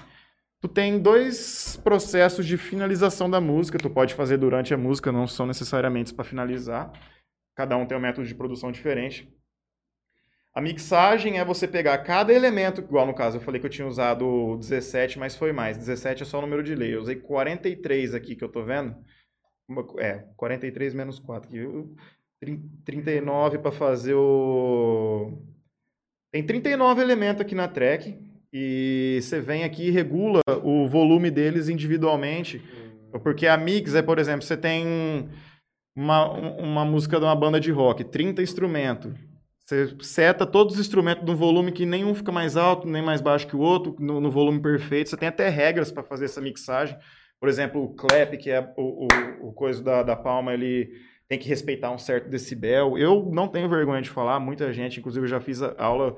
Tu 0.63 0.69
tem 0.69 0.97
dois 0.97 1.75
processos 1.83 2.45
de 2.45 2.57
finalização 2.57 3.29
da 3.29 3.41
música. 3.41 3.77
Tu 3.77 3.89
pode 3.89 4.13
fazer 4.13 4.37
durante 4.37 4.73
a 4.73 4.77
música, 4.77 5.11
não 5.11 5.27
são 5.27 5.45
necessariamente 5.45 6.13
para 6.13 6.23
finalizar. 6.23 6.89
Cada 7.53 7.75
um 7.75 7.85
tem 7.85 7.97
um 7.97 8.01
método 8.01 8.25
de 8.25 8.33
produção 8.33 8.71
diferente. 8.71 9.29
A 10.55 10.61
mixagem 10.61 11.37
é 11.37 11.43
você 11.43 11.67
pegar 11.67 11.97
cada 11.97 12.31
elemento, 12.31 12.79
igual 12.79 13.05
no 13.05 13.13
caso 13.13 13.35
eu 13.37 13.41
falei 13.41 13.59
que 13.59 13.65
eu 13.67 13.69
tinha 13.71 13.85
usado 13.87 14.55
17, 14.57 15.19
mas 15.19 15.35
foi 15.35 15.51
mais. 15.51 15.75
17 15.77 16.23
é 16.23 16.25
só 16.25 16.37
o 16.37 16.41
número 16.41 16.63
de 16.63 16.73
lei. 16.75 16.95
Eu 16.95 17.01
usei 17.01 17.17
43 17.17 18.13
aqui 18.15 18.33
que 18.33 18.43
eu 18.43 18.49
tô 18.49 18.63
vendo. 18.63 18.95
É, 19.99 20.19
43 20.37 20.93
menos 20.93 21.19
4. 21.19 21.49
aqui. 21.49 21.57
Eu- 21.57 21.93
trin- 22.39 22.69
39 22.85 23.57
para 23.57 23.71
fazer 23.73 24.13
o. 24.13 25.43
Tem 26.31 26.45
39 26.45 27.01
elementos 27.01 27.41
aqui 27.41 27.53
na 27.53 27.67
track. 27.67 28.17
E 28.53 29.19
você 29.19 29.41
vem 29.41 29.63
aqui 29.63 29.87
e 29.87 29.91
regula 29.91 30.41
o 30.63 30.87
volume 30.87 31.31
deles 31.31 31.69
individualmente. 31.69 32.61
Porque 33.23 33.47
a 33.47 33.57
mix 33.57 33.95
é, 33.95 34.01
por 34.01 34.19
exemplo, 34.19 34.43
você 34.43 34.55
tem 34.55 35.27
uma, 35.95 36.29
uma 36.31 36.85
música 36.85 37.17
de 37.17 37.25
uma 37.25 37.35
banda 37.35 37.59
de 37.59 37.71
rock, 37.71 38.03
30 38.03 38.43
instrumentos. 38.43 39.11
Você 39.65 39.95
seta 40.01 40.45
todos 40.45 40.75
os 40.75 40.81
instrumentos 40.81 41.25
num 41.25 41.35
volume 41.35 41.71
que 41.71 41.85
nenhum 41.85 42.13
fica 42.13 42.31
mais 42.31 42.55
alto, 42.55 42.87
nem 42.87 43.01
mais 43.01 43.21
baixo 43.21 43.47
que 43.47 43.55
o 43.55 43.59
outro, 43.59 43.95
no, 43.97 44.21
no 44.21 44.29
volume 44.29 44.61
perfeito. 44.61 45.09
Você 45.09 45.17
tem 45.17 45.29
até 45.29 45.49
regras 45.49 45.91
para 45.91 46.03
fazer 46.03 46.25
essa 46.25 46.41
mixagem. 46.41 46.97
Por 47.39 47.49
exemplo, 47.49 47.83
o 47.83 47.95
clap, 47.95 48.37
que 48.37 48.51
é 48.51 48.61
o, 48.77 49.07
o, 49.07 49.47
o 49.49 49.53
coisa 49.53 49.81
da, 49.81 50.03
da 50.03 50.15
palma, 50.15 50.53
ele 50.53 50.91
tem 51.27 51.39
que 51.39 51.49
respeitar 51.49 51.91
um 51.91 51.97
certo 51.97 52.29
decibel. 52.29 52.97
Eu 52.97 53.29
não 53.33 53.47
tenho 53.47 53.67
vergonha 53.67 54.01
de 54.01 54.09
falar, 54.09 54.39
muita 54.39 54.71
gente, 54.71 54.99
inclusive 54.99 55.25
eu 55.25 55.29
já 55.29 55.39
fiz 55.39 55.61
a 55.61 55.73
aula 55.77 56.15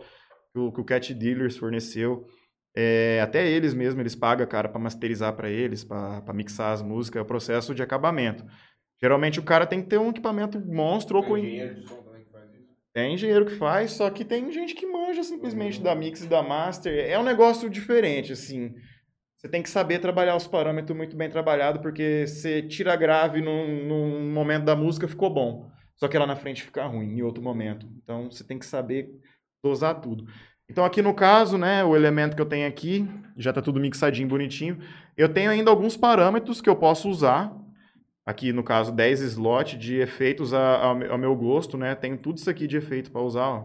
que 0.55 0.59
o, 0.59 0.71
que 0.71 0.79
o 0.79 0.85
Cat 0.85 1.13
Dealers 1.13 1.57
forneceu. 1.57 2.25
É, 2.73 3.19
até 3.21 3.47
eles 3.47 3.73
mesmos, 3.73 3.99
eles 3.99 4.15
pagam, 4.15 4.47
cara, 4.47 4.69
para 4.69 4.79
masterizar 4.79 5.33
para 5.33 5.49
eles, 5.49 5.83
para 5.83 6.33
mixar 6.33 6.71
as 6.71 6.81
músicas, 6.81 7.19
é 7.19 7.23
o 7.23 7.27
processo 7.27 7.75
de 7.75 7.83
acabamento. 7.83 8.45
Geralmente 9.01 9.39
o 9.39 9.43
cara 9.43 9.65
tem 9.65 9.81
que 9.81 9.89
ter 9.89 9.97
um 9.97 10.09
equipamento 10.09 10.59
monstro 10.59 11.17
ou 11.17 11.23
com 11.23 11.37
engenheiro 11.37 11.75
de 11.75 11.87
som 11.87 12.01
também 12.01 12.23
que 12.23 12.31
faz 12.31 12.49
isso. 12.53 12.73
tem 12.93 13.13
engenheiro 13.13 13.45
que 13.45 13.55
faz, 13.55 13.91
só 13.91 14.09
que 14.09 14.23
tem 14.23 14.49
gente 14.51 14.73
que 14.73 14.85
manja 14.85 15.23
simplesmente 15.23 15.81
da 15.81 15.93
mix 15.93 16.23
e 16.23 16.27
da 16.27 16.41
master. 16.41 16.93
É 16.93 17.19
um 17.19 17.23
negócio 17.23 17.69
diferente, 17.69 18.31
assim. 18.31 18.73
Você 19.37 19.49
tem 19.49 19.61
que 19.61 19.69
saber 19.69 19.99
trabalhar 19.99 20.35
os 20.35 20.47
parâmetros 20.47 20.95
muito 20.97 21.15
bem 21.15 21.29
trabalhado, 21.29 21.81
porque 21.81 22.25
você 22.25 22.61
tira 22.61 22.95
grave 22.95 23.41
num, 23.41 23.85
num 23.85 24.31
momento 24.31 24.63
da 24.63 24.75
música, 24.75 25.07
ficou 25.07 25.29
bom. 25.29 25.69
Só 25.97 26.07
que 26.07 26.17
lá 26.17 26.25
na 26.25 26.35
frente 26.35 26.63
fica 26.63 26.85
ruim, 26.85 27.17
em 27.17 27.21
outro 27.21 27.43
momento. 27.43 27.87
Então 28.01 28.31
você 28.31 28.43
tem 28.43 28.57
que 28.57 28.65
saber 28.65 29.09
dosar 29.63 29.99
tudo. 30.01 30.25
Então 30.69 30.83
aqui 30.83 31.01
no 31.01 31.13
caso, 31.13 31.57
né, 31.57 31.83
o 31.83 31.95
elemento 31.95 32.35
que 32.35 32.41
eu 32.41 32.45
tenho 32.45 32.67
aqui, 32.67 33.07
já 33.37 33.53
tá 33.53 33.61
tudo 33.61 33.79
mixadinho, 33.79 34.27
bonitinho. 34.27 34.79
Eu 35.15 35.29
tenho 35.29 35.51
ainda 35.51 35.69
alguns 35.69 35.95
parâmetros 35.95 36.61
que 36.61 36.69
eu 36.69 36.75
posso 36.75 37.09
usar. 37.09 37.55
Aqui, 38.27 38.51
no 38.51 38.63
caso, 38.63 38.91
10 38.91 39.21
slots 39.21 39.77
de 39.79 39.97
efeitos 39.97 40.51
a- 40.53 40.95
me- 40.95 41.05
ao 41.05 41.17
meu 41.17 41.35
gosto, 41.35 41.77
né? 41.77 41.93
Tenho 41.93 42.17
tudo 42.17 42.37
isso 42.39 42.49
aqui 42.49 42.65
de 42.65 42.77
efeito 42.77 43.11
para 43.11 43.21
usar. 43.21 43.63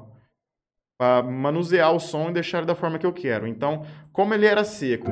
Para 0.99 1.23
manusear 1.23 1.95
o 1.95 1.99
som 1.99 2.29
e 2.29 2.33
deixar 2.35 2.67
da 2.67 2.75
forma 2.75 2.99
que 2.99 3.07
eu 3.07 3.13
quero. 3.13 3.47
Então, 3.47 3.87
como 4.13 4.35
ele 4.35 4.45
era 4.45 4.63
seco. 4.63 5.11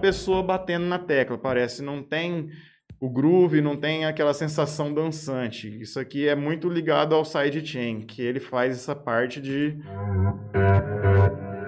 Pessoa 0.00 0.42
batendo 0.42 0.86
na 0.86 0.98
tecla, 0.98 1.38
parece. 1.38 1.82
Não 1.82 2.02
tem 2.02 2.50
o 3.02 3.10
groove, 3.10 3.60
não 3.60 3.76
tem 3.76 4.04
aquela 4.04 4.32
sensação 4.32 4.94
dançante. 4.94 5.66
Isso 5.82 5.98
aqui 5.98 6.28
é 6.28 6.36
muito 6.36 6.68
ligado 6.68 7.16
ao 7.16 7.24
sidechain, 7.24 8.02
que 8.02 8.22
ele 8.22 8.38
faz 8.38 8.76
essa 8.76 8.94
parte 8.94 9.40
de 9.40 9.76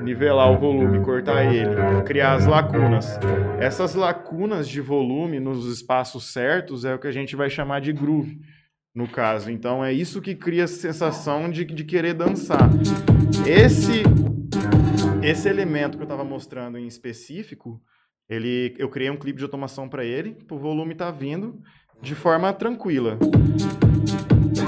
nivelar 0.00 0.52
o 0.52 0.58
volume, 0.60 1.04
cortar 1.04 1.52
ele, 1.52 1.74
criar 2.06 2.34
as 2.34 2.46
lacunas. 2.46 3.18
Essas 3.58 3.96
lacunas 3.96 4.68
de 4.68 4.80
volume 4.80 5.40
nos 5.40 5.66
espaços 5.66 6.32
certos 6.32 6.84
é 6.84 6.94
o 6.94 7.00
que 7.00 7.08
a 7.08 7.12
gente 7.12 7.34
vai 7.34 7.50
chamar 7.50 7.80
de 7.80 7.92
groove, 7.92 8.40
no 8.94 9.08
caso. 9.08 9.50
Então 9.50 9.84
é 9.84 9.92
isso 9.92 10.22
que 10.22 10.36
cria 10.36 10.64
a 10.64 10.68
sensação 10.68 11.50
de, 11.50 11.64
de 11.64 11.82
querer 11.82 12.14
dançar. 12.14 12.70
Esse 13.44 14.04
esse 15.20 15.48
elemento 15.48 15.96
que 15.96 16.02
eu 16.02 16.06
estava 16.06 16.22
mostrando 16.22 16.78
em 16.78 16.86
específico, 16.86 17.82
ele, 18.28 18.74
eu 18.78 18.88
criei 18.88 19.10
um 19.10 19.16
clipe 19.16 19.38
de 19.38 19.44
automação 19.44 19.88
para 19.88 20.04
ele, 20.04 20.36
o 20.50 20.58
volume 20.58 20.94
tá 20.94 21.10
vindo 21.10 21.60
de 22.00 22.14
forma 22.14 22.52
tranquila. 22.52 23.18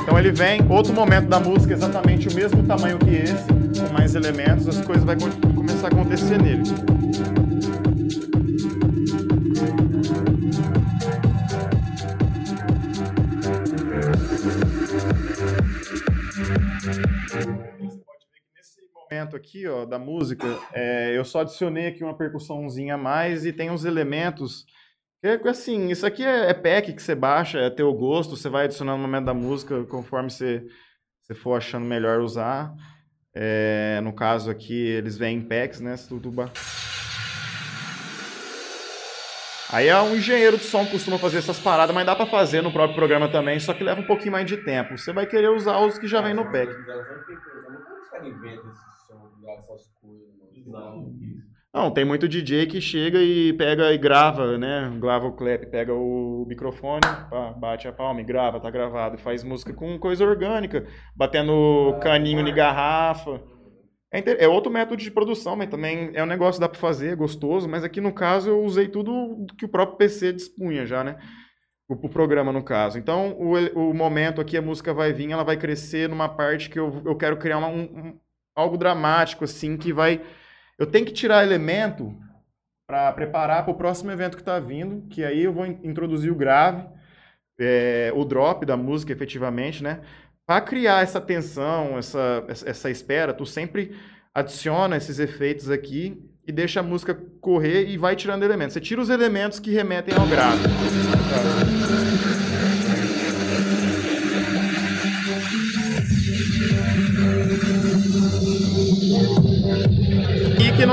Então 0.02 0.18
ele 0.18 0.30
vem, 0.30 0.60
outro 0.70 0.92
momento 0.92 1.28
da 1.28 1.40
música 1.40 1.72
exatamente 1.72 2.28
o 2.28 2.34
mesmo 2.34 2.62
tamanho 2.64 2.98
que 2.98 3.10
esse, 3.10 3.46
com 3.80 3.92
mais 3.92 4.14
elementos, 4.14 4.68
as 4.68 4.80
coisas 4.84 5.04
vão 5.04 5.54
começar 5.54 5.88
a 5.88 5.90
acontecer 5.90 6.40
nele. 6.40 6.62
Momento 19.10 19.36
aqui, 19.36 19.66
ó, 19.66 19.84
da 19.84 19.98
música, 19.98 20.46
é, 20.72 21.16
eu 21.16 21.24
só 21.24 21.40
adicionei 21.40 21.86
aqui 21.88 22.02
uma 22.02 22.16
percussãozinha 22.16 22.94
a 22.94 22.98
mais 22.98 23.46
e 23.46 23.52
tem 23.52 23.70
uns 23.70 23.84
elementos 23.84 24.64
é, 25.24 25.34
assim, 25.48 25.88
isso 25.88 26.06
aqui 26.06 26.22
é, 26.24 26.50
é 26.50 26.54
pack 26.54 26.92
que 26.92 27.02
você 27.02 27.14
baixa, 27.14 27.58
é 27.58 27.70
teu 27.70 27.92
gosto, 27.94 28.36
você 28.36 28.48
vai 28.48 28.64
adicionando 28.64 28.98
no 28.98 29.08
momento 29.08 29.24
da 29.24 29.34
música 29.34 29.84
conforme 29.84 30.30
você, 30.30 30.64
você 31.22 31.34
for 31.34 31.54
achando 31.56 31.84
melhor 31.86 32.20
usar. 32.20 32.72
É, 33.34 34.00
no 34.02 34.12
caso 34.12 34.50
aqui, 34.50 34.74
eles 34.74 35.18
vêm 35.18 35.38
em 35.38 35.42
packs, 35.42 35.80
né? 35.80 35.96
Se 35.96 36.08
tu, 36.08 36.20
tu 36.20 36.30
ba- 36.30 36.50
Aí 39.72 39.88
é 39.88 40.00
um 40.00 40.14
engenheiro 40.14 40.56
de 40.56 40.64
som 40.64 40.86
costuma 40.86 41.18
fazer 41.18 41.38
essas 41.38 41.58
paradas, 41.58 41.94
mas 41.94 42.06
dá 42.06 42.14
pra 42.14 42.26
fazer 42.26 42.62
no 42.62 42.72
próprio 42.72 42.94
programa 42.94 43.28
também, 43.28 43.58
só 43.58 43.74
que 43.74 43.82
leva 43.82 44.00
um 44.00 44.06
pouquinho 44.06 44.32
mais 44.32 44.46
de 44.46 44.58
tempo. 44.58 44.96
Você 44.96 45.12
vai 45.12 45.26
querer 45.26 45.50
usar 45.50 45.78
os 45.80 45.98
que 45.98 46.06
já 46.06 46.20
vem 46.20 46.34
no 46.34 46.44
pack. 46.52 46.72
Essas 49.46 49.86
coisas, 50.00 50.66
mano? 50.66 51.14
Não, 51.72 51.90
tem 51.90 52.04
muito 52.06 52.26
DJ 52.26 52.66
que 52.66 52.80
chega 52.80 53.22
e 53.22 53.52
pega 53.52 53.92
e 53.92 53.98
grava, 53.98 54.56
né? 54.56 54.90
Grava 54.98 55.26
o 55.26 55.32
clap, 55.36 55.66
pega 55.66 55.92
o 55.92 56.44
microfone, 56.48 57.00
pá, 57.30 57.52
bate 57.52 57.86
a 57.86 57.92
palma 57.92 58.20
e 58.20 58.24
grava, 58.24 58.58
tá 58.60 58.70
gravado. 58.70 59.16
E 59.16 59.18
faz 59.20 59.44
música 59.44 59.74
com 59.74 59.98
coisa 59.98 60.24
orgânica, 60.24 60.86
batendo 61.14 61.98
caninho 62.00 62.42
de 62.42 62.50
garrafa. 62.52 63.42
É, 64.12 64.20
inter- 64.20 64.36
é 64.40 64.48
outro 64.48 64.72
método 64.72 65.02
de 65.02 65.10
produção, 65.10 65.56
mas 65.56 65.68
também 65.68 66.10
é 66.14 66.22
um 66.22 66.26
negócio 66.26 66.54
que 66.60 66.66
dá 66.66 66.68
pra 66.68 66.78
fazer, 66.80 67.12
é 67.12 67.16
gostoso. 67.16 67.68
Mas 67.68 67.84
aqui 67.84 68.00
no 68.00 68.12
caso 68.12 68.48
eu 68.50 68.62
usei 68.64 68.88
tudo 68.88 69.46
que 69.58 69.64
o 69.66 69.68
próprio 69.68 69.98
PC 69.98 70.32
dispunha 70.32 70.86
já, 70.86 71.04
né? 71.04 71.18
O, 71.88 71.94
o 71.94 72.08
programa 72.08 72.52
no 72.52 72.64
caso. 72.64 72.98
Então 72.98 73.32
o, 73.38 73.54
o 73.90 73.94
momento 73.94 74.40
aqui, 74.40 74.56
a 74.56 74.62
música 74.62 74.94
vai 74.94 75.12
vir, 75.12 75.30
ela 75.30 75.44
vai 75.44 75.56
crescer 75.58 76.08
numa 76.08 76.28
parte 76.28 76.70
que 76.70 76.78
eu, 76.78 77.02
eu 77.04 77.16
quero 77.16 77.36
criar 77.38 77.58
uma- 77.58 77.68
um- 77.68 77.82
um- 77.82 78.20
algo 78.56 78.78
dramático, 78.78 79.44
assim, 79.44 79.76
que 79.76 79.92
vai. 79.92 80.20
Eu 80.78 80.86
tenho 80.86 81.04
que 81.04 81.12
tirar 81.12 81.44
elemento 81.44 82.16
para 82.88 83.12
preparar 83.12 83.64
para 83.64 83.72
o 83.72 83.76
próximo 83.76 84.10
evento 84.10 84.36
que 84.36 84.42
está 84.42 84.58
vindo, 84.58 85.06
que 85.08 85.22
aí 85.24 85.44
eu 85.44 85.52
vou 85.52 85.66
in- 85.66 85.78
introduzir 85.82 86.32
o 86.32 86.36
grave, 86.36 86.86
é, 87.60 88.12
o 88.14 88.24
drop 88.24 88.64
da 88.64 88.76
música, 88.76 89.12
efetivamente, 89.12 89.82
né? 89.82 90.00
Para 90.46 90.60
criar 90.60 91.02
essa 91.02 91.20
tensão, 91.20 91.98
essa, 91.98 92.44
essa 92.48 92.90
espera, 92.90 93.34
tu 93.34 93.44
sempre 93.44 93.96
adiciona 94.32 94.96
esses 94.96 95.18
efeitos 95.18 95.70
aqui 95.70 96.22
e 96.46 96.52
deixa 96.52 96.80
a 96.80 96.82
música 96.82 97.18
correr 97.40 97.88
e 97.88 97.98
vai 97.98 98.14
tirando 98.14 98.44
elementos. 98.44 98.74
Você 98.74 98.80
tira 98.80 99.00
os 99.00 99.10
elementos 99.10 99.58
que 99.58 99.72
remetem 99.72 100.14
ao 100.14 100.26
grave. 100.26 100.62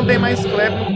Não 0.04 0.08
tem 0.08 0.20
mais 0.20 0.46
clap 0.46 0.74
no 0.74 0.94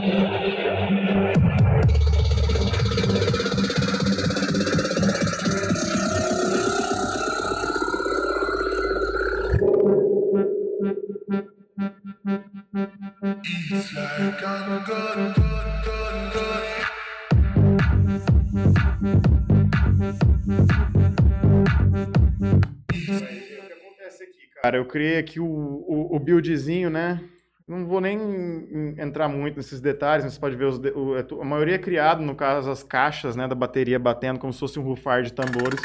Cara, 24.61 24.77
eu 24.77 24.85
criei 24.85 25.17
aqui 25.17 25.39
o, 25.39 25.45
o, 25.45 26.15
o 26.15 26.19
buildzinho, 26.19 26.89
né? 26.89 27.21
Não 27.67 27.85
vou 27.85 27.99
nem 27.99 28.17
em- 28.17 28.95
entrar 28.97 29.27
muito 29.27 29.57
nesses 29.57 29.81
detalhes, 29.81 30.23
mas 30.23 30.33
você 30.35 30.39
pode 30.39 30.55
ver 30.55 30.65
os 30.65 30.79
é 30.83 31.41
a 31.41 31.45
maioria 31.45 31.75
é 31.75 31.79
criado, 31.79 32.21
no 32.23 32.33
caso, 32.33 32.71
as 32.71 32.81
caixas 32.81 33.35
né, 33.35 33.45
da 33.47 33.55
bateria 33.55 33.99
batendo 33.99 34.39
como 34.39 34.53
se 34.53 34.59
fosse 34.59 34.79
um 34.79 34.83
rufar 34.83 35.21
de 35.21 35.33
tambores. 35.33 35.81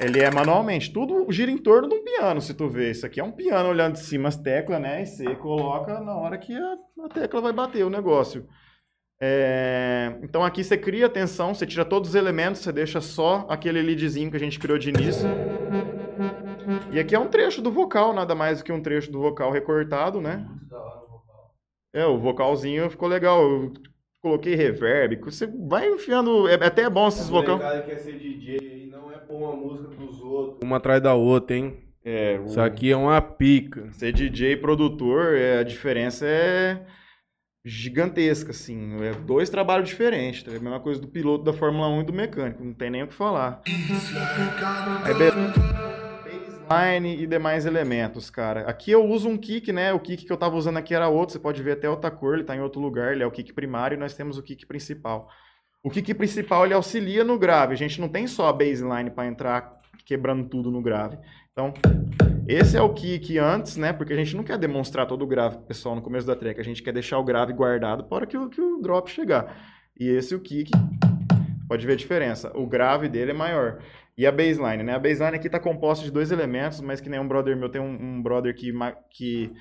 Ele 0.00 0.20
é 0.20 0.28
manualmente. 0.32 0.92
Tudo 0.92 1.24
gira 1.30 1.52
em 1.52 1.56
torno 1.56 1.88
de 1.88 1.94
um 1.94 2.02
piano, 2.02 2.40
se 2.40 2.52
tu 2.52 2.68
ver. 2.68 2.90
Isso 2.90 3.06
aqui 3.06 3.20
é 3.20 3.24
um 3.24 3.30
piano 3.30 3.68
olhando 3.68 3.92
de 3.92 4.00
cima 4.00 4.28
as 4.28 4.36
teclas, 4.36 4.80
né? 4.80 5.02
E 5.02 5.06
você 5.06 5.36
coloca 5.36 6.00
na 6.00 6.16
hora 6.16 6.36
que 6.36 6.52
a, 6.52 6.74
a 7.04 7.08
tecla 7.08 7.40
vai 7.40 7.52
bater 7.52 7.84
o 7.84 7.90
negócio. 7.90 8.44
É, 9.22 10.18
Então 10.22 10.44
aqui 10.44 10.64
você 10.64 10.76
cria 10.76 11.08
tensão, 11.08 11.54
você 11.54 11.64
tira 11.64 11.84
todos 11.84 12.10
os 12.10 12.14
elementos, 12.16 12.60
você 12.60 12.72
deixa 12.72 13.00
só 13.00 13.46
aquele 13.48 13.80
leadzinho 13.80 14.30
que 14.32 14.36
a 14.36 14.40
gente 14.40 14.58
criou 14.58 14.78
de 14.78 14.88
início. 14.88 15.28
E 16.94 16.98
aqui 17.00 17.14
é 17.14 17.18
um 17.18 17.26
trecho 17.28 17.60
do 17.60 17.70
vocal, 17.72 18.12
nada 18.12 18.34
mais 18.34 18.58
do 18.58 18.64
que 18.64 18.72
um 18.72 18.80
trecho 18.80 19.10
do 19.10 19.20
vocal 19.20 19.50
recortado, 19.50 20.20
né? 20.20 20.36
Muito 20.48 20.68
da 20.68 20.78
hora 20.78 20.96
o 21.02 21.08
vocal. 21.08 21.54
É, 21.92 22.06
o 22.06 22.18
vocalzinho 22.18 22.88
ficou 22.88 23.08
legal. 23.08 23.42
Eu 23.42 23.72
coloquei 24.22 24.54
reverb. 24.54 25.16
Você 25.24 25.46
vai 25.46 25.88
enfiando. 25.90 26.48
É 26.48 26.54
é 26.54 26.66
até 26.66 26.88
bom 26.88 27.08
esses 27.08 27.28
vocal. 27.28 27.58
molecada 27.58 27.82
que 27.82 27.90
quer 27.90 27.98
ser 27.98 28.16
DJ 28.18 28.58
aí 28.60 28.86
não 28.90 29.10
é 29.12 29.16
pôr 29.18 29.36
uma 29.36 29.56
música 29.56 29.88
dos 29.96 30.20
outros. 30.20 30.58
Uma 30.62 30.76
atrás 30.76 31.02
da 31.02 31.14
outra, 31.14 31.56
hein? 31.56 31.76
É, 32.04 32.38
o- 32.38 32.44
Isso 32.44 32.60
aqui 32.60 32.92
é 32.92 32.96
uma 32.96 33.20
pica. 33.20 33.90
Ser 33.92 34.12
DJ 34.12 34.52
e 34.52 34.56
produtor, 34.56 35.34
é, 35.34 35.58
a 35.58 35.62
diferença 35.64 36.24
é 36.26 36.86
gigantesca, 37.64 38.50
assim. 38.52 39.02
É 39.02 39.12
dois 39.14 39.50
trabalhos 39.50 39.88
diferentes. 39.88 40.42
tá? 40.44 40.52
É 40.52 40.56
a 40.56 40.60
mesma 40.60 40.78
coisa 40.80 41.00
do 41.00 41.08
piloto 41.08 41.42
da 41.44 41.52
Fórmula 41.52 41.88
1 41.88 42.02
e 42.02 42.04
do 42.04 42.12
mecânico. 42.12 42.62
Não 42.62 42.74
tem 42.74 42.90
nem 42.90 43.02
o 43.02 43.08
que 43.08 43.14
falar. 43.14 43.62
Aí, 45.04 45.14
be- 45.14 46.03
baseline 46.68 47.22
e 47.22 47.26
demais 47.26 47.66
elementos, 47.66 48.30
cara. 48.30 48.62
Aqui 48.62 48.90
eu 48.90 49.04
uso 49.04 49.28
um 49.28 49.36
kick, 49.36 49.72
né? 49.72 49.92
O 49.92 50.00
kick 50.00 50.24
que 50.24 50.32
eu 50.32 50.36
tava 50.36 50.56
usando 50.56 50.78
aqui 50.78 50.94
era 50.94 51.08
outro. 51.08 51.32
Você 51.32 51.38
pode 51.38 51.62
ver 51.62 51.72
até 51.72 51.88
outra 51.88 52.10
cor, 52.10 52.34
ele 52.34 52.44
tá 52.44 52.56
em 52.56 52.60
outro 52.60 52.80
lugar. 52.80 53.12
Ele 53.12 53.22
é 53.22 53.26
o 53.26 53.30
kick 53.30 53.52
primário 53.52 53.94
e 53.94 53.98
nós 53.98 54.14
temos 54.14 54.38
o 54.38 54.42
kick 54.42 54.66
principal. 54.66 55.28
O 55.82 55.90
kick 55.90 56.14
principal, 56.14 56.64
ele 56.64 56.74
auxilia 56.74 57.22
no 57.22 57.38
grave. 57.38 57.74
A 57.74 57.76
gente 57.76 58.00
não 58.00 58.08
tem 58.08 58.26
só 58.26 58.48
a 58.48 58.52
baseline 58.52 59.10
para 59.10 59.26
entrar 59.26 59.80
quebrando 60.04 60.48
tudo 60.48 60.70
no 60.70 60.82
grave. 60.82 61.18
Então, 61.52 61.72
esse 62.48 62.76
é 62.76 62.82
o 62.82 62.92
kick 62.92 63.38
antes, 63.38 63.76
né? 63.76 63.92
Porque 63.92 64.12
a 64.12 64.16
gente 64.16 64.36
não 64.36 64.42
quer 64.42 64.58
demonstrar 64.58 65.06
todo 65.06 65.22
o 65.22 65.26
grave 65.26 65.56
pro 65.56 65.66
pessoal 65.66 65.94
no 65.94 66.02
começo 66.02 66.26
da 66.26 66.34
track. 66.34 66.60
A 66.60 66.64
gente 66.64 66.82
quer 66.82 66.92
deixar 66.92 67.18
o 67.18 67.24
grave 67.24 67.52
guardado 67.52 68.04
para 68.04 68.26
que 68.26 68.36
o, 68.36 68.48
que 68.48 68.60
o 68.60 68.80
drop 68.80 69.10
chegar. 69.10 69.56
E 69.98 70.08
esse, 70.08 70.34
o 70.34 70.40
kick, 70.40 70.70
pode 71.68 71.86
ver 71.86 71.92
a 71.92 71.96
diferença. 71.96 72.50
O 72.54 72.66
grave 72.66 73.08
dele 73.08 73.30
é 73.30 73.34
maior. 73.34 73.78
E 74.16 74.26
a 74.26 74.32
baseline, 74.32 74.82
né? 74.82 74.94
A 74.94 74.98
baseline 74.98 75.36
aqui 75.36 75.48
tá 75.50 75.58
composta 75.58 76.04
de 76.04 76.10
dois 76.10 76.30
elementos, 76.30 76.80
mas 76.80 77.00
que 77.00 77.08
nem 77.08 77.18
um 77.18 77.26
brother 77.26 77.56
meu, 77.56 77.68
tem 77.68 77.80
um, 77.80 78.18
um 78.18 78.22
brother 78.22 78.54
que, 78.54 78.72
ma- 78.72 78.96
que 79.10 79.52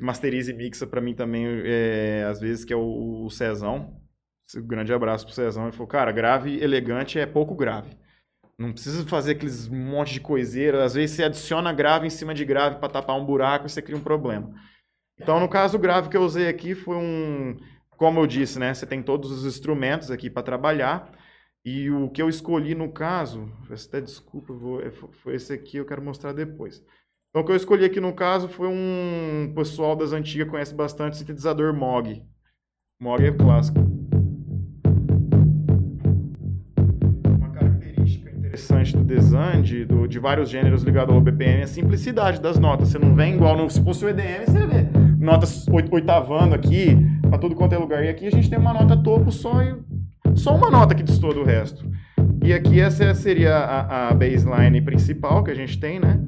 masteriza 0.00 0.52
e 0.52 0.54
mixa 0.54 0.86
para 0.86 1.00
mim 1.00 1.14
também, 1.14 1.44
é, 1.64 2.24
às 2.30 2.40
vezes, 2.40 2.64
que 2.64 2.72
é 2.72 2.76
o, 2.76 3.24
o 3.24 3.30
Cezão. 3.30 4.00
Um 4.56 4.66
grande 4.66 4.92
abraço 4.92 5.26
pro 5.26 5.34
Cezão. 5.34 5.64
Ele 5.64 5.72
falou, 5.72 5.88
cara, 5.88 6.12
grave 6.12 6.62
elegante 6.62 7.18
é 7.18 7.26
pouco 7.26 7.54
grave. 7.54 7.90
Não 8.58 8.72
precisa 8.72 9.06
fazer 9.06 9.32
aqueles 9.32 9.68
monte 9.68 10.14
de 10.14 10.20
coiseira. 10.20 10.84
Às 10.84 10.94
vezes 10.94 11.16
você 11.16 11.24
adiciona 11.24 11.72
grave 11.72 12.06
em 12.06 12.10
cima 12.10 12.34
de 12.34 12.44
grave 12.44 12.78
para 12.78 12.88
tapar 12.88 13.16
um 13.16 13.24
buraco 13.24 13.66
e 13.66 13.70
você 13.70 13.82
cria 13.82 13.96
um 13.96 14.02
problema. 14.02 14.52
Então, 15.20 15.40
no 15.40 15.48
caso, 15.48 15.76
o 15.76 15.80
grave 15.80 16.08
que 16.08 16.16
eu 16.16 16.22
usei 16.22 16.48
aqui 16.48 16.74
foi 16.74 16.96
um. 16.96 17.56
Como 17.96 18.20
eu 18.20 18.26
disse, 18.26 18.58
né? 18.58 18.72
Você 18.72 18.86
tem 18.86 19.02
todos 19.02 19.30
os 19.30 19.44
instrumentos 19.44 20.10
aqui 20.10 20.30
para 20.30 20.42
trabalhar. 20.42 21.10
E 21.64 21.90
o 21.90 22.08
que 22.08 22.22
eu 22.22 22.28
escolhi 22.28 22.74
no 22.74 22.90
caso. 22.90 23.50
Até 23.70 24.00
desculpa, 24.00 24.52
vou- 24.54 24.80
é, 24.80 24.90
fo- 24.90 25.10
foi 25.12 25.34
esse 25.34 25.52
aqui, 25.52 25.76
eu 25.76 25.84
quero 25.86 26.02
mostrar 26.02 26.32
depois. 26.32 26.82
Então, 27.30 27.42
o 27.42 27.44
que 27.44 27.52
eu 27.52 27.56
escolhi 27.56 27.84
aqui 27.84 28.00
no 28.00 28.14
caso 28.14 28.48
foi 28.48 28.68
um. 28.68 29.52
Pessoal 29.54 29.94
das 29.94 30.12
antigas 30.12 30.48
conhece 30.48 30.74
bastante 30.74 31.16
sintetizador 31.18 31.74
Moog. 31.74 32.22
Moog 33.00 33.22
é 33.24 33.32
clássico. 33.32 33.78
Uma 37.26 37.50
característica 37.50 38.30
interessante 38.30 38.96
do 38.96 39.04
design, 39.04 39.62
de, 39.62 39.84
do- 39.84 40.08
de 40.08 40.18
vários 40.18 40.48
gêneros 40.48 40.82
ligados 40.82 41.14
ao 41.14 41.20
BPM, 41.20 41.60
é 41.60 41.64
a 41.64 41.66
simplicidade 41.66 42.40
das 42.40 42.58
notas. 42.58 42.88
Você 42.88 42.98
não 42.98 43.14
vem 43.14 43.34
igual 43.34 43.56
no, 43.56 43.68
se 43.68 43.82
fosse 43.84 44.04
o 44.04 44.08
EDM, 44.08 44.46
você 44.46 44.66
vê 44.66 44.88
notas 45.18 45.66
oit- 45.68 45.92
oitavando 45.92 46.54
aqui, 46.54 46.96
pra 47.28 47.38
tudo 47.38 47.54
quanto 47.54 47.74
é 47.74 47.78
lugar. 47.78 48.04
E 48.04 48.08
aqui 48.08 48.26
a 48.26 48.30
gente 48.30 48.48
tem 48.48 48.58
uma 48.58 48.72
nota 48.72 48.96
topo 48.96 49.30
só 49.30 49.62
e 49.62 49.76
só 50.38 50.54
uma 50.54 50.70
nota 50.70 50.94
que 50.94 51.02
destoa 51.02 51.34
do 51.34 51.44
resto. 51.44 51.84
E 52.42 52.52
aqui 52.52 52.80
essa 52.80 53.12
seria 53.14 53.56
a, 53.56 54.08
a 54.08 54.14
baseline 54.14 54.80
principal 54.80 55.42
que 55.42 55.50
a 55.50 55.54
gente 55.54 55.78
tem, 55.78 56.00
né? 56.00 56.18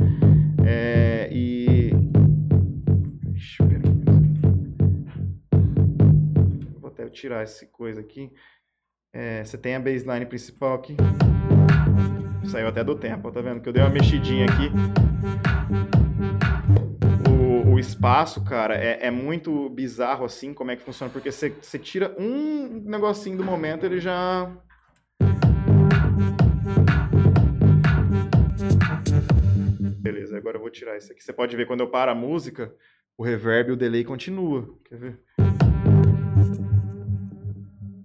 É, 0.66 1.28
e. 1.32 1.90
Vou 6.80 6.90
até 6.90 7.08
tirar 7.08 7.42
essa 7.42 7.64
coisa 7.66 8.00
aqui. 8.00 8.30
É, 9.12 9.44
você 9.44 9.56
tem 9.56 9.74
a 9.76 9.80
baseline 9.80 10.26
principal 10.26 10.74
aqui. 10.74 10.96
Saiu 12.44 12.68
até 12.68 12.82
do 12.82 12.96
tempo, 12.96 13.30
tá 13.30 13.40
vendo? 13.40 13.60
Que 13.60 13.68
eu 13.68 13.72
dei 13.72 13.82
uma 13.82 13.90
mexidinha 13.90 14.46
aqui. 14.46 15.59
Espaço, 17.80 18.44
cara, 18.44 18.76
é, 18.76 19.06
é 19.06 19.10
muito 19.10 19.68
bizarro 19.70 20.24
assim 20.24 20.52
como 20.52 20.70
é 20.70 20.76
que 20.76 20.82
funciona, 20.82 21.10
porque 21.10 21.32
você, 21.32 21.50
tira 21.78 22.14
um 22.18 22.82
negocinho 22.84 23.38
do 23.38 23.44
momento, 23.44 23.86
ele 23.86 23.98
já. 23.98 24.54
Beleza, 29.98 30.36
agora 30.36 30.58
eu 30.58 30.60
vou 30.60 30.70
tirar 30.70 30.98
isso 30.98 31.10
aqui. 31.10 31.22
Você 31.22 31.32
pode 31.32 31.56
ver 31.56 31.66
quando 31.66 31.80
eu 31.80 31.88
paro 31.88 32.10
a 32.10 32.14
música, 32.14 32.74
o 33.16 33.24
reverb 33.24 33.70
e 33.70 33.72
o 33.72 33.76
delay 33.76 34.04
continua. 34.04 34.68
Quer 34.84 34.98
ver? 34.98 35.18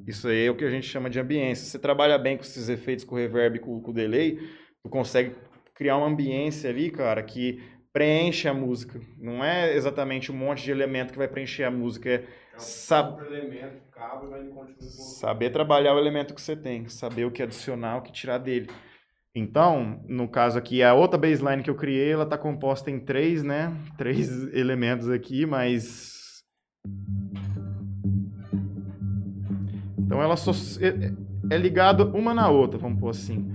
Isso 0.07 0.27
aí 0.27 0.45
é 0.45 0.51
o 0.51 0.55
que 0.55 0.63
a 0.63 0.69
gente 0.69 0.87
chama 0.87 1.09
de 1.09 1.19
ambiência. 1.19 1.65
Você 1.65 1.79
trabalha 1.79 2.17
bem 2.17 2.37
com 2.37 2.43
esses 2.43 2.69
efeitos, 2.69 3.03
com 3.03 3.15
o 3.15 3.17
reverb 3.17 3.57
e 3.57 3.59
com, 3.59 3.81
com 3.81 3.91
o 3.91 3.93
delay, 3.93 4.39
tu 4.81 4.89
consegue 4.89 5.35
criar 5.73 5.97
uma 5.97 6.07
ambiência 6.07 6.69
ali, 6.69 6.89
cara, 6.89 7.21
que 7.21 7.61
preenche 7.95 8.45
a 8.49 8.53
música. 8.53 8.99
Não 9.17 9.41
é 9.41 9.73
exatamente 9.73 10.29
um 10.29 10.35
monte 10.35 10.65
de 10.65 10.69
elemento 10.69 11.13
que 11.13 11.17
vai 11.17 11.29
preencher 11.29 11.63
a 11.63 11.71
música, 11.71 12.09
é 12.09 12.23
Sabe- 12.57 13.11
Outro 13.21 13.33
elemento, 13.33 13.81
cabo, 13.91 14.29
vai 14.29 14.41
saber 14.81 15.49
trabalhar 15.49 15.93
o 15.93 15.99
elemento 15.99 16.33
que 16.33 16.41
você 16.41 16.57
tem, 16.57 16.89
saber 16.89 17.23
o 17.25 17.31
que 17.31 17.41
adicionar, 17.41 17.97
o 17.97 18.01
que 18.01 18.11
tirar 18.11 18.37
dele. 18.37 18.69
Então, 19.33 20.01
no 20.07 20.27
caso 20.27 20.57
aqui, 20.57 20.83
a 20.83 20.93
outra 20.93 21.17
baseline 21.17 21.63
que 21.63 21.69
eu 21.69 21.75
criei, 21.75 22.11
ela 22.11 22.23
está 22.23 22.37
composta 22.37 22.91
em 22.91 22.99
três, 22.99 23.43
né? 23.43 23.73
Três 23.97 24.29
elementos 24.53 25.09
aqui, 25.09 25.45
mas 25.45 26.41
Então 29.97 30.21
ela 30.21 30.35
só 30.35 30.51
é, 30.81 31.53
é 31.55 31.57
ligada 31.57 32.05
uma 32.05 32.33
na 32.33 32.49
outra, 32.49 32.77
vamos 32.77 32.99
pôr 32.99 33.09
assim. 33.09 33.54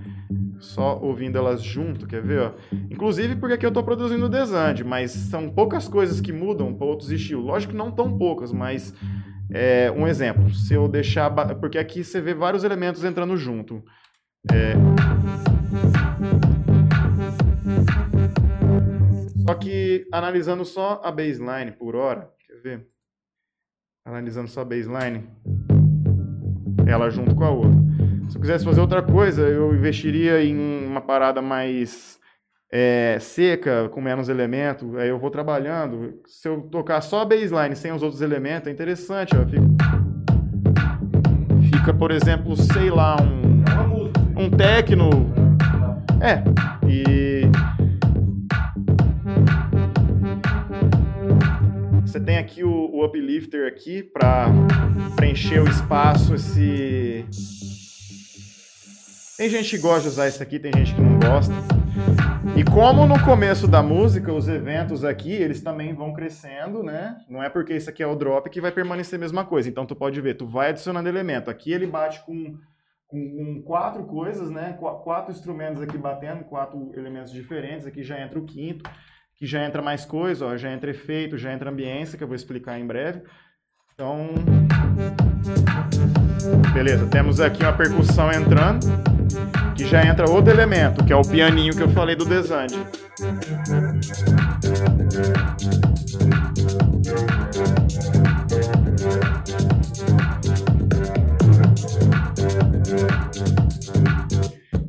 Só 0.61 0.99
ouvindo 1.01 1.39
elas 1.39 1.62
junto, 1.62 2.07
quer 2.07 2.23
ver? 2.23 2.41
Ó? 2.41 2.53
Inclusive 2.91 3.37
porque 3.37 3.55
aqui 3.55 3.66
eu 3.66 3.70
estou 3.70 3.82
produzindo 3.82 4.28
Desande, 4.28 4.85
mas 4.85 5.11
são 5.11 5.49
poucas 5.49 5.89
coisas 5.89 6.20
que 6.20 6.32
mudam 6.32 6.74
para 6.74 6.87
outros 6.87 7.11
estilos. 7.11 7.45
Lógico 7.45 7.73
que 7.73 7.78
não 7.78 7.91
tão 7.91 8.16
poucas, 8.16 8.53
mas 8.53 8.95
é, 9.51 9.91
um 9.91 10.07
exemplo. 10.07 10.51
Se 10.51 10.74
eu 10.74 10.87
deixar. 10.87 11.31
Porque 11.57 11.78
aqui 11.78 12.05
você 12.05 12.20
vê 12.20 12.35
vários 12.35 12.62
elementos 12.62 13.03
entrando 13.03 13.37
junto. 13.37 13.82
É, 14.53 14.74
Só 19.51 19.55
que 19.57 20.07
analisando 20.12 20.65
só 20.65 21.01
a 21.03 21.11
baseline 21.11 21.73
por 21.73 21.97
hora, 21.97 22.31
quer 22.47 22.61
ver? 22.62 22.89
Analisando 24.07 24.49
só 24.49 24.61
a 24.61 24.65
baseline, 24.65 25.28
ela 26.87 27.11
junto 27.11 27.35
com 27.35 27.43
a 27.43 27.51
outra. 27.51 27.90
Se 28.31 28.36
eu 28.36 28.40
quisesse 28.40 28.65
fazer 28.65 28.81
outra 28.81 29.02
coisa, 29.02 29.43
eu 29.43 29.74
investiria 29.74 30.40
em 30.40 30.86
uma 30.86 31.01
parada 31.01 31.43
mais 31.43 32.16
é, 32.70 33.19
seca, 33.20 33.89
com 33.89 34.01
menos 34.01 34.28
elementos. 34.28 34.94
Aí 34.94 35.09
eu 35.09 35.19
vou 35.19 35.31
trabalhando. 35.32 36.15
Se 36.27 36.48
eu 36.48 36.61
tocar 36.62 37.01
só 37.01 37.23
a 37.23 37.24
baseline 37.24 37.74
sem 37.74 37.93
os 37.93 38.05
outros 38.05 38.23
elementos, 38.23 38.69
é 38.69 38.70
interessante. 38.70 39.35
Ó, 39.36 39.44
fica, 39.44 39.66
fica, 41.77 41.93
por 41.93 42.12
exemplo, 42.12 42.57
sei 42.57 42.89
lá, 42.89 43.16
um, 43.20 44.44
um 44.44 44.48
techno. 44.48 45.11
É, 46.20 46.44
e. 46.89 47.43
Você 52.07 52.20
tem 52.20 52.39
aqui 52.39 52.62
o, 52.62 52.70
o 52.70 53.05
uplifter 53.05 53.66
aqui 53.66 54.05
para 54.05 54.47
preencher 55.16 55.61
o 55.61 55.69
espaço, 55.69 56.36
esse. 56.36 57.27
Tem 59.41 59.49
gente 59.49 59.71
que 59.71 59.79
gosta 59.79 60.03
de 60.03 60.09
usar 60.09 60.29
isso 60.29 60.43
aqui, 60.43 60.59
tem 60.59 60.71
gente 60.71 60.95
que 60.95 61.01
não 61.01 61.19
gosta. 61.19 61.55
E 62.55 62.62
como 62.62 63.07
no 63.07 63.19
começo 63.25 63.67
da 63.67 63.83
música, 63.83 64.31
os 64.31 64.47
eventos 64.47 65.03
aqui, 65.03 65.33
eles 65.33 65.62
também 65.62 65.95
vão 65.95 66.12
crescendo, 66.12 66.83
né? 66.83 67.17
Não 67.27 67.43
é 67.43 67.49
porque 67.49 67.75
isso 67.75 67.89
aqui 67.89 68.03
é 68.03 68.07
o 68.07 68.15
drop 68.15 68.51
que 68.51 68.61
vai 68.61 68.71
permanecer 68.71 69.19
a 69.19 69.21
mesma 69.21 69.43
coisa. 69.43 69.67
Então 69.67 69.87
tu 69.87 69.97
pode 69.97 70.21
ver, 70.21 70.35
tu 70.35 70.47
vai 70.47 70.69
adicionando 70.69 71.09
elemento. 71.09 71.49
Aqui 71.49 71.73
ele 71.73 71.87
bate 71.87 72.23
com, 72.27 72.55
com, 73.07 73.62
quatro 73.65 74.05
coisas, 74.05 74.51
né? 74.51 74.77
Qu- 74.79 75.01
Quatro 75.03 75.33
instrumentos 75.33 75.81
aqui 75.81 75.97
batendo, 75.97 76.45
quatro 76.45 76.93
elementos 76.95 77.33
diferentes. 77.33 77.87
Aqui 77.87 78.03
já 78.03 78.21
entra 78.21 78.39
o 78.39 78.45
quinto, 78.45 78.91
que 79.37 79.47
já 79.47 79.65
entra 79.65 79.81
mais 79.81 80.05
coisa, 80.05 80.45
ó, 80.49 80.57
já 80.59 80.71
entra 80.71 80.91
efeito, 80.91 81.39
já 81.39 81.51
entra 81.51 81.71
ambiência, 81.71 82.19
que 82.19 82.23
eu 82.23 82.29
vou 82.29 82.37
explicar 82.37 82.79
em 82.79 82.87
breve. 82.87 83.23
Então, 83.95 84.29
beleza, 86.75 87.07
temos 87.07 87.41
aqui 87.41 87.62
uma 87.62 87.73
percussão 87.73 88.31
entrando, 88.33 88.87
E 89.81 89.85
já 89.86 90.05
entra 90.05 90.28
outro 90.28 90.52
elemento, 90.52 91.02
que 91.05 91.12
é 91.12 91.16
o 91.16 91.23
pianinho 91.23 91.74
que 91.74 91.82
eu 91.82 91.89
falei 91.90 92.15
do 92.15 92.24
desande. 92.27 92.77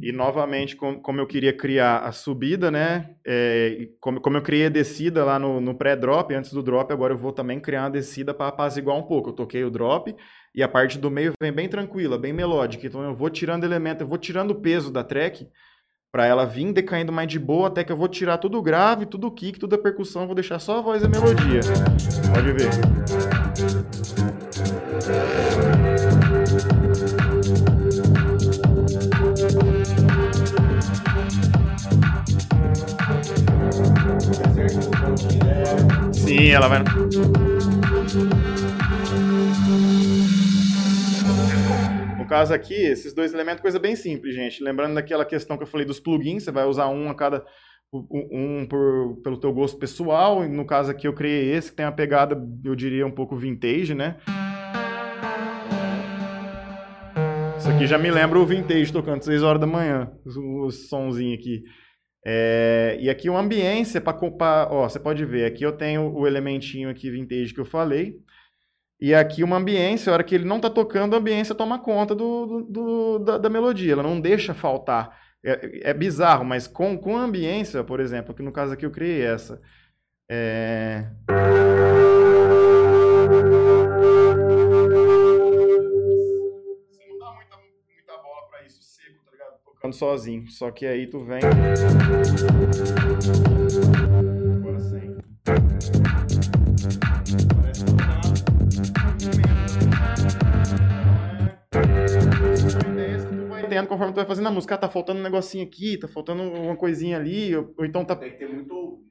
E 0.01 0.11
novamente, 0.11 0.75
com- 0.75 0.99
como 0.99 1.19
eu 1.21 1.27
queria 1.27 1.53
criar 1.55 1.99
a 1.99 2.11
subida, 2.11 2.71
né? 2.71 3.11
é, 3.25 3.89
como, 3.99 4.19
como 4.19 4.37
eu 4.37 4.41
criei 4.41 4.65
a 4.65 4.69
descida 4.69 5.23
lá 5.23 5.37
no, 5.37 5.61
no 5.61 5.75
pré-drop, 5.75 6.33
antes 6.33 6.51
do 6.51 6.63
drop, 6.63 6.91
agora 6.91 7.13
eu 7.13 7.17
vou 7.17 7.31
também 7.31 7.59
criar 7.59 7.83
uma 7.83 7.91
descida 7.91 8.33
para 8.33 8.47
apaziguar 8.47 8.97
um 8.97 9.03
pouco. 9.03 9.29
Eu 9.29 9.33
toquei 9.33 9.63
o 9.63 9.69
drop 9.69 10.15
e 10.53 10.61
a 10.61 10.67
parte 10.67 10.97
do 10.97 11.09
meio 11.09 11.33
vem 11.41 11.51
bem 11.51 11.69
tranquila, 11.69 12.17
bem 12.17 12.33
melódica. 12.33 12.85
Então 12.85 13.03
eu 13.03 13.13
vou 13.13 13.29
tirando 13.29 13.63
elemento, 13.63 14.01
eu 14.01 14.07
vou 14.07 14.17
tirando 14.17 14.51
o 14.51 14.61
peso 14.61 14.91
da 14.91 15.03
track 15.03 15.47
para 16.11 16.25
ela 16.25 16.45
vir 16.45 16.73
decaindo 16.73 17.11
mais 17.11 17.29
de 17.29 17.39
boa, 17.39 17.69
até 17.69 17.83
que 17.85 17.91
eu 17.91 17.95
vou 17.95 18.09
tirar 18.09 18.37
tudo 18.37 18.57
o 18.57 18.61
grave, 18.61 19.05
tudo 19.05 19.27
o 19.27 19.31
kick, 19.31 19.57
tudo 19.57 19.75
a 19.75 19.77
percussão, 19.77 20.25
vou 20.25 20.35
deixar 20.35 20.59
só 20.59 20.79
a 20.79 20.81
voz 20.81 21.01
e 21.01 21.05
a 21.05 21.09
melodia. 21.09 21.61
Pode 22.33 22.51
ver. 22.51 22.69
Sim, 36.13 36.49
ela 36.49 36.67
vai. 36.67 36.83
Caso 42.31 42.53
aqui, 42.53 42.73
esses 42.73 43.13
dois 43.13 43.33
elementos, 43.33 43.61
coisa 43.61 43.77
bem 43.77 43.93
simples, 43.93 44.33
gente. 44.33 44.63
Lembrando 44.63 44.95
daquela 44.95 45.25
questão 45.25 45.57
que 45.57 45.63
eu 45.63 45.67
falei 45.67 45.85
dos 45.85 45.99
plugins, 45.99 46.43
você 46.43 46.51
vai 46.51 46.63
usar 46.63 46.87
um 46.87 47.09
a 47.09 47.13
cada. 47.13 47.45
Um 47.93 48.65
por, 48.69 49.19
pelo 49.21 49.37
teu 49.37 49.51
gosto 49.51 49.77
pessoal. 49.77 50.47
No 50.47 50.65
caso 50.65 50.89
aqui 50.89 51.05
eu 51.05 51.13
criei 51.13 51.51
esse, 51.51 51.69
que 51.69 51.75
tem 51.75 51.85
uma 51.85 51.91
pegada, 51.91 52.41
eu 52.63 52.73
diria, 52.73 53.05
um 53.05 53.11
pouco 53.11 53.35
vintage, 53.35 53.93
né? 53.93 54.15
Isso 57.57 57.69
aqui 57.69 57.85
já 57.85 57.97
me 57.97 58.09
lembra 58.09 58.39
o 58.39 58.45
vintage 58.45 58.93
tocando 58.93 59.25
6 59.25 59.43
horas 59.43 59.59
da 59.59 59.67
manhã, 59.67 60.09
os, 60.23 60.37
os 60.37 60.87
sonzinhos 60.87 61.37
aqui. 61.37 61.63
É, 62.25 62.97
e 63.01 63.09
aqui 63.09 63.29
uma 63.29 63.41
ambiência 63.41 63.99
para 63.99 64.17
ó, 64.71 64.87
você 64.87 65.01
pode 65.01 65.25
ver, 65.25 65.43
aqui 65.43 65.65
eu 65.65 65.73
tenho 65.73 66.13
o 66.13 66.25
elementinho 66.25 66.89
aqui 66.89 67.11
vintage 67.11 67.53
que 67.53 67.59
eu 67.59 67.65
falei. 67.65 68.15
E 69.01 69.15
aqui 69.15 69.43
uma 69.43 69.57
ambiência, 69.57 70.11
a 70.11 70.13
hora 70.13 70.23
que 70.23 70.35
ele 70.35 70.45
não 70.45 70.57
está 70.57 70.69
tocando, 70.69 71.15
a 71.15 71.17
ambiência 71.19 71.55
toma 71.55 71.79
conta 71.79 72.13
do, 72.13 72.45
do- 72.45 72.63
do- 72.69 73.19
da, 73.19 73.37
da 73.39 73.49
melodia, 73.49 73.93
ela 73.93 74.03
não 74.03 74.21
deixa 74.21 74.53
faltar. 74.53 75.19
É, 75.43 75.89
é 75.89 75.93
bizarro, 75.93 76.45
mas 76.45 76.67
com, 76.67 76.95
com 76.97 77.17
a 77.17 77.21
ambiência, 77.21 77.83
por 77.83 77.99
exemplo, 77.99 78.33
que 78.35 78.43
no 78.43 78.51
caso 78.51 78.73
aqui 78.73 78.85
eu 78.85 78.91
criei 78.91 79.23
essa. 79.25 79.59
É... 80.29 81.05
Você 86.91 87.07
não 87.09 87.17
dá 87.19 87.31
muita, 87.33 87.57
muita 87.57 88.17
bola 88.21 88.47
pra 88.49 88.63
isso 88.65 88.81
seco, 88.83 89.23
tá 89.25 89.31
ligado? 89.31 89.53
Tocando 89.63 89.93
sozinho. 89.93 90.47
Só 90.49 90.69
que 90.71 90.85
aí 90.85 91.07
tu 91.07 91.23
vem. 91.23 91.41
Conforme 103.87 104.13
tu 104.13 104.17
vai 104.17 104.25
fazendo 104.25 104.47
a 104.47 104.51
música. 104.51 104.75
Ah, 104.75 104.77
tá 104.77 104.89
faltando 104.89 105.19
um 105.19 105.23
negocinho 105.23 105.65
aqui, 105.65 105.97
tá 105.97 106.07
faltando 106.07 106.43
uma 106.43 106.75
coisinha 106.75 107.17
ali, 107.17 107.55
ou, 107.55 107.73
ou 107.77 107.85
então 107.85 108.03
tá. 108.05 108.15
Tem 108.15 108.31
que 108.31 108.37
ter 108.37 108.49
muito 108.49 108.73
ouvido. 108.73 109.01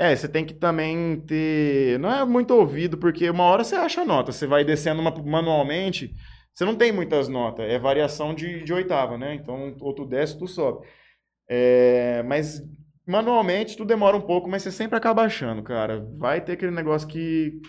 É, 0.00 0.14
você 0.14 0.28
tem 0.28 0.44
que 0.44 0.54
também 0.54 1.20
ter. 1.26 1.98
Não 1.98 2.10
é 2.12 2.24
muito 2.24 2.52
ouvido, 2.54 2.96
porque 2.98 3.28
uma 3.28 3.44
hora 3.44 3.64
você 3.64 3.74
acha 3.74 4.02
a 4.02 4.04
nota. 4.04 4.30
Você 4.30 4.46
vai 4.46 4.64
descendo 4.64 5.00
uma- 5.00 5.10
manualmente, 5.24 6.14
você 6.54 6.64
não 6.64 6.76
tem 6.76 6.92
muitas 6.92 7.28
notas. 7.28 7.68
É 7.68 7.78
variação 7.78 8.32
de, 8.34 8.62
de 8.62 8.72
oitava, 8.72 9.18
né? 9.18 9.34
Então, 9.34 9.74
ou 9.80 9.92
tu 9.94 10.06
desce, 10.06 10.34
ou 10.34 10.40
tu 10.40 10.46
sobe. 10.46 10.86
É, 11.50 12.22
mas 12.24 12.62
manualmente 13.06 13.76
tu 13.76 13.84
demora 13.84 14.16
um 14.16 14.20
pouco, 14.20 14.48
mas 14.48 14.62
você 14.62 14.70
sempre 14.70 14.96
acaba 14.96 15.22
achando, 15.22 15.62
cara. 15.62 16.06
Vai 16.16 16.40
ter 16.40 16.52
aquele 16.52 16.72
negócio 16.72 17.08
que. 17.08 17.60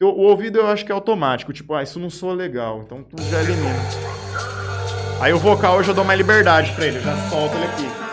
O, 0.00 0.06
o 0.06 0.20
ouvido 0.28 0.58
eu 0.58 0.66
acho 0.66 0.86
que 0.86 0.92
é 0.92 0.94
automático, 0.94 1.52
tipo, 1.52 1.74
ah, 1.74 1.82
isso 1.82 1.98
não 2.00 2.08
soa 2.10 2.32
legal, 2.32 2.82
então 2.82 3.02
tu 3.04 3.20
já 3.24 3.42
elimina. 3.42 4.47
Aí 5.20 5.32
o 5.32 5.38
vocal 5.38 5.78
eu 5.78 5.84
já 5.84 5.92
dou 5.92 6.04
mais 6.04 6.18
liberdade 6.18 6.72
pra 6.72 6.86
ele, 6.86 6.98
eu 6.98 7.02
já 7.02 7.16
solto 7.28 7.54
ele 7.56 7.64
aqui. 7.64 8.08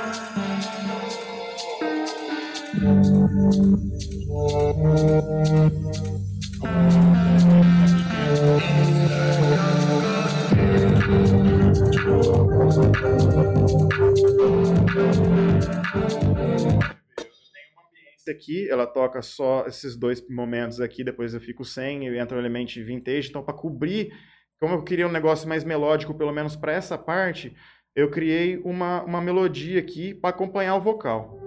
Aqui, 18.28 18.70
ela 18.70 18.86
toca 18.86 19.22
só 19.22 19.66
esses 19.68 19.96
dois 19.96 20.22
momentos 20.28 20.82
aqui, 20.82 21.04
depois 21.04 21.34
eu 21.34 21.40
fico 21.40 21.64
sem, 21.64 22.08
e 22.08 22.18
entra 22.18 22.38
o 22.38 22.42
elemento 22.42 22.74
vintage. 22.84 23.30
Então, 23.30 23.44
para 23.44 23.54
cobrir, 23.54 24.12
como 24.60 24.76
eu 24.76 24.84
queria 24.84 25.08
um 25.08 25.12
negócio 25.12 25.48
mais 25.48 25.64
melódico, 25.64 26.14
pelo 26.14 26.32
menos 26.32 26.56
para 26.56 26.72
essa 26.74 26.98
parte, 26.98 27.56
eu 27.96 28.10
criei 28.10 28.58
uma, 28.64 29.04
uma 29.04 29.22
melodia 29.22 29.80
aqui 29.80 30.14
para 30.14 30.30
acompanhar 30.32 30.76
o 30.76 30.82
vocal. 30.82 31.40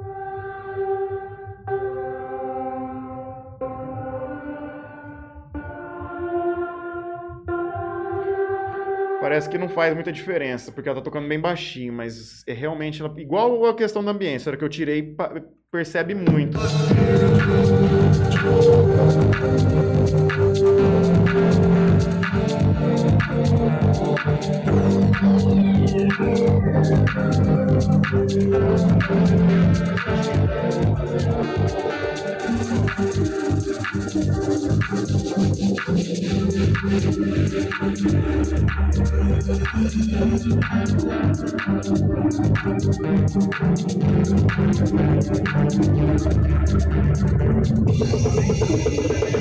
Parece 9.21 9.49
que 9.51 9.59
não 9.59 9.69
faz 9.69 9.95
muita 9.95 10.13
diferença, 10.13 10.71
porque 10.71 10.89
ela 10.89 10.99
tá 10.99 11.05
tocando 11.05 11.29
bem 11.29 11.41
baixinho, 11.41 11.93
mas 11.93 12.43
é 12.47 12.53
realmente 12.53 13.03
ela- 13.03 13.13
igual 13.21 13.67
a 13.67 13.75
questão 13.75 14.03
da 14.03 14.13
ambiência, 14.13 14.49
a 14.49 14.51
hora 14.51 14.57
que 14.57 14.65
eu 14.65 14.69
tirei, 14.69 15.15
percebe 15.71 16.15
muito. 16.15 16.57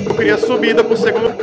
Eu 0.06 0.14
queria 0.16 0.38
subida 0.38 0.82
pro 0.82 0.96
segundo. 0.96 1.36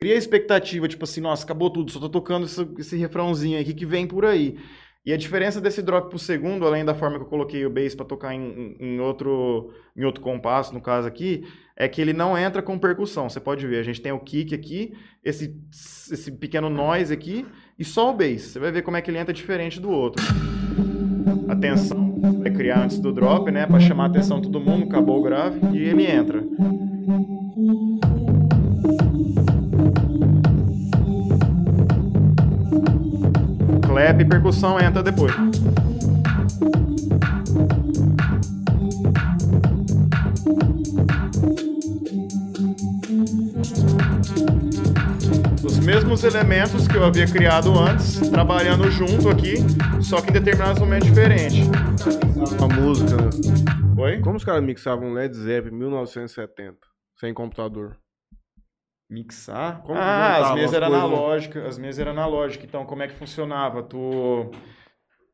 Cria 0.00 0.14
expectativa, 0.14 0.86
tipo 0.88 1.04
assim, 1.04 1.20
nossa, 1.20 1.44
acabou 1.44 1.70
tudo, 1.70 1.90
só 1.90 1.98
tô 1.98 2.08
tocando 2.08 2.46
esse, 2.46 2.66
esse 2.78 2.96
refrãozinho 2.96 3.60
aqui 3.60 3.72
que 3.74 3.86
vem 3.86 4.06
por 4.06 4.24
aí. 4.24 4.56
E 5.04 5.12
a 5.12 5.16
diferença 5.16 5.60
desse 5.60 5.80
drop 5.82 6.08
pro 6.08 6.18
segundo, 6.18 6.66
além 6.66 6.84
da 6.84 6.92
forma 6.92 7.16
que 7.16 7.22
eu 7.22 7.28
coloquei 7.28 7.64
o 7.64 7.70
bass 7.70 7.94
para 7.94 8.04
tocar 8.04 8.34
em, 8.34 8.76
em- 8.80 8.98
outro, 9.00 9.70
em 9.96 10.04
outro 10.04 10.20
compasso, 10.20 10.74
no 10.74 10.80
caso 10.80 11.06
aqui, 11.06 11.44
é 11.76 11.86
que 11.86 12.00
ele 12.00 12.12
não 12.12 12.36
entra 12.36 12.60
com 12.60 12.76
percussão. 12.76 13.28
Você 13.30 13.38
pode 13.38 13.64
ver, 13.68 13.78
a 13.78 13.82
gente 13.84 14.00
tem 14.02 14.10
o 14.10 14.18
kick 14.18 14.52
aqui, 14.52 14.94
esse, 15.24 15.56
esse 15.70 16.32
pequeno 16.32 16.68
noise 16.68 17.14
aqui, 17.14 17.46
e 17.78 17.84
só 17.84 18.10
o 18.10 18.14
bass. 18.14 18.42
Você 18.42 18.58
vai 18.58 18.72
ver 18.72 18.82
como 18.82 18.96
é 18.96 19.00
que 19.00 19.08
ele 19.08 19.18
entra 19.18 19.32
diferente 19.32 19.78
do 19.80 19.90
outro. 19.90 20.24
Atenção, 21.48 22.20
vai 22.40 22.50
criar 22.50 22.82
antes 22.82 22.98
do 22.98 23.12
drop, 23.12 23.48
né, 23.52 23.64
para 23.64 23.78
chamar 23.78 24.04
a 24.04 24.06
atenção 24.08 24.40
de 24.40 24.50
todo 24.50 24.60
mundo, 24.60 24.86
acabou 24.86 25.20
o 25.20 25.22
grave, 25.22 25.60
e 25.72 25.78
ele 25.78 26.04
entra. 26.04 26.42
Clap 33.96 34.20
e 34.20 34.24
percussão 34.26 34.78
entra 34.78 35.02
depois. 35.02 35.32
Os 45.64 45.78
mesmos 45.78 46.24
elementos 46.24 46.86
que 46.86 46.94
eu 46.94 47.06
havia 47.06 47.26
criado 47.26 47.72
antes, 47.78 48.20
trabalhando 48.28 48.90
junto 48.90 49.30
aqui, 49.30 49.54
só 50.02 50.20
que 50.20 50.28
em 50.28 50.32
determinados 50.34 50.78
momentos 50.78 51.08
diferentes. 51.08 51.66
A 52.62 52.68
música. 52.74 53.16
Oi? 53.96 54.20
Como 54.20 54.36
os 54.36 54.44
caras 54.44 54.62
mixavam 54.62 55.14
Led 55.14 55.34
Zeppelin 55.34 55.74
em 55.74 55.78
1970, 55.78 56.76
sem 57.18 57.32
computador? 57.32 57.96
Mixar? 59.08 59.82
Como 59.82 59.98
ah, 59.98 60.48
as 60.48 60.54
mesas 60.54 60.70
as 60.70 60.74
eram 60.74 60.88
coisas? 60.88 61.04
analógicas. 61.04 61.64
As 61.64 61.78
mesas 61.78 61.98
eram 61.98 62.12
analógicas. 62.12 62.66
Então, 62.66 62.84
como 62.84 63.02
é 63.02 63.08
que 63.08 63.14
funcionava? 63.14 63.82
Tu. 63.82 64.50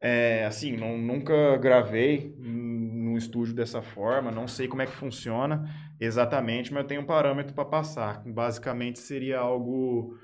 É, 0.01 0.45
assim, 0.45 0.77
não, 0.77 0.99
nunca 0.99 1.57
gravei 1.59 2.35
num 2.39 3.17
estúdio 3.17 3.55
dessa 3.55 3.81
forma, 3.81 4.33
não 4.33 4.49
sei 4.49 4.67
como 4.67 4.83
é 4.83 4.87
que 4.87 4.93
funciona 4.93 5.65
exatamente, 6.01 6.73
mas 6.73 6.83
eu 6.83 6.89
tenho 6.89 7.01
um 7.03 7.07
parâmetro 7.07 7.55
para 7.55 7.65
passar. 7.65 8.23
Basicamente 8.27 8.99
seria 8.99 9.39
algo. 9.39 10.17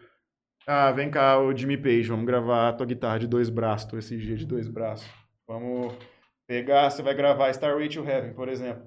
Ah, 0.67 0.91
vem 0.91 1.11
cá, 1.11 1.39
o 1.39 1.57
Jimmy 1.57 1.79
Page, 1.79 2.09
vamos 2.09 2.27
gravar 2.27 2.69
a 2.69 2.73
tua 2.73 2.87
guitarra 2.87 3.21
de 3.21 3.27
dois 3.27 3.49
braços, 3.49 3.89
tua 3.89 4.01
SG 4.01 4.35
de 4.35 4.45
dois 4.45 4.69
braços. 4.69 5.09
Vamos 5.47 5.95
pegar, 6.47 6.91
você 6.91 7.01
vai 7.03 7.15
gravar 7.15 7.51
Starway 7.51 7.89
to 7.89 8.05
Heaven, 8.05 8.35
por 8.35 8.49
exemplo. 8.49 8.83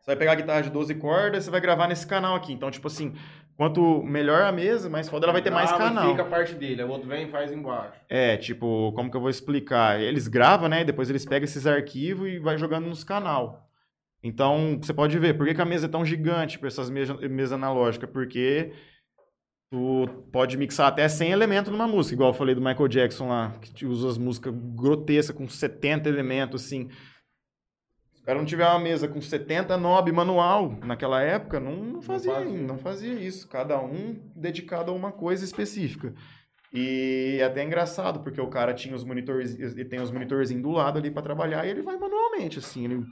Você 0.00 0.06
vai 0.06 0.16
pegar 0.16 0.32
a 0.32 0.36
guitarra 0.36 0.62
de 0.62 0.70
12 0.70 0.94
cordas, 0.94 1.44
você 1.44 1.50
vai 1.50 1.60
gravar 1.60 1.88
nesse 1.88 2.06
canal 2.06 2.34
aqui. 2.34 2.52
Então, 2.52 2.70
tipo 2.70 2.86
assim, 2.86 3.14
quanto 3.58 4.04
melhor 4.04 4.42
a 4.42 4.52
mesa, 4.52 4.88
mais 4.88 5.08
foda 5.08 5.26
ela 5.26 5.32
vai 5.32 5.42
ter 5.42 5.50
mais 5.50 5.68
Grava 5.68 5.84
e 5.84 5.88
canal. 5.88 6.10
Fica 6.12 6.22
a 6.22 6.26
parte 6.26 6.54
dele, 6.54 6.80
o 6.84 6.88
outro 6.88 7.08
vem 7.08 7.26
e 7.26 7.30
faz 7.30 7.50
embaixo. 7.50 7.98
É, 8.08 8.36
tipo, 8.36 8.92
como 8.92 9.10
que 9.10 9.16
eu 9.16 9.20
vou 9.20 9.28
explicar? 9.28 10.00
Eles 10.00 10.28
gravam, 10.28 10.68
né? 10.68 10.84
Depois 10.84 11.10
eles 11.10 11.26
pegam 11.26 11.44
esses 11.44 11.66
arquivos 11.66 12.28
e 12.28 12.38
vai 12.38 12.56
jogando 12.56 12.86
nos 12.86 13.02
canal. 13.02 13.68
Então, 14.22 14.78
você 14.80 14.94
pode 14.94 15.18
ver, 15.18 15.36
por 15.36 15.44
que, 15.44 15.54
que 15.54 15.60
a 15.60 15.64
mesa 15.64 15.86
é 15.86 15.88
tão 15.88 16.04
gigante 16.04 16.56
para 16.56 16.68
essas 16.68 16.88
mesas 16.88 17.18
mesa 17.28 17.56
analógicas? 17.56 18.08
Porque 18.08 18.70
tu 19.72 20.08
pode 20.32 20.56
mixar 20.56 20.86
até 20.86 21.08
100 21.08 21.32
elementos 21.32 21.72
numa 21.72 21.88
música, 21.88 22.14
igual 22.14 22.30
eu 22.30 22.34
falei 22.34 22.54
do 22.54 22.60
Michael 22.60 22.88
Jackson 22.88 23.28
lá, 23.28 23.54
que 23.74 23.84
usa 23.84 24.08
as 24.08 24.18
músicas 24.18 24.54
grotescas 24.54 25.36
com 25.36 25.48
70 25.48 26.08
elementos, 26.08 26.64
assim. 26.64 26.88
Cara 28.28 28.38
não 28.40 28.44
tiver 28.44 28.66
uma 28.66 28.78
mesa 28.78 29.08
com 29.08 29.22
70 29.22 29.74
knob 29.78 30.12
manual 30.12 30.70
naquela 30.84 31.22
época, 31.22 31.58
não, 31.58 31.74
não 31.76 32.02
fazia, 32.02 32.34
fazia. 32.34 32.50
não 32.60 32.76
fazia 32.76 33.14
isso. 33.14 33.48
Cada 33.48 33.80
um 33.80 34.20
dedicado 34.36 34.90
a 34.90 34.94
uma 34.94 35.10
coisa 35.10 35.42
específica. 35.42 36.12
E 36.70 37.38
é 37.40 37.44
até 37.44 37.64
engraçado, 37.64 38.20
porque 38.20 38.38
o 38.38 38.48
cara 38.50 38.74
tinha 38.74 38.94
os 38.94 39.02
monitores, 39.02 39.58
ele 39.58 39.82
tem 39.86 39.98
os 40.02 40.10
monitorzinhos 40.10 40.62
do 40.62 40.70
lado 40.70 40.98
ali 40.98 41.10
para 41.10 41.22
trabalhar 41.22 41.64
e 41.66 41.70
ele 41.70 41.80
vai 41.80 41.96
manualmente, 41.96 42.58
assim. 42.58 42.84
Ele, 42.84 43.02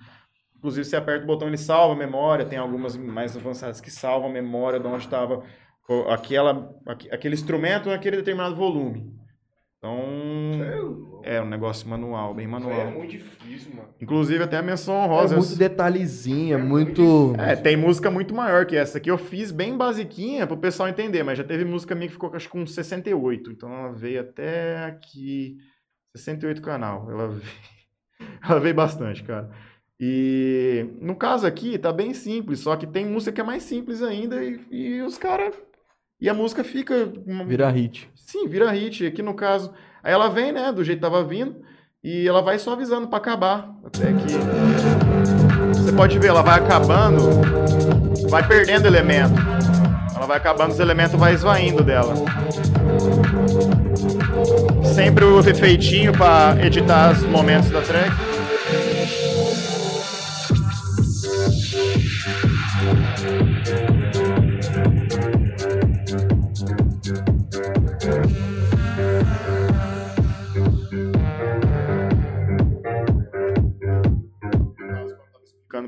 inclusive, 0.59 0.85
você 0.85 0.97
aperta 0.97 1.25
o 1.25 1.27
botão, 1.27 1.49
ele 1.49 1.57
salva 1.57 1.95
a 1.95 1.97
memória. 1.97 2.45
Tem 2.45 2.59
algumas 2.59 2.95
mais 2.95 3.35
avançadas 3.35 3.81
que 3.81 3.91
salvam 3.91 4.29
a 4.29 4.33
memória 4.35 4.79
de 4.79 4.87
onde 4.87 5.05
estava 5.05 5.43
aquela, 6.11 6.77
aque- 6.87 7.09
aquele 7.11 7.35
instrumento 7.35 7.89
naquele 7.89 8.19
determinado 8.19 8.55
volume. 8.55 9.17
Então, 9.79 11.16
é 11.27 11.43
um 11.43 11.47
negócio 11.49 11.89
manual, 11.89 12.33
bem 12.35 12.47
aí 12.47 12.51
é 12.51 12.53
manual. 12.53 12.91
muito 12.93 13.11
difícil, 13.11 13.75
mano. 13.75 13.89
Inclusive, 14.01 14.45
até 14.45 14.57
a 14.57 14.63
menção 14.63 14.95
É 14.95 15.05
honrosa. 15.05 15.37
muito 15.37 15.57
detalhezinho, 15.57 16.57
é 16.57 16.61
É 16.61 16.63
muito. 16.63 17.35
É, 17.39 17.57
tem 17.57 17.77
música 17.77 18.11
muito 18.11 18.35
maior 18.35 18.65
que 18.67 18.77
essa 18.77 18.99
aqui. 18.99 19.11
Eu 19.11 19.19
fiz 19.19 19.51
bem 19.51 19.77
basiquinha 19.77 20.47
pro 20.47 20.57
pessoal 20.57 20.89
entender, 20.89 21.23
mas 21.23 21.39
já 21.39 21.45
teve 21.45 21.65
música 21.65 21.95
minha 21.95 22.07
que 22.09 22.13
ficou 22.15 22.35
acho 22.35 22.47
que 22.47 22.53
com 22.53 22.67
68. 22.67 23.51
Então 23.51 23.73
ela 23.73 23.93
veio 23.93 24.21
até 24.21 24.85
aqui. 24.85 25.57
68 26.17 26.63
canal. 26.63 27.11
Ela 27.11 27.29
veio, 27.29 27.43
ela 28.49 28.61
veio 28.61 28.75
bastante, 28.75 29.23
cara. 29.23 29.51
E 29.99 30.87
no 31.01 31.17
caso 31.17 31.47
aqui 31.47 31.79
tá 31.79 31.93
bem 31.93 32.13
simples, 32.13 32.61
só 32.61 32.77
que 32.77 32.87
tem 32.87 33.07
música 33.07 33.33
que 33.33 33.41
é 33.41 33.45
mais 33.45 33.63
simples 33.63 34.03
ainda 34.03 34.45
e, 34.45 34.61
e 34.71 35.03
os 35.03 35.17
caras. 35.17 35.55
E 36.21 36.29
a 36.29 36.35
música 36.35 36.63
fica. 36.65 37.11
Vira 37.47 37.69
hit. 37.71 38.09
Sim, 38.15 38.47
vira 38.49 38.71
hit. 38.71 39.07
Aqui 39.07 39.23
no 39.23 39.35
caso. 39.35 39.73
Aí 40.07 40.13
ela 40.13 40.29
vem, 40.29 40.53
né, 40.53 40.71
do 40.71 40.85
jeito 40.85 40.99
que 40.99 41.03
tava 41.03 41.25
vindo, 41.25 41.57
e 42.03 42.29
ela 42.29 42.41
vai 42.41 42.61
suavizando 42.61 43.09
pra 43.09 43.19
acabar. 43.19 43.71
Até 43.85 44.13
que. 44.13 44.39
Você 45.77 45.91
pode 45.91 46.17
ver, 46.21 46.29
ela 46.29 46.43
vai 46.43 46.61
acabando, 46.61 47.29
vai 48.31 48.47
perdendo 48.47 48.87
elemento. 48.87 49.35
Ela 50.15 50.27
vai 50.27 50.37
acabando, 50.37 50.71
os 50.71 50.79
elementos 50.79 51.19
vai 51.19 51.35
esvaindo 51.35 51.83
dela. 51.83 52.15
Sempre 54.85 55.25
o 55.25 55.41
efeitinho 55.41 56.13
pra 56.13 56.57
editar 56.63 57.11
os 57.11 57.25
momentos 57.25 57.69
da 57.71 57.81
track. 57.81 58.15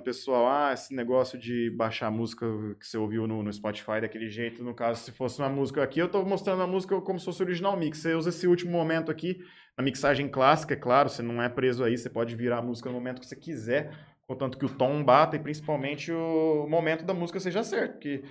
Pessoal, 0.08 0.48
ah, 0.48 0.72
esse 0.72 0.94
negócio 0.94 1.38
de 1.38 1.68
baixar 1.68 2.06
a 2.06 2.10
música 2.10 2.46
que 2.80 2.86
você 2.86 2.96
ouviu 2.96 3.26
no, 3.26 3.42
no 3.42 3.52
Spotify 3.52 4.00
daquele 4.00 4.30
jeito, 4.30 4.64
no 4.64 4.72
caso, 4.72 5.02
se 5.02 5.12
fosse 5.12 5.38
uma 5.38 5.50
música 5.50 5.82
aqui, 5.82 6.00
eu 6.00 6.08
tô 6.08 6.24
mostrando 6.24 6.62
a 6.62 6.66
música 6.66 6.98
como 7.02 7.18
se 7.18 7.26
fosse 7.26 7.42
original 7.42 7.76
mix. 7.76 7.98
Você 7.98 8.14
usa 8.14 8.30
esse 8.30 8.46
último 8.46 8.72
momento 8.72 9.10
aqui, 9.10 9.38
na 9.76 9.84
mixagem 9.84 10.26
clássica, 10.26 10.72
é 10.72 10.78
claro, 10.78 11.10
você 11.10 11.20
não 11.20 11.42
é 11.42 11.48
preso 11.50 11.84
aí, 11.84 11.98
você 11.98 12.08
pode 12.08 12.34
virar 12.34 12.58
a 12.58 12.62
música 12.62 12.88
no 12.88 12.94
momento 12.94 13.20
que 13.20 13.26
você 13.26 13.36
quiser, 13.36 13.92
contanto 14.26 14.56
que 14.56 14.64
o 14.64 14.70
tom 14.70 15.04
bata 15.04 15.36
e 15.36 15.38
principalmente 15.38 16.10
o 16.10 16.66
momento 16.66 17.04
da 17.04 17.12
música 17.12 17.38
seja 17.38 17.62
certo, 17.62 17.92
porque 17.92 18.24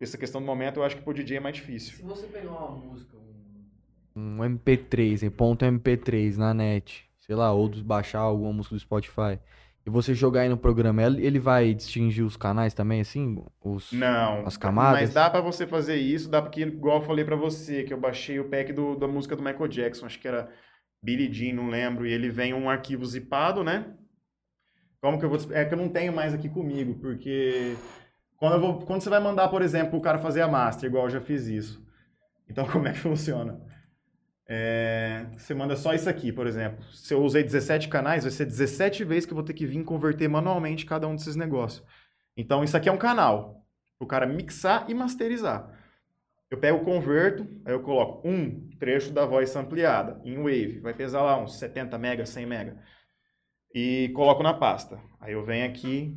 essa 0.00 0.18
questão 0.18 0.40
do 0.40 0.46
momento 0.48 0.80
eu 0.80 0.82
acho 0.82 0.96
que 0.96 1.02
pro 1.02 1.14
DJ 1.14 1.36
é 1.36 1.40
mais 1.40 1.54
difícil. 1.54 1.94
Se 1.94 2.02
você 2.02 2.26
pegar 2.26 2.50
uma 2.50 2.72
música, 2.72 3.16
um... 3.16 3.38
Um 4.16 4.38
MP3, 4.38 5.22
em 5.22 5.30
ponto 5.30 5.64
MP3 5.64 6.36
na 6.36 6.52
net, 6.52 7.08
sei 7.20 7.36
lá, 7.36 7.52
ou 7.52 7.68
baixar 7.84 8.18
alguma 8.18 8.52
música 8.52 8.74
do 8.74 8.80
Spotify, 8.80 9.38
e 9.88 9.90
você 9.90 10.12
jogar 10.14 10.42
aí 10.42 10.50
no 10.50 10.56
programa, 10.58 11.02
ele 11.02 11.38
vai 11.38 11.72
distinguir 11.72 12.22
os 12.22 12.36
canais 12.36 12.74
também, 12.74 13.00
assim? 13.00 13.42
Os... 13.64 13.90
Não. 13.90 14.46
As 14.46 14.58
camadas? 14.58 15.00
Mas 15.00 15.14
dá 15.14 15.30
pra 15.30 15.40
você 15.40 15.66
fazer 15.66 15.96
isso, 15.96 16.28
dá 16.28 16.42
porque, 16.42 16.60
igual 16.60 16.98
eu 16.98 17.06
falei 17.06 17.24
pra 17.24 17.34
você, 17.34 17.84
que 17.84 17.94
eu 17.94 17.98
baixei 17.98 18.38
o 18.38 18.50
pack 18.50 18.70
do, 18.70 18.94
da 18.96 19.08
música 19.08 19.34
do 19.34 19.42
Michael 19.42 19.66
Jackson, 19.68 20.04
acho 20.04 20.20
que 20.20 20.28
era 20.28 20.50
Billie 21.02 21.32
Jean, 21.32 21.54
não 21.54 21.70
lembro, 21.70 22.06
e 22.06 22.12
ele 22.12 22.28
vem 22.28 22.52
um 22.52 22.68
arquivo 22.68 23.06
zipado, 23.06 23.64
né? 23.64 23.94
Como 25.00 25.18
que 25.18 25.24
eu 25.24 25.30
vou... 25.30 25.38
É 25.52 25.64
que 25.64 25.72
eu 25.72 25.78
não 25.78 25.88
tenho 25.88 26.12
mais 26.12 26.34
aqui 26.34 26.50
comigo, 26.50 26.98
porque 27.00 27.74
quando, 28.36 28.60
vou, 28.60 28.80
quando 28.80 29.00
você 29.00 29.08
vai 29.08 29.20
mandar, 29.20 29.48
por 29.48 29.62
exemplo, 29.62 29.98
o 29.98 30.02
cara 30.02 30.18
fazer 30.18 30.42
a 30.42 30.48
master, 30.48 30.90
igual 30.90 31.04
eu 31.04 31.10
já 31.10 31.20
fiz 31.22 31.46
isso. 31.46 31.82
Então, 32.46 32.66
como 32.70 32.88
é 32.88 32.92
que 32.92 32.98
funciona? 32.98 33.58
É, 34.50 35.26
você 35.36 35.52
manda 35.52 35.76
só 35.76 35.92
isso 35.92 36.08
aqui, 36.08 36.32
por 36.32 36.46
exemplo. 36.46 36.82
Se 36.92 37.12
eu 37.12 37.22
usei 37.22 37.42
17 37.42 37.88
canais, 37.88 38.24
vai 38.24 38.30
ser 38.30 38.46
17 38.46 39.04
vezes 39.04 39.26
que 39.26 39.32
eu 39.32 39.36
vou 39.36 39.44
ter 39.44 39.52
que 39.52 39.66
vir 39.66 39.84
converter 39.84 40.26
manualmente 40.28 40.86
cada 40.86 41.06
um 41.06 41.14
desses 41.14 41.36
negócios. 41.36 41.86
Então, 42.36 42.64
isso 42.64 42.76
aqui 42.76 42.88
é 42.88 42.92
um 42.92 42.96
canal 42.98 43.58
o 43.98 44.06
cara 44.06 44.26
mixar 44.26 44.88
e 44.88 44.94
masterizar. 44.94 45.76
Eu 46.50 46.58
pego, 46.58 46.84
converto, 46.84 47.46
aí 47.64 47.74
eu 47.74 47.82
coloco 47.82 48.26
um 48.26 48.70
trecho 48.78 49.12
da 49.12 49.26
voz 49.26 49.54
ampliada 49.54 50.20
em 50.24 50.36
Wave, 50.36 50.80
vai 50.80 50.94
pesar 50.94 51.22
lá 51.22 51.38
uns 51.38 51.58
70 51.58 51.98
mega, 51.98 52.24
100 52.24 52.46
mega, 52.46 52.82
e 53.74 54.10
coloco 54.14 54.42
na 54.42 54.54
pasta. 54.54 54.98
Aí 55.20 55.34
eu 55.34 55.44
venho 55.44 55.66
aqui, 55.66 56.16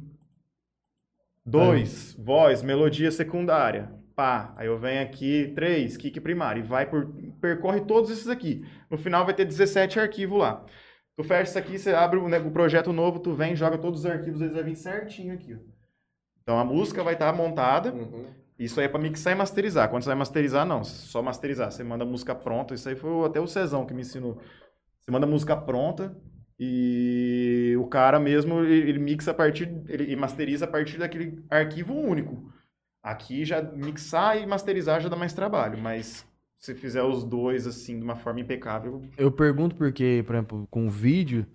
dois, 1.46 2.14
voz, 2.14 2.64
melodia 2.64 3.12
secundária, 3.12 3.94
pá. 4.16 4.54
Aí 4.58 4.68
eu 4.68 4.78
venho 4.80 5.02
aqui, 5.02 5.52
três, 5.56 5.98
kick 5.98 6.20
primário, 6.22 6.62
e 6.64 6.68
vai 6.68 6.90
por, 6.90 7.08
percorre 7.40 7.82
todos 7.82 8.10
esses 8.12 8.28
aqui. 8.28 8.66
No 8.90 8.98
final 8.98 9.26
vai 9.26 9.34
ter 9.34 9.46
17 9.46 10.00
arquivos 10.00 10.40
lá. 10.40 10.66
Tu 11.18 11.24
fecha 11.24 11.44
isso 11.52 11.60
aqui, 11.60 11.78
você 11.78 11.94
abre 11.94 12.20
o, 12.20 12.28
né, 12.30 12.40
o 12.40 12.52
projeto 12.52 12.92
novo, 12.94 13.20
tu 13.20 13.34
vem, 13.34 13.56
joga 13.56 13.78
todos 13.78 14.02
os 14.02 14.06
arquivos, 14.06 14.42
eles 14.42 14.54
vão 14.54 14.64
vir 14.64 14.76
certinho 14.76 15.34
aqui, 15.34 15.54
ó. 15.54 15.58
Então 16.42 16.58
a 16.60 16.64
música 16.66 17.04
vai 17.04 17.14
estar 17.14 17.32
montada, 17.34 17.94
Uhum. 17.94 18.26
isso 18.58 18.80
aí 18.80 18.86
é 18.88 18.90
pra 18.90 19.00
mixar 19.00 19.34
e 19.34 19.36
masterizar. 19.36 19.90
Quando 19.90 20.04
você 20.04 20.10
vai 20.10 20.18
masterizar, 20.18 20.66
não, 20.66 20.84
só 20.84 21.22
masterizar. 21.22 21.72
Você 21.72 21.84
manda 21.84 22.04
a 22.04 22.08
música 22.08 22.34
pronta, 22.34 22.74
isso 22.74 22.90
aí 22.90 22.96
foi 22.96 23.26
até 23.26 23.40
o 23.40 23.48
Cezão 23.48 23.86
que 23.86 23.94
me 23.94 24.02
ensinou. 24.02 24.42
Você 25.00 25.12
manda 25.12 25.26
a 25.26 25.30
música 25.30 25.56
pronta 25.56 26.16
e 26.60 27.76
o 27.80 27.88
cara 27.88 28.20
mesmo, 28.20 28.62
ele 28.64 28.90
ele 28.92 29.00
mixa 29.00 29.32
a 29.32 29.34
partir, 29.34 29.68
ele 29.88 30.16
masteriza 30.16 30.66
a 30.66 30.68
partir 30.68 30.98
daquele 30.98 31.44
arquivo 31.50 31.94
único. 31.94 32.52
Aqui 33.04 33.44
já 33.46 33.62
mixar 33.62 34.40
e 34.40 34.46
masterizar 34.46 35.02
já 35.02 35.10
dá 35.10 35.16
mais 35.16 35.34
trabalho, 35.34 35.78
mas 35.78 36.26
se 36.60 36.76
fizer 36.76 37.02
os 37.02 37.24
dois 37.24 37.66
assim 37.66 37.98
de 37.98 38.04
uma 38.04 38.16
forma 38.16 38.40
impecável, 38.40 39.02
Eu 39.18 39.32
pergunto 39.32 39.76
porque, 39.76 40.24
por 40.26 40.36
exemplo, 40.36 40.68
com 40.70 40.88
vídeo, 40.90 41.48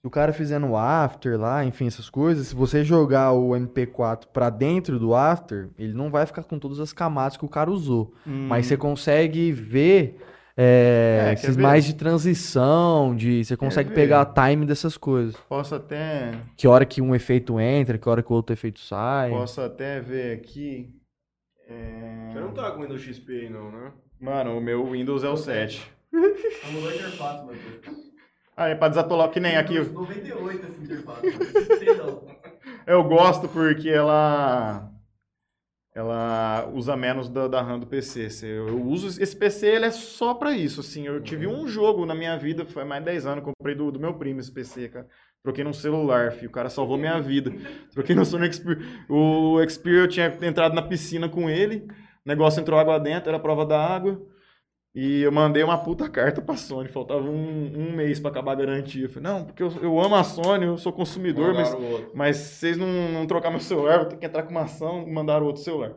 se 0.00 0.06
o 0.08 0.10
cara 0.10 0.32
fizer 0.32 0.58
no 0.58 0.76
After 0.76 1.38
lá, 1.38 1.64
enfim, 1.64 1.86
essas 1.86 2.10
coisas, 2.10 2.48
se 2.48 2.54
você 2.56 2.82
jogar 2.82 3.30
o 3.30 3.50
MP4 3.50 4.26
pra 4.32 4.50
dentro 4.50 4.98
do 4.98 5.14
After, 5.14 5.70
ele 5.78 5.94
não 5.94 6.10
vai 6.10 6.26
ficar 6.26 6.42
com 6.42 6.58
todas 6.58 6.80
as 6.80 6.92
camadas 6.92 7.36
que 7.36 7.44
o 7.44 7.48
cara 7.48 7.70
usou. 7.70 8.12
Mas 8.26 8.66
você 8.66 8.76
consegue 8.76 9.52
ver 9.52 10.18
é, 10.56 11.18
É, 11.22 11.24
quer 11.28 11.32
esses 11.34 11.56
ver? 11.56 11.62
mais 11.62 11.84
de 11.84 11.94
transição, 11.94 13.14
de 13.16 13.44
você 13.44 13.56
consegue 13.56 13.88
ver? 13.90 13.94
pegar 13.94 14.20
a 14.22 14.26
time 14.50 14.66
dessas 14.66 14.96
coisas. 14.96 15.36
posso 15.48 15.74
até 15.74 16.32
Que 16.56 16.68
hora 16.68 16.84
que 16.84 17.00
um 17.00 17.14
efeito 17.14 17.58
entra, 17.60 17.96
que 17.98 18.08
hora 18.08 18.22
que 18.22 18.30
o 18.32 18.34
outro 18.36 18.52
efeito 18.52 18.80
sai. 18.80 19.30
Posso 19.30 19.60
até 19.60 20.00
ver 20.00 20.36
aqui. 20.36 20.90
é, 21.68 22.28
Você 22.32 22.40
não 22.40 22.52
tá 22.52 22.70
com 22.72 22.82
Windows 22.82 23.00
XP 23.02 23.32
aí 23.32 23.48
não, 23.50 23.70
né? 23.70 23.92
Mano, 24.20 24.56
o 24.58 24.60
meu 24.60 24.84
Windows 24.90 25.24
é 25.24 25.28
o 25.28 25.36
7. 25.36 25.90
Não 26.12 26.20
mudou 26.72 26.90
a 26.90 26.94
interface, 26.94 27.44
Matheus. 27.46 28.12
Ah, 28.56 28.68
é 28.68 28.74
pra 28.74 28.88
desatolar 28.88 29.30
que 29.30 29.40
nem 29.40 29.56
aqui. 29.56 29.80
98 29.80 30.66
essa 30.66 30.82
interface. 30.82 31.26
Eu 32.86 33.02
gosto 33.04 33.48
porque 33.48 33.88
ela 33.88 34.91
ela 35.94 36.70
usa 36.72 36.96
menos 36.96 37.28
da, 37.28 37.46
da 37.46 37.60
RAM 37.60 37.78
do 37.78 37.86
PC. 37.86 38.30
Eu, 38.42 38.68
eu 38.68 38.82
uso 38.82 39.22
esse 39.22 39.36
PC, 39.36 39.66
ele 39.66 39.84
é 39.86 39.90
só 39.90 40.32
pra 40.32 40.52
isso, 40.52 40.80
assim. 40.80 41.06
Eu 41.06 41.20
tive 41.22 41.46
um 41.46 41.68
jogo 41.68 42.06
na 42.06 42.14
minha 42.14 42.36
vida, 42.38 42.64
foi 42.64 42.84
mais 42.84 43.02
de 43.02 43.10
10 43.10 43.26
anos, 43.26 43.44
comprei 43.44 43.74
do, 43.74 43.90
do 43.90 44.00
meu 44.00 44.14
primo 44.14 44.40
esse 44.40 44.50
PC, 44.50 44.88
cara. 44.88 45.06
Troquei 45.42 45.64
num 45.64 45.72
celular, 45.72 46.32
filho. 46.32 46.48
O 46.48 46.52
cara 46.52 46.70
salvou 46.70 46.96
minha 46.96 47.18
vida. 47.20 47.52
Troquei 47.92 48.14
no 48.14 48.24
Sony 48.24 48.50
Xperia. 48.52 48.86
O 49.08 49.58
Xperia 49.68 50.00
eu 50.00 50.08
tinha 50.08 50.38
entrado 50.42 50.74
na 50.74 50.82
piscina 50.82 51.28
com 51.28 51.50
ele. 51.50 51.86
O 52.24 52.28
negócio 52.28 52.60
entrou 52.60 52.78
água 52.78 52.98
dentro, 52.98 53.28
era 53.28 53.38
prova 53.38 53.66
da 53.66 53.78
água. 53.78 54.20
E 54.94 55.22
eu 55.22 55.32
mandei 55.32 55.62
uma 55.62 55.82
puta 55.82 56.08
carta 56.08 56.42
pra 56.42 56.56
Sony. 56.56 56.88
Faltava 56.88 57.22
um, 57.22 57.72
um 57.90 57.92
mês 57.96 58.20
pra 58.20 58.30
acabar 58.30 58.52
a 58.52 58.56
garantia. 58.56 59.04
Eu 59.04 59.08
falei, 59.10 59.30
não, 59.32 59.44
porque 59.46 59.62
eu, 59.62 59.70
eu 59.82 59.98
amo 60.00 60.14
a 60.14 60.24
Sony, 60.24 60.66
eu 60.66 60.76
sou 60.76 60.92
consumidor, 60.92 61.54
mas 61.54 61.72
Mandaram 61.72 61.92
outro. 61.92 62.10
mas 62.14 62.36
se 62.36 62.54
vocês 62.56 62.76
não, 62.76 62.86
não 63.10 63.26
trocar 63.26 63.50
meu 63.50 63.60
celular, 63.60 63.98
vou 64.00 64.08
ter 64.08 64.16
que 64.18 64.26
entrar 64.26 64.42
com 64.42 64.50
uma 64.50 64.62
ação 64.62 65.06
e 65.08 65.10
mandar 65.10 65.42
outro 65.42 65.62
celular. 65.62 65.94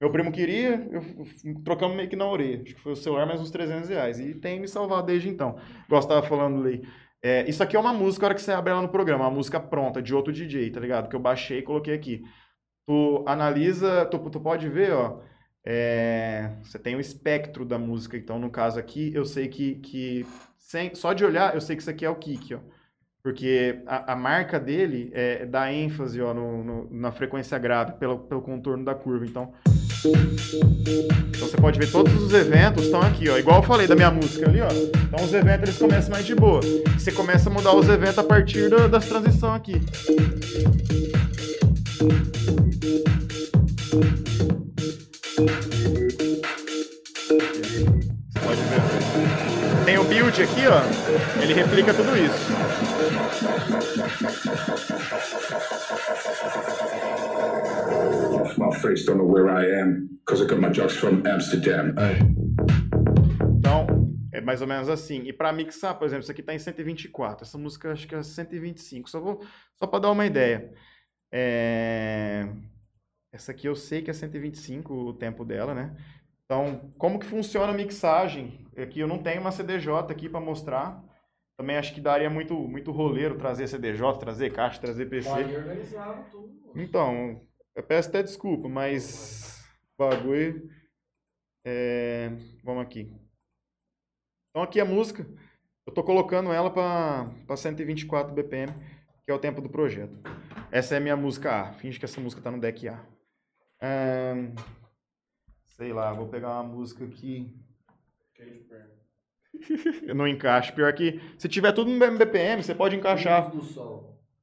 Meu 0.00 0.10
primo 0.10 0.32
queria, 0.32 0.88
eu, 0.90 1.00
trocamos 1.64 1.96
meio 1.96 2.08
que 2.08 2.16
na 2.16 2.26
orelha. 2.26 2.62
Acho 2.62 2.74
que 2.74 2.80
foi 2.80 2.92
o 2.92 2.96
celular 2.96 3.24
mais 3.26 3.40
uns 3.40 3.52
300 3.52 3.88
reais. 3.88 4.18
E 4.18 4.34
tem 4.34 4.58
me 4.60 4.66
salvado 4.66 5.06
desde 5.06 5.28
então. 5.28 5.56
Igual 5.86 6.02
você 6.02 6.08
tava 6.08 6.26
falando, 6.26 6.60
Lei. 6.60 6.82
É, 7.22 7.48
isso 7.48 7.62
aqui 7.62 7.76
é 7.76 7.78
uma 7.78 7.92
música, 7.92 8.26
a 8.26 8.28
hora 8.28 8.34
que 8.34 8.42
você 8.42 8.50
abre 8.50 8.72
ela 8.72 8.82
no 8.82 8.88
programa, 8.88 9.24
uma 9.24 9.30
música 9.30 9.60
pronta, 9.60 10.02
de 10.02 10.12
outro 10.12 10.32
DJ, 10.32 10.70
tá 10.72 10.80
ligado? 10.80 11.08
Que 11.08 11.14
eu 11.14 11.20
baixei 11.20 11.58
e 11.60 11.62
coloquei 11.62 11.94
aqui. 11.94 12.22
Tu 12.86 13.24
analisa, 13.28 14.04
tu, 14.06 14.18
tu 14.28 14.40
pode 14.40 14.68
ver, 14.68 14.92
ó. 14.92 15.20
É, 15.64 16.50
você 16.62 16.78
tem 16.78 16.96
o 16.96 17.00
espectro 17.00 17.64
da 17.64 17.78
música. 17.78 18.16
Então, 18.16 18.38
no 18.38 18.50
caso 18.50 18.78
aqui, 18.78 19.12
eu 19.14 19.24
sei 19.24 19.48
que, 19.48 19.76
que 19.76 20.26
sem, 20.58 20.94
só 20.94 21.12
de 21.12 21.24
olhar, 21.24 21.54
eu 21.54 21.60
sei 21.60 21.76
que 21.76 21.82
isso 21.82 21.90
aqui 21.90 22.04
é 22.04 22.10
o 22.10 22.16
kick, 22.16 22.54
ó. 22.54 22.58
Porque 23.22 23.80
a, 23.86 24.14
a 24.14 24.16
marca 24.16 24.58
dele 24.58 25.08
é, 25.14 25.46
dá 25.46 25.72
ênfase 25.72 26.20
ó, 26.20 26.34
no, 26.34 26.64
no- 26.64 26.88
na 26.90 27.12
frequência 27.12 27.56
grave, 27.56 27.92
pelo, 27.92 28.18
pelo 28.18 28.42
contorno 28.42 28.84
da 28.84 28.96
curva. 28.96 29.24
Então, 29.24 29.52
então 31.28 31.46
você 31.46 31.56
pode 31.56 31.78
ver 31.78 31.88
todos 31.92 32.12
os 32.20 32.32
eventos 32.34 32.86
estão 32.86 33.00
aqui, 33.00 33.28
ó. 33.28 33.38
Igual 33.38 33.58
eu 33.58 33.62
falei 33.62 33.86
da 33.86 33.94
minha 33.94 34.10
música 34.10 34.48
ali, 34.50 34.60
ó. 34.60 34.66
Então 35.06 35.24
os 35.24 35.32
eventos 35.32 35.68
eles 35.68 35.78
começam 35.78 36.10
mais 36.10 36.26
de 36.26 36.34
boa. 36.34 36.60
Você 36.98 37.12
começa 37.12 37.48
a 37.48 37.52
mudar 37.52 37.72
os 37.76 37.88
eventos 37.88 38.18
a 38.18 38.24
partir 38.24 38.68
da- 38.68 38.88
das 38.88 39.06
transições 39.08 39.54
aqui. 39.54 39.80
Você 45.32 45.46
pode 48.44 48.60
ver. 48.62 49.84
Tem 49.86 49.98
o 49.98 50.04
build 50.04 50.42
aqui, 50.42 50.66
ó. 50.66 51.42
Ele 51.42 51.54
replica 51.54 51.94
tudo 51.94 52.16
isso. 52.16 52.52
off 58.42 58.58
my 58.58 58.70
face, 58.80 59.04
don't 59.06 59.18
know 59.18 59.26
where 59.26 59.48
I 59.48 59.80
am, 59.80 60.08
cause 60.26 60.42
I 60.42 60.46
got 60.46 60.60
my 60.60 60.68
drugs 60.68 60.96
from 60.96 61.22
Amsterdam. 61.26 61.94
Então, 63.58 63.86
é 64.32 64.40
mais 64.40 64.60
ou 64.60 64.66
menos 64.66 64.88
assim. 64.88 65.22
E 65.26 65.32
pra 65.32 65.52
mixar, 65.52 65.98
por 65.98 66.04
exemplo, 66.04 66.22
isso 66.22 66.32
aqui 66.32 66.42
tá 66.42 66.54
em 66.54 66.58
124. 66.58 67.46
Essa 67.46 67.56
música 67.56 67.92
acho 67.92 68.06
que 68.06 68.14
é 68.14 68.22
125. 68.22 69.08
Só 69.08 69.20
vou 69.20 69.40
só 69.76 69.86
para 69.86 70.00
dar 70.00 70.10
uma 70.10 70.26
ideia. 70.26 70.72
É, 71.30 72.46
Essa 73.32 73.52
aqui 73.52 73.66
eu 73.66 73.74
sei 73.74 74.02
que 74.02 74.10
é 74.10 74.14
125 74.14 74.92
o 74.92 75.14
tempo 75.14 75.42
dela, 75.42 75.74
né? 75.74 75.96
Então, 76.44 76.92
como 76.98 77.18
que 77.18 77.24
funciona 77.24 77.72
a 77.72 77.74
mixagem? 77.74 78.66
Aqui 78.76 79.00
eu 79.00 79.08
não 79.08 79.22
tenho 79.22 79.40
uma 79.40 79.50
CDJ 79.50 80.12
aqui 80.12 80.28
para 80.28 80.38
mostrar. 80.38 81.02
Também 81.56 81.76
acho 81.76 81.94
que 81.94 82.00
daria 82.00 82.28
muito 82.28 82.54
muito 82.54 82.90
roleiro 82.90 83.38
trazer 83.38 83.66
CDJ, 83.68 84.18
trazer 84.18 84.52
caixa, 84.52 84.80
trazer 84.80 85.06
PC. 85.06 85.30
Organizava 85.30 86.22
tudo. 86.24 86.72
Então, 86.74 87.40
eu 87.74 87.82
peço 87.82 88.10
até 88.10 88.22
desculpa, 88.22 88.68
mas 88.68 89.64
bagulho. 89.98 90.68
É, 91.64 92.30
vamos 92.62 92.82
aqui. 92.82 93.10
Então 94.50 94.62
aqui 94.62 94.78
a 94.78 94.84
música, 94.84 95.26
eu 95.86 95.94
tô 95.94 96.04
colocando 96.04 96.52
ela 96.52 96.70
para 96.70 97.56
124 97.56 98.34
BPM, 98.34 98.74
que 99.24 99.30
é 99.30 99.34
o 99.34 99.38
tempo 99.38 99.62
do 99.62 99.70
projeto. 99.70 100.12
Essa 100.70 100.96
é 100.96 100.98
a 100.98 101.00
minha 101.00 101.16
música 101.16 101.62
A. 101.62 101.72
Finge 101.72 101.98
que 101.98 102.04
essa 102.04 102.20
música 102.20 102.42
tá 102.42 102.50
no 102.50 102.60
deck 102.60 102.88
A. 102.88 103.11
Ahn, 103.82 104.54
sei 105.76 105.92
lá, 105.92 106.12
vou 106.12 106.28
pegar 106.28 106.50
uma 106.50 106.62
música 106.62 107.04
aqui. 107.04 107.54
Eu 110.06 110.14
não 110.14 110.26
encaixo. 110.28 110.74
Pior 110.74 110.92
que 110.94 111.20
se 111.38 111.48
tiver 111.48 111.72
tudo 111.72 111.90
no 111.90 111.96
mesmo 111.98 112.18
BPM, 112.18 112.62
você 112.62 112.74
pode 112.74 112.96
encaixar. 112.96 113.50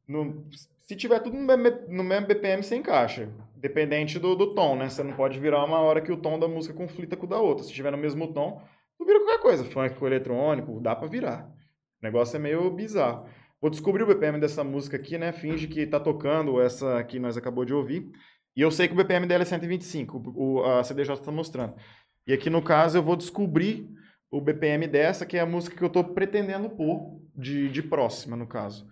No- 0.08 0.46
se 0.84 0.96
tiver 0.96 1.20
tudo 1.20 1.38
no 1.38 1.46
mesmo, 1.58 1.88
no 1.88 2.04
mesmo 2.04 2.28
BPM, 2.28 2.64
você 2.64 2.76
encaixa. 2.76 3.30
Dependente 3.56 4.18
do, 4.20 4.36
do 4.36 4.54
tom, 4.56 4.76
né? 4.76 4.90
Você 4.90 5.04
não 5.04 5.14
pode 5.14 5.40
virar 5.40 5.64
uma 5.64 5.80
hora 5.80 6.02
que 6.02 6.12
o 6.12 6.18
tom 6.18 6.40
da 6.40 6.48
música 6.48 6.74
conflita 6.74 7.16
com 7.16 7.26
o 7.26 7.30
da 7.30 7.40
outra. 7.40 7.64
Se 7.64 7.72
tiver 7.74 7.92
no 7.92 7.98
mesmo 7.98 8.34
tom, 8.34 8.62
tu 8.98 9.06
vira 9.06 9.20
qualquer 9.20 9.42
coisa. 9.42 9.64
Funk 9.66 9.96
com 9.96 10.08
eletrônico, 10.08 10.80
dá 10.82 10.96
pra 10.96 11.08
virar. 11.08 11.46
O 12.02 12.06
negócio 12.06 12.36
é 12.36 12.40
meio 12.40 12.70
bizarro. 12.72 13.28
Vou 13.62 13.70
descobrir 13.70 14.04
o 14.04 14.08
BPM 14.08 14.40
dessa 14.40 14.64
música 14.64 14.96
aqui, 14.96 15.18
né? 15.18 15.32
Finge 15.34 15.68
que 15.68 15.86
tá 15.86 16.00
tocando 16.00 16.60
essa 16.62 17.04
que 17.04 17.20
nós 17.20 17.36
acabou 17.38 17.66
de 17.66 17.74
ouvir. 17.74 18.10
E 18.60 18.62
eu 18.62 18.70
sei 18.72 18.90
que 18.90 18.94
o 18.94 18.98
BPM 18.98 19.26
dela 19.26 19.44
é 19.44 19.46
125, 19.46 20.18
o, 20.36 20.56
o- 20.58 20.66
a 20.66 20.84
CDJ 20.84 21.16
tá 21.24 21.32
mostrando. 21.32 21.76
E 22.28 22.34
aqui 22.34 22.50
no 22.50 22.62
caso 22.62 22.98
eu 22.98 23.02
vou 23.02 23.16
descobrir 23.16 23.88
o 24.30 24.42
BPM 24.42 24.86
dessa, 24.86 25.26
que 25.26 25.38
é 25.38 25.40
a 25.40 25.46
música 25.46 25.78
que 25.78 25.82
eu 25.82 25.90
tô 25.90 26.04
pretendendo 26.04 26.70
pôr 26.70 27.22
de, 27.34 27.70
de 27.70 27.82
próxima, 27.82 28.36
no 28.36 28.46
caso. 28.46 28.86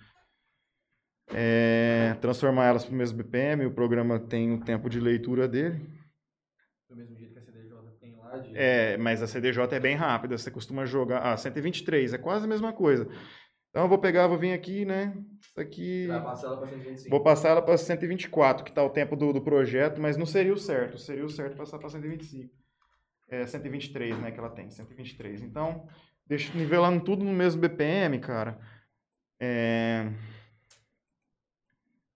É, 1.34 2.16
transformar 2.22 2.68
elas 2.68 2.86
para 2.86 2.94
o 2.94 2.98
mesmo 2.98 3.18
BPM, 3.18 3.66
o 3.66 3.72
programa 3.74 4.18
tem 4.18 4.50
um 4.54 4.62
tempo 4.62 4.90
de 4.90 5.02
leitura 5.02 5.50
dele. 5.50 5.82
Do 6.90 6.96
mesmo 6.96 7.18
jeito 7.18 7.34
que 7.34 7.40
a 7.40 7.42
CDJ 7.42 7.76
tem 8.00 8.16
lá. 8.16 8.38
De... 8.38 8.58
É, 8.58 8.96
mas 8.96 9.22
a 9.22 9.28
CDJ 9.28 9.76
é 9.76 9.80
bem 9.82 9.98
rápida, 9.98 10.38
você 10.38 10.50
costuma 10.50 10.86
jogar. 10.86 11.20
Ah, 11.24 11.36
123, 11.36 12.14
é 12.14 12.18
quase 12.18 12.46
a 12.46 12.48
mesma 12.48 12.72
coisa. 12.72 13.06
Então 13.70 13.84
eu 13.84 13.90
vou 13.90 14.00
pegar, 14.00 14.28
vou 14.28 14.38
vir 14.38 14.54
aqui, 14.54 14.86
né? 14.86 15.14
Isso 15.42 15.60
aqui. 15.60 16.08
Vai 16.08 16.24
passar 16.24 16.48
ela 16.48 16.58
pra 16.58 16.68
125. 16.68 17.10
Vou 17.10 17.24
passar 17.24 17.50
ela 17.50 17.62
para 17.62 17.78
124, 17.78 18.66
que 18.66 18.72
tá 18.72 18.84
o 18.84 18.90
tempo 18.90 19.16
do, 19.16 19.34
do 19.34 19.42
projeto, 19.42 20.02
mas 20.02 20.18
não 20.18 20.26
seria 20.26 20.54
o 20.54 20.58
certo. 20.58 20.98
Seria 20.98 21.26
o 21.26 21.30
certo 21.30 21.56
passar 21.56 21.78
para 21.78 21.90
125. 21.90 22.54
É 23.30 23.46
123, 23.46 24.18
né, 24.20 24.32
que 24.32 24.40
ela 24.40 24.50
tem, 24.50 24.70
123. 24.70 25.42
Então, 25.42 25.88
deixa 26.26 26.54
nivelando 26.58 27.04
tudo 27.04 27.26
no 27.26 27.34
mesmo 27.34 27.62
BPM, 27.62 28.20
cara. 28.20 28.58
É... 29.40 30.10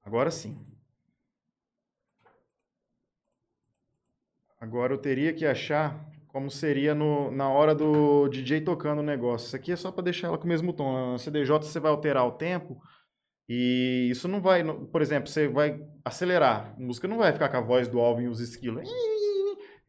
Agora 0.03 0.32
sim. 0.32 0.57
Agora 4.60 4.94
eu 4.94 4.98
teria 4.98 5.34
que 5.34 5.45
achar 5.45 6.07
como 6.32 6.49
seria 6.49 6.95
no, 6.95 7.30
na 7.32 7.49
hora 7.49 7.76
do 7.76 8.28
DJ 8.30 8.62
tocando 8.62 8.99
o 8.99 9.03
negócio. 9.03 9.48
Isso 9.48 9.56
aqui 9.56 9.72
é 9.72 9.76
só 9.76 9.91
para 9.91 10.06
deixar 10.06 10.28
ela 10.28 10.38
com 10.38 10.45
o 10.45 10.48
mesmo 10.48 10.74
tom. 10.74 11.12
Na 11.12 11.18
CDJ 11.18 11.60
você 11.64 11.80
vai 11.80 11.91
alterar 11.91 12.26
o 12.26 12.32
tempo 12.32 12.82
e 13.49 14.08
isso 14.10 14.28
não 14.28 14.41
vai, 14.41 14.64
por 14.64 15.02
exemplo, 15.02 15.30
você 15.30 15.48
vai 15.48 15.80
acelerar. 16.06 16.74
A 16.78 16.80
música 16.80 17.08
não 17.08 17.18
vai 17.18 17.34
ficar 17.34 17.49
com 17.49 17.58
a 17.58 17.62
voz 17.62 17.88
do 17.88 17.99
Alvin 17.99 18.24
e 18.24 18.28
os 18.30 18.40
esquilos. 18.40 18.90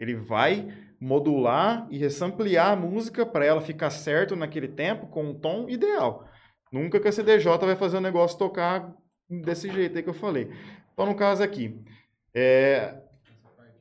Ele 0.00 0.16
vai 0.16 0.68
modular 1.00 1.86
e 1.90 1.98
ressamplear 1.98 2.72
a 2.72 2.76
música 2.76 3.24
para 3.24 3.44
ela 3.44 3.60
ficar 3.60 3.90
certo 3.90 4.34
naquele 4.34 4.68
tempo 4.68 5.06
com 5.06 5.30
um 5.30 5.34
tom 5.34 5.68
ideal. 5.68 6.26
Nunca 6.72 6.98
que 6.98 7.06
a 7.06 7.12
CDJ 7.12 7.58
vai 7.58 7.76
fazer 7.76 7.98
o 7.98 8.00
negócio 8.00 8.38
tocar 8.38 8.92
desse 9.28 9.70
jeito 9.70 9.96
aí 9.96 10.02
que 10.02 10.08
eu 10.08 10.14
falei. 10.14 10.50
Então, 10.92 11.06
no 11.06 11.14
caso 11.14 11.42
aqui, 11.42 11.78
é, 12.34 13.01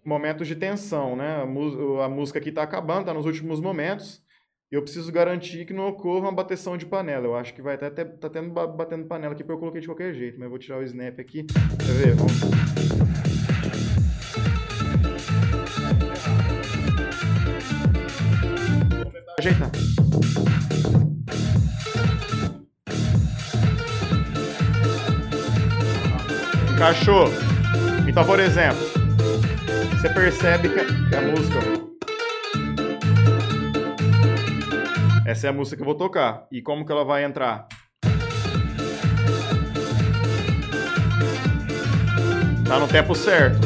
momentos 0.03 0.47
de 0.47 0.55
tensão, 0.55 1.15
né? 1.15 1.37
A, 1.37 2.05
a 2.05 2.09
música 2.09 2.39
aqui 2.39 2.49
está 2.49 2.63
acabando, 2.63 3.01
está 3.01 3.13
nos 3.13 3.25
últimos 3.25 3.59
momentos. 3.59 4.21
Eu 4.71 4.81
preciso 4.81 5.11
garantir 5.11 5.65
que 5.65 5.73
não 5.73 5.89
ocorra 5.89 6.21
uma 6.27 6.31
bateção 6.31 6.77
de 6.77 6.85
panela. 6.85 7.25
Eu 7.25 7.35
acho 7.35 7.53
que 7.53 7.61
vai 7.61 7.75
até 7.75 7.89
ter, 7.89 8.05
tá 8.17 8.29
tendo 8.29 8.51
ba- 8.51 8.65
batendo 8.67 9.05
panela 9.05 9.33
aqui, 9.33 9.43
porque 9.43 9.53
eu 9.53 9.59
coloquei 9.59 9.81
de 9.81 9.87
qualquer 9.87 10.13
jeito. 10.13 10.35
Mas 10.37 10.45
eu 10.45 10.49
vou 10.49 10.59
tirar 10.59 10.77
o 10.79 10.83
snap 10.83 11.19
aqui. 11.19 11.43
Quer 11.43 11.93
ver? 11.93 12.15
Vamos. 12.15 12.41
Ajeitar. 19.39 19.71
Encaixou. 26.73 27.27
Então, 28.07 28.25
por 28.25 28.39
exemplo, 28.39 28.79
você 30.01 30.09
percebe 30.09 30.67
que 30.69 31.15
a, 31.15 31.21
música. 31.21 31.59
Essa 35.27 35.45
é 35.45 35.49
a 35.51 35.53
música 35.53 35.75
que 35.75 35.83
eu 35.83 35.85
vou 35.85 35.93
tocar. 35.93 36.47
E 36.51 36.59
como 36.59 36.83
que 36.83 36.91
ela 36.91 37.05
vai 37.05 37.23
entrar? 37.23 37.67
Tá 42.67 42.79
no 42.79 42.87
tempo 42.87 43.13
certo. 43.13 43.59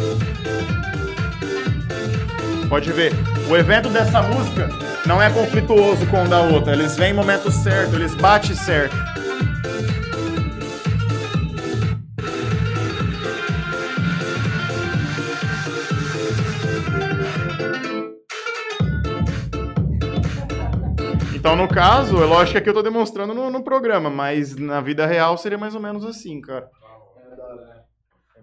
Pode 2.68 2.92
ver. 2.92 3.14
O 3.50 3.56
evento 3.56 3.88
dessa 3.90 4.22
música 4.22 4.68
não 5.06 5.22
é 5.22 5.30
conflituoso 5.30 6.06
com 6.08 6.26
o 6.26 6.28
da 6.28 6.42
outra. 6.42 6.74
Eles 6.74 6.98
vêm 6.98 7.12
em 7.12 7.14
momento 7.14 7.50
certo, 7.50 7.96
eles 7.96 8.14
batem 8.14 8.54
certo. 8.54 9.15
Então, 21.46 21.56
no 21.56 21.68
caso, 21.68 22.18
é 22.24 22.26
lógico 22.26 22.54
que 22.54 22.58
aqui 22.58 22.70
eu 22.70 22.74
tô 22.74 22.82
demonstrando 22.82 23.32
no, 23.32 23.52
no 23.52 23.64
programa, 23.64 24.10
mas 24.10 24.56
na 24.56 24.82
vida 24.82 25.06
real 25.06 25.38
seria 25.38 25.60
mais 25.60 25.76
ou 25.76 25.80
menos 25.80 26.04
assim, 26.04 26.42
cara. 26.42 26.68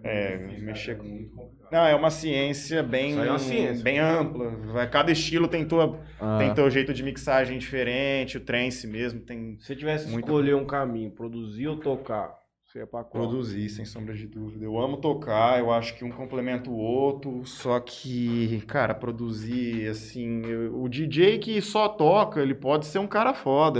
É, 0.01 0.37
mexer 0.37 0.97
com. 0.97 1.29
Não, 1.69 1.85
é 1.85 1.93
uma 1.95 2.09
ciência 2.09 2.81
bem, 2.81 3.19
é 3.19 3.29
uma 3.29 3.39
ciência. 3.39 3.83
bem 3.83 3.99
ampla. 3.99 4.87
Cada 4.87 5.11
estilo 5.11 5.49
tem 5.49 5.65
tua, 5.65 5.99
Ah, 6.17 6.37
tem 6.39 6.53
teu 6.53 6.69
jeito 6.69 6.93
de 6.93 7.03
mixagem 7.03 7.57
diferente, 7.57 8.37
o 8.37 8.39
trance 8.39 8.87
mesmo 8.87 9.19
tem. 9.19 9.57
Se 9.59 9.65
você 9.65 9.75
tivesse 9.75 10.05
que 10.05 10.11
Muito 10.11 10.23
escolher 10.25 10.55
um 10.55 10.65
caminho, 10.65 11.11
produzir 11.11 11.67
ou 11.67 11.75
tocar, 11.75 12.33
você 12.73 12.85
pra 12.87 13.03
qual? 13.03 13.27
Produzir, 13.27 13.69
sem 13.69 13.85
sombra 13.85 14.15
de 14.15 14.25
dúvida. 14.27 14.65
Eu 14.65 14.79
amo 14.79 14.97
tocar, 14.97 15.59
eu 15.59 15.71
acho 15.71 15.95
que 15.95 16.03
um 16.03 16.09
complementa 16.11 16.69
o 16.69 16.75
outro, 16.75 17.45
só 17.45 17.79
que, 17.79 18.61
cara, 18.65 18.95
produzir, 18.95 19.87
assim, 19.87 20.41
eu- 20.45 20.81
o 20.81 20.89
DJ 20.89 21.37
que 21.37 21.61
só 21.61 21.87
toca, 21.87 22.41
ele 22.41 22.55
pode 22.55 22.85
ser 22.87 22.97
um 22.99 23.07
cara 23.07 23.33
foda. 23.33 23.79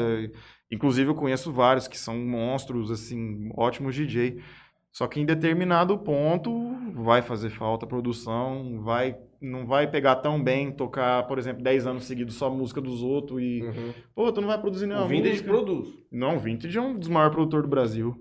Inclusive, 0.72 1.10
eu 1.10 1.16
conheço 1.16 1.52
vários 1.52 1.88
que 1.88 1.98
são 1.98 2.16
monstros, 2.18 2.92
assim, 2.92 3.50
ótimos 3.56 3.96
DJ. 3.96 4.40
Só 4.92 5.08
que 5.08 5.20
em 5.20 5.26
determinado 5.26 5.98
ponto 5.98 6.52
vai 6.94 7.24
fazer 7.24 7.50
falta 7.50 7.84
a 7.86 7.90
produção, 7.90 8.80
vai, 8.84 9.18
não 9.42 9.66
vai 9.66 9.90
pegar 9.90 10.18
tão 10.18 10.42
bem 10.44 10.72
tocar, 10.72 11.26
por 11.26 11.40
exemplo, 11.40 11.64
10 11.64 11.88
anos 11.88 12.04
seguidos 12.04 12.36
só 12.36 12.48
música 12.48 12.80
dos 12.80 13.02
outros 13.02 13.42
e, 13.42 13.64
Uhum. 13.64 13.94
pô, 14.14 14.32
tu 14.32 14.40
não 14.40 14.48
vai 14.48 14.62
produzir 14.62 14.86
nenhuma 14.86 15.06
O 15.06 15.10
Vintage 15.10 15.30
música. 15.42 15.50
produz. 15.50 15.88
Não, 16.12 16.36
o 16.36 16.40
Vintage 16.40 16.78
é 16.78 16.82
um 16.82 16.96
dos 17.00 17.08
maiores 17.08 17.34
produtores 17.34 17.64
do 17.66 17.70
Brasil. 17.72 18.16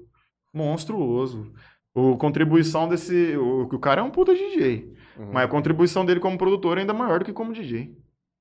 Monstruoso. 0.52 1.52
O 1.94 2.16
contribuição 2.16 2.88
desse. 2.88 3.36
O, 3.36 3.62
o 3.62 3.78
cara 3.78 4.00
é 4.00 4.04
um 4.04 4.10
puta 4.10 4.34
DJ. 4.34 4.92
Uhum. 5.18 5.30
Mas 5.32 5.44
a 5.44 5.48
contribuição 5.48 6.04
dele 6.04 6.20
como 6.20 6.38
produtor 6.38 6.78
é 6.78 6.80
ainda 6.80 6.94
maior 6.94 7.18
do 7.18 7.24
que 7.24 7.32
como 7.32 7.52
DJ. 7.52 7.94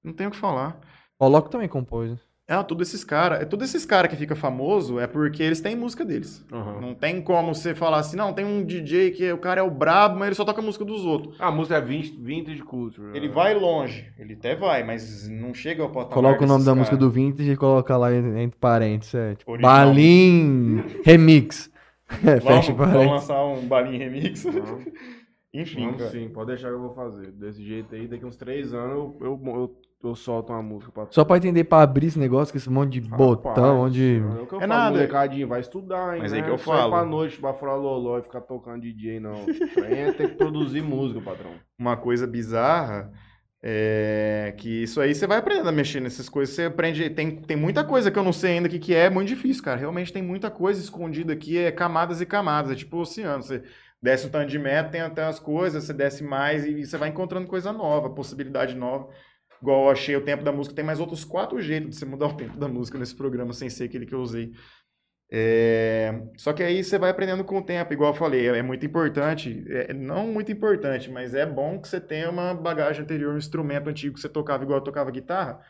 Não 0.03 0.13
tem 0.13 0.27
o 0.27 0.31
que 0.31 0.37
falar. 0.37 0.79
O 1.19 1.27
Loco 1.27 1.49
também 1.49 1.67
compôs. 1.67 2.11
né? 2.11 2.17
É, 2.51 2.61
todos 2.63 2.89
esses 2.89 3.03
caras. 3.05 3.41
É, 3.41 3.45
todos 3.45 3.69
esses 3.69 3.85
caras 3.85 4.09
que 4.11 4.17
fica 4.17 4.35
famoso 4.35 4.99
é 4.99 5.07
porque 5.07 5.41
eles 5.41 5.61
têm 5.61 5.73
música 5.73 6.03
deles. 6.03 6.45
Uhum. 6.51 6.81
Não 6.81 6.95
tem 6.95 7.21
como 7.21 7.55
você 7.55 7.73
falar 7.73 7.99
assim, 7.99 8.17
não, 8.17 8.33
tem 8.33 8.43
um 8.43 8.65
DJ 8.65 9.11
que 9.11 9.31
o 9.31 9.37
cara 9.37 9.61
é 9.61 9.63
o 9.63 9.71
brabo, 9.71 10.19
mas 10.19 10.27
ele 10.27 10.35
só 10.35 10.43
toca 10.43 10.59
a 10.59 10.63
música 10.63 10.83
dos 10.83 11.05
outros. 11.05 11.37
Ah, 11.39 11.47
a 11.47 11.51
música 11.51 11.77
é 11.77 11.81
vintage, 11.81 12.61
culture. 12.61 13.07
Ele 13.15 13.29
né? 13.29 13.33
vai 13.33 13.53
longe. 13.53 14.11
Ele 14.19 14.33
até 14.33 14.53
vai, 14.53 14.83
mas 14.83 15.29
não 15.29 15.53
chega 15.53 15.81
ao 15.81 15.89
patamar 15.89 16.13
Coloca 16.13 16.43
o 16.43 16.47
nome 16.47 16.65
da 16.65 16.75
música 16.75 16.97
caras. 16.97 17.07
do 17.07 17.09
Vintage 17.09 17.51
e 17.51 17.55
coloca 17.55 17.95
lá 17.95 18.13
entre 18.13 18.41
entre 18.41 18.59
parênteses. 18.59 19.15
É, 19.15 19.35
tipo, 19.35 19.51
Original. 19.51 19.73
Balim 19.73 20.83
Remix. 21.05 21.70
É, 22.25 22.39
Vamos, 22.39 22.67
vamos 22.69 23.07
lançar 23.07 23.43
um 23.45 23.65
balinho 23.67 23.97
remix. 23.99 24.45
Uhum. 24.45 24.85
Enfim, 25.53 25.83
Vamos 25.85 25.97
cara. 25.97 26.11
sim, 26.11 26.29
pode 26.29 26.47
deixar 26.47 26.69
que 26.69 26.75
eu 26.75 26.79
vou 26.81 26.93
fazer. 26.93 27.31
Desse 27.33 27.61
jeito 27.63 27.93
aí, 27.93 28.07
daqui 28.07 28.25
uns 28.25 28.37
três 28.37 28.73
anos 28.73 28.95
eu, 28.95 29.17
eu, 29.19 29.41
eu, 29.53 29.75
eu 30.01 30.15
solto 30.15 30.53
uma 30.53 30.61
música 30.63 30.93
pra 30.93 31.07
Só 31.09 31.25
pra 31.25 31.35
entender, 31.35 31.65
pra 31.65 31.81
abrir 31.81 32.07
esse 32.07 32.17
negócio, 32.17 32.53
com 32.53 32.57
esse 32.57 32.69
monte 32.69 33.01
de 33.01 33.01
botão, 33.09 33.53
Rapaz, 33.53 33.79
onde... 33.79 34.19
É 34.39 34.41
o 34.43 34.47
que 34.47 34.53
eu 34.53 34.57
É 34.59 34.61
falo, 34.61 34.67
nada. 34.67 34.91
molecadinho, 34.95 35.47
vai 35.49 35.59
estudar, 35.59 36.15
hein? 36.15 36.21
Mas 36.21 36.31
né? 36.31 36.37
aí 36.37 36.43
que 36.43 36.49
eu 36.49 36.53
Não 36.53 36.57
sai 36.57 36.77
falo. 36.77 36.91
pra 36.93 37.03
noite, 37.05 37.37
pra 37.37 37.53
fora 37.53 37.75
loló 37.75 38.17
e 38.19 38.21
ficar 38.21 38.39
tocando 38.41 38.81
DJ, 38.81 39.19
não. 39.19 39.43
Tem 39.45 40.13
tem 40.13 40.27
que 40.29 40.35
produzir 40.35 40.81
música, 40.81 41.19
patrão. 41.19 41.51
uma 41.77 41.97
coisa 41.97 42.25
bizarra 42.25 43.11
é 43.63 44.53
que 44.57 44.83
isso 44.83 44.99
aí 44.99 45.13
você 45.13 45.27
vai 45.27 45.37
aprendendo 45.37 45.69
a 45.69 45.71
mexer 45.71 45.99
nessas 45.99 46.27
coisas. 46.27 46.55
Você 46.55 46.63
aprende. 46.63 47.09
Tem, 47.11 47.35
tem 47.35 47.55
muita 47.55 47.83
coisa 47.83 48.09
que 48.09 48.17
eu 48.17 48.23
não 48.23 48.33
sei 48.33 48.53
ainda 48.53 48.67
o 48.67 48.71
que, 48.71 48.79
que 48.79 48.95
é, 48.95 49.05
é 49.05 49.09
muito 49.09 49.27
difícil, 49.27 49.63
cara. 49.63 49.79
Realmente 49.79 50.11
tem 50.11 50.21
muita 50.23 50.49
coisa 50.49 50.81
escondida 50.81 51.33
aqui, 51.33 51.57
é 51.57 51.71
camadas 51.71 52.21
e 52.21 52.25
camadas. 52.25 52.71
É 52.71 52.75
tipo 52.75 52.97
o 52.97 53.01
oceano. 53.01 53.43
Você 53.43 53.63
desce 54.01 54.25
um 54.25 54.29
tanto 54.29 54.49
de 54.49 54.57
metro, 54.57 54.91
tem 54.91 55.01
até 55.01 55.23
as 55.23 55.39
coisas, 55.39 55.83
você 55.83 55.93
desce 55.93 56.23
mais 56.23 56.65
e 56.65 56.85
você 56.85 56.97
vai 56.97 57.09
encontrando 57.09 57.47
coisa 57.47 57.71
nova, 57.71 58.09
possibilidade 58.09 58.75
nova. 58.75 59.09
Igual 59.61 59.85
eu 59.85 59.91
achei 59.91 60.15
o 60.15 60.25
tempo 60.25 60.43
da 60.43 60.51
música, 60.51 60.75
tem 60.75 60.83
mais 60.83 60.99
outros 60.99 61.23
quatro 61.23 61.61
jeitos 61.61 61.91
de 61.91 61.95
você 61.97 62.05
mudar 62.05 62.27
o 62.27 62.33
tempo 62.37 62.57
da 62.57 62.67
música 62.67 62.97
nesse 62.97 63.15
programa 63.15 63.53
sem 63.53 63.69
ser 63.69 63.83
aquele 63.83 64.07
que 64.07 64.15
eu 64.15 64.21
usei. 64.21 64.53
É, 65.33 66.23
Só 66.35 66.51
que 66.51 66.61
aí 66.61 66.83
você 66.83 66.97
vai 66.99 67.09
aprendendo 67.09 67.43
com 67.45 67.57
o 67.57 67.61
tempo, 67.63 67.93
igual 67.93 68.11
eu 68.11 68.17
falei, 68.17 68.47
é 68.49 68.61
muito 68.61 68.85
importante, 68.85 69.63
é, 69.69 69.93
não 69.93 70.27
muito 70.27 70.51
importante, 70.51 71.09
mas 71.09 71.33
é 71.33 71.45
bom 71.45 71.79
que 71.79 71.87
você 71.87 72.01
tenha 72.01 72.29
uma 72.29 72.53
bagagem 72.53 73.03
anterior, 73.03 73.33
um 73.33 73.37
instrumento 73.37 73.89
antigo 73.89 74.15
que 74.15 74.19
você 74.21 74.27
tocava 74.27 74.63
igual 74.63 74.79
eu 74.79 74.83
tocava 74.83 75.09
guitarra. 75.09 75.61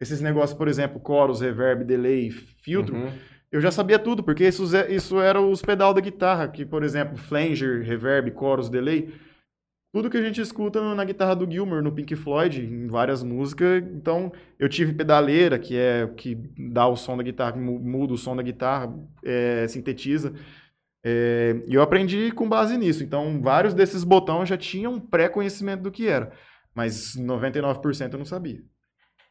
Esses 0.00 0.22
negócios, 0.22 0.56
por 0.56 0.68
exemplo, 0.68 0.98
chorus, 1.06 1.42
reverb, 1.42 1.84
delay, 1.84 2.30
filtro, 2.30 2.96
Uhum. 2.96 3.12
eu 3.52 3.60
já 3.60 3.70
sabia 3.70 3.98
tudo, 3.98 4.22
porque 4.24 4.46
isso, 4.48 4.64
isso 4.88 5.20
era 5.20 5.38
os 5.38 5.60
pedal 5.60 5.92
da 5.92 6.00
guitarra, 6.00 6.48
que, 6.48 6.64
por 6.64 6.82
exemplo, 6.82 7.18
flanger, 7.18 7.82
reverb, 7.82 8.32
chorus, 8.32 8.70
delay, 8.70 9.12
tudo 9.92 10.08
que 10.08 10.16
a 10.16 10.22
gente 10.22 10.40
escuta 10.40 10.94
na 10.94 11.04
guitarra 11.04 11.34
do 11.34 11.50
Gilmour, 11.50 11.82
no 11.82 11.92
Pink 11.92 12.14
Floyd, 12.14 12.64
em 12.64 12.86
várias 12.86 13.22
músicas. 13.22 13.82
Então, 13.92 14.32
eu 14.58 14.68
tive 14.68 14.92
pedaleira, 14.92 15.58
que 15.58 15.76
é 15.76 16.06
que 16.16 16.36
dá 16.70 16.86
o 16.86 16.96
som 16.96 17.16
da 17.16 17.22
guitarra, 17.22 17.56
muda 17.56 18.12
o 18.12 18.18
som 18.18 18.36
da 18.36 18.42
guitarra, 18.42 18.94
é, 19.24 19.66
sintetiza. 19.66 20.32
É, 21.04 21.60
e 21.66 21.74
eu 21.74 21.82
aprendi 21.82 22.30
com 22.30 22.48
base 22.48 22.76
nisso. 22.78 23.02
Então, 23.02 23.40
vários 23.42 23.74
desses 23.74 24.04
botões 24.04 24.48
já 24.48 24.56
tinham 24.56 24.94
um 24.94 25.00
pré-conhecimento 25.00 25.82
do 25.82 25.90
que 25.90 26.06
era. 26.06 26.32
Mas 26.72 27.16
99% 27.16 28.12
eu 28.12 28.18
não 28.18 28.26
sabia. 28.26 28.62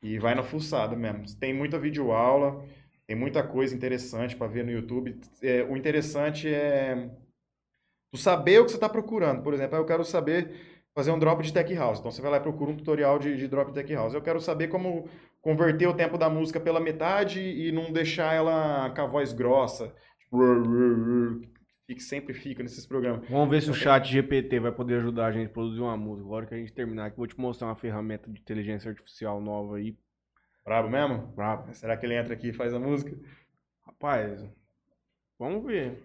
E 0.03 0.19
vai 0.19 0.35
na 0.35 0.43
fuçada 0.43 0.95
mesmo. 0.95 1.23
Tem 1.39 1.53
muita 1.53 1.79
videoaula, 1.79 2.65
tem 3.07 3.15
muita 3.15 3.41
coisa 3.43 3.73
interessante 3.73 4.35
para 4.35 4.47
ver 4.47 4.65
no 4.65 4.71
YouTube. 4.71 5.19
É, 5.41 5.63
o 5.63 5.77
interessante 5.77 6.47
é 6.47 7.09
tu 8.11 8.17
saber 8.17 8.59
o 8.59 8.65
que 8.65 8.71
você 8.71 8.77
está 8.77 8.89
procurando. 8.89 9.41
Por 9.41 9.53
exemplo, 9.53 9.75
ah, 9.75 9.79
eu 9.79 9.85
quero 9.85 10.03
saber 10.03 10.51
fazer 10.93 11.11
um 11.11 11.19
drop 11.19 11.41
de 11.43 11.53
tech 11.53 11.73
house. 11.75 11.99
Então 11.99 12.11
você 12.11 12.21
vai 12.21 12.31
lá 12.31 12.37
e 12.37 12.41
procura 12.41 12.71
um 12.71 12.77
tutorial 12.77 13.19
de, 13.19 13.37
de 13.37 13.47
drop 13.47 13.69
de 13.69 13.75
tech 13.75 13.93
house. 13.93 14.13
Eu 14.13 14.21
quero 14.21 14.39
saber 14.39 14.67
como 14.67 15.07
converter 15.41 15.87
o 15.87 15.93
tempo 15.93 16.17
da 16.17 16.29
música 16.29 16.59
pela 16.59 16.79
metade 16.79 17.39
e 17.39 17.71
não 17.71 17.91
deixar 17.91 18.33
ela 18.33 18.89
com 18.89 19.01
a 19.01 19.07
voz 19.07 19.31
grossa. 19.31 19.93
Tipo, 20.19 20.37
que 21.95 22.03
sempre 22.03 22.33
fica 22.33 22.61
nesses 22.61 22.85
programas. 22.85 23.27
Vamos 23.29 23.49
ver 23.49 23.61
se 23.61 23.71
o 23.71 23.73
chat 23.73 24.07
GPT 24.07 24.59
vai 24.59 24.71
poder 24.71 24.97
ajudar 24.97 25.27
a 25.27 25.31
gente 25.31 25.47
a 25.47 25.53
produzir 25.53 25.81
uma 25.81 25.97
música. 25.97 26.27
Agora 26.27 26.45
que 26.45 26.53
a 26.53 26.57
gente 26.57 26.71
terminar 26.71 27.05
aqui, 27.05 27.17
vou 27.17 27.27
te 27.27 27.39
mostrar 27.39 27.67
uma 27.67 27.75
ferramenta 27.75 28.29
de 28.29 28.39
inteligência 28.39 28.89
artificial 28.89 29.41
nova 29.41 29.77
aí. 29.77 29.97
Brabo 30.63 30.89
mesmo? 30.89 31.27
Brabo. 31.35 31.73
Será 31.73 31.97
que 31.97 32.05
ele 32.05 32.15
entra 32.15 32.33
aqui 32.33 32.49
e 32.49 32.53
faz 32.53 32.73
a 32.73 32.79
música? 32.79 33.17
Rapaz, 33.85 34.45
vamos 35.39 35.65
ver. 35.65 35.97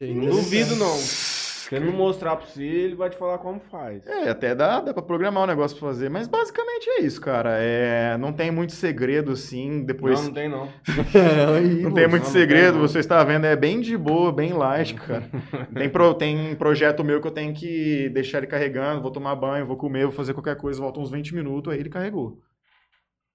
Não 0.00 0.30
duvido, 0.30 0.74
não. 0.76 0.96
Se 1.70 1.76
ele 1.76 1.86
não 1.86 1.92
mostrar 1.92 2.34
pra 2.34 2.44
você, 2.44 2.64
ele 2.64 2.96
vai 2.96 3.08
te 3.08 3.16
falar 3.16 3.38
como 3.38 3.60
faz. 3.70 4.04
É, 4.04 4.28
até 4.28 4.56
dá, 4.56 4.80
dá 4.80 4.92
pra 4.92 5.02
programar 5.02 5.44
um 5.44 5.46
negócio 5.46 5.78
pra 5.78 5.86
fazer, 5.86 6.10
mas 6.10 6.26
basicamente 6.26 6.90
é 6.90 7.02
isso, 7.02 7.20
cara. 7.20 7.50
É, 7.60 8.18
não 8.18 8.32
tem 8.32 8.50
muito 8.50 8.72
segredo, 8.72 9.30
assim, 9.30 9.84
depois... 9.84 10.18
Não, 10.18 10.26
não 10.26 10.34
tem 10.34 10.48
não. 10.48 10.64
Aí, 11.56 11.82
Não 11.82 11.92
tem 11.92 12.08
muito 12.08 12.24
não 12.24 12.30
segredo, 12.32 12.72
tem, 12.72 12.80
não. 12.80 12.88
você 12.88 12.98
está 12.98 13.22
vendo, 13.22 13.44
é 13.44 13.54
bem 13.54 13.80
de 13.80 13.96
boa, 13.96 14.32
bem 14.32 14.52
light, 14.52 14.94
cara. 14.94 15.22
Tem, 15.72 15.88
pro, 15.88 16.12
tem 16.14 16.56
projeto 16.56 17.04
meu 17.04 17.20
que 17.20 17.28
eu 17.28 17.30
tenho 17.30 17.54
que 17.54 18.08
deixar 18.10 18.38
ele 18.38 18.48
carregando, 18.48 19.00
vou 19.00 19.10
tomar 19.12 19.36
banho, 19.36 19.64
vou 19.64 19.76
comer, 19.76 20.02
vou 20.06 20.12
fazer 20.12 20.34
qualquer 20.34 20.56
coisa, 20.56 20.80
volta 20.80 20.98
uns 20.98 21.10
20 21.10 21.34
minutos, 21.34 21.72
aí 21.72 21.78
ele 21.78 21.88
carregou. 21.88 22.38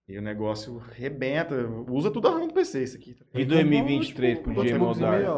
E 0.07 0.17
o 0.19 0.21
negócio 0.21 0.77
rebenta, 0.77 1.55
usa 1.89 2.11
tudo 2.11 2.27
a 2.27 2.31
RAM 2.31 2.47
do 2.47 2.53
PC 2.53 2.83
isso 2.83 2.95
aqui. 2.97 3.15
tá? 3.15 3.25
E 3.33 3.43
2023 3.43 4.37
pro 4.39 4.53
DJ 4.53 4.77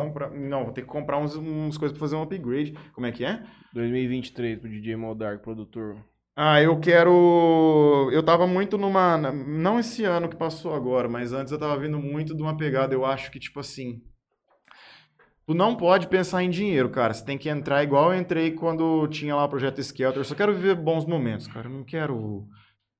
comprar- 0.05 0.31
Não, 0.31 0.63
vou 0.65 0.73
ter 0.73 0.81
que 0.81 0.87
comprar 0.87 1.17
uns, 1.19 1.35
uns 1.37 1.77
coisas 1.77 1.97
pra 1.97 2.05
fazer 2.05 2.17
um 2.17 2.21
upgrade. 2.23 2.73
Como 2.93 3.07
é 3.07 3.11
que 3.13 3.23
é? 3.23 3.43
2023 3.73 4.59
pro 4.59 4.69
DJ 4.69 4.97
Moldark, 4.97 5.41
produtor. 5.41 5.95
Ah, 6.35 6.61
eu 6.61 6.77
quero. 6.79 8.09
Eu 8.11 8.21
tava 8.21 8.45
muito 8.45 8.77
numa. 8.77 9.17
Não 9.17 9.79
esse 9.79 10.03
ano 10.03 10.27
que 10.29 10.35
passou 10.35 10.75
agora, 10.75 11.07
mas 11.07 11.31
antes 11.33 11.51
eu 11.51 11.57
tava 11.59 11.79
vindo 11.79 11.97
muito 11.97 12.35
de 12.35 12.41
uma 12.43 12.55
pegada. 12.57 12.93
Eu 12.93 13.05
acho 13.05 13.31
que, 13.31 13.39
tipo 13.39 13.59
assim. 13.59 14.01
Tu 15.47 15.53
não 15.53 15.75
pode 15.77 16.07
pensar 16.09 16.43
em 16.43 16.49
dinheiro, 16.49 16.89
cara. 16.89 17.13
Você 17.13 17.23
tem 17.25 17.37
que 17.37 17.47
entrar 17.49 17.81
igual 17.81 18.11
eu 18.13 18.19
entrei 18.19 18.51
quando 18.51 19.07
tinha 19.07 19.33
lá 19.33 19.45
o 19.45 19.49
projeto 19.49 19.79
Skelter. 19.79 20.19
Eu 20.19 20.25
só 20.25 20.35
quero 20.35 20.53
viver 20.53 20.75
bons 20.75 21.05
momentos, 21.05 21.47
cara. 21.47 21.67
Eu 21.67 21.71
não 21.73 21.83
quero. 21.85 22.45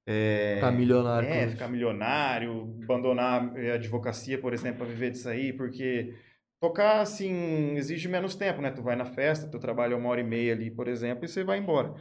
É, 0.08 0.60
Tá 0.62 0.72
milionário. 0.72 1.28
é, 1.28 1.48
ficar 1.50 1.68
milionário, 1.68 2.78
abandonar 2.84 3.54
eh, 3.58 3.72
a 3.72 3.76
advocacia, 3.76 4.40
por 4.40 4.54
exemplo, 4.54 4.78
para 4.80 4.88
viver 4.88 5.12
disso 5.12 5.28
aí, 5.28 5.52
porque 5.52 6.16
tocar, 6.62 7.02
assim, 7.02 7.76
exige 7.76 8.08
menos 8.08 8.34
tempo, 8.34 8.62
né? 8.62 8.72
Tu 8.72 8.82
vai 8.82 8.96
na 8.96 9.06
festa, 9.06 9.50
teu 9.50 9.60
trabalho 9.60 9.94
é 9.94 9.98
uma 9.98 10.10
hora 10.10 10.22
e 10.22 10.24
meia 10.24 10.54
ali, 10.54 10.72
por 10.72 10.88
exemplo, 10.88 11.26
e 11.26 11.28
você 11.28 11.44
vai 11.44 11.60
embora. 11.60 11.94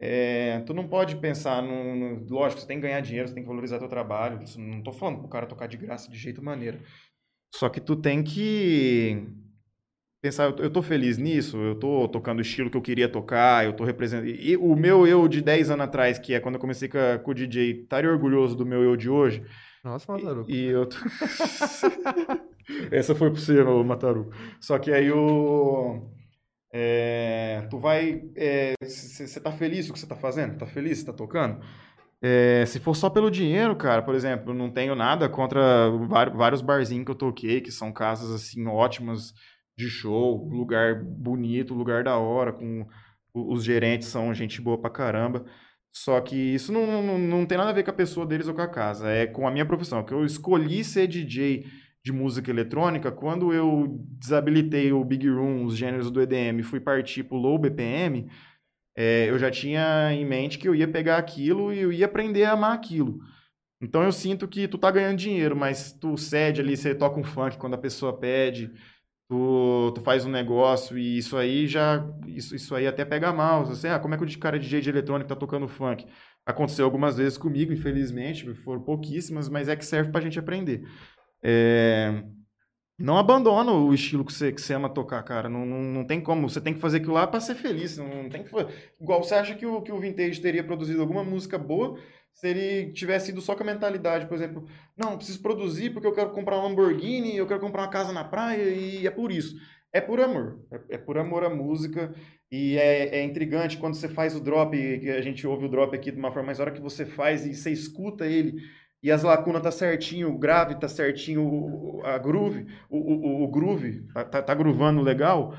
É, 0.00 0.60
tu 0.60 0.72
não 0.72 0.88
pode 0.88 1.16
pensar 1.16 1.60
no, 1.62 1.94
no- 1.96 2.26
Lógico, 2.30 2.60
você 2.60 2.66
tem 2.66 2.78
que 2.78 2.86
ganhar 2.86 3.00
dinheiro, 3.00 3.28
você 3.28 3.34
tem 3.34 3.42
que 3.42 3.48
valorizar 3.48 3.78
teu 3.78 3.88
trabalho. 3.88 4.42
Isso 4.42 4.58
Não 4.60 4.82
tô 4.82 4.92
falando 4.92 5.18
pro 5.18 5.28
cara 5.28 5.46
tocar 5.46 5.66
de 5.66 5.76
graça 5.76 6.10
de 6.10 6.16
jeito 6.16 6.42
maneira. 6.42 6.80
Só 7.54 7.68
que 7.68 7.80
tu 7.80 7.96
tem 7.96 8.22
que 8.22 9.26
pensar, 10.20 10.44
eu 10.58 10.70
tô, 10.70 10.82
feliz 10.82 11.16
nisso, 11.18 11.56
eu 11.56 11.74
tô 11.74 12.08
tocando 12.08 12.38
o 12.38 12.42
estilo 12.42 12.70
que 12.70 12.76
eu 12.76 12.82
queria 12.82 13.08
tocar, 13.08 13.64
eu 13.64 13.72
tô 13.72 13.84
representando. 13.84 14.28
E 14.28 14.56
o 14.56 14.74
meu 14.76 15.06
eu 15.06 15.26
de 15.28 15.40
10 15.40 15.70
anos 15.70 15.84
atrás, 15.84 16.18
que 16.18 16.34
é 16.34 16.40
quando 16.40 16.56
eu 16.56 16.60
comecei 16.60 16.88
com, 16.88 16.98
a- 16.98 17.18
com 17.18 17.30
o 17.30 17.34
DJ, 17.34 17.82
estaria 17.82 18.10
orgulhoso 18.10 18.56
do 18.56 18.66
meu 18.66 18.82
eu 18.82 18.96
de 18.96 19.08
hoje. 19.08 19.44
Nossa, 19.84 20.10
Mataru. 20.12 20.44
E, 20.48 20.54
e 20.56 20.64
eu. 20.66 20.86
tô- 20.86 20.96
Essa 22.90 23.14
foi 23.14 23.30
pro 23.30 23.40
você, 23.40 23.60
ô 23.62 23.82
Mataru. 23.84 24.30
Só 24.60 24.78
que 24.78 24.92
aí 24.92 25.10
o. 25.10 26.10
é, 26.72 27.66
tu 27.70 27.78
vai. 27.78 28.22
Você 28.82 29.40
tá 29.40 29.50
feliz 29.52 29.86
com 29.86 29.92
o 29.92 29.94
que 29.94 30.00
você 30.00 30.06
tá 30.06 30.16
fazendo? 30.16 30.58
Tá 30.58 30.66
feliz? 30.66 30.98
Você 30.98 31.06
tá 31.06 31.12
tocando? 31.12 31.60
É, 32.20 32.64
se 32.66 32.80
for 32.80 32.94
só 32.96 33.08
pelo 33.08 33.30
dinheiro, 33.30 33.76
cara, 33.76 34.02
por 34.02 34.14
exemplo, 34.14 34.52
não 34.52 34.70
tenho 34.70 34.94
nada 34.96 35.28
contra 35.28 35.88
vários 36.34 36.60
barzinhos 36.60 37.04
que 37.04 37.10
eu 37.12 37.14
toquei, 37.14 37.60
que 37.60 37.70
são 37.70 37.92
casas 37.92 38.30
assim 38.32 38.66
ótimas 38.66 39.32
de 39.78 39.88
show, 39.88 40.48
lugar 40.48 41.00
bonito, 41.04 41.72
lugar 41.72 42.02
da 42.02 42.18
hora, 42.18 42.52
com 42.52 42.84
os 43.32 43.62
gerentes 43.62 44.08
são 44.08 44.34
gente 44.34 44.60
boa 44.60 44.76
pra 44.76 44.90
caramba. 44.90 45.44
Só 45.92 46.20
que 46.20 46.34
isso 46.34 46.72
não, 46.72 47.00
não, 47.00 47.16
não 47.16 47.46
tem 47.46 47.56
nada 47.56 47.70
a 47.70 47.72
ver 47.72 47.84
com 47.84 47.90
a 47.90 47.94
pessoa 47.94 48.26
deles 48.26 48.48
ou 48.48 48.54
com 48.54 48.60
a 48.60 48.66
casa, 48.68 49.08
é 49.08 49.26
com 49.26 49.46
a 49.46 49.50
minha 49.52 49.64
profissão. 49.64 50.04
Que 50.04 50.12
eu 50.12 50.24
escolhi 50.24 50.82
ser 50.82 51.06
DJ 51.06 51.64
de 52.04 52.12
música 52.12 52.50
eletrônica 52.50 53.12
quando 53.12 53.52
eu 53.52 54.04
desabilitei 54.18 54.92
o 54.92 55.04
Big 55.04 55.28
Room, 55.28 55.64
os 55.64 55.76
gêneros 55.76 56.10
do 56.10 56.20
EDM, 56.20 56.62
fui 56.64 56.80
partir 56.80 57.22
pro 57.22 57.36
low 57.36 57.56
BPM. 57.56 58.28
é, 58.96 59.30
eu 59.30 59.38
já 59.38 59.50
tinha 59.50 60.12
em 60.12 60.24
mente 60.24 60.58
que 60.58 60.68
eu 60.68 60.74
ia 60.74 60.88
pegar 60.88 61.18
aquilo 61.18 61.72
e 61.72 61.78
eu 61.78 61.92
ia 61.92 62.06
aprender 62.06 62.44
a 62.44 62.52
amar 62.52 62.74
aquilo. 62.74 63.20
Então 63.80 64.02
eu 64.02 64.10
sinto 64.10 64.48
que 64.48 64.66
tu 64.66 64.76
tá 64.76 64.90
ganhando 64.90 65.18
dinheiro, 65.18 65.54
mas 65.56 65.92
tu 65.92 66.16
cede 66.16 66.60
ali, 66.60 66.76
você 66.76 66.94
toca 66.94 67.20
um 67.20 67.24
funk 67.24 67.56
quando 67.58 67.74
a 67.74 67.78
pessoa 67.78 68.18
pede, 68.18 68.72
tu, 69.28 69.92
tu 69.94 70.00
faz 70.02 70.24
um 70.24 70.30
negócio 70.30 70.98
e 70.98 71.18
isso 71.18 71.36
aí 71.36 71.66
já. 71.66 72.04
Isso, 72.26 72.54
isso 72.56 72.74
aí 72.74 72.86
até 72.86 73.04
pega 73.04 73.32
mal. 73.32 73.64
Você, 73.66 73.88
ah, 73.88 73.98
como 73.98 74.14
é 74.14 74.18
que 74.18 74.24
o 74.24 74.38
cara 74.38 74.58
DJ 74.58 74.80
de 74.80 74.90
eletrônico 74.90 75.28
tá 75.28 75.36
tocando 75.36 75.68
funk? 75.68 76.06
Aconteceu 76.46 76.84
algumas 76.84 77.16
vezes 77.18 77.36
comigo, 77.38 77.72
infelizmente, 77.72 78.54
foram 78.54 78.82
pouquíssimas, 78.82 79.48
mas 79.48 79.68
é 79.68 79.76
que 79.76 79.84
serve 79.84 80.10
pra 80.10 80.20
gente 80.20 80.38
aprender. 80.38 80.82
É, 81.42 82.22
Não 82.98 83.16
abandona 83.16 83.72
o 83.72 83.94
estilo 83.94 84.24
que 84.24 84.32
você, 84.32 84.52
que 84.52 84.60
você 84.60 84.74
ama 84.74 84.88
tocar, 84.92 85.22
cara. 85.22 85.48
Não, 85.48 85.64
não, 85.64 85.80
não 85.82 86.04
tem 86.06 86.20
como. 86.20 86.48
Você 86.48 86.60
tem 86.60 86.74
que 86.74 86.80
fazer 86.80 86.98
aquilo 86.98 87.14
lá 87.14 87.26
pra 87.28 87.40
ser 87.40 87.54
feliz. 87.54 87.96
Não, 87.96 88.24
não 88.24 88.28
tem 88.28 88.42
que 88.44 88.50
Igual 89.00 89.22
você 89.22 89.34
acha 89.36 89.54
que 89.54 89.64
o, 89.66 89.82
que 89.82 89.92
o 89.92 90.00
Vintage 90.00 90.40
teria 90.40 90.64
produzido 90.64 91.00
alguma 91.00 91.22
música 91.24 91.56
boa 91.58 91.98
se 92.38 92.46
ele 92.46 92.92
tivesse 92.92 93.32
ido 93.32 93.40
só 93.40 93.56
com 93.56 93.64
a 93.64 93.66
mentalidade, 93.66 94.26
por 94.26 94.36
exemplo, 94.36 94.64
não, 94.96 95.16
preciso 95.16 95.42
produzir 95.42 95.90
porque 95.90 96.06
eu 96.06 96.12
quero 96.12 96.30
comprar 96.30 96.56
um 96.56 96.62
Lamborghini, 96.62 97.36
eu 97.36 97.48
quero 97.48 97.58
comprar 97.58 97.82
uma 97.82 97.90
casa 97.90 98.12
na 98.12 98.22
praia 98.22 98.62
e 98.62 99.04
é 99.04 99.10
por 99.10 99.32
isso. 99.32 99.56
É 99.92 100.00
por 100.00 100.20
amor. 100.20 100.64
É, 100.70 100.94
é 100.94 100.98
por 100.98 101.18
amor 101.18 101.42
à 101.42 101.50
música. 101.50 102.14
E 102.48 102.78
é, 102.78 103.16
é 103.18 103.24
intrigante 103.24 103.76
quando 103.76 103.94
você 103.94 104.08
faz 104.08 104.36
o 104.36 104.40
drop, 104.40 104.70
que 104.70 105.10
a 105.10 105.20
gente 105.20 105.44
ouve 105.48 105.66
o 105.66 105.68
drop 105.68 105.96
aqui 105.96 106.12
de 106.12 106.18
uma 106.18 106.30
forma, 106.30 106.46
mas 106.46 106.60
a 106.60 106.62
hora 106.62 106.72
que 106.72 106.80
você 106.80 107.04
faz 107.04 107.44
e 107.44 107.52
você 107.52 107.72
escuta 107.72 108.24
ele 108.24 108.62
e 109.02 109.10
as 109.10 109.24
lacunas 109.24 109.62
tá 109.62 109.72
certinho, 109.72 110.32
o 110.32 110.38
grave 110.38 110.76
tá 110.76 110.88
certinho, 110.88 112.00
a 112.04 112.18
groove, 112.18 112.66
o, 112.88 112.98
o, 112.98 113.44
o 113.44 113.48
groove 113.48 114.02
tá, 114.14 114.24
tá, 114.24 114.42
tá 114.42 114.54
groovando 114.54 115.02
legal, 115.02 115.54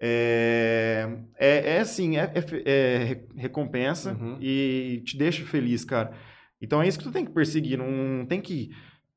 é, 0.00 1.08
é, 1.38 1.76
é 1.76 1.78
assim, 1.80 2.16
é, 2.18 2.32
é 2.34 2.70
é 2.70 3.04
re- 3.04 3.26
recompensa 3.36 4.12
Uhum. 4.12 4.38
e 4.40 5.02
te 5.04 5.16
deixa 5.16 5.44
feliz, 5.44 5.84
cara. 5.84 6.12
Então 6.60 6.82
é 6.82 6.88
isso 6.88 6.98
que 6.98 7.04
tu 7.04 7.12
tem 7.12 7.24
que 7.24 7.32
perseguir, 7.32 7.78
não 7.78 8.24
tem 8.26 8.40
que 8.40 8.70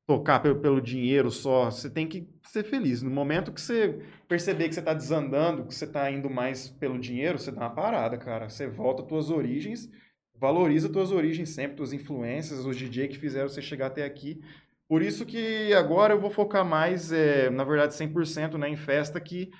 tocar 0.06 0.40
pelo, 0.40 0.56
pelo 0.60 0.80
dinheiro 0.80 1.30
só, 1.30 1.70
você 1.70 1.88
tem 1.88 2.06
que 2.06 2.28
ser 2.48 2.64
feliz. 2.64 3.00
No 3.02 3.10
momento 3.10 3.52
que 3.52 3.60
você 3.60 4.00
perceber 4.28 4.68
que 4.68 4.74
você 4.74 4.82
tá 4.82 4.92
desandando, 4.92 5.64
que 5.66 5.74
você 5.74 5.86
tá 5.86 6.10
indo 6.10 6.28
mais 6.28 6.68
pelo 6.68 6.98
dinheiro, 6.98 7.38
você 7.38 7.52
dá 7.52 7.60
uma 7.62 7.70
parada, 7.70 8.18
cara. 8.18 8.48
Você 8.48 8.66
volta 8.66 9.02
às 9.02 9.08
tuas 9.08 9.30
origens, 9.30 9.88
valoriza 10.34 10.88
tuas 10.88 11.12
origens 11.12 11.50
sempre, 11.50 11.76
tuas 11.76 11.92
influências, 11.92 12.64
os 12.66 12.76
DJ 12.76 13.08
que 13.08 13.18
fizeram 13.18 13.48
você 13.48 13.62
chegar 13.62 13.86
até 13.86 14.04
aqui. 14.04 14.40
Por 14.88 15.00
isso 15.02 15.24
que 15.24 15.72
agora 15.74 16.14
eu 16.14 16.20
vou 16.20 16.30
focar 16.30 16.64
mais, 16.64 17.12
é, 17.12 17.48
na 17.48 17.62
verdade, 17.62 17.94
100% 17.94 18.58
né, 18.58 18.68
em 18.68 18.76
festa, 18.76 19.20
que 19.20 19.50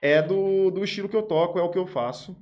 é 0.00 0.22
do, 0.22 0.70
do 0.70 0.84
estilo 0.84 1.08
que 1.08 1.16
eu 1.16 1.22
toco, 1.22 1.58
é 1.58 1.62
o 1.62 1.70
que 1.70 1.78
eu 1.78 1.86
faço, 1.86 2.36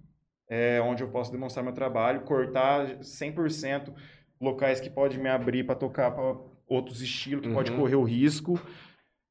é 0.48 0.80
onde 0.80 1.02
eu 1.02 1.08
posso 1.10 1.32
demonstrar 1.32 1.64
meu 1.64 1.72
trabalho, 1.74 2.22
cortar 2.22 2.98
100% 3.02 3.92
locais 4.40 4.80
que 4.80 4.90
pode 4.90 5.18
me 5.18 5.28
abrir 5.28 5.64
para 5.64 5.74
tocar 5.74 6.10
para 6.12 6.36
outros 6.68 7.02
estilos, 7.02 7.46
que 7.46 7.52
pode 7.52 7.70
Uhum. 7.72 7.78
correr 7.78 7.96
o 7.96 8.04
risco. 8.04 8.58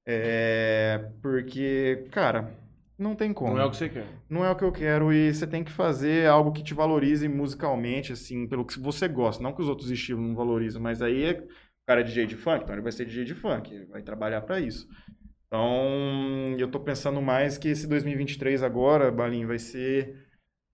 É, 0.06 1.10
porque, 1.22 2.08
cara, 2.12 2.56
não 2.98 3.14
tem 3.16 3.34
como 3.34 3.54
Não 3.54 3.62
é 3.62 3.66
o 3.66 3.70
que 3.72 3.78
você 3.78 3.90
quer. 3.90 4.08
não 4.30 4.44
é 4.46 4.50
o 4.52 4.56
que 4.56 4.64
eu 4.64 4.72
quero 4.72 5.12
e 5.12 5.34
você 5.34 5.46
tem 5.46 5.64
que 5.64 5.72
fazer 5.72 6.28
algo 6.28 6.52
que 6.52 6.64
te 6.64 6.74
valorize 6.74 7.28
musicalmente, 7.28 8.14
assim, 8.14 8.48
pelo 8.48 8.66
que 8.66 8.80
você 8.80 9.08
gosta. 9.08 9.44
Não 9.44 9.54
que 9.54 9.62
os 9.62 9.68
outros 9.70 9.90
estilos 9.92 10.22
não 10.26 10.36
valorizam, 10.36 10.82
mas 10.82 11.02
aí 11.02 11.24
é, 11.26 11.32
o 11.42 11.48
cara 11.86 12.02
é 12.02 12.04
DJ 12.04 12.26
de 12.26 12.36
funk, 12.38 12.64
então 12.64 12.74
ele 12.76 12.82
vai 12.84 12.92
ser 12.92 13.06
DJ 13.06 13.26
de 13.26 13.36
funk, 13.36 13.74
ele 13.74 13.86
vai 13.86 14.02
trabalhar 14.02 14.42
para 14.42 14.60
isso. 14.60 14.88
Então, 15.48 16.56
eu 16.58 16.70
tô 16.70 16.80
pensando 16.80 17.22
mais 17.22 17.58
que 17.58 17.70
esse 17.70 17.88
2023 17.88 18.62
agora, 18.64 19.10
Balinho, 19.12 19.48
vai 19.48 19.60
ser 19.60 20.28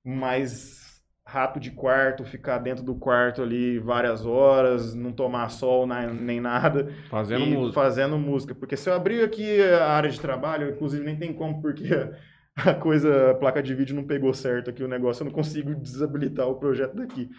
mais 0.04 1.02
rato 1.26 1.60
de 1.60 1.72
quarto, 1.72 2.26
ficar 2.26 2.58
dentro 2.58 2.84
do 2.84 2.96
quarto 2.96 3.42
ali 3.42 3.80
várias 3.80 4.26
horas, 4.26 4.94
não 4.94 5.12
tomar 5.14 5.48
sol 5.50 5.86
na- 5.88 6.08
nem 6.12 6.42
nada 6.42 6.92
Fazendo 7.10 7.46
música. 7.46 7.74
fazendo 7.74 8.18
música. 8.18 8.54
Porque 8.56 8.76
se 8.76 8.90
eu 8.90 8.94
abrir 8.94 9.24
aqui 9.24 9.62
a 9.62 9.88
área 9.92 10.10
de 10.10 10.20
trabalho, 10.20 10.70
inclusive 10.72 11.04
nem 11.06 11.18
tem 11.18 11.34
como, 11.34 11.62
porque 11.62 11.88
a 12.56 12.74
coisa, 12.74 13.32
a 13.32 13.36
placa 13.36 13.64
de 13.64 13.74
vídeo 13.74 13.96
não 13.96 14.04
pegou 14.04 14.34
certo 14.34 14.70
aqui 14.70 14.84
o 14.84 14.88
negócio, 14.88 15.22
eu 15.22 15.26
não 15.26 15.32
consigo 15.32 15.74
desabilitar 15.76 16.48
o 16.48 16.56
projeto 16.56 16.96
daqui. 16.96 17.30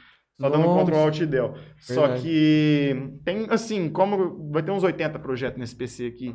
Só 0.40 0.48
dando 0.48 0.65
Nossa. 0.65 0.85
Ctrl 0.86 0.97
Alt 0.98 1.20
Del. 1.27 1.55
Só 1.78 2.09
que 2.16 2.97
tem, 3.24 3.47
assim, 3.51 3.89
como 3.90 4.51
vai 4.51 4.62
ter 4.62 4.73
uns 4.73 4.82
80 4.82 5.19
projetos 5.19 5.59
nesse 5.59 5.77
PC 5.77 6.06
aqui. 6.06 6.35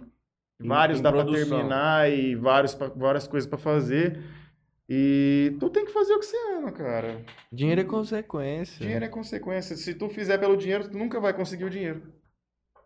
Vários 0.61 0.99
dá 1.01 1.11
pra 1.11 1.23
produção. 1.23 1.57
terminar 1.57 2.11
e 2.11 2.35
vários, 2.35 2.75
pra- 2.75 2.89
várias 2.95 3.27
coisas 3.27 3.47
pra 3.49 3.57
fazer. 3.57 4.19
E 4.87 5.55
tu 5.59 5.69
tem 5.69 5.85
que 5.85 5.91
fazer 5.93 6.13
o 6.13 6.19
que 6.19 6.25
você 6.25 6.37
ama, 6.57 6.71
cara. 6.71 7.21
Dinheiro 7.51 7.81
é 7.81 7.83
consequência. 7.83 8.79
Dinheiro 8.81 9.05
é 9.05 9.07
consequência. 9.07 9.75
Se 9.75 9.93
tu 9.93 10.09
fizer 10.09 10.37
pelo 10.39 10.57
dinheiro, 10.57 10.89
tu 10.89 10.97
nunca 10.97 11.19
vai 11.19 11.31
conseguir 11.33 11.65
o 11.65 11.69
dinheiro. 11.69 12.01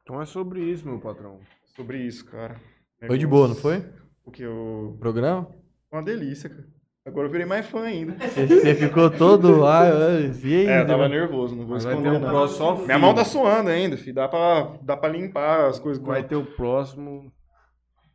Então 0.04 0.22
é 0.22 0.26
sobre 0.26 0.62
isso, 0.62 0.86
meu 0.88 1.00
patrão. 1.00 1.40
Sobre 1.76 2.00
isso, 2.00 2.26
cara. 2.26 2.60
Foi 3.08 3.18
de 3.18 3.26
boa, 3.26 3.48
não 3.48 3.56
foi? 3.56 3.84
O 4.26 4.32
que 4.32 4.44
eu. 4.44 4.94
O 4.96 4.98
programa? 5.00 5.48
Uma 5.92 6.04
delícia, 6.04 6.50
cara. 6.50 6.68
Agora 7.06 7.28
eu 7.28 7.32
virei 7.32 7.46
mais 7.46 7.66
fã 7.66 7.82
ainda. 7.84 8.14
Você 8.30 8.76
ficou 8.76 9.10
todo. 9.10 9.64
Ai, 9.68 10.32
e 10.44 10.56
aí? 10.56 10.66
É, 10.68 10.82
eu 10.82 10.88
tava 10.88 11.10
Deu- 11.10 11.20
nervoso, 11.20 11.56
não 11.56 11.66
vou 11.66 11.76
Mas 11.76 11.84
vai 11.84 11.94
ter 11.96 12.00
esconder, 12.00 12.18
um 12.18 12.22
não. 12.22 12.30
próximo 12.30 12.58
só 12.58 12.76
Minha 12.86 13.00
mão 13.00 13.14
tá 13.14 13.26
suando 13.26 13.70
ainda, 13.70 13.98
filho. 13.98 14.14
Dá 14.16 14.28
pra, 14.28 14.78
dá 14.82 14.96
pra 14.98 15.10
limpar 15.10 15.68
as 15.70 15.80
coisas. 15.80 16.02
com- 16.02 16.10
Vai 16.10 16.24
ter 16.24 16.36
o 16.38 16.46
próximo 16.46 17.32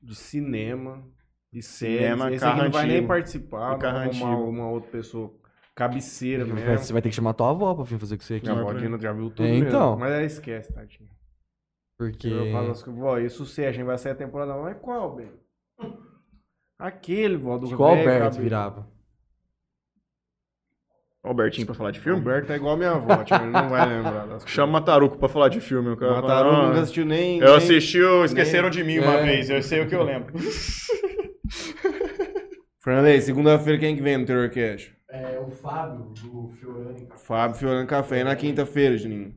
de 0.09 0.15
cinema, 0.17 1.05
de 1.53 1.63
séries. 1.63 1.99
Cinema, 2.01 2.27
Esse 2.33 2.45
aqui 2.45 2.55
carro 2.57 2.65
não 2.65 2.71
vai 2.73 2.87
nem 2.87 3.07
participar, 3.07 3.77
E 3.77 3.79
carro 3.79 3.95
vai 3.99 4.09
arrumar 4.09 4.31
antigo. 4.33 4.49
uma 4.51 4.71
outra 4.71 4.91
pessoa 4.91 5.33
cabeceira 5.75 6.45
Você 6.45 6.53
mesmo. 6.55 6.93
vai 6.95 7.03
ter 7.03 7.09
que 7.11 7.15
chamar 7.15 7.35
tua 7.35 7.51
avó 7.51 7.75
pra 7.75 7.85
vir 7.85 7.99
fazer 7.99 8.17
com 8.17 8.23
você 8.25 8.35
aqui. 8.37 8.49
Minha 8.49 8.61
avó 8.61 8.73
Dina 8.73 8.99
já 8.99 9.13
viu 9.13 9.31
tudo 9.31 9.47
É, 9.47 9.53
mesmo. 9.53 9.69
então. 9.69 9.97
Mas 9.97 10.11
ela 10.13 10.25
esquece, 10.25 10.73
tadinha. 10.73 11.11
Porque. 11.99 12.29
Eu 12.29 12.51
falo 12.53 12.71
assim, 12.71 12.95
vó, 12.95 13.19
isso 13.19 13.45
sei, 13.47 13.67
a 13.67 13.73
gente 13.73 13.85
vai 13.85 13.99
sair 13.99 14.13
a 14.13 14.17
temporada, 14.17 14.57
mas 14.57 14.77
qual, 14.81 15.15
bem? 15.17 15.31
Aquele, 16.79 17.37
vó, 17.37 17.59
do 17.59 17.67
Acho 17.67 17.77
que 17.77 17.83
o 17.83 17.85
Alberto 17.85 18.25
cabelo. 18.25 18.43
virava. 18.43 18.89
Albertinho 21.25 21.67
pra 21.67 21.75
falar 21.75 21.91
de 21.91 21.99
O 21.99 22.03
filme? 22.03 22.19
Alberto 22.21 22.53
é 22.53 22.57
igual 22.57 22.75
a 22.75 22.77
minha 22.77 22.91
avó, 22.93 23.23
tio, 23.25 23.37
ele 23.37 23.47
não 23.51 23.69
vai 23.69 23.87
lembrar 23.89 24.21
das 24.21 24.29
coisas. 24.29 24.51
Chama 24.51 24.69
o 24.69 24.73
Mataruco 24.73 25.19
pra 25.19 25.29
falar 25.29 25.49
de 25.49 25.61
filme, 25.61 25.97
cara. 25.97 26.13
O 26.13 26.15
Mataru 26.23 26.49
Ah, 26.51 26.67
nunca 26.69 26.81
assistiu 26.81 27.05
nem... 27.05 27.39
Eu 27.41 27.47
nem- 27.49 27.57
assisti 27.57 28.01
o 28.01 28.25
Esqueceram 28.25 28.71
de 28.71 28.83
Mim 28.85 28.99
uma 29.01 29.15
É. 29.15 29.23
vez, 29.25 29.51
eu 29.51 29.63
sei 29.63 29.83
o 29.83 29.89
que 29.89 29.95
eu 29.95 30.03
lembro. 30.05 30.33
Fernandez, 32.83 33.25
segunda-feira 33.25 33.79
quem 33.79 33.97
que 33.97 34.03
vem 34.03 34.17
no 34.19 34.25
Terrorcast? 34.27 34.97
É 35.11 35.39
o 35.39 35.51
Fábio, 35.51 36.05
do 36.15 36.49
Fiorani. 36.53 37.09
Fábio 37.17 37.57
Fiorano 37.57 37.87
Café. 37.87 38.21
E 38.21 38.25
na 38.25 38.37
quinta-feira, 38.37 38.97
Juninho? 38.97 39.35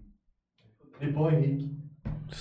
Lipão 1.02 1.32
Henrique. 1.32 1.72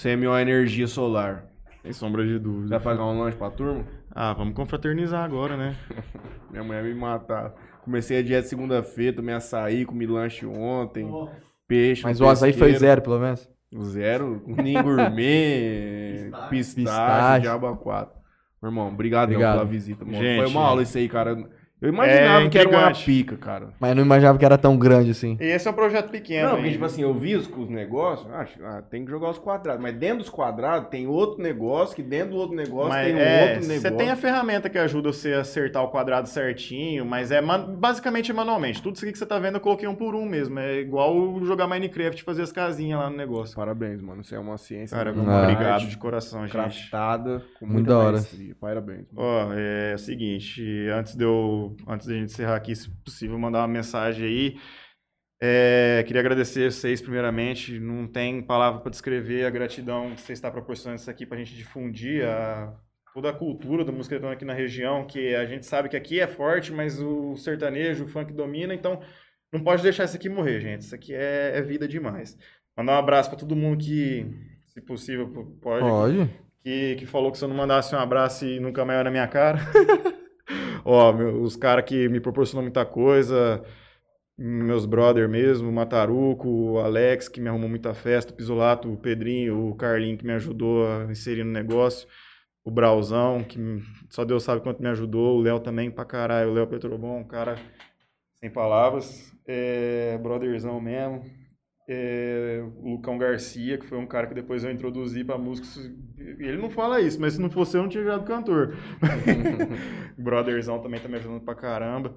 CMO 0.03 0.37
Energia 0.39 0.87
Solar. 0.87 1.50
Sem 1.83 1.93
sombra 1.93 2.27
de 2.27 2.39
dúvida. 2.39 2.79
vai 2.79 2.81
pagar 2.81 3.07
um 3.07 3.19
lanche 3.21 3.37
pra 3.37 3.51
turma? 3.51 3.85
Ah, 4.11 4.33
vamos 4.35 4.55
confraternizar 4.55 5.25
agora, 5.25 5.57
né? 5.57 5.75
Minha 6.51 6.63
mulher 6.65 6.85
me 6.85 6.95
matar. 6.95 7.55
Comecei 7.83 8.19
a 8.19 8.23
dieta 8.23 8.47
segunda-feira, 8.47 9.17
tomei 9.17 9.35
açaí, 9.35 9.85
comi 9.87 10.07
lanche 10.07 10.45
ontem, 10.45 11.09
peixe. 11.67 12.03
Mas 12.03 12.21
no 12.21 12.27
o 12.27 12.29
açaí 12.29 12.53
foi 12.53 12.75
zero, 12.75 13.01
pelo 13.01 13.19
menos. 13.19 13.49
Zero, 13.85 14.43
nem 14.47 14.83
gourmet, 14.83 16.25
Pistache. 16.25 16.51
pistache, 16.51 16.75
Pistache. 16.75 17.41
diabo 17.43 17.67
a 17.69 17.77
quatro. 17.77 18.21
Meu 18.61 18.71
irmão, 18.71 18.89
obrigadão 18.89 19.33
Obrigado. 19.33 19.55
pela 19.59 19.65
visita. 19.65 20.05
Mano. 20.05 20.19
Gente. 20.19 20.43
Foi 20.43 20.51
uma 20.51 20.63
aula 20.67 20.83
isso 20.83 20.99
aí, 20.99 21.09
cara. 21.09 21.49
Eu 21.81 21.89
imaginava 21.89 22.45
É 22.45 22.49
que 22.49 22.59
era 22.59 22.69
uma 22.69 22.93
pica, 22.93 23.37
cara. 23.37 23.69
Mas 23.81 23.91
eu 23.91 23.97
não 23.97 24.03
imaginava 24.03 24.37
que 24.39 24.45
era 24.45 24.59
tão 24.59 24.77
grande 24.77 25.11
assim. 25.13 25.37
E 25.41 25.45
esse 25.45 25.67
é 25.67 25.71
um 25.71 25.75
projeto 25.75 26.11
pequeno. 26.11 26.45
Não, 26.49 26.55
porque, 26.57 26.67
hein? 26.67 26.73
tipo 26.73 26.85
assim, 26.85 27.03
eu 27.03 27.15
vi 27.15 27.37
os, 27.37 27.49
os 27.49 27.69
negócios, 27.71 28.31
acho, 28.33 28.63
ah, 28.65 28.83
tem 28.83 29.05
que 29.05 29.11
jogar 29.11 29.31
os 29.31 29.39
quadrados. 29.39 29.81
Mas 29.83 29.95
dentro 29.97 30.19
dos 30.19 30.29
quadrados 30.29 30.89
tem 30.91 31.07
outro 31.07 31.43
negócio, 31.43 31.97
que 31.97 32.03
dentro 32.03 32.31
do 32.31 32.37
outro 32.37 32.55
negócio 32.57 32.91
Mas 32.91 33.07
tem 33.07 33.15
um 33.15 33.19
é, 33.19 33.41
outro 33.55 33.69
negócio. 33.69 33.81
Você 33.81 33.91
tem 33.93 34.11
a 34.11 34.17
ferramenta 34.17 34.69
que 34.69 34.79
ajuda 34.79 35.13
você 35.13 35.33
a 35.35 35.41
acertar 35.41 35.83
o 35.83 35.89
quadrado 35.89 36.29
certinho, 36.29 37.05
mas 37.05 37.31
é 37.31 37.41
man- 37.41 37.75
basicamente 37.77 38.33
manualmente. 38.33 38.83
Tudo 38.83 38.97
isso 38.97 39.05
aqui 39.05 39.13
que 39.13 39.19
você 39.19 39.27
tá 39.27 39.39
vendo 39.39 39.55
eu 39.57 39.61
coloquei 39.61 39.89
um 39.89 39.95
por 39.95 40.15
um 40.15 40.27
mesmo. 40.27 40.59
É 40.59 40.81
igual 40.81 41.43
jogar 41.45 41.67
Minecraft 41.67 42.21
e 42.21 42.25
fazer 42.25 42.43
as 42.43 42.53
casinhas 42.53 42.99
lá 43.01 43.09
no 43.09 43.17
negócio. 43.17 43.57
Parabéns, 43.57 44.01
mano. 44.03 44.21
Isso 44.21 44.35
é 44.35 44.39
uma 44.39 44.59
ciência. 44.59 44.97
Cara, 44.97 45.13
muito 45.13 45.31
Ah. 45.31 45.43
obrigado 45.43 45.87
de 45.87 45.97
coração, 45.97 46.43
gente. 46.43 46.53
craftada 46.53 47.43
com 47.59 47.65
Muito 47.67 47.75
muita 47.77 47.91
da 47.91 47.99
hora. 47.99 48.19
Parabéns. 48.61 49.07
mano. 49.13 49.29
Ó, 49.29 49.53
é 49.55 49.95
o 49.95 49.99
seguinte, 49.99 50.63
antes 50.95 51.15
de 51.17 51.25
eu, 51.25 51.70
antes 51.87 52.07
da 52.07 52.15
gente 52.15 52.33
encerrar 52.33 52.57
aqui, 52.57 52.75
se 52.75 52.91
possível, 53.05 53.39
mandar 53.39 53.61
uma 53.61 53.69
mensagem 53.69 54.27
aí. 54.27 54.61
É, 55.43 56.05
queria 56.07 56.21
agradecer 56.21 56.71
vocês 56.71 57.01
primeiramente. 57.01 57.79
Não 57.79 58.07
tem 58.07 58.43
palavra 58.43 58.81
para 58.81 58.91
descrever 58.91 59.47
a 59.47 59.51
gratidão 59.51 60.15
que 60.15 60.21
você 60.21 60.33
está 60.35 60.51
proporcionando 60.51 61.01
isso 61.01 61.11
aqui 61.11 61.25
para 61.25 61.37
a 61.37 61.39
gente 61.39 61.57
difundir 61.57 62.27
a, 62.27 62.75
toda 63.15 63.31
a 63.31 63.33
cultura 63.33 63.85
da 63.85 63.93
música 63.93 64.15
eletrônica 64.15 64.37
aqui 64.37 64.45
na 64.45 64.53
região, 64.53 65.07
que 65.07 65.35
a 65.35 65.47
gente 65.47 65.65
sabe 65.67 65.89
que 65.89 65.97
aqui 65.97 66.21
é 66.21 66.27
forte, 66.27 66.73
mas 66.73 67.01
o 67.01 67.37
sertanejo, 67.37 68.05
o 68.05 68.09
funk 68.09 68.33
domina, 68.33 68.75
então 68.75 69.01
não 69.53 69.63
pode 69.63 69.83
deixar 69.83 70.05
isso 70.05 70.17
aqui 70.17 70.29
morrer, 70.29 70.61
gente. 70.61 70.83
Isso 70.83 70.95
aqui 70.95 71.15
é, 71.15 71.53
é 71.57 71.63
vida 71.63 71.89
demais. 71.89 72.37
Mandar 72.77 72.97
um 72.97 72.99
abraço 72.99 73.31
para 73.31 73.39
todo 73.39 73.57
mundo 73.57 73.79
que, 73.79 74.27
se 74.67 74.81
possível, 74.81 75.29
pode 75.61 75.81
Pode. 75.81 76.31
que, 76.63 76.97
que 76.97 77.07
falou 77.07 77.33
que 77.33 77.39
se 77.39 77.45
eu 77.45 77.49
não 77.49 77.57
mandasse 77.57 77.95
um 77.95 77.99
abraço 77.99 78.45
e 78.45 78.61
nunca 78.61 78.85
mais 78.85 79.03
na 79.03 79.11
minha 79.11 79.27
cara. 79.27 79.59
Ó, 80.93 81.15
os 81.15 81.55
caras 81.55 81.85
que 81.85 82.09
me 82.09 82.19
proporcionam 82.19 82.65
muita 82.65 82.85
coisa, 82.85 83.63
meus 84.37 84.85
brother 84.85 85.29
mesmo, 85.29 85.71
Mataruco, 85.71 86.49
o 86.49 86.79
Alex, 86.81 87.29
que 87.29 87.41
me 87.41 87.49
arrumou 87.49 87.69
muita 87.69 87.95
festa, 87.95 88.33
o 88.33 88.35
Pisolato, 88.35 88.93
o 88.93 88.97
Pedrinho, 88.97 89.69
o 89.69 89.77
Carlinho, 89.77 90.19
que 90.19 90.27
me 90.27 90.33
ajudou 90.33 90.85
a 90.85 91.05
inserir 91.05 91.45
no 91.45 91.53
negócio, 91.53 92.09
o 92.65 92.73
Brauzão, 92.73 93.45
que 93.45 93.57
só 94.09 94.25
Deus 94.25 94.43
sabe 94.43 94.63
quanto 94.63 94.83
me 94.83 94.89
ajudou, 94.89 95.39
o 95.39 95.41
Léo 95.41 95.61
também 95.61 95.93
pra 95.93 96.05
caralho, 96.05 96.51
o 96.51 96.55
Léo 96.55 96.67
Petrobon, 96.67 97.21
um 97.21 97.25
cara 97.25 97.55
sem 98.41 98.51
palavras, 98.51 99.33
é, 99.47 100.19
brotherzão 100.19 100.81
mesmo. 100.81 101.23
É, 101.93 102.63
o 102.77 102.91
Lucão 102.91 103.19
Garcia, 103.19 103.77
que 103.77 103.85
foi 103.85 103.99
um 103.99 104.07
cara 104.07 104.29
que 104.29 104.35
depois 104.35 104.63
eu 104.63 104.71
introduzi 104.71 105.25
pra 105.25 105.37
música. 105.37 105.67
Ele 106.17 106.57
não 106.57 106.71
fala 106.71 107.01
isso, 107.01 107.21
mas 107.21 107.33
se 107.33 107.41
não 107.41 107.51
fosse 107.51 107.77
eu, 107.77 107.83
não 107.83 107.89
tinha 107.89 108.05
virado 108.05 108.25
cantor. 108.25 108.77
Brotherzão 110.17 110.81
também 110.81 111.01
tá 111.01 111.09
me 111.09 111.17
ajudando 111.17 111.41
pra 111.41 111.55
caramba. 111.57 112.15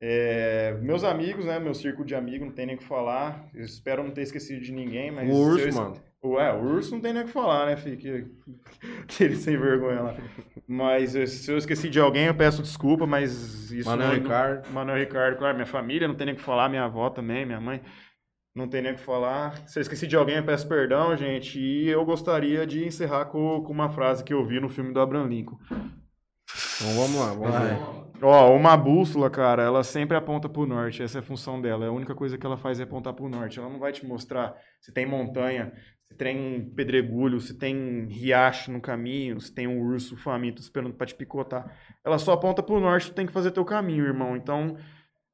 É, 0.00 0.78
meus 0.80 1.04
amigos, 1.04 1.44
né? 1.44 1.58
Meu 1.60 1.74
círculo 1.74 2.06
de 2.06 2.14
amigos, 2.14 2.46
não 2.46 2.54
tem 2.54 2.64
nem 2.64 2.74
o 2.74 2.78
que 2.78 2.84
falar. 2.84 3.50
Eu 3.54 3.62
espero 3.62 4.02
não 4.02 4.12
ter 4.12 4.22
esquecido 4.22 4.62
de 4.62 4.72
ninguém, 4.72 5.10
mas. 5.10 5.28
O 5.28 5.34
urso, 5.34 5.68
eu 5.68 5.74
mano. 5.74 6.00
Ué, 6.24 6.52
o 6.54 6.62
urso 6.62 6.92
não 6.92 7.00
tem 7.02 7.12
nem 7.12 7.22
o 7.22 7.26
que 7.26 7.32
falar, 7.32 7.66
né, 7.66 7.76
filho? 7.76 7.98
Que, 7.98 8.24
aquele 9.04 9.36
sem 9.36 9.58
vergonha 9.58 10.00
lá. 10.00 10.16
Mas 10.66 11.10
se 11.10 11.52
eu 11.52 11.58
esqueci 11.58 11.90
de 11.90 12.00
alguém, 12.00 12.28
eu 12.28 12.34
peço 12.34 12.62
desculpa, 12.62 13.06
mas 13.06 13.70
isso 13.70 13.90
Manuel 13.90 14.08
não- 14.08 14.14
Ricardo. 14.14 14.70
Manuel 14.72 14.98
Ricardo, 14.98 15.36
claro, 15.36 15.54
minha 15.54 15.66
família, 15.66 16.08
não 16.08 16.14
tem 16.14 16.24
nem 16.24 16.34
o 16.34 16.38
que 16.38 16.42
falar, 16.42 16.70
minha 16.70 16.84
avó 16.84 17.10
também, 17.10 17.44
minha 17.44 17.60
mãe. 17.60 17.82
Não 18.54 18.68
tem 18.68 18.82
nem 18.82 18.92
o 18.92 18.96
que 18.96 19.00
falar. 19.00 19.66
Se 19.66 19.78
eu 19.78 19.80
esqueci 19.80 20.06
de 20.06 20.14
alguém, 20.14 20.36
eu 20.36 20.44
peço 20.44 20.68
perdão, 20.68 21.16
gente. 21.16 21.58
E 21.58 21.88
eu 21.88 22.04
gostaria 22.04 22.66
de 22.66 22.84
encerrar 22.84 23.26
com, 23.26 23.62
com 23.62 23.72
uma 23.72 23.88
frase 23.88 24.22
que 24.22 24.34
eu 24.34 24.44
vi 24.44 24.60
no 24.60 24.68
filme 24.68 24.92
do 24.92 25.00
Abraham 25.00 25.26
Lincoln. 25.26 25.58
Então 25.70 26.94
vamos 26.94 27.18
lá, 27.18 27.32
vamos 27.32 27.50
Vai. 27.50 27.70
lá. 27.70 28.02
Ó, 28.24 28.54
uma 28.54 28.76
bússola, 28.76 29.28
cara, 29.28 29.62
ela 29.62 29.82
sempre 29.82 30.16
aponta 30.16 30.48
pro 30.48 30.66
norte. 30.66 31.02
Essa 31.02 31.18
é 31.18 31.20
a 31.20 31.24
função 31.24 31.60
dela. 31.60 31.86
A 31.86 31.90
única 31.92 32.14
coisa 32.14 32.36
que 32.36 32.46
ela 32.46 32.56
faz 32.58 32.78
é 32.78 32.82
apontar 32.84 33.14
pro 33.14 33.28
norte. 33.28 33.58
Ela 33.58 33.68
não 33.68 33.80
vai 33.80 33.90
te 33.90 34.06
mostrar 34.06 34.54
se 34.80 34.92
tem 34.92 35.06
montanha, 35.06 35.72
se 36.04 36.14
tem 36.14 36.70
pedregulho, 36.76 37.40
se 37.40 37.58
tem 37.58 38.06
riacho 38.06 38.70
no 38.70 38.80
caminho, 38.80 39.40
se 39.40 39.52
tem 39.52 39.66
um 39.66 39.80
urso 39.80 40.16
faminto 40.16 40.60
esperando 40.60 40.94
pra 40.94 41.06
te 41.06 41.14
picotar. 41.14 41.74
Ela 42.04 42.18
só 42.18 42.32
aponta 42.32 42.62
pro 42.62 42.78
norte, 42.78 43.10
tu 43.10 43.14
tem 43.14 43.26
que 43.26 43.32
fazer 43.32 43.50
teu 43.50 43.64
caminho, 43.64 44.04
irmão. 44.04 44.36
Então, 44.36 44.76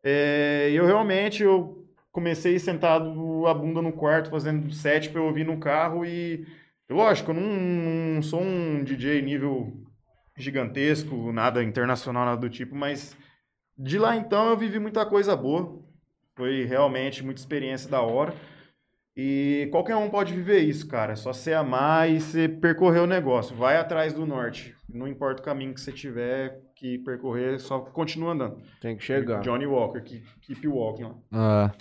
é, 0.03 0.71
eu 0.73 0.87
realmente 0.87 1.43
eu 1.43 1.88
comecei 2.13 2.59
sentado 2.59 3.47
a 3.47 3.55
bunda 3.55 3.83
no 3.83 3.93
quarto, 3.93 4.31
fazendo 4.31 4.73
set 4.73 5.11
pra 5.11 5.21
eu 5.21 5.27
ouvir 5.27 5.45
no 5.45 5.59
carro 5.59 6.05
e, 6.05 6.47
lógico, 6.91 7.31
eu 7.31 7.35
não, 7.35 8.15
não 8.15 8.23
sou 8.23 8.41
um 8.41 8.83
DJ 8.83 9.23
nível 9.23 9.73
gigantesco, 10.37 11.33
nada 11.33 11.63
internacional, 11.63 12.25
nada 12.25 12.41
do 12.41 12.49
tipo, 12.49 12.75
mas 12.75 13.17
de 13.77 13.99
lá 13.99 14.17
então 14.17 14.49
eu 14.49 14.57
vivi 14.57 14.79
muita 14.79 15.05
coisa 15.07 15.37
boa. 15.37 15.83
Foi 16.35 16.65
realmente 16.65 17.25
muita 17.25 17.41
experiência 17.41 17.91
da 17.91 18.01
hora. 18.01 18.33
E 19.21 19.67
qualquer 19.73 19.97
um 19.97 20.09
pode 20.09 20.33
viver 20.33 20.61
isso, 20.61 20.87
cara. 20.87 21.15
É 21.15 21.17
só 21.17 21.33
você 21.33 21.53
amar 21.53 22.09
e 22.09 22.21
você 22.21 22.49
percorrer 22.49 23.01
o 23.03 23.07
negócio. 23.07 23.57
Vai 23.57 23.77
atrás 23.77 24.13
do 24.13 24.25
norte. 24.25 24.77
Não 24.89 25.09
importa 25.09 25.43
o 25.43 25.45
caminho 25.45 25.75
que 25.75 25.81
você 25.81 25.91
tiver 25.91 26.61
que 26.77 26.99
percorrer, 26.99 27.59
só 27.59 27.81
continua 27.81 28.33
andando. 28.33 28.59
Tem 28.81 28.97
que 28.97 29.03
chegar. 29.03 29.41
Johnny 29.41 29.67
Walker, 29.67 30.01
que 30.03 30.23
keep 30.43 30.69
walking 30.69 31.03
lá. 31.03 31.15
Ah, 31.33 31.73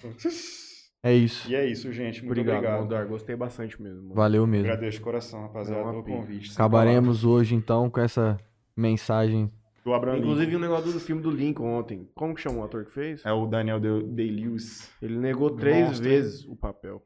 é 1.04 1.14
isso. 1.14 1.48
E 1.50 1.54
é 1.56 1.64
isso, 1.64 1.94
gente. 1.94 2.26
Muito 2.26 2.32
Obrigado, 2.40 2.58
obrigado. 2.58 2.80
Moldar. 2.80 3.08
Gostei 3.08 3.36
bastante 3.36 3.80
mesmo. 3.80 4.16
Valeu 4.16 4.48
mesmo. 4.48 4.66
Agradeço 4.66 4.98
de 4.98 5.04
coração, 5.04 5.42
rapaziada, 5.44 5.84
pelo 5.92 6.04
convite. 6.04 6.52
Acabaremos 6.54 7.24
hoje 7.24 7.54
então 7.54 7.88
com 7.88 8.00
essa 8.02 8.36
mensagem. 8.76 9.52
Do 9.86 9.94
Abraham 9.94 10.18
Inclusive, 10.18 10.46
Lincoln. 10.48 10.58
um 10.58 10.62
negócio 10.70 10.92
do 10.92 11.00
filme 11.00 11.22
do 11.22 11.30
Lincoln 11.32 11.70
ontem. 11.80 12.10
Como 12.16 12.34
que 12.34 12.42
chama 12.42 12.58
o 12.60 12.64
ator 12.64 12.84
que 12.84 12.92
fez? 12.92 13.24
É 13.24 13.32
o 13.32 13.46
Daniel 13.46 13.80
De- 13.80 14.04
Day-Lewis. 14.04 14.92
Ele 15.02 15.18
negou 15.18 15.52
três 15.52 15.88
Monstro. 15.88 16.04
vezes 16.10 16.44
o 16.46 16.56
papel. 16.56 17.02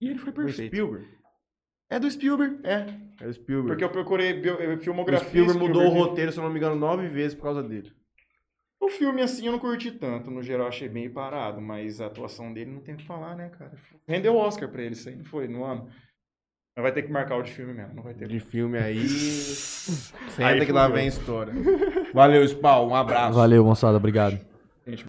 E 0.00 0.08
ele 0.08 0.18
foi 0.18 0.32
Do 0.32 0.42
perfeito. 0.44 0.74
Spielberg. 0.74 1.06
É 1.90 2.00
do 2.00 2.10
Spielberg, 2.10 2.58
é. 2.64 2.86
É 3.20 3.26
o 3.28 3.32
Spielberg. 3.32 3.68
Porque 3.68 3.84
eu 3.84 3.90
procurei 3.90 4.32
bio- 4.34 4.60
eh, 4.60 4.74
o 4.74 4.76
filmografia. 4.78 5.28
Spielberg 5.28 5.58
mudou 5.60 5.82
o 5.82 5.86
Spielberg. 5.86 6.08
roteiro, 6.10 6.32
se 6.32 6.38
eu 6.38 6.44
não 6.44 6.50
me 6.50 6.58
engano, 6.58 6.74
nove 6.76 7.06
vezes 7.08 7.34
por 7.34 7.44
causa 7.44 7.62
dele. 7.62 7.92
O 8.80 8.88
filme, 8.90 9.22
assim, 9.22 9.46
eu 9.46 9.52
não 9.52 9.58
curti 9.58 9.90
tanto. 9.92 10.30
No 10.30 10.42
geral, 10.42 10.66
achei 10.68 10.88
bem 10.88 11.08
parado. 11.10 11.60
Mas 11.60 12.00
a 12.00 12.06
atuação 12.06 12.52
dele 12.52 12.70
não 12.72 12.80
tem 12.80 12.94
o 12.94 12.98
que 12.98 13.06
falar, 13.06 13.34
né, 13.36 13.48
cara? 13.50 13.72
Rendeu 14.06 14.36
Oscar 14.36 14.68
pra 14.68 14.82
ele, 14.82 14.92
isso 14.94 15.08
aí 15.08 15.16
não 15.16 15.24
foi 15.24 15.48
no 15.48 15.64
ano. 15.64 15.88
Mas 16.76 16.82
vai 16.82 16.92
ter 16.92 17.02
que 17.04 17.10
marcar 17.10 17.36
o 17.36 17.42
de 17.42 17.50
filme 17.52 17.72
mesmo, 17.72 17.94
não 17.94 18.02
vai 18.02 18.12
ter. 18.12 18.28
De 18.28 18.38
filme 18.38 18.76
aí. 18.78 18.98
Senta 19.08 20.46
Aí 20.46 20.66
que 20.66 20.72
lá 20.72 20.88
vem 20.88 21.04
a 21.04 21.08
história. 21.08 21.54
Valeu, 22.12 22.46
Spawn. 22.46 22.88
Um 22.90 22.94
abraço. 22.94 23.34
Valeu, 23.38 23.64
moçada. 23.64 23.96
Obrigado. 23.96 24.38